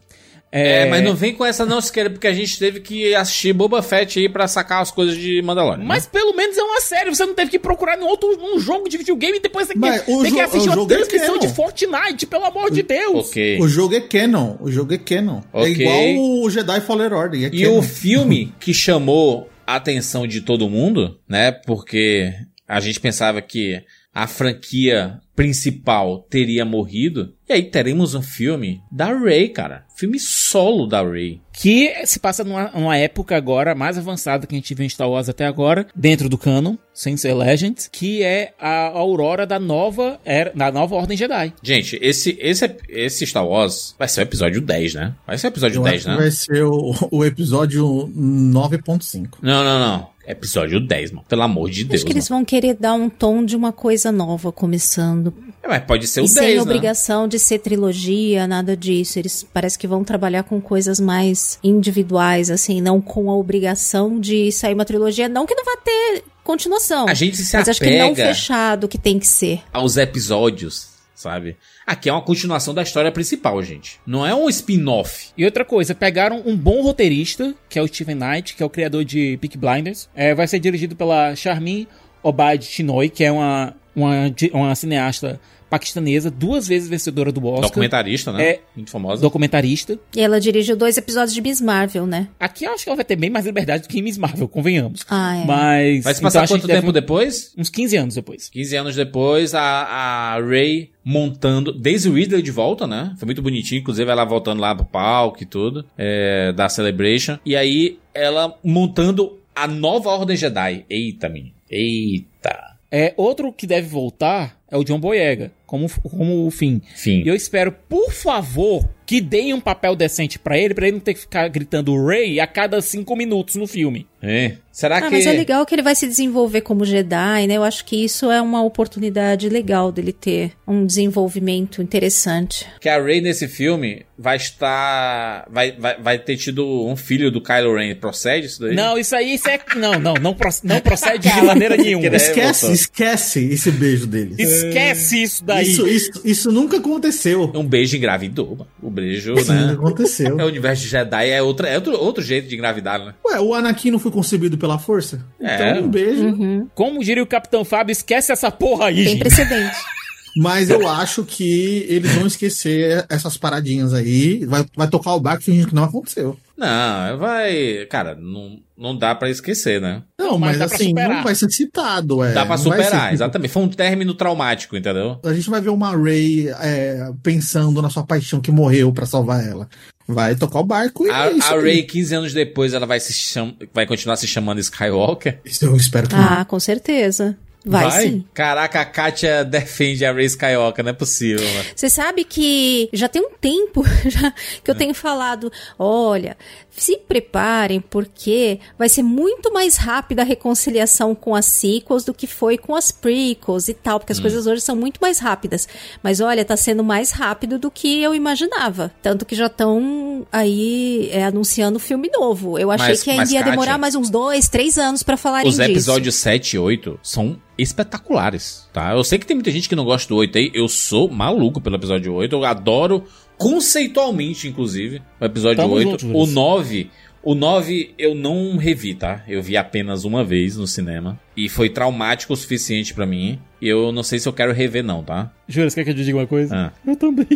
É, 0.50 0.86
mas 0.88 1.04
não 1.04 1.14
vem 1.14 1.34
com 1.34 1.44
essa 1.44 1.66
não, 1.66 1.78
se 1.80 1.92
querer, 1.92 2.08
porque 2.08 2.26
a 2.26 2.32
gente 2.32 2.58
teve 2.58 2.80
que 2.80 3.14
assistir 3.14 3.52
Boba 3.52 3.82
Fett 3.82 4.18
aí 4.18 4.28
pra 4.30 4.48
sacar 4.48 4.80
as 4.80 4.90
coisas 4.90 5.14
de 5.16 5.42
Mandalorian. 5.42 5.84
Mas 5.84 6.06
pelo 6.06 6.34
menos 6.34 6.56
é 6.56 6.62
uma 6.62 6.80
série, 6.80 7.10
você 7.14 7.26
não 7.26 7.34
teve 7.34 7.50
que 7.50 7.58
procurar 7.58 7.98
num 7.98 8.06
outro 8.06 8.34
num 8.38 8.58
jogo 8.58 8.88
de 8.88 8.96
videogame 8.96 9.36
e 9.36 9.40
depois 9.40 9.68
tem 9.68 9.76
Mas 9.76 10.00
que, 10.02 10.10
o 10.10 10.22
tem 10.22 10.32
que 10.34 10.40
assistir 10.40 10.70
uma 10.70 10.82
é 10.82 10.86
transmissão 10.86 11.26
canon. 11.34 11.38
de 11.38 11.48
Fortnite, 11.48 12.26
pelo 12.26 12.44
amor 12.46 12.70
de 12.70 12.82
Deus. 12.82 13.28
Ok. 13.28 13.58
O 13.60 13.68
jogo 13.68 13.94
é 13.94 14.00
canon, 14.00 14.56
o 14.60 14.70
jogo 14.72 14.94
é 14.94 14.98
canon. 14.98 15.40
É 15.52 15.58
Ok. 15.60 15.70
igual 15.72 16.24
o 16.42 16.48
Jedi 16.50 16.80
Fallen 16.80 17.12
Order, 17.12 17.42
é 17.44 17.50
E 17.54 17.62
canon. 17.64 17.78
o 17.78 17.82
filme 17.82 18.54
que 18.60 18.72
chamou 18.72 19.50
a 19.66 19.76
atenção 19.76 20.26
de 20.26 20.40
todo 20.40 20.70
mundo, 20.70 21.18
né? 21.28 21.52
Porque 21.52 22.32
a 22.66 22.80
gente 22.80 22.98
pensava 23.00 23.42
que 23.42 23.82
a 24.18 24.26
franquia 24.26 25.20
principal 25.36 26.26
teria 26.28 26.64
morrido. 26.64 27.32
E 27.48 27.52
aí 27.52 27.62
teremos 27.62 28.16
um 28.16 28.20
filme 28.20 28.82
da 28.90 29.16
Rey, 29.16 29.48
cara. 29.48 29.84
Filme 29.96 30.18
solo 30.18 30.88
da 30.88 31.08
Rey. 31.08 31.40
Que 31.52 32.04
se 32.04 32.18
passa 32.18 32.42
numa, 32.42 32.68
numa 32.74 32.96
época 32.96 33.36
agora 33.36 33.76
mais 33.76 33.96
avançada 33.96 34.44
que 34.44 34.56
a 34.56 34.58
gente 34.58 34.74
viu 34.74 34.84
em 34.84 34.88
Star 34.88 35.08
Wars 35.08 35.28
até 35.28 35.46
agora, 35.46 35.86
dentro 35.94 36.28
do 36.28 36.36
canon, 36.36 36.74
sem 36.92 37.16
ser 37.16 37.32
Legends, 37.32 37.88
que 37.90 38.24
é 38.24 38.52
a 38.58 38.88
aurora 38.88 39.46
da 39.46 39.60
nova 39.60 40.18
era, 40.24 40.50
da 40.52 40.72
nova 40.72 40.96
Ordem 40.96 41.16
Jedi. 41.16 41.52
Gente, 41.62 41.96
esse, 42.02 42.36
esse, 42.40 42.76
esse 42.88 43.24
Star 43.24 43.46
Wars 43.46 43.94
vai 43.96 44.08
ser 44.08 44.20
o 44.20 44.24
episódio 44.24 44.60
10, 44.60 44.94
né? 44.94 45.14
Vai 45.24 45.38
ser 45.38 45.46
o 45.46 45.50
episódio 45.50 45.78
Eu 45.78 45.84
10, 45.84 45.94
acho 45.94 46.04
que 46.04 46.10
né? 46.10 46.16
vai 46.16 46.30
ser 46.32 46.64
o, 46.64 46.94
o 47.12 47.24
episódio 47.24 47.84
9.5. 47.86 49.38
Não, 49.40 49.62
não, 49.62 49.78
não. 49.78 50.17
Episódio 50.30 50.78
10, 50.78 51.12
mano. 51.12 51.24
Pelo 51.28 51.42
amor 51.42 51.70
de 51.70 51.84
Deus. 51.84 52.00
Acho 52.00 52.06
que 52.06 52.12
eles 52.12 52.28
vão 52.28 52.44
querer 52.44 52.74
dar 52.74 52.92
um 52.94 53.08
tom 53.08 53.44
de 53.44 53.56
uma 53.56 53.72
coisa 53.72 54.12
nova 54.12 54.52
começando. 54.52 55.32
mano. 55.34 55.54
É, 55.62 55.68
Mas 55.68 55.84
pode 55.84 56.06
ser 56.06 56.20
o 56.20 56.24
e 56.24 56.28
10, 56.28 56.34
sem 56.34 56.54
né? 56.56 56.62
obrigação 56.62 57.26
de 57.26 57.38
ser 57.38 57.58
trilogia, 57.58 58.46
nada 58.46 58.76
disso. 58.76 59.18
Eles 59.18 59.44
parece 59.52 59.78
que 59.78 59.86
vão 59.86 60.04
trabalhar 60.04 60.42
com 60.44 60.60
coisas 60.60 61.00
mais 61.00 61.58
individuais, 61.64 62.50
assim, 62.50 62.80
não 62.80 63.00
com 63.00 63.30
a 63.30 63.36
obrigação 63.36 64.20
de 64.20 64.52
sair 64.52 64.74
uma 64.74 64.84
trilogia. 64.84 65.28
Não 65.28 65.46
que 65.46 65.54
não 65.54 65.64
vá 65.64 65.76
ter 65.82 66.24
continuação. 66.44 67.06
A 67.08 67.14
gente 67.14 67.36
se 67.38 67.56
mas 67.56 67.68
acho 67.68 67.80
que 67.80 67.98
não 67.98 68.12
apega 68.12 68.28
fechado 68.28 68.88
que 68.88 68.98
tem 68.98 69.18
que 69.18 69.26
ser. 69.26 69.60
aos 69.72 69.96
episódios, 69.96 70.88
sabe? 71.18 71.56
Aqui 71.84 72.08
é 72.08 72.12
uma 72.12 72.22
continuação 72.22 72.72
da 72.72 72.82
história 72.82 73.10
principal, 73.10 73.60
gente. 73.60 73.98
Não 74.06 74.24
é 74.24 74.32
um 74.32 74.48
spin-off. 74.48 75.30
E 75.36 75.44
outra 75.44 75.64
coisa, 75.64 75.92
pegaram 75.92 76.40
um 76.46 76.56
bom 76.56 76.80
roteirista, 76.80 77.56
que 77.68 77.76
é 77.76 77.82
o 77.82 77.88
Steven 77.88 78.14
Knight, 78.14 78.54
que 78.54 78.62
é 78.62 78.66
o 78.66 78.70
criador 78.70 79.04
de 79.04 79.36
Peak 79.38 79.58
Blinders. 79.58 80.08
É, 80.14 80.32
vai 80.32 80.46
ser 80.46 80.60
dirigido 80.60 80.94
pela 80.94 81.34
Charmin 81.34 81.88
Obaid 82.22 82.64
Chinoy, 82.64 83.08
que 83.08 83.24
é 83.24 83.32
uma, 83.32 83.74
uma, 83.96 84.32
uma 84.52 84.74
cineasta 84.76 85.40
paquistanesa, 85.68 86.30
duas 86.30 86.66
vezes 86.66 86.88
vencedora 86.88 87.30
do 87.30 87.44
Oscar. 87.46 87.68
Documentarista, 87.68 88.32
né? 88.32 88.44
É. 88.44 88.60
Muito 88.74 88.90
famosa. 88.90 89.22
Documentarista. 89.22 89.98
E 90.16 90.20
ela 90.20 90.40
dirigiu 90.40 90.76
dois 90.76 90.96
episódios 90.96 91.34
de 91.34 91.40
Miss 91.40 91.60
Marvel, 91.60 92.06
né? 92.06 92.28
Aqui 92.38 92.64
eu 92.64 92.72
acho 92.72 92.84
que 92.84 92.90
ela 92.90 92.96
vai 92.96 93.04
ter 93.04 93.16
bem 93.16 93.30
mais 93.30 93.46
liberdade 93.46 93.82
do 93.82 93.88
que 93.88 93.98
em 93.98 94.02
Miss 94.02 94.18
Marvel, 94.18 94.48
convenhamos. 94.48 95.04
Ah, 95.08 95.36
é. 95.36 95.44
Mas. 95.44 96.04
Vai 96.04 96.14
se 96.14 96.20
então 96.20 96.22
passar 96.22 96.40
gente 96.40 96.50
quanto 96.50 96.66
tempo 96.66 96.92
depois? 96.92 97.52
Uns 97.56 97.68
15 97.68 97.96
anos 97.96 98.14
depois. 98.14 98.48
15 98.48 98.76
anos 98.76 98.96
depois, 98.96 99.54
a, 99.54 99.62
a 99.62 100.40
Ray 100.40 100.90
montando. 101.04 101.72
Daisy 101.72 102.10
Ridley 102.10 102.42
de 102.42 102.50
volta, 102.50 102.86
né? 102.86 103.14
Foi 103.18 103.26
muito 103.26 103.42
bonitinho, 103.42 103.80
inclusive 103.80 104.10
ela 104.10 104.24
voltando 104.24 104.60
lá 104.60 104.74
pro 104.74 104.84
palco 104.84 105.42
e 105.42 105.46
tudo. 105.46 105.84
é, 105.96 106.52
da 106.52 106.68
Celebration. 106.68 107.38
E 107.44 107.56
aí, 107.56 107.98
ela 108.14 108.54
montando 108.62 109.38
a 109.54 109.66
nova 109.66 110.10
Ordem 110.10 110.36
Jedi. 110.36 110.84
Eita, 110.88 111.28
menino. 111.28 111.54
Eita. 111.70 112.76
É, 112.90 113.12
outro 113.16 113.52
que 113.52 113.66
deve 113.66 113.88
voltar 113.88 114.57
é 114.70 114.76
o 114.76 114.84
John 114.84 115.00
Boyega, 115.00 115.50
como, 115.66 115.88
como 116.02 116.46
o 116.46 116.50
fim. 116.50 116.80
Fim. 116.94 117.22
E 117.22 117.28
eu 117.28 117.34
espero, 117.34 117.72
por 117.72 118.12
favor, 118.12 118.88
que 119.06 119.20
deem 119.20 119.54
um 119.54 119.60
papel 119.60 119.96
decente 119.96 120.38
pra 120.38 120.58
ele, 120.58 120.74
pra 120.74 120.86
ele 120.86 120.96
não 120.96 121.00
ter 121.00 121.14
que 121.14 121.20
ficar 121.20 121.48
gritando 121.48 121.96
Ray 122.04 122.38
a 122.40 122.46
cada 122.46 122.80
cinco 122.80 123.16
minutos 123.16 123.56
no 123.56 123.66
filme. 123.66 124.06
É. 124.22 124.56
Será 124.72 124.98
Ah, 124.98 125.02
que. 125.02 125.10
mas 125.10 125.26
é 125.26 125.32
legal 125.32 125.66
que 125.66 125.74
ele 125.74 125.82
vai 125.82 125.94
se 125.94 126.06
desenvolver 126.06 126.60
como 126.60 126.84
Jedi, 126.84 127.46
né? 127.48 127.54
Eu 127.54 127.64
acho 127.64 127.84
que 127.84 128.04
isso 128.04 128.30
é 128.30 128.40
uma 128.40 128.62
oportunidade 128.62 129.48
legal 129.48 129.90
dele 129.90 130.12
ter 130.12 130.52
um 130.66 130.86
desenvolvimento 130.86 131.82
interessante. 131.82 132.64
que 132.80 132.88
a 132.88 133.02
Rey 133.02 133.20
nesse 133.20 133.48
filme 133.48 134.04
vai 134.16 134.36
estar. 134.36 135.46
Vai, 135.50 135.72
vai, 135.72 136.00
vai 136.00 136.18
ter 136.18 136.36
tido 136.36 136.86
um 136.86 136.94
filho 136.96 137.30
do 137.30 137.40
Kylo 137.40 137.74
Ren. 137.76 137.94
Procede 137.96 138.46
isso 138.46 138.60
daí? 138.60 138.74
Não, 138.74 138.96
isso 138.98 139.14
aí, 139.16 139.34
isso 139.34 139.48
é. 139.48 139.58
Não, 139.76 139.92
não, 139.98 140.14
não, 140.14 140.36
não 140.62 140.80
procede 140.80 141.28
de 141.32 141.42
maneira 141.42 141.74
nenhuma. 141.78 142.08
Que 142.08 142.14
Esquece, 142.16 142.72
esquece 142.72 143.44
esse 143.52 143.70
beijo 143.72 144.06
deles. 144.06 144.38
Esquece 144.38 145.22
isso 145.22 145.44
daí. 145.44 145.68
Isso, 145.68 145.86
isso, 145.88 146.10
isso 146.24 146.52
nunca 146.52 146.76
aconteceu. 146.78 147.50
Um 147.54 147.64
beijo 147.64 147.96
engravidou, 147.96 148.50
mano. 148.50 148.68
O 148.80 148.90
beijo, 148.90 149.34
Isso 149.34 149.52
nunca 149.52 149.66
né? 149.66 149.72
aconteceu. 149.72 150.38
É 150.38 150.44
o 150.44 150.46
universo 150.48 150.82
de 150.82 150.88
Jedi, 150.88 151.30
é, 151.30 151.42
outra, 151.42 151.68
é 151.68 151.74
outro, 151.76 151.98
outro 151.98 152.22
jeito 152.22 152.46
de 152.48 152.54
engravidar, 152.54 153.04
né? 153.04 153.14
Ué, 153.24 153.40
o 153.40 153.54
Anakin 153.54 153.90
não 153.90 153.98
foi 153.98 154.07
concebido 154.10 154.56
pela 154.58 154.78
força? 154.78 155.24
É. 155.40 155.54
Então, 155.70 155.84
um 155.84 155.88
beijo. 155.88 156.68
Como 156.74 157.02
diria 157.02 157.22
o 157.22 157.26
Capitão 157.26 157.64
Fábio, 157.64 157.92
esquece 157.92 158.32
essa 158.32 158.50
porra 158.50 158.86
aí, 158.86 158.96
Tem 158.96 159.08
gente. 159.08 159.18
precedente. 159.20 159.76
Mas 160.36 160.70
eu 160.70 160.86
acho 160.86 161.24
que 161.24 161.84
eles 161.88 162.12
vão 162.12 162.26
esquecer 162.26 163.04
essas 163.08 163.36
paradinhas 163.36 163.92
aí. 163.92 164.44
Vai, 164.44 164.64
vai 164.76 164.88
tocar 164.88 165.14
o 165.14 165.20
barco 165.20 165.42
fingindo 165.42 165.68
que 165.68 165.74
não 165.74 165.84
aconteceu. 165.84 166.36
Não, 166.58 167.16
vai. 167.18 167.86
Cara, 167.88 168.16
não, 168.16 168.58
não 168.76 168.96
dá 168.98 169.14
pra 169.14 169.30
esquecer, 169.30 169.80
né? 169.80 170.02
Não, 170.18 170.36
Mas 170.38 170.58
mas, 170.58 170.72
assim, 170.72 170.88
superar. 170.88 171.08
não 171.16 171.22
vai 171.22 171.34
ser 171.34 171.48
citado. 171.50 172.24
É, 172.24 172.32
dá 172.32 172.44
pra 172.44 172.56
não 172.56 172.62
superar, 172.64 173.08
ser- 173.08 173.14
exatamente. 173.14 173.50
Foi 173.52 173.62
um 173.62 173.68
término 173.68 174.12
traumático, 174.12 174.76
entendeu? 174.76 175.20
A 175.24 175.32
gente 175.32 175.48
vai 175.48 175.60
ver 175.60 175.70
uma 175.70 175.96
Ray 175.96 176.48
é, 176.48 177.10
pensando 177.22 177.80
na 177.80 177.88
sua 177.90 178.04
paixão 178.04 178.40
que 178.40 178.50
morreu 178.50 178.92
pra 178.92 179.06
salvar 179.06 179.46
ela. 179.46 179.68
Vai 180.06 180.34
tocar 180.34 180.60
o 180.60 180.64
barco 180.64 181.06
e 181.06 181.10
A, 181.10 181.26
é 181.26 181.32
isso 181.34 181.54
a. 181.54 181.60
Rey, 181.60 181.82
15 181.82 182.14
anos 182.14 182.32
depois, 182.32 182.72
ela 182.72 182.86
vai, 182.86 182.98
se 182.98 183.12
cham... 183.12 183.54
vai 183.74 183.86
continuar 183.86 184.16
se 184.16 184.26
chamando 184.26 184.58
Skywalker. 184.58 185.38
Isso 185.44 185.64
eu 185.66 185.76
espero 185.76 186.08
que 186.08 186.16
não. 186.16 186.24
Ah, 186.24 186.44
com 186.44 186.58
certeza. 186.58 187.36
Vai, 187.64 187.90
sim. 187.90 188.24
Caraca, 188.32 188.80
a 188.80 188.84
Katia 188.84 189.44
defende 189.44 190.04
a 190.04 190.12
Rey 190.12 190.26
Skywalker, 190.26 190.84
não 190.84 190.90
é 190.90 190.94
possível, 190.94 191.44
mano. 191.46 191.64
Você 191.74 191.90
sabe 191.90 192.24
que 192.24 192.88
já 192.92 193.08
tem 193.08 193.20
um 193.22 193.30
tempo 193.40 193.84
já 194.08 194.32
que 194.62 194.70
eu 194.70 194.74
tenho 194.74 194.94
falado, 194.94 195.52
olha, 195.78 196.36
se 196.82 196.96
preparem 196.98 197.80
porque 197.80 198.60
vai 198.78 198.88
ser 198.88 199.02
muito 199.02 199.52
mais 199.52 199.76
rápida 199.76 200.22
a 200.22 200.24
reconciliação 200.24 201.14
com 201.14 201.34
as 201.34 201.46
sequels 201.46 202.04
do 202.04 202.14
que 202.14 202.26
foi 202.26 202.56
com 202.58 202.74
as 202.74 202.90
prequels 202.92 203.68
e 203.68 203.74
tal, 203.74 203.98
porque 203.98 204.12
as 204.12 204.20
coisas 204.20 204.46
hoje 204.46 204.60
são 204.60 204.76
muito 204.76 204.98
mais 205.00 205.18
rápidas. 205.18 205.68
Mas 206.02 206.20
olha, 206.20 206.44
tá 206.44 206.56
sendo 206.56 206.82
mais 206.84 207.10
rápido 207.10 207.58
do 207.58 207.70
que 207.70 208.00
eu 208.02 208.14
imaginava. 208.14 208.92
Tanto 209.02 209.24
que 209.26 209.34
já 209.34 209.46
estão 209.46 210.26
aí 210.32 211.08
é, 211.12 211.24
anunciando 211.24 211.78
filme 211.78 212.10
novo. 212.12 212.58
Eu 212.58 212.70
achei 212.70 212.88
Mas- 212.88 213.02
que 213.02 213.10
ainda 213.10 213.22
mas, 213.22 213.32
ia 213.32 213.38
Kátia, 213.40 213.50
demorar 213.52 213.78
mais 213.78 213.94
uns 213.94 214.10
dois, 214.10 214.48
três 214.48 214.78
anos 214.78 215.02
pra 215.02 215.16
falarem 215.16 215.48
Os 215.48 215.56
disso. 215.56 215.70
episódios 215.70 216.14
7 216.16 216.54
e 216.54 216.58
8 216.58 216.98
são 217.02 217.36
espetaculares, 217.56 218.66
tá? 218.72 218.92
Eu 218.92 219.02
sei 219.02 219.18
que 219.18 219.26
tem 219.26 219.36
muita 219.36 219.50
gente 219.50 219.68
que 219.68 219.74
não 219.76 219.84
gosta 219.84 220.08
do 220.08 220.16
8 220.16 220.36
aí. 220.38 220.50
Eu 220.54 220.68
sou 220.68 221.10
maluco 221.10 221.60
pelo 221.60 221.76
episódio 221.76 222.12
8. 222.14 222.34
Eu 222.34 222.44
adoro 222.44 223.04
conceitualmente, 223.38 224.48
inclusive, 224.48 225.00
o 225.20 225.24
episódio 225.24 225.56
Tamo 225.56 225.74
8. 225.74 225.90
junto, 225.90 226.06
o 226.08 226.18
Luiz. 226.20 226.34
9. 226.34 226.90
O 227.22 227.34
9 227.34 227.94
eu 227.98 228.14
não 228.14 228.56
revi, 228.56 228.94
tá? 228.94 229.24
Eu 229.26 229.42
vi 229.42 229.56
apenas 229.56 230.04
uma 230.04 230.24
vez 230.24 230.56
no 230.56 230.66
cinema. 230.66 231.18
E 231.36 231.48
foi 231.48 231.68
traumático 231.68 232.32
o 232.32 232.36
suficiente 232.36 232.94
pra 232.94 233.06
mim. 233.06 233.38
E 233.60 233.68
eu 233.68 233.90
não 233.92 234.02
sei 234.02 234.18
se 234.18 234.28
eu 234.28 234.32
quero 234.32 234.52
rever, 234.52 234.84
não, 234.84 235.02
tá? 235.02 235.30
Jura, 235.48 235.68
você 235.68 235.76
quer 235.76 235.84
que 235.84 235.90
eu 235.90 235.94
te 235.94 236.04
diga 236.04 236.18
uma 236.18 236.26
coisa? 236.26 236.54
Ah. 236.54 236.72
Eu 236.86 236.96
também. 236.96 237.26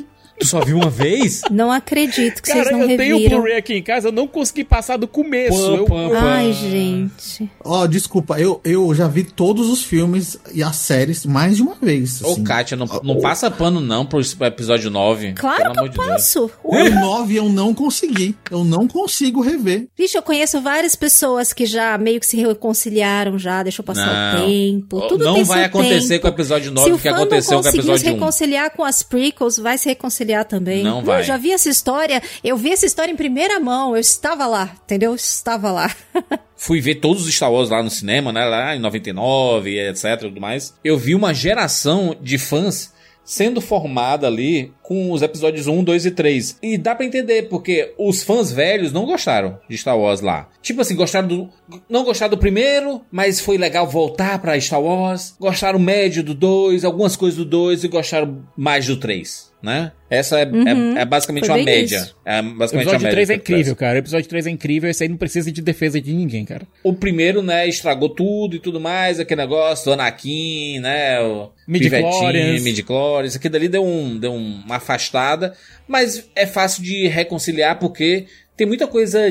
Tu 0.43 0.49
só 0.49 0.61
viu 0.61 0.77
uma 0.77 0.91
vez? 0.91 1.41
Não 1.51 1.71
acredito 1.71 2.43
que 2.43 2.51
Cara, 2.51 2.65
vocês 2.65 2.77
não 2.77 2.91
eu 2.91 2.97
tenho 2.97 3.17
o. 3.17 3.29
Blu-ray 3.29 3.57
aqui 3.57 3.75
em 3.75 3.83
casa, 3.83 4.09
eu 4.09 4.13
não 4.13 4.27
consegui 4.27 4.65
passar 4.65 4.97
do 4.97 5.07
começo. 5.07 5.57
Pã, 5.57 5.77
eu, 5.77 5.85
pã, 5.85 6.09
pã. 6.09 6.19
Ai, 6.21 6.53
gente. 6.53 7.51
Ó, 7.65 7.87
desculpa, 7.87 8.41
eu, 8.41 8.61
eu 8.65 8.93
já 8.95 9.07
vi 9.07 9.23
todos 9.25 9.69
os 9.71 9.83
filmes 9.85 10.39
e 10.53 10.63
as 10.63 10.77
séries 10.77 11.25
mais 11.25 11.57
de 11.57 11.63
uma 11.63 11.75
vez. 11.81 12.23
Ô, 12.23 12.33
assim. 12.33 12.45
Kátia, 12.45 12.77
não, 12.77 12.87
não 13.03 13.21
passa 13.21 13.51
pano 13.51 13.81
não 13.81 14.05
pro 14.05 14.21
episódio 14.41 14.91
9. 14.91 15.35
Claro 15.35 15.73
que 15.73 15.79
eu 15.81 15.89
de 15.89 15.97
Deus. 15.97 16.07
passo. 16.09 16.51
O 16.65 16.77
9 16.91 17.37
eu 17.37 17.49
não 17.49 17.73
consegui. 17.75 18.35
Eu 18.51 18.65
não 18.65 18.89
consigo 18.89 19.41
rever. 19.41 19.87
Vixe, 19.97 20.17
eu 20.17 20.23
conheço 20.23 20.61
várias 20.61 20.97
pessoas 20.97 21.53
que 21.53 21.67
já 21.67 21.97
meio 21.99 22.19
que 22.19 22.27
se 22.27 22.37
reconciliaram 22.37 23.39
já, 23.39 23.63
deixou 23.63 23.85
passar 23.85 24.35
Não. 24.35 24.43
o 24.43 24.47
tempo. 24.47 25.01
Tudo 25.09 25.25
não 25.25 25.35
tem 25.35 25.45
vai 25.45 25.59
seu 25.59 25.67
acontecer 25.67 26.09
tempo. 26.09 26.23
com 26.23 26.29
o 26.29 26.31
episódio 26.31 26.69
Se 26.69 26.75
9 26.75 26.91
o 26.91 26.95
o 26.95 26.99
que 26.99 27.09
aconteceu 27.09 27.53
não 27.57 27.63
com 27.63 27.69
o 27.69 27.73
conseguiu 27.73 27.83
se 27.83 27.91
episódio 27.93 28.11
1. 28.11 28.15
reconciliar 28.15 28.71
com 28.71 28.85
as 28.85 29.03
prequels, 29.03 29.59
vai 29.59 29.79
se 29.79 29.89
reconciliar 29.89 30.32
também. 30.45 30.83
Não 30.83 31.03
vai. 31.03 31.21
Eu 31.21 31.25
já 31.25 31.37
vi 31.37 31.53
essa 31.53 31.69
história, 31.69 32.23
eu 32.43 32.57
vi 32.57 32.73
essa 32.73 32.87
história 32.87 33.13
em 33.13 33.17
primeira 33.17 33.61
mão, 33.61 33.95
eu 33.95 34.01
estava 34.01 34.47
lá, 34.47 34.75
entendeu? 34.85 35.11
Eu 35.11 35.17
estava 35.17 35.71
lá. 35.71 35.95
Fui 36.57 36.81
ver 36.81 36.97
todos 36.97 37.27
os 37.27 37.35
Star 37.35 37.53
Wars 37.53 37.71
lá 37.71 37.83
no 37.83 37.91
cinema, 37.91 38.33
né? 38.33 38.45
Lá 38.45 38.77
em 38.77 38.79
99, 38.79 39.79
etc 39.89 40.21
tudo 40.21 40.41
mais. 40.41 40.75
Eu 40.85 40.97
vi 40.97 41.15
uma 41.15 41.35
geração 41.35 42.17
de 42.21 42.39
fãs 42.39 42.93
sendo 43.25 43.61
formada 43.61 44.27
ali 44.27 44.73
com 44.83 45.13
os 45.13 45.23
episódios 45.23 45.67
1, 45.67 45.85
2 45.85 46.07
e 46.07 46.11
3. 46.11 46.59
E 46.63 46.79
dá 46.79 46.95
pra 46.95 47.07
entender, 47.07 47.49
porque 47.49 47.95
os 47.99 48.23
fãs 48.23 48.51
velhos 48.51 48.93
não 48.93 49.07
gostaram 49.07 49.59
de 49.69 49.77
Star 49.79 49.99
Wars 49.99 50.21
lá. 50.21 50.49
Tipo 50.61 50.81
assim, 50.81 50.97
gostaram 50.97 51.29
do. 51.29 51.51
Não 51.89 52.05
gostaram 52.05 52.31
do 52.31 52.39
primeiro, 52.39 53.01
mas 53.11 53.41
foi 53.41 53.57
legal 53.57 53.87
voltar 53.87 54.39
pra 54.41 54.61
Star 54.61 54.83
Wars. 54.83 55.35
Gostaram 55.39 55.79
médio 55.79 56.23
do 56.23 56.35
2, 56.35 56.85
algumas 56.85 57.17
coisas 57.17 57.39
do 57.39 57.45
2 57.45 57.85
e 57.85 57.89
gostaram 57.89 58.43
mais 58.57 58.87
do 58.87 58.97
3. 58.97 59.52
Né? 59.63 59.93
Essa 60.11 60.41
é, 60.41 60.43
é- 60.43 61.03
é 61.03 61.05
basicamente 61.05 61.47
Foi 61.47 61.57
uma 61.57 61.65
média. 61.65 61.97
isso. 61.97 62.17
É 62.25 62.41
O 62.41 62.43
basicamente 62.43 62.73
uma 62.73 62.81
episódio 62.81 63.01
média 63.01 63.11
3 63.11 63.31
é 63.31 63.35
incrível, 63.35 63.77
cara. 63.77 63.95
O 63.95 63.99
episódio 63.99 64.29
3 64.29 64.47
é 64.47 64.51
incrível, 64.51 64.91
esse 64.91 65.05
aí 65.05 65.09
não 65.09 65.17
precisa 65.17 65.53
de 65.53 65.63
defesa 65.63 66.01
de 66.01 66.13
ninguém, 66.13 66.45
cara. 66.45 66.67
O 66.83 66.93
primeiro, 66.93 67.43
né, 67.43 67.69
estragou 67.69 68.09
tudo 68.09 68.57
e 68.57 68.59
tudo 68.59 68.81
mais, 68.81 69.21
aquele 69.21 69.41
negócio 69.41 69.85
do 69.85 69.93
Anakin, 69.93 70.81
né, 70.81 71.21
o 71.21 71.51
Midi-chlorians. 71.69 72.63
Midi-chlorians, 72.63 73.37
aquilo 73.37 73.55
ali 73.57 73.69
deu, 73.69 73.85
um, 73.85 74.19
deu 74.19 74.35
uma 74.35 74.77
afastada, 74.77 75.55
mas 75.87 76.29
é 76.35 76.47
fácil 76.47 76.83
de 76.83 77.07
reconciliar 77.07 77.79
porque 77.79 78.27
tem 78.57 78.67
muita 78.67 78.87
coisa 78.89 79.31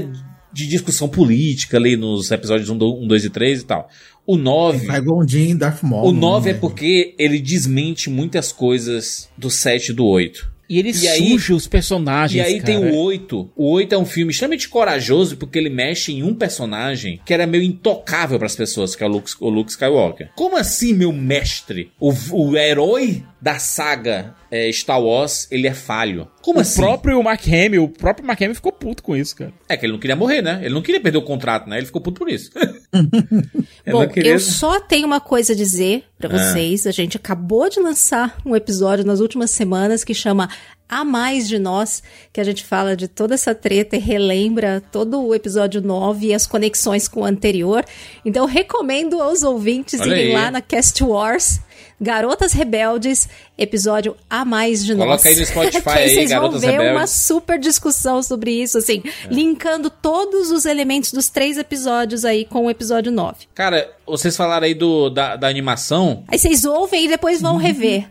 de 0.53 0.67
discussão 0.67 1.07
política 1.07 1.77
ali 1.77 1.95
nos 1.95 2.29
episódios 2.29 2.69
1, 2.69 2.77
2 2.77 3.25
e 3.25 3.29
3 3.29 3.61
e 3.61 3.65
tal. 3.65 3.89
O 4.33 4.37
9... 4.37 4.85
Vai 4.87 5.01
Gondin 5.01 5.55
Darth 5.57 5.83
Maul. 5.83 6.09
O 6.09 6.11
9 6.11 6.49
é 6.49 6.53
né? 6.53 6.59
porque 6.59 7.13
ele 7.17 7.39
desmente 7.39 8.09
muitas 8.09 8.51
coisas 8.51 9.29
do 9.37 9.49
7 9.49 9.89
e 9.89 9.93
do 9.93 10.05
8. 10.05 10.49
E 10.69 10.79
ele 10.79 10.91
E 10.91 11.05
aí- 11.09 11.27
suja 11.31 11.53
os 11.53 11.67
personagens, 11.67 12.37
E 12.37 12.39
aí 12.41 12.61
tem 12.61 12.79
cara. 12.79 12.93
o 12.93 12.97
8. 12.97 13.49
O 13.57 13.71
8 13.71 13.93
é 13.93 13.97
um 13.97 14.05
filme 14.05 14.31
extremamente 14.31 14.69
corajoso 14.69 15.35
porque 15.35 15.59
ele 15.59 15.69
mexe 15.69 16.13
em 16.13 16.23
um 16.23 16.33
personagem 16.33 17.19
que 17.25 17.33
era 17.33 17.45
meio 17.45 17.61
intocável 17.61 18.39
pras 18.39 18.55
pessoas, 18.55 18.95
que 18.95 19.03
é 19.03 19.05
o 19.05 19.09
Luke, 19.09 19.31
o 19.41 19.49
Luke 19.49 19.69
Skywalker. 19.71 20.29
Como 20.33 20.55
assim, 20.55 20.93
meu 20.93 21.11
mestre? 21.11 21.91
O, 21.99 22.13
o 22.31 22.55
herói 22.55 23.21
da 23.41 23.57
saga 23.57 24.35
é, 24.51 24.71
Star 24.71 25.01
Wars, 25.01 25.47
ele 25.49 25.67
é 25.67 25.73
falho. 25.73 26.27
Como 26.41 26.59
O 26.59 26.61
assim? 26.61 26.79
próprio 26.81 27.21
Mark 27.23 27.41
Hamill, 27.47 27.83
o 27.85 27.89
próprio 27.89 28.25
Mark 28.27 28.39
Hamill 28.41 28.53
ficou 28.55 28.71
puto 28.71 29.01
com 29.01 29.15
isso, 29.17 29.35
cara. 29.35 29.51
É 29.67 29.75
que 29.75 29.85
ele 29.85 29.93
não 29.93 29.99
queria 29.99 30.15
morrer, 30.15 30.41
né? 30.43 30.59
Ele 30.63 30.73
não 30.73 30.81
queria 30.81 31.01
perder 31.01 31.17
o 31.17 31.23
contrato, 31.23 31.67
né? 31.67 31.77
Ele 31.77 31.85
ficou 31.87 32.01
puto 32.01 32.19
por 32.19 32.29
isso. 32.29 32.51
Bom, 33.89 34.07
queria- 34.07 34.33
eu 34.33 34.39
só 34.39 34.79
tenho 34.79 35.07
uma 35.07 35.19
coisa 35.19 35.53
a 35.53 35.55
dizer 35.55 36.03
pra 36.17 36.29
Ah. 36.35 36.37
vocês. 36.51 36.85
A 36.85 36.91
gente 36.91 37.17
acabou 37.17 37.69
de 37.69 37.79
lançar 37.79 38.37
um 38.45 38.55
episódio 38.55 39.05
nas 39.05 39.19
últimas 39.19 39.49
semanas 39.51 40.03
que 40.03 40.13
chama 40.13 40.49
A 40.87 41.03
Mais 41.03 41.47
de 41.47 41.57
Nós, 41.57 42.03
que 42.31 42.39
a 42.41 42.43
gente 42.43 42.63
fala 42.63 42.95
de 42.95 43.07
toda 43.07 43.33
essa 43.33 43.55
treta 43.55 43.95
e 43.95 43.99
relembra 43.99 44.81
todo 44.91 45.21
o 45.25 45.33
episódio 45.33 45.81
9 45.81 46.27
e 46.27 46.33
as 46.33 46.45
conexões 46.45 47.07
com 47.07 47.21
o 47.21 47.25
anterior. 47.25 47.83
Então, 48.25 48.43
eu 48.43 48.47
recomendo 48.47 49.21
aos 49.21 49.41
ouvintes 49.43 49.99
Olha 49.99 50.11
irem 50.11 50.27
aí. 50.27 50.33
lá 50.33 50.51
na 50.51 50.61
Cast 50.61 51.03
Wars. 51.03 51.59
Garotas 52.01 52.55
Rebeldes, 52.55 53.29
episódio 53.61 54.15
A 54.29 54.43
Mais 54.43 54.83
de 54.85 54.93
Coloca 54.95 55.11
Nós. 55.11 55.25
aí 55.25 55.35
no 55.35 55.45
Spotify 55.45 55.89
aí 55.89 56.09
vocês 56.09 56.29
Garotas 56.29 56.61
vão 56.61 56.71
ver 56.71 56.77
uma 56.79 56.83
Rebeldes. 56.89 57.11
super 57.11 57.59
discussão 57.59 58.23
sobre 58.23 58.51
isso, 58.51 58.77
assim, 58.77 59.01
É. 59.05 59.27
linkando 59.33 59.89
todos 59.89 60.51
os 60.51 60.65
elementos 60.65 61.11
dos 61.11 61.29
três 61.29 61.57
episódios 61.57 62.25
aí 62.25 62.45
com 62.45 62.65
o 62.65 62.69
episódio 62.69 63.11
9. 63.11 63.45
Cara, 63.53 63.89
vocês 64.07 64.35
falaram 64.35 64.65
aí 64.65 64.73
do, 64.73 65.09
da, 65.09 65.35
da 65.37 65.47
animação 65.47 66.23
Aí 66.27 66.37
vocês 66.37 66.65
ouvem 66.65 67.05
e 67.05 67.07
depois 67.07 67.41
vão 67.41 67.55
rever. 67.57 68.07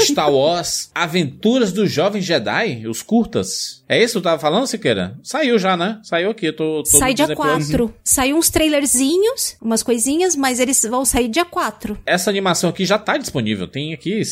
Star 0.00 0.30
Wars 0.32 0.90
Aventuras 0.94 1.72
dos 1.72 1.90
Jovens 1.92 2.24
Jedi, 2.24 2.86
os 2.86 3.02
curtas. 3.02 3.82
É 3.88 4.02
isso 4.02 4.14
que 4.14 4.20
tu 4.20 4.22
tava 4.24 4.40
falando, 4.40 4.66
Siqueira? 4.66 5.18
Saiu 5.22 5.58
já, 5.58 5.76
né? 5.76 5.98
Saiu 6.02 6.30
aqui, 6.30 6.46
eu 6.46 6.56
tô, 6.56 6.82
tô 6.82 6.98
Sai 6.98 7.12
dia 7.12 7.26
Disney 7.26 7.36
Plus. 7.36 7.66
4. 7.66 7.94
Saiu 8.02 8.36
uns 8.38 8.48
trailerzinhos, 8.48 9.56
umas 9.60 9.82
coisinhas, 9.82 10.34
mas 10.34 10.58
eles 10.60 10.82
vão 10.88 11.04
sair 11.04 11.28
dia 11.28 11.44
4. 11.44 11.98
Essa 12.06 12.30
animação 12.30 12.70
aqui 12.70 12.86
já 12.86 12.98
tá 12.98 13.18
disponível. 13.18 13.68
Tem 13.68 13.92
aqui 13.92 14.22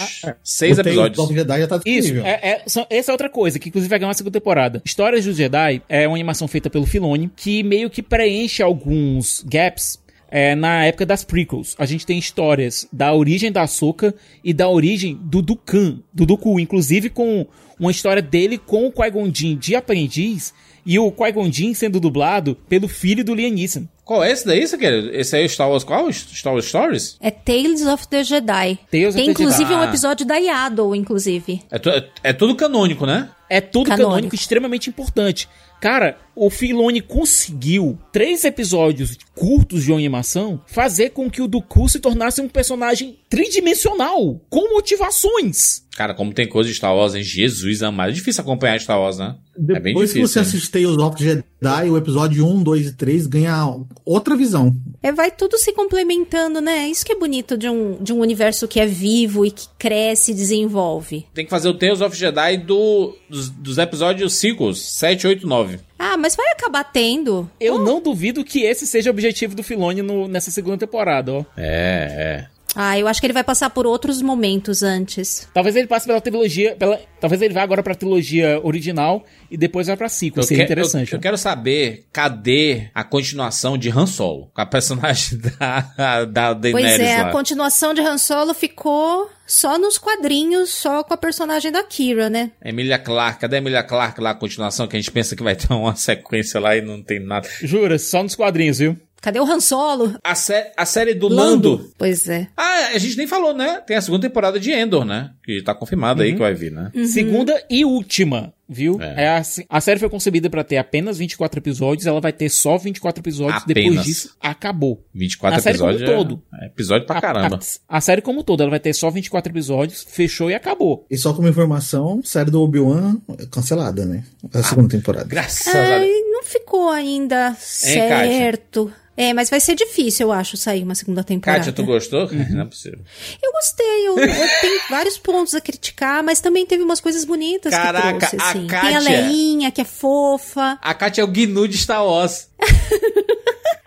Ah, 0.00 0.34
seis 0.42 0.72
O 0.78 0.82
Tales 0.82 0.92
episódios. 0.96 1.18
of 1.18 1.34
Jedi 1.34 1.58
já 1.60 1.66
tá 1.66 1.76
Isso, 1.84 2.00
disponível. 2.02 2.26
é, 2.26 2.32
é- 2.42 2.62
são- 2.66 2.86
essa 2.90 3.10
é 3.10 3.12
outra 3.12 3.28
coisa, 3.28 3.58
que 3.58 3.68
inclusive 3.68 3.88
vai 3.90 3.98
ganhar 3.98 4.08
uma 4.08 4.14
segunda 4.14 4.38
temporada. 4.38 4.82
Histórias 4.84 5.24
dos 5.24 5.36
Jedi 5.36 5.82
é 5.88 6.06
uma 6.08 6.16
animação 6.16 6.46
feita 6.48 6.68
pelo 6.70 6.86
Filoni, 6.86 7.30
que 7.34 7.62
meio 7.62 7.88
que 7.90 8.02
preenche 8.02 8.62
alguns 8.62 9.44
gaps 9.46 10.02
é, 10.30 10.54
na 10.56 10.84
época 10.86 11.06
das 11.06 11.22
prequels. 11.22 11.76
A 11.78 11.86
gente 11.86 12.04
tem 12.04 12.18
histórias 12.18 12.88
da 12.92 13.12
origem 13.14 13.52
da 13.52 13.62
Ahsoka 13.62 14.12
e 14.42 14.52
da 14.52 14.68
origem 14.68 15.16
do 15.22 15.40
Dukan, 15.40 16.00
do 16.12 16.26
Dooku, 16.26 16.58
inclusive 16.58 17.08
com 17.08 17.46
uma 17.78 17.90
história 17.90 18.20
dele 18.22 18.58
com 18.58 18.86
o 18.86 18.90
Qui-Gon 18.92 19.30
Jinn 19.32 19.56
de 19.56 19.76
aprendiz 19.76 20.52
e 20.86 20.98
o 20.98 21.10
Qui-Gon 21.10 21.50
Jinn 21.50 21.74
sendo 21.74 21.98
dublado 22.00 22.56
pelo 22.68 22.86
filho 22.88 23.24
do 23.24 23.34
Liam 23.34 23.50
Neeson. 23.52 23.84
Qual 24.04 24.22
é 24.22 24.30
esse 24.30 24.46
daí, 24.46 24.66
você 24.66 24.76
quer? 24.76 24.92
Esse 25.14 25.34
aí 25.36 25.42
é 25.42 25.46
o 25.46 25.48
Star 25.48 25.68
Wars 25.70 25.82
qual? 25.84 26.12
Star 26.12 26.52
Wars 26.52 26.66
Stories? 26.66 27.16
É 27.20 27.30
Tales 27.30 27.86
of 27.86 28.06
the 28.08 28.22
Jedi. 28.22 28.78
Tales 28.90 29.08
of 29.08 29.16
Tem 29.16 29.24
the 29.26 29.30
inclusive 29.30 29.64
Jedi. 29.64 29.74
um 29.80 29.84
episódio 29.84 30.26
da 30.26 30.36
Yaddle, 30.36 30.94
inclusive. 30.94 31.62
É, 31.70 31.78
tu- 31.78 31.88
é- 31.90 32.06
é 32.22 32.32
tudo 32.32 32.54
canônico, 32.54 33.06
né? 33.06 33.30
É 33.48 33.60
tudo 33.60 33.84
Canônico. 33.88 34.08
canônico, 34.10 34.34
extremamente 34.34 34.88
importante. 34.90 35.48
Cara, 35.80 36.18
o 36.36 36.50
Filoni 36.50 37.00
conseguiu, 37.00 37.98
três 38.12 38.44
episódios 38.44 39.16
curtos 39.34 39.84
de 39.84 39.92
animação, 39.92 40.60
fazer 40.66 41.10
com 41.10 41.30
que 41.30 41.42
o 41.42 41.48
Dooku 41.48 41.88
se 41.88 42.00
tornasse 42.00 42.40
um 42.40 42.48
personagem 42.48 43.18
tridimensional, 43.28 44.40
com 44.48 44.74
motivações. 44.74 45.84
Cara, 45.96 46.12
como 46.12 46.32
tem 46.32 46.48
coisa 46.48 46.68
de 46.68 46.74
Star 46.74 46.94
Wars, 46.94 47.14
hein? 47.14 47.22
Jesus 47.22 47.82
amado. 47.82 48.10
É 48.10 48.12
difícil 48.12 48.42
acompanhar 48.42 48.80
Star 48.80 49.00
Wars, 49.00 49.18
né? 49.18 49.36
é 49.56 49.78
bem 49.78 49.92
Depois 49.94 50.12
que 50.12 50.18
difícil. 50.18 50.42
você 50.44 50.58
né? 50.86 51.06
of 51.06 51.16
the 51.16 51.24
Jedi, 51.24 51.90
o 51.90 51.96
episódio 51.96 52.44
1, 52.44 52.62
2 52.64 52.86
e 52.88 52.92
3 52.94 53.26
ganha 53.28 53.76
outra 54.04 54.36
visão. 54.36 54.74
É, 55.00 55.12
vai 55.12 55.30
tudo 55.30 55.56
se 55.56 55.72
complementando, 55.72 56.60
né? 56.60 56.88
Isso 56.88 57.06
que 57.06 57.12
é 57.12 57.16
bonito 57.16 57.56
de 57.56 57.68
um, 57.68 58.02
de 58.02 58.12
um 58.12 58.18
universo 58.18 58.66
que 58.66 58.80
é 58.80 58.86
vivo 58.86 59.46
e 59.46 59.52
que 59.52 59.66
cresce 59.78 60.32
e 60.32 60.34
desenvolve. 60.34 61.26
Tem 61.32 61.44
que 61.44 61.50
fazer 61.50 61.68
o 61.68 61.74
Tales 61.74 62.00
of 62.00 62.16
Jedi 62.16 62.56
do, 62.58 63.16
dos, 63.30 63.48
dos 63.50 63.78
episódios 63.78 64.34
sequels, 64.34 64.80
7, 64.80 65.28
8, 65.28 65.46
9. 65.46 65.78
Ah, 66.06 66.18
mas 66.18 66.36
vai 66.36 66.46
acabar 66.52 66.84
tendo. 66.84 67.50
Eu 67.58 67.78
não 67.78 67.98
duvido 68.00 68.44
que 68.44 68.62
esse 68.62 68.86
seja 68.86 69.08
o 69.08 69.12
objetivo 69.12 69.54
do 69.54 69.62
Filoni 69.62 70.02
no- 70.02 70.28
nessa 70.28 70.50
segunda 70.50 70.76
temporada, 70.76 71.32
ó. 71.32 71.44
É, 71.56 72.44
é. 72.46 72.53
Ah, 72.74 72.98
eu 72.98 73.06
acho 73.08 73.20
que 73.20 73.26
ele 73.26 73.32
vai 73.32 73.44
passar 73.44 73.70
por 73.70 73.86
outros 73.86 74.20
momentos 74.22 74.82
antes. 74.82 75.48
Talvez 75.54 75.76
ele 75.76 75.86
passe 75.86 76.06
pela 76.06 76.20
trilogia, 76.20 76.74
pela, 76.76 77.00
talvez 77.20 77.40
ele 77.42 77.54
vá 77.54 77.62
agora 77.62 77.82
pra 77.82 77.94
trilogia 77.94 78.60
original 78.62 79.24
e 79.50 79.56
depois 79.56 79.86
vai 79.86 79.96
pra 79.96 80.08
sequel, 80.08 80.42
Eu, 80.42 80.46
seria 80.46 80.66
que- 80.66 80.72
interessante. 80.72 81.12
eu, 81.12 81.16
eu 81.18 81.20
quero 81.22 81.38
saber 81.38 82.06
cadê 82.12 82.88
a 82.94 83.04
continuação 83.04 83.78
de 83.78 83.90
Han 83.90 84.06
Solo, 84.06 84.50
com 84.54 84.60
a 84.60 84.66
personagem 84.66 85.38
da, 85.58 86.24
da 86.24 86.52
Daenerys 86.54 86.96
Pois 86.98 87.08
é, 87.08 87.22
lá. 87.22 87.28
a 87.28 87.32
continuação 87.32 87.94
de 87.94 88.00
Han 88.00 88.18
Solo 88.18 88.54
ficou 88.54 89.30
só 89.46 89.78
nos 89.78 89.98
quadrinhos, 89.98 90.70
só 90.70 91.04
com 91.04 91.12
a 91.14 91.16
personagem 91.16 91.70
da 91.70 91.82
Kira, 91.84 92.28
né? 92.30 92.50
Emilia 92.64 92.98
Clarke, 92.98 93.40
cadê 93.40 93.56
a 93.56 93.58
Emilia 93.58 93.82
Clarke 93.82 94.20
lá, 94.20 94.30
a 94.30 94.34
continuação, 94.34 94.86
que 94.88 94.96
a 94.96 94.98
gente 94.98 95.10
pensa 95.12 95.36
que 95.36 95.42
vai 95.42 95.54
ter 95.54 95.72
uma 95.72 95.94
sequência 95.96 96.58
lá 96.58 96.76
e 96.76 96.80
não 96.80 97.02
tem 97.02 97.20
nada. 97.20 97.48
Jura, 97.62 97.98
só 97.98 98.22
nos 98.22 98.34
quadrinhos, 98.34 98.78
viu? 98.78 98.96
Cadê 99.20 99.40
o 99.40 99.44
Han 99.44 99.58
Solo? 99.60 100.14
A, 100.22 100.34
sé- 100.34 100.72
a 100.76 100.84
série 100.84 101.14
do 101.14 101.28
Lando. 101.28 101.90
Pois 101.96 102.28
é. 102.28 102.46
Ah, 102.56 102.88
a 102.94 102.98
gente 102.98 103.16
nem 103.16 103.26
falou, 103.26 103.54
né? 103.54 103.80
Tem 103.86 103.96
a 103.96 104.00
segunda 104.02 104.28
temporada 104.28 104.60
de 104.60 104.70
Endor, 104.70 105.04
né? 105.04 105.30
Que 105.44 105.62
tá 105.62 105.74
confirmada 105.74 106.22
aí 106.22 106.32
que 106.32 106.38
vai 106.38 106.54
vir, 106.54 106.72
né? 106.72 106.90
Segunda 107.06 107.62
e 107.68 107.84
última, 107.84 108.54
viu? 108.66 108.98
É. 109.00 109.24
É. 109.24 109.28
a, 109.28 109.42
a 109.68 109.80
série 109.80 110.00
foi 110.00 110.08
concebida 110.08 110.48
pra 110.48 110.64
ter 110.64 110.78
apenas 110.78 111.18
24 111.18 111.60
episódios, 111.60 112.06
ela 112.06 112.18
vai 112.20 112.32
ter 112.32 112.48
só 112.48 112.78
24 112.78 113.20
episódios, 113.20 113.62
depois 113.66 113.86
Apenas. 113.86 114.06
disso 114.06 114.34
acabou. 114.40 115.04
24 115.14 115.58
A 115.58 115.62
série 115.62 115.76
como 115.78 115.90
episódios. 115.90 116.10
um 116.18 116.22
todo. 116.22 116.42
É, 116.54 116.64
é 116.64 116.66
episódio 116.68 117.06
pra 117.06 117.18
A- 117.18 117.20
caramba. 117.20 117.58
A, 117.88 117.96
a 117.98 118.00
série 118.00 118.22
como 118.22 118.40
um 118.40 118.42
todo, 118.42 118.62
ela 118.62 118.70
vai 118.70 118.80
ter 118.80 118.94
só 118.94 119.10
24 119.10 119.52
episódios, 119.52 120.02
fechou 120.08 120.50
e 120.50 120.54
acabou. 120.54 121.04
E 121.10 121.18
só 121.18 121.34
como 121.34 121.46
informação, 121.46 122.22
série 122.24 122.50
do 122.50 122.62
Obi-Wan 122.62 123.18
é 123.38 123.44
cancelada, 123.46 124.06
né? 124.06 124.24
A 124.54 124.62
segunda 124.62 124.88
temporada. 124.88 125.26
Graças 125.26 125.66
a 125.74 125.98
Deus. 125.98 126.10
Não 126.32 126.42
ficou 126.42 126.88
ainda 126.88 127.54
certo. 127.58 128.90
É, 129.16 129.32
mas 129.32 129.48
vai 129.48 129.60
ser 129.60 129.76
difícil, 129.76 130.26
eu 130.26 130.32
acho, 130.32 130.56
sair 130.56 130.82
uma 130.82 130.96
segunda 130.96 131.22
temporada. 131.22 131.60
Kátia, 131.60 131.72
tu 131.72 131.84
gostou? 131.84 132.26
Uhum. 132.26 132.46
Não 132.50 132.62
é 132.62 132.64
possível. 132.64 132.98
Eu 133.40 133.52
gostei, 133.52 134.08
eu, 134.08 134.18
eu 134.18 134.48
tenho 134.60 134.80
vários 134.90 135.16
pontos 135.18 135.33
a 135.54 135.60
criticar, 135.60 136.22
mas 136.22 136.40
também 136.40 136.64
teve 136.64 136.82
umas 136.82 137.00
coisas 137.00 137.24
bonitas 137.24 137.72
Caraca, 137.72 138.12
que 138.12 138.18
trouxe, 138.18 138.36
a 138.36 138.48
assim. 138.50 138.58
Tem 138.60 138.66
Kátia- 138.68 138.96
a 138.96 139.00
Leinha, 139.00 139.70
que 139.72 139.80
é 139.80 139.84
fofa. 139.84 140.78
A 140.80 140.94
Kátia 140.94 141.22
é 141.22 141.24
o 141.24 141.28
Gnu 141.28 141.66
de 141.66 141.76
Star 141.78 142.04
Wars. 142.06 142.48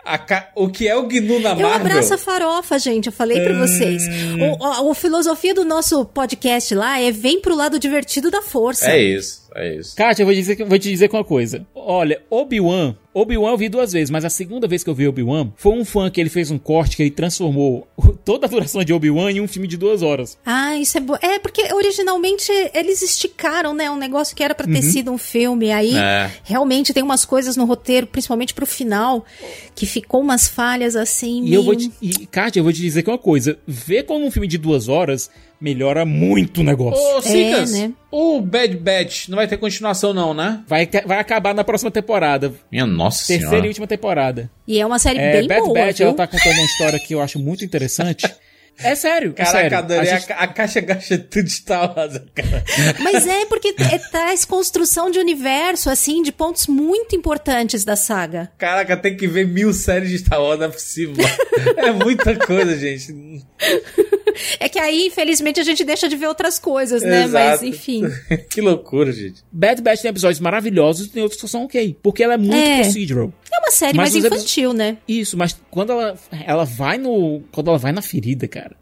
A 0.08 0.18
Ca- 0.18 0.50
O 0.54 0.68
que 0.68 0.88
é 0.88 0.96
o 0.96 1.02
Gnu 1.06 1.38
na 1.40 1.50
Eu 1.50 1.56
Marvel? 1.56 1.68
abraço 1.74 2.14
a 2.14 2.18
farofa, 2.18 2.78
gente, 2.78 3.06
eu 3.06 3.12
falei 3.12 3.40
pra 3.40 3.58
vocês. 3.58 4.02
O, 4.60 4.64
a, 4.64 4.90
a 4.90 4.94
filosofia 4.94 5.54
do 5.54 5.64
nosso 5.64 6.04
podcast 6.06 6.74
lá 6.74 7.00
é 7.00 7.10
vem 7.10 7.40
pro 7.40 7.54
lado 7.54 7.78
divertido 7.78 8.30
da 8.30 8.40
força. 8.42 8.90
É 8.90 9.02
isso, 9.02 9.48
é 9.54 9.76
isso. 9.76 9.94
Kátia, 9.96 10.22
eu 10.22 10.26
vou, 10.26 10.34
dizer, 10.34 10.56
vou 10.64 10.78
te 10.78 10.88
dizer 10.90 11.10
uma 11.12 11.24
coisa. 11.24 11.66
Olha, 11.74 12.20
Obi-Wan, 12.30 12.94
Obi-Wan 13.14 13.50
eu 13.50 13.56
vi 13.58 13.68
duas 13.68 13.92
vezes, 13.92 14.10
mas 14.10 14.24
a 14.24 14.30
segunda 14.30 14.68
vez 14.68 14.84
que 14.84 14.90
eu 14.90 14.94
vi 14.94 15.08
Obi-Wan 15.08 15.50
foi 15.56 15.72
um 15.72 15.84
fã 15.84 16.10
que 16.10 16.20
ele 16.20 16.28
fez 16.30 16.50
um 16.50 16.58
corte 16.58 16.96
que 16.96 17.02
ele 17.02 17.10
transformou 17.10 17.86
toda 18.24 18.46
a 18.46 18.48
duração 18.48 18.84
de 18.84 18.92
Obi-Wan 18.92 19.30
em 19.32 19.40
um 19.40 19.48
filme 19.48 19.66
de 19.66 19.76
duas 19.76 20.02
horas. 20.02 20.38
Ah, 20.44 20.76
isso 20.76 20.96
é 20.98 21.00
bom. 21.00 21.16
É, 21.20 21.38
porque 21.38 21.62
originalmente 21.72 22.52
eles 22.74 23.02
esticaram, 23.02 23.74
né? 23.74 23.90
Um 23.90 23.96
negócio 23.96 24.36
que 24.36 24.42
era 24.42 24.54
pra 24.54 24.66
ter 24.66 24.82
sido 24.82 25.10
um 25.10 25.18
filme. 25.18 25.72
Aí 25.72 25.96
É. 25.96 26.30
realmente 26.44 26.92
tem 26.92 27.02
umas 27.02 27.24
coisas 27.24 27.56
no 27.56 27.64
roteiro, 27.64 28.06
principalmente 28.06 28.54
pro 28.54 28.66
final, 28.66 29.24
que 29.74 29.86
ficou 30.00 30.20
umas 30.20 30.48
falhas 30.48 30.96
assim. 30.96 31.38
E 31.38 31.42
meio... 31.42 31.54
eu 31.54 31.62
vou 31.62 31.74
te, 31.76 31.90
e, 32.00 32.26
Kátia, 32.26 32.60
eu 32.60 32.64
vou 32.64 32.72
te 32.72 32.80
dizer 32.80 33.02
que 33.02 33.10
uma 33.10 33.18
coisa. 33.18 33.58
Ver 33.66 34.04
como 34.04 34.24
um 34.26 34.30
filme 34.30 34.46
de 34.46 34.58
duas 34.58 34.88
horas 34.88 35.30
melhora 35.60 36.04
muito 36.04 36.60
o 36.60 36.64
negócio. 36.64 37.02
Ô, 37.16 37.20
Cicas, 37.20 37.72
né? 37.72 37.92
o 38.10 38.40
Bad 38.40 38.76
Batch 38.76 39.28
não 39.28 39.36
vai 39.36 39.48
ter 39.48 39.56
continuação 39.56 40.14
não, 40.14 40.32
né? 40.32 40.62
Vai, 40.66 40.88
vai 41.04 41.18
acabar 41.18 41.54
na 41.54 41.64
próxima 41.64 41.90
temporada. 41.90 42.54
Minha 42.70 42.86
nossa 42.86 43.26
Terceira 43.26 43.50
senhora. 43.50 43.66
e 43.66 43.68
última 43.68 43.86
temporada. 43.86 44.50
E 44.66 44.80
é 44.80 44.86
uma 44.86 44.98
série 44.98 45.18
É, 45.18 45.32
bem 45.40 45.48
Bad 45.48 45.60
boa, 45.62 45.74
Batch, 45.74 45.98
viu? 45.98 46.06
ela 46.06 46.16
tá 46.16 46.26
contando 46.26 46.54
uma 46.54 46.64
história 46.64 46.98
que 47.00 47.14
eu 47.14 47.20
acho 47.20 47.38
muito 47.38 47.64
interessante. 47.64 48.26
É 48.82 48.94
sério, 48.94 49.30
é 49.30 49.32
Caraca, 49.44 49.58
sério. 49.58 49.78
adorei. 49.78 50.10
A 50.10 50.18
gente- 50.18 50.32
a 50.32 50.46
caixa 50.46 50.80
gasta 50.80 51.18
tudo 51.18 51.48
Wars, 51.96 52.22
cara. 52.34 52.64
Mas 53.00 53.26
é 53.26 53.44
porque 53.46 53.74
é, 53.78 53.98
traz 53.98 54.44
construção 54.44 55.10
de 55.10 55.18
universo, 55.18 55.90
assim, 55.90 56.22
de 56.22 56.30
pontos 56.30 56.66
muito 56.68 57.16
importantes 57.16 57.84
da 57.84 57.96
saga. 57.96 58.50
Caraca, 58.56 58.96
tem 58.96 59.16
que 59.16 59.26
ver 59.26 59.46
mil 59.46 59.72
séries 59.72 60.10
de 60.10 60.18
Star 60.18 60.40
Wars, 60.40 60.58
não 60.60 60.66
é 60.66 60.70
possível. 60.70 61.16
É 61.76 61.90
muita 61.90 62.36
coisa, 62.36 62.76
gente. 62.78 63.12
É 64.60 64.68
que 64.68 64.78
aí, 64.78 65.06
infelizmente, 65.06 65.60
a 65.60 65.64
gente 65.64 65.84
deixa 65.84 66.08
de 66.08 66.16
ver 66.16 66.26
outras 66.26 66.58
coisas, 66.58 67.02
né? 67.02 67.26
Mas, 67.26 67.54
Exato. 67.62 67.66
enfim. 67.66 68.02
que 68.50 68.60
loucura, 68.60 69.12
gente. 69.12 69.42
Bad 69.52 69.80
Batch 69.82 70.00
tem 70.02 70.10
episódios 70.10 70.40
maravilhosos 70.40 71.06
e 71.06 71.10
tem 71.10 71.22
outros 71.22 71.40
que 71.40 71.48
são 71.48 71.64
ok. 71.64 71.96
Porque 72.02 72.22
ela 72.22 72.34
é 72.34 72.38
muito 72.38 72.54
É. 72.54 72.82
procedural. 72.82 73.32
É 73.52 73.58
uma 73.58 73.70
série 73.70 73.96
Mas 73.96 74.12
mais 74.14 74.24
infantil, 74.24 74.72
né? 74.72 74.98
Isso, 75.06 75.36
mas 75.36 75.58
quando 75.70 75.92
ela, 75.92 76.18
ela 76.46 76.64
vai 76.64 76.98
no. 76.98 77.42
Quando 77.52 77.68
ela 77.68 77.78
vai 77.78 77.92
na 77.92 78.02
ferida, 78.02 78.46
cara. 78.48 78.76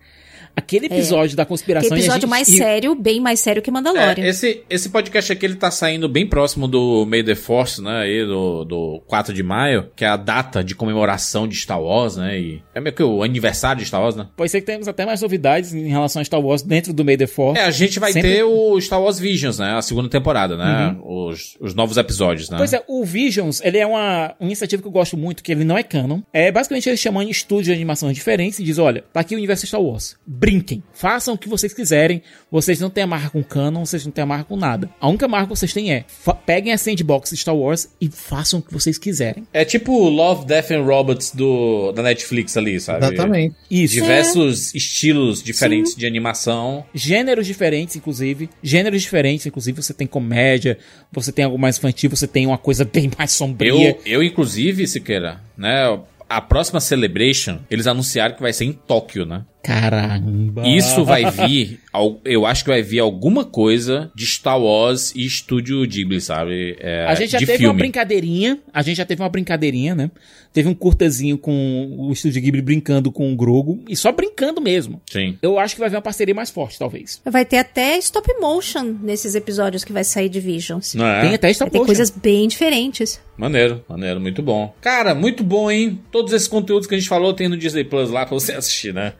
Aquele 0.56 0.86
episódio 0.86 1.36
da 1.36 1.44
conspiração. 1.44 1.86
Aquele 1.88 2.00
episódio 2.00 2.22
gente- 2.22 2.30
mais 2.30 2.48
e- 2.48 2.56
sério, 2.56 2.94
bem 2.94 3.20
mais 3.20 3.40
sério 3.40 3.60
que 3.60 3.70
Mandalorian. 3.70 4.24
É, 4.24 4.28
esse, 4.28 4.62
esse 4.70 4.88
podcast 4.88 5.30
aqui, 5.32 5.44
ele 5.44 5.54
tá 5.56 5.70
saindo 5.70 6.08
bem 6.08 6.26
próximo 6.26 6.66
do 6.66 7.04
May 7.06 7.22
the 7.22 7.34
Force, 7.34 7.80
né, 7.82 8.00
aí, 8.02 8.24
do, 8.24 8.64
do 8.64 9.02
4 9.06 9.34
de 9.34 9.42
maio, 9.42 9.90
que 9.94 10.04
é 10.04 10.08
a 10.08 10.16
data 10.16 10.64
de 10.64 10.74
comemoração 10.74 11.46
de 11.46 11.54
Star 11.56 11.80
Wars, 11.80 12.16
né, 12.16 12.40
e 12.40 12.62
é 12.74 12.80
meio 12.80 12.94
que 12.94 13.02
o 13.02 13.22
aniversário 13.22 13.80
de 13.80 13.86
Star 13.86 14.00
Wars, 14.00 14.16
né. 14.16 14.26
Pode 14.36 14.50
ser 14.50 14.60
que 14.60 14.66
temos 14.66 14.88
até 14.88 15.04
mais 15.04 15.20
novidades 15.20 15.74
em 15.74 15.88
relação 15.88 16.20
a 16.20 16.24
Star 16.24 16.40
Wars 16.40 16.62
dentro 16.62 16.92
do 16.92 17.04
May 17.04 17.16
the 17.18 17.26
Force. 17.26 17.60
É, 17.60 17.64
a 17.64 17.70
gente 17.70 18.00
vai 18.00 18.12
Sempre- 18.12 18.36
ter 18.36 18.42
o 18.44 18.80
Star 18.80 19.00
Wars 19.02 19.18
Visions, 19.18 19.58
né, 19.58 19.72
a 19.76 19.82
segunda 19.82 20.08
temporada, 20.08 20.56
né, 20.56 20.96
os, 21.04 21.56
os 21.60 21.74
novos 21.74 21.96
episódios, 21.98 22.48
né. 22.48 22.56
Pois 22.56 22.72
é, 22.72 22.82
o 22.88 23.04
Visions, 23.04 23.60
ele 23.62 23.76
é 23.78 23.86
uma, 23.86 24.34
uma 24.40 24.46
iniciativa 24.46 24.80
que 24.80 24.88
eu 24.88 24.92
gosto 24.92 25.16
muito, 25.18 25.42
que 25.42 25.52
ele 25.52 25.64
não 25.64 25.76
é 25.76 25.82
canon. 25.82 26.20
É 26.32 26.50
basicamente 26.50 26.88
eles 26.88 26.98
chamando 27.00 27.30
estúdios 27.30 27.66
de 27.66 27.72
animações 27.72 28.14
diferentes 28.14 28.58
e 28.58 28.64
diz, 28.64 28.78
olha, 28.78 29.04
tá 29.12 29.20
aqui 29.20 29.34
o 29.34 29.38
universo 29.38 29.66
Star 29.66 29.80
Wars. 29.82 30.16
Brinquem, 30.46 30.80
façam 30.94 31.34
o 31.34 31.38
que 31.38 31.48
vocês 31.48 31.74
quiserem. 31.74 32.22
Vocês 32.48 32.78
não 32.78 32.88
têm 32.88 33.02
amarra 33.02 33.30
com 33.30 33.42
canon, 33.42 33.84
vocês 33.84 34.04
não 34.04 34.12
têm 34.12 34.22
amarra 34.22 34.44
com 34.44 34.54
nada. 34.54 34.88
A 35.00 35.08
única 35.08 35.26
marca 35.26 35.48
que 35.48 35.58
vocês 35.58 35.72
têm 35.72 35.92
é, 35.92 36.04
peguem 36.46 36.72
a 36.72 36.78
sandbox 36.78 37.30
de 37.30 37.36
Star 37.36 37.56
Wars 37.56 37.88
e 38.00 38.08
façam 38.08 38.60
o 38.60 38.62
que 38.62 38.72
vocês 38.72 38.96
quiserem. 38.96 39.44
É 39.52 39.64
tipo 39.64 40.08
Love, 40.08 40.46
Death 40.46 40.70
and 40.70 40.82
Robots 40.84 41.32
do, 41.32 41.90
da 41.90 42.00
Netflix 42.00 42.56
ali, 42.56 42.78
sabe? 42.78 43.06
Exatamente. 43.06 43.56
Isso. 43.68 43.94
Diversos 43.94 44.72
estilos 44.72 45.42
diferentes 45.42 45.96
de 45.96 46.06
animação. 46.06 46.84
Gêneros 46.94 47.44
diferentes, 47.44 47.96
inclusive. 47.96 48.48
Gêneros 48.62 49.02
diferentes, 49.02 49.46
inclusive. 49.46 49.82
Você 49.82 49.92
tem 49.92 50.06
comédia, 50.06 50.78
você 51.10 51.32
tem 51.32 51.44
algo 51.44 51.58
mais 51.58 51.76
infantil, 51.76 52.08
você 52.08 52.28
tem 52.28 52.46
uma 52.46 52.58
coisa 52.58 52.84
bem 52.84 53.10
mais 53.18 53.32
sombria. 53.32 53.98
Eu, 54.04 54.20
eu, 54.20 54.22
inclusive, 54.22 54.86
Siqueira, 54.86 55.40
né? 55.58 55.98
A 56.28 56.40
próxima 56.40 56.80
Celebration, 56.80 57.60
eles 57.70 57.86
anunciaram 57.86 58.34
que 58.34 58.42
vai 58.42 58.52
ser 58.52 58.64
em 58.64 58.72
Tóquio, 58.72 59.24
né? 59.24 59.44
Caramba. 59.66 60.62
Isso 60.68 61.04
vai 61.04 61.28
vir, 61.30 61.80
eu 62.24 62.46
acho 62.46 62.62
que 62.64 62.70
vai 62.70 62.82
vir 62.82 63.00
alguma 63.00 63.44
coisa 63.44 64.10
de 64.14 64.24
Star 64.24 64.60
Wars 64.60 65.12
e 65.14 65.26
Estúdio 65.26 65.84
Ghibli, 65.86 66.20
sabe? 66.20 66.76
É, 66.78 67.04
A 67.06 67.14
gente 67.16 67.30
já 67.32 67.38
de 67.38 67.46
teve 67.46 67.58
filme. 67.58 67.72
uma 67.72 67.78
brincadeirinha. 67.78 68.58
A 68.72 68.80
gente 68.82 68.96
já 68.96 69.04
teve 69.04 69.22
uma 69.22 69.28
brincadeirinha, 69.28 69.94
né? 69.94 70.10
Teve 70.52 70.68
um 70.68 70.74
curtazinho 70.74 71.36
com 71.36 71.96
o 71.98 72.12
Estúdio 72.12 72.40
Ghibli 72.40 72.62
brincando 72.62 73.10
com 73.10 73.32
o 73.32 73.36
Grogo. 73.36 73.82
E 73.88 73.96
só 73.96 74.12
brincando 74.12 74.60
mesmo. 74.60 75.02
Sim. 75.10 75.36
Eu 75.42 75.58
acho 75.58 75.74
que 75.74 75.80
vai 75.80 75.90
vir 75.90 75.96
uma 75.96 76.02
parceria 76.02 76.34
mais 76.34 76.48
forte, 76.48 76.78
talvez. 76.78 77.20
Vai 77.24 77.44
ter 77.44 77.58
até 77.58 77.98
stop 77.98 78.32
motion 78.40 78.96
nesses 79.02 79.34
episódios 79.34 79.82
que 79.84 79.92
vai 79.92 80.04
sair 80.04 80.28
de 80.28 80.38
Visions. 80.40 80.94
Não 80.94 81.06
é? 81.06 81.22
Tem 81.22 81.34
até 81.34 81.50
stop 81.50 81.66
Vai 81.66 81.72
ter 81.72 81.78
motion. 81.78 81.86
coisas 81.86 82.10
bem 82.10 82.46
diferentes. 82.46 83.20
Maneiro, 83.36 83.84
maneiro, 83.88 84.20
muito 84.20 84.42
bom. 84.42 84.72
Cara, 84.80 85.14
muito 85.14 85.42
bom, 85.42 85.70
hein? 85.70 86.00
Todos 86.12 86.32
esses 86.32 86.48
conteúdos 86.48 86.86
que 86.86 86.94
a 86.94 86.98
gente 86.98 87.08
falou 87.08 87.34
tem 87.34 87.48
no 87.48 87.56
Disney 87.56 87.84
Plus 87.84 88.10
lá 88.10 88.24
pra 88.24 88.32
você 88.34 88.52
assistir, 88.52 88.94
né? 88.94 89.12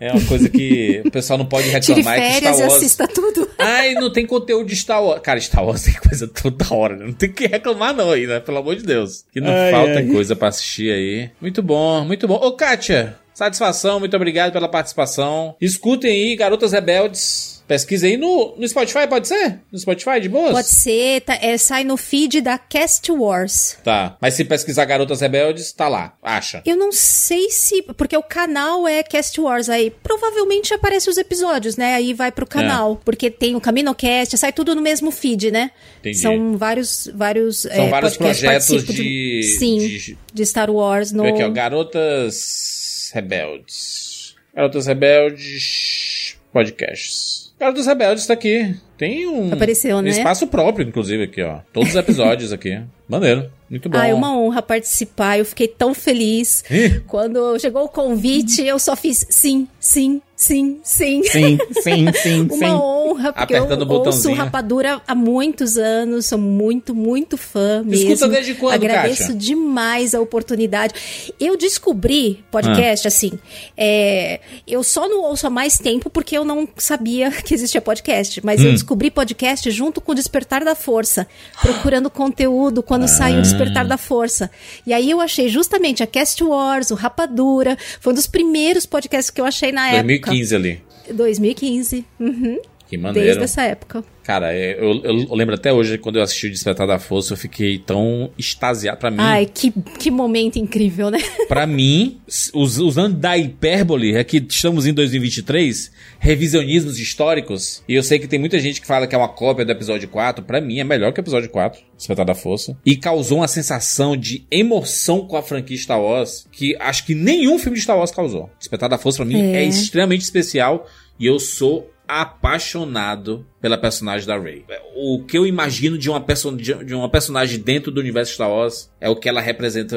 É 0.00 0.12
uma 0.12 0.24
coisa 0.26 0.48
que 0.48 1.02
o 1.04 1.10
pessoal 1.10 1.38
não 1.38 1.46
pode 1.46 1.68
Tire 1.80 2.02
reclamar. 2.02 2.18
é 2.18 2.20
que 2.20 2.32
férias 2.34 2.56
Star 2.56 2.66
e 2.66 2.68
Wars... 2.68 2.74
assista 2.82 3.08
tudo. 3.08 3.50
Ai, 3.58 3.94
não 3.94 4.12
tem 4.12 4.26
conteúdo 4.26 4.66
de 4.66 4.76
Star 4.76 5.02
Wars. 5.02 5.20
Cara, 5.22 5.40
Star 5.40 5.64
Wars 5.64 5.82
tem 5.82 5.94
coisa 5.94 6.26
toda 6.26 6.74
hora, 6.74 6.96
né? 6.96 7.06
Não 7.06 7.12
tem 7.12 7.30
que 7.32 7.46
reclamar 7.46 7.94
não 7.94 8.10
aí, 8.10 8.26
né? 8.26 8.40
Pelo 8.40 8.58
amor 8.58 8.76
de 8.76 8.82
Deus. 8.82 9.24
Que 9.32 9.40
não 9.40 9.50
Ai, 9.52 9.70
falta 9.70 9.98
ai. 9.98 10.06
coisa 10.06 10.34
pra 10.34 10.48
assistir 10.48 10.92
aí. 10.92 11.30
Muito 11.40 11.62
bom, 11.62 12.04
muito 12.04 12.26
bom. 12.26 12.34
Ô, 12.34 12.52
Kátia, 12.52 13.16
satisfação, 13.34 13.98
muito 14.00 14.14
obrigado 14.16 14.52
pela 14.52 14.68
participação. 14.68 15.56
Escutem 15.60 16.10
aí, 16.10 16.36
Garotas 16.36 16.72
Rebeldes. 16.72 17.52
Pesquisa 17.66 18.06
aí 18.06 18.18
no, 18.18 18.54
no 18.58 18.68
Spotify, 18.68 19.06
pode 19.08 19.26
ser? 19.26 19.60
No 19.72 19.78
Spotify, 19.78 20.20
de 20.20 20.28
boas? 20.28 20.52
Pode 20.52 20.68
ser, 20.68 21.22
tá- 21.22 21.38
é, 21.40 21.56
sai 21.56 21.82
no 21.82 21.96
feed 21.96 22.42
da 22.42 22.58
Cast 22.58 23.10
Wars. 23.10 23.78
Tá, 23.82 24.18
mas 24.20 24.34
se 24.34 24.44
pesquisar 24.44 24.84
Garotas 24.84 25.22
Rebeldes, 25.22 25.72
tá 25.72 25.88
lá, 25.88 26.12
acha. 26.22 26.60
Eu 26.66 26.76
não 26.76 26.92
sei 26.92 27.48
se. 27.48 27.80
Porque 27.96 28.14
o 28.14 28.22
canal 28.22 28.86
é 28.86 29.02
Cast 29.02 29.40
Wars. 29.40 29.70
Aí 29.70 29.90
provavelmente 29.90 30.74
aparece 30.74 31.08
os 31.08 31.16
episódios, 31.16 31.78
né? 31.78 31.94
Aí 31.94 32.12
vai 32.12 32.30
pro 32.30 32.46
canal. 32.46 33.00
Porque 33.02 33.30
tem 33.30 33.56
o 33.56 33.60
CaminoCast, 33.62 34.36
sai 34.36 34.52
tudo 34.52 34.74
no 34.74 34.82
mesmo 34.82 35.10
feed, 35.10 35.50
né? 35.50 35.70
Entendi. 36.00 36.18
São 36.18 36.58
vários. 36.58 37.08
vários 37.14 37.60
São 37.62 37.70
é, 37.72 37.88
vários 37.88 38.14
projetos 38.18 38.66
participam 38.68 38.92
de- 38.92 39.42
Sim, 39.58 39.78
de- 39.78 40.18
de, 40.34 40.44
Star 40.46 40.70
Wars 40.70 41.12
no. 41.12 41.26
Aqui, 41.26 41.42
ó, 41.42 41.48
Garotas 41.48 42.83
Rebeldes. 43.14 44.34
Garotas 44.54 44.86
Rebeldes 44.86 46.36
Podcasts. 46.52 47.54
Garotas 47.58 47.86
Rebeldes 47.86 48.26
tá 48.26 48.34
aqui. 48.34 48.74
Tem 48.98 49.26
um, 49.26 49.52
Apareceu, 49.52 50.02
né? 50.02 50.10
espaço 50.10 50.48
próprio, 50.48 50.86
inclusive, 50.86 51.22
aqui, 51.22 51.40
ó. 51.40 51.60
Todos 51.72 51.90
os 51.90 51.96
episódios 51.96 52.52
aqui. 52.52 52.82
Maneiro. 53.08 53.50
Muito 53.74 53.88
bom. 53.88 53.98
Ah, 53.98 54.06
é 54.06 54.14
uma 54.14 54.36
honra 54.38 54.62
participar. 54.62 55.36
Eu 55.40 55.44
fiquei 55.44 55.66
tão 55.66 55.92
feliz. 55.92 56.62
Ih. 56.70 57.00
Quando 57.08 57.58
chegou 57.58 57.82
o 57.84 57.88
convite, 57.88 58.62
eu 58.62 58.78
só 58.78 58.94
fiz 58.94 59.26
sim, 59.28 59.66
sim, 59.80 60.22
sim, 60.36 60.78
sim. 60.84 61.22
Sim, 61.24 61.58
sim, 61.82 62.06
sim, 62.22 62.40
Uma 62.42 62.56
sim. 62.56 62.64
honra, 62.66 63.32
porque 63.32 63.54
Apertando 63.56 63.82
eu 63.82 63.88
o 63.88 64.06
ouço 64.06 64.32
Rapadura 64.32 65.02
há 65.08 65.14
muitos 65.14 65.76
anos, 65.76 66.26
sou 66.26 66.38
muito, 66.38 66.94
muito 66.94 67.36
fã 67.36 67.82
mesmo. 67.84 68.12
Escuta 68.12 68.28
desde 68.28 68.54
quando, 68.54 68.74
Agradeço 68.74 69.22
Kátia? 69.22 69.34
demais 69.34 70.14
a 70.14 70.20
oportunidade. 70.20 70.94
Eu 71.40 71.56
descobri 71.56 72.44
podcast, 72.52 73.08
assim, 73.08 73.32
é, 73.76 74.38
eu 74.68 74.84
só 74.84 75.08
não 75.08 75.22
ouço 75.22 75.46
há 75.48 75.50
mais 75.50 75.78
tempo 75.78 76.08
porque 76.08 76.36
eu 76.38 76.44
não 76.44 76.68
sabia 76.76 77.30
que 77.42 77.52
existia 77.54 77.80
podcast, 77.80 78.40
mas 78.44 78.60
Hum. 78.60 78.66
eu 78.66 78.72
descobri 78.72 79.10
podcast 79.10 79.68
junto 79.72 80.00
com 80.00 80.12
o 80.12 80.14
Despertar 80.14 80.64
da 80.64 80.76
Força, 80.76 81.26
procurando 81.60 82.08
conteúdo 82.08 82.82
quando 82.84 83.08
saiu 83.08 83.38
o 83.38 83.42
Despertar 83.42 83.63
da 83.88 83.96
Força. 83.96 84.50
E 84.86 84.92
aí 84.92 85.10
eu 85.10 85.20
achei 85.20 85.48
justamente 85.48 86.02
a 86.02 86.06
Cast 86.06 86.42
Wars, 86.42 86.90
o 86.90 86.94
Rapadura, 86.94 87.76
foi 88.00 88.12
um 88.12 88.16
dos 88.16 88.26
primeiros 88.26 88.86
podcasts 88.86 89.30
que 89.30 89.40
eu 89.40 89.44
achei 89.44 89.72
na 89.72 89.88
época. 89.88 90.02
2015 90.02 90.54
ali. 90.54 90.82
2015. 91.12 92.04
Uhum. 92.18 92.58
Que 92.96 93.02
maneiro. 93.02 93.26
Desde 93.26 93.44
essa 93.44 93.62
época. 93.62 94.04
Cara, 94.22 94.54
é, 94.54 94.72
eu, 94.78 95.02
eu- 95.04 95.26
eu 95.28 95.34
lembro 95.34 95.54
até 95.54 95.70
hoje, 95.70 95.98
quando 95.98 96.16
eu 96.16 96.22
assisti 96.22 96.46
o 96.46 96.50
Despertar 96.50 96.86
da 96.86 96.98
Força, 96.98 97.34
eu 97.34 97.36
fiquei 97.36 97.78
tão 97.78 98.30
extasiado. 98.38 98.98
Pra 98.98 99.10
mim, 99.10 99.18
Ai, 99.20 99.44
que, 99.44 99.70
que 99.98 100.10
momento 100.10 100.58
incrível, 100.58 101.10
né? 101.10 101.18
Pra 101.46 101.66
mim, 101.66 102.18
us- 102.26 102.78
usando 102.78 103.16
da 103.18 103.36
hipérbole, 103.36 104.14
é 104.16 104.24
que 104.24 104.38
estamos 104.48 104.86
em 104.86 104.94
2023, 104.94 105.92
revisionismos 106.18 106.98
históricos, 106.98 107.82
e 107.86 107.94
eu 107.94 108.02
sei 108.02 108.18
que 108.18 108.26
tem 108.26 108.38
muita 108.38 108.58
gente 108.58 108.80
que 108.80 108.86
fala 108.86 109.06
que 109.06 109.14
é 109.14 109.18
uma 109.18 109.28
cópia 109.28 109.64
do 109.64 109.72
episódio 109.72 110.08
4, 110.08 110.42
pra 110.44 110.58
mim 110.60 110.78
é 110.80 110.84
melhor 110.84 111.12
que 111.12 111.20
o 111.20 111.22
episódio 111.22 111.50
4, 111.50 111.82
Despertar 111.96 112.24
da 112.24 112.34
Força, 112.34 112.76
e 112.84 112.96
causou 112.96 113.38
uma 113.38 113.48
sensação 113.48 114.16
de 114.16 114.46
emoção 114.50 115.26
com 115.26 115.36
a 115.36 115.42
franquia 115.42 115.76
Star 115.76 116.00
Wars, 116.00 116.46
que 116.50 116.74
acho 116.80 117.04
que 117.04 117.14
nenhum 117.14 117.58
filme 117.58 117.76
de 117.76 117.82
Star 117.84 117.98
Wars 117.98 118.10
causou. 118.10 118.48
Despertar 118.58 118.88
da 118.88 118.96
Força 118.96 119.18
pra 119.18 119.26
mim 119.26 119.38
é, 119.52 119.64
É. 119.64 119.64
extremamente 119.64 120.22
especial, 120.22 120.86
e 121.20 121.26
eu 121.26 121.38
sou 121.38 121.90
apaixonado 122.06 123.46
pela 123.60 123.76
personagem 123.78 124.26
da 124.26 124.38
Rey. 124.38 124.64
O 124.96 125.24
que 125.24 125.36
eu 125.36 125.46
imagino 125.46 125.96
de 125.98 126.08
uma, 126.10 126.20
perso 126.20 126.52
de 126.56 126.94
uma 126.94 127.08
personagem 127.08 127.58
dentro 127.58 127.90
do 127.90 128.00
universo 128.00 128.34
Star 128.34 128.50
Wars 128.50 128.90
é 129.00 129.08
o 129.08 129.16
que 129.16 129.28
ela 129.28 129.40
representa 129.40 129.96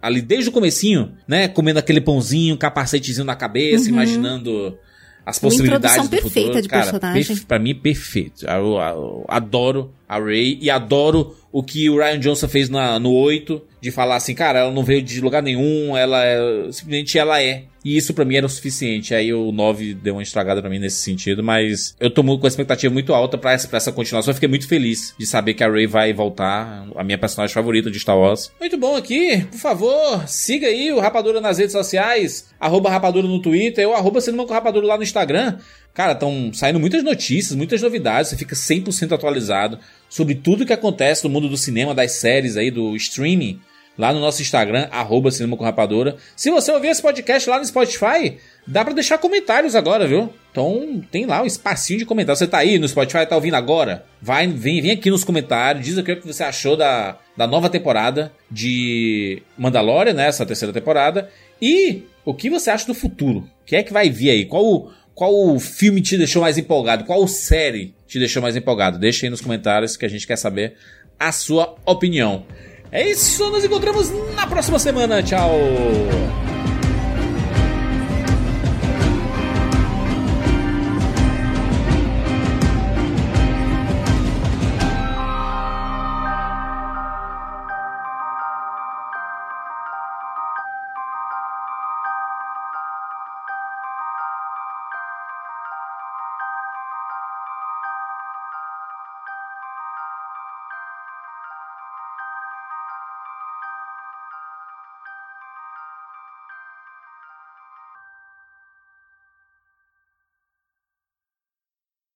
ali 0.00 0.20
desde 0.22 0.50
o 0.50 0.52
comecinho, 0.52 1.12
né? 1.26 1.48
Comendo 1.48 1.78
aquele 1.78 2.00
pãozinho, 2.00 2.56
capacetezinho 2.56 3.24
na 3.24 3.34
cabeça, 3.36 3.88
imaginando 3.88 4.78
as 5.26 5.38
Uma 5.38 5.42
possibilidades 5.50 5.90
introdução 5.96 6.04
do 6.06 6.10
perfeita 6.10 6.46
futuro. 6.48 6.62
de 6.62 6.68
Cara, 6.68 6.82
personagem. 6.84 7.24
perfe- 7.26 7.46
pra 7.46 7.58
mim, 7.58 7.74
perfeito. 7.74 8.46
Eu, 8.46 8.76
eu 8.78 9.24
adoro 9.28 9.92
a 10.14 10.24
Rey 10.24 10.58
e 10.60 10.70
adoro 10.70 11.34
o 11.50 11.62
que 11.62 11.88
o 11.88 11.96
Ryan 11.96 12.18
Johnson 12.18 12.48
fez 12.48 12.68
na, 12.68 12.98
no 12.98 13.12
8, 13.12 13.62
de 13.80 13.90
falar 13.90 14.16
assim, 14.16 14.34
cara, 14.34 14.58
ela 14.60 14.72
não 14.72 14.82
veio 14.82 15.02
de 15.02 15.20
lugar 15.20 15.42
nenhum, 15.42 15.96
ela 15.96 16.24
é, 16.24 16.72
simplesmente 16.72 17.16
ela 17.18 17.40
é. 17.40 17.64
E 17.84 17.96
isso 17.96 18.14
pra 18.14 18.24
mim 18.24 18.34
era 18.34 18.46
o 18.46 18.48
suficiente. 18.48 19.14
Aí 19.14 19.32
o 19.32 19.52
9 19.52 19.94
deu 19.94 20.14
uma 20.14 20.22
estragada 20.22 20.60
pra 20.62 20.70
mim 20.70 20.78
nesse 20.78 20.96
sentido, 20.96 21.44
mas 21.44 21.94
eu 22.00 22.10
tô 22.10 22.24
com 22.24 22.46
a 22.46 22.48
expectativa 22.48 22.92
muito 22.92 23.12
alta 23.12 23.36
pra 23.36 23.52
essa, 23.52 23.68
pra 23.68 23.76
essa 23.76 23.92
continuação. 23.92 24.30
Eu 24.30 24.34
fiquei 24.34 24.48
muito 24.48 24.66
feliz 24.66 25.14
de 25.18 25.26
saber 25.26 25.52
que 25.52 25.62
a 25.62 25.70
Rey 25.70 25.86
vai 25.86 26.12
voltar, 26.14 26.86
a 26.96 27.04
minha 27.04 27.18
personagem 27.18 27.52
favorita 27.52 27.90
de 27.90 28.00
Star 28.00 28.18
Wars. 28.18 28.50
Muito 28.58 28.78
bom 28.78 28.96
aqui, 28.96 29.46
por 29.50 29.58
favor, 29.58 30.26
siga 30.26 30.66
aí 30.66 30.90
o 30.92 30.98
Rapadura 30.98 31.40
nas 31.40 31.58
redes 31.58 31.72
sociais, 31.72 32.48
arroba 32.58 32.88
Rapadura 32.88 33.28
no 33.28 33.40
Twitter, 33.40 33.86
ou 33.86 33.94
arroba 33.94 34.20
Cinema 34.20 34.46
com 34.46 34.54
Rapadura 34.54 34.86
lá 34.86 34.96
no 34.96 35.02
Instagram. 35.02 35.58
Cara, 35.94 36.12
estão 36.12 36.50
saindo 36.52 36.80
muitas 36.80 37.04
notícias, 37.04 37.56
muitas 37.56 37.80
novidades, 37.80 38.30
você 38.30 38.36
fica 38.36 38.56
100% 38.56 39.12
atualizado 39.12 39.78
sobre 40.08 40.34
tudo 40.34 40.66
que 40.66 40.72
acontece 40.72 41.22
no 41.22 41.30
mundo 41.30 41.48
do 41.48 41.56
cinema, 41.56 41.94
das 41.94 42.12
séries 42.12 42.56
aí, 42.56 42.68
do 42.68 42.96
streaming, 42.96 43.60
lá 43.96 44.12
no 44.12 44.18
nosso 44.18 44.42
Instagram, 44.42 44.88
arroba 44.90 45.30
Cinema 45.30 45.56
com 45.56 45.62
Rapadura. 45.62 46.16
Se 46.34 46.50
você 46.50 46.72
ouvir 46.72 46.88
esse 46.88 47.00
podcast 47.00 47.48
lá 47.48 47.60
no 47.60 47.64
Spotify, 47.64 48.38
dá 48.66 48.84
pra 48.84 48.92
deixar 48.92 49.18
comentários 49.18 49.76
agora, 49.76 50.06
viu? 50.08 50.34
Então 50.50 51.00
tem 51.12 51.26
lá 51.26 51.42
um 51.42 51.46
espacinho 51.46 52.00
de 52.00 52.04
comentário. 52.04 52.36
Você 52.36 52.48
tá 52.48 52.58
aí 52.58 52.76
no 52.76 52.88
Spotify, 52.88 53.24
tá 53.24 53.36
ouvindo 53.36 53.54
agora? 53.54 54.04
Vai, 54.20 54.48
vem, 54.48 54.82
vem 54.82 54.90
aqui 54.90 55.10
nos 55.10 55.22
comentários, 55.22 55.84
diz 55.84 55.96
o 55.96 56.02
que 56.02 56.16
você 56.16 56.42
achou 56.42 56.76
da, 56.76 57.18
da 57.36 57.46
nova 57.46 57.70
temporada 57.70 58.32
de 58.50 59.42
Mandalorian, 59.56 60.14
né? 60.14 60.26
Essa 60.26 60.44
terceira 60.44 60.72
temporada. 60.72 61.30
E 61.62 62.02
o 62.24 62.34
que 62.34 62.50
você 62.50 62.70
acha 62.70 62.86
do 62.86 62.94
futuro? 62.94 63.48
O 63.62 63.64
que 63.64 63.76
é 63.76 63.82
que 63.82 63.92
vai 63.92 64.10
vir 64.10 64.30
aí? 64.30 64.44
Qual 64.44 64.64
o, 64.64 64.90
qual 65.14 65.58
filme 65.58 66.00
te 66.00 66.18
deixou 66.18 66.42
mais 66.42 66.58
empolgado? 66.58 67.04
Qual 67.04 67.26
série 67.28 67.94
te 68.06 68.18
deixou 68.18 68.42
mais 68.42 68.56
empolgado? 68.56 68.98
Deixa 68.98 69.26
aí 69.26 69.30
nos 69.30 69.40
comentários 69.40 69.96
que 69.96 70.04
a 70.04 70.08
gente 70.08 70.26
quer 70.26 70.36
saber 70.36 70.74
a 71.18 71.30
sua 71.32 71.76
opinião. 71.86 72.44
É 72.90 73.08
isso, 73.08 73.50
nos 73.50 73.64
encontramos 73.64 74.10
na 74.34 74.46
próxima 74.46 74.78
semana. 74.78 75.22
Tchau! 75.22 76.43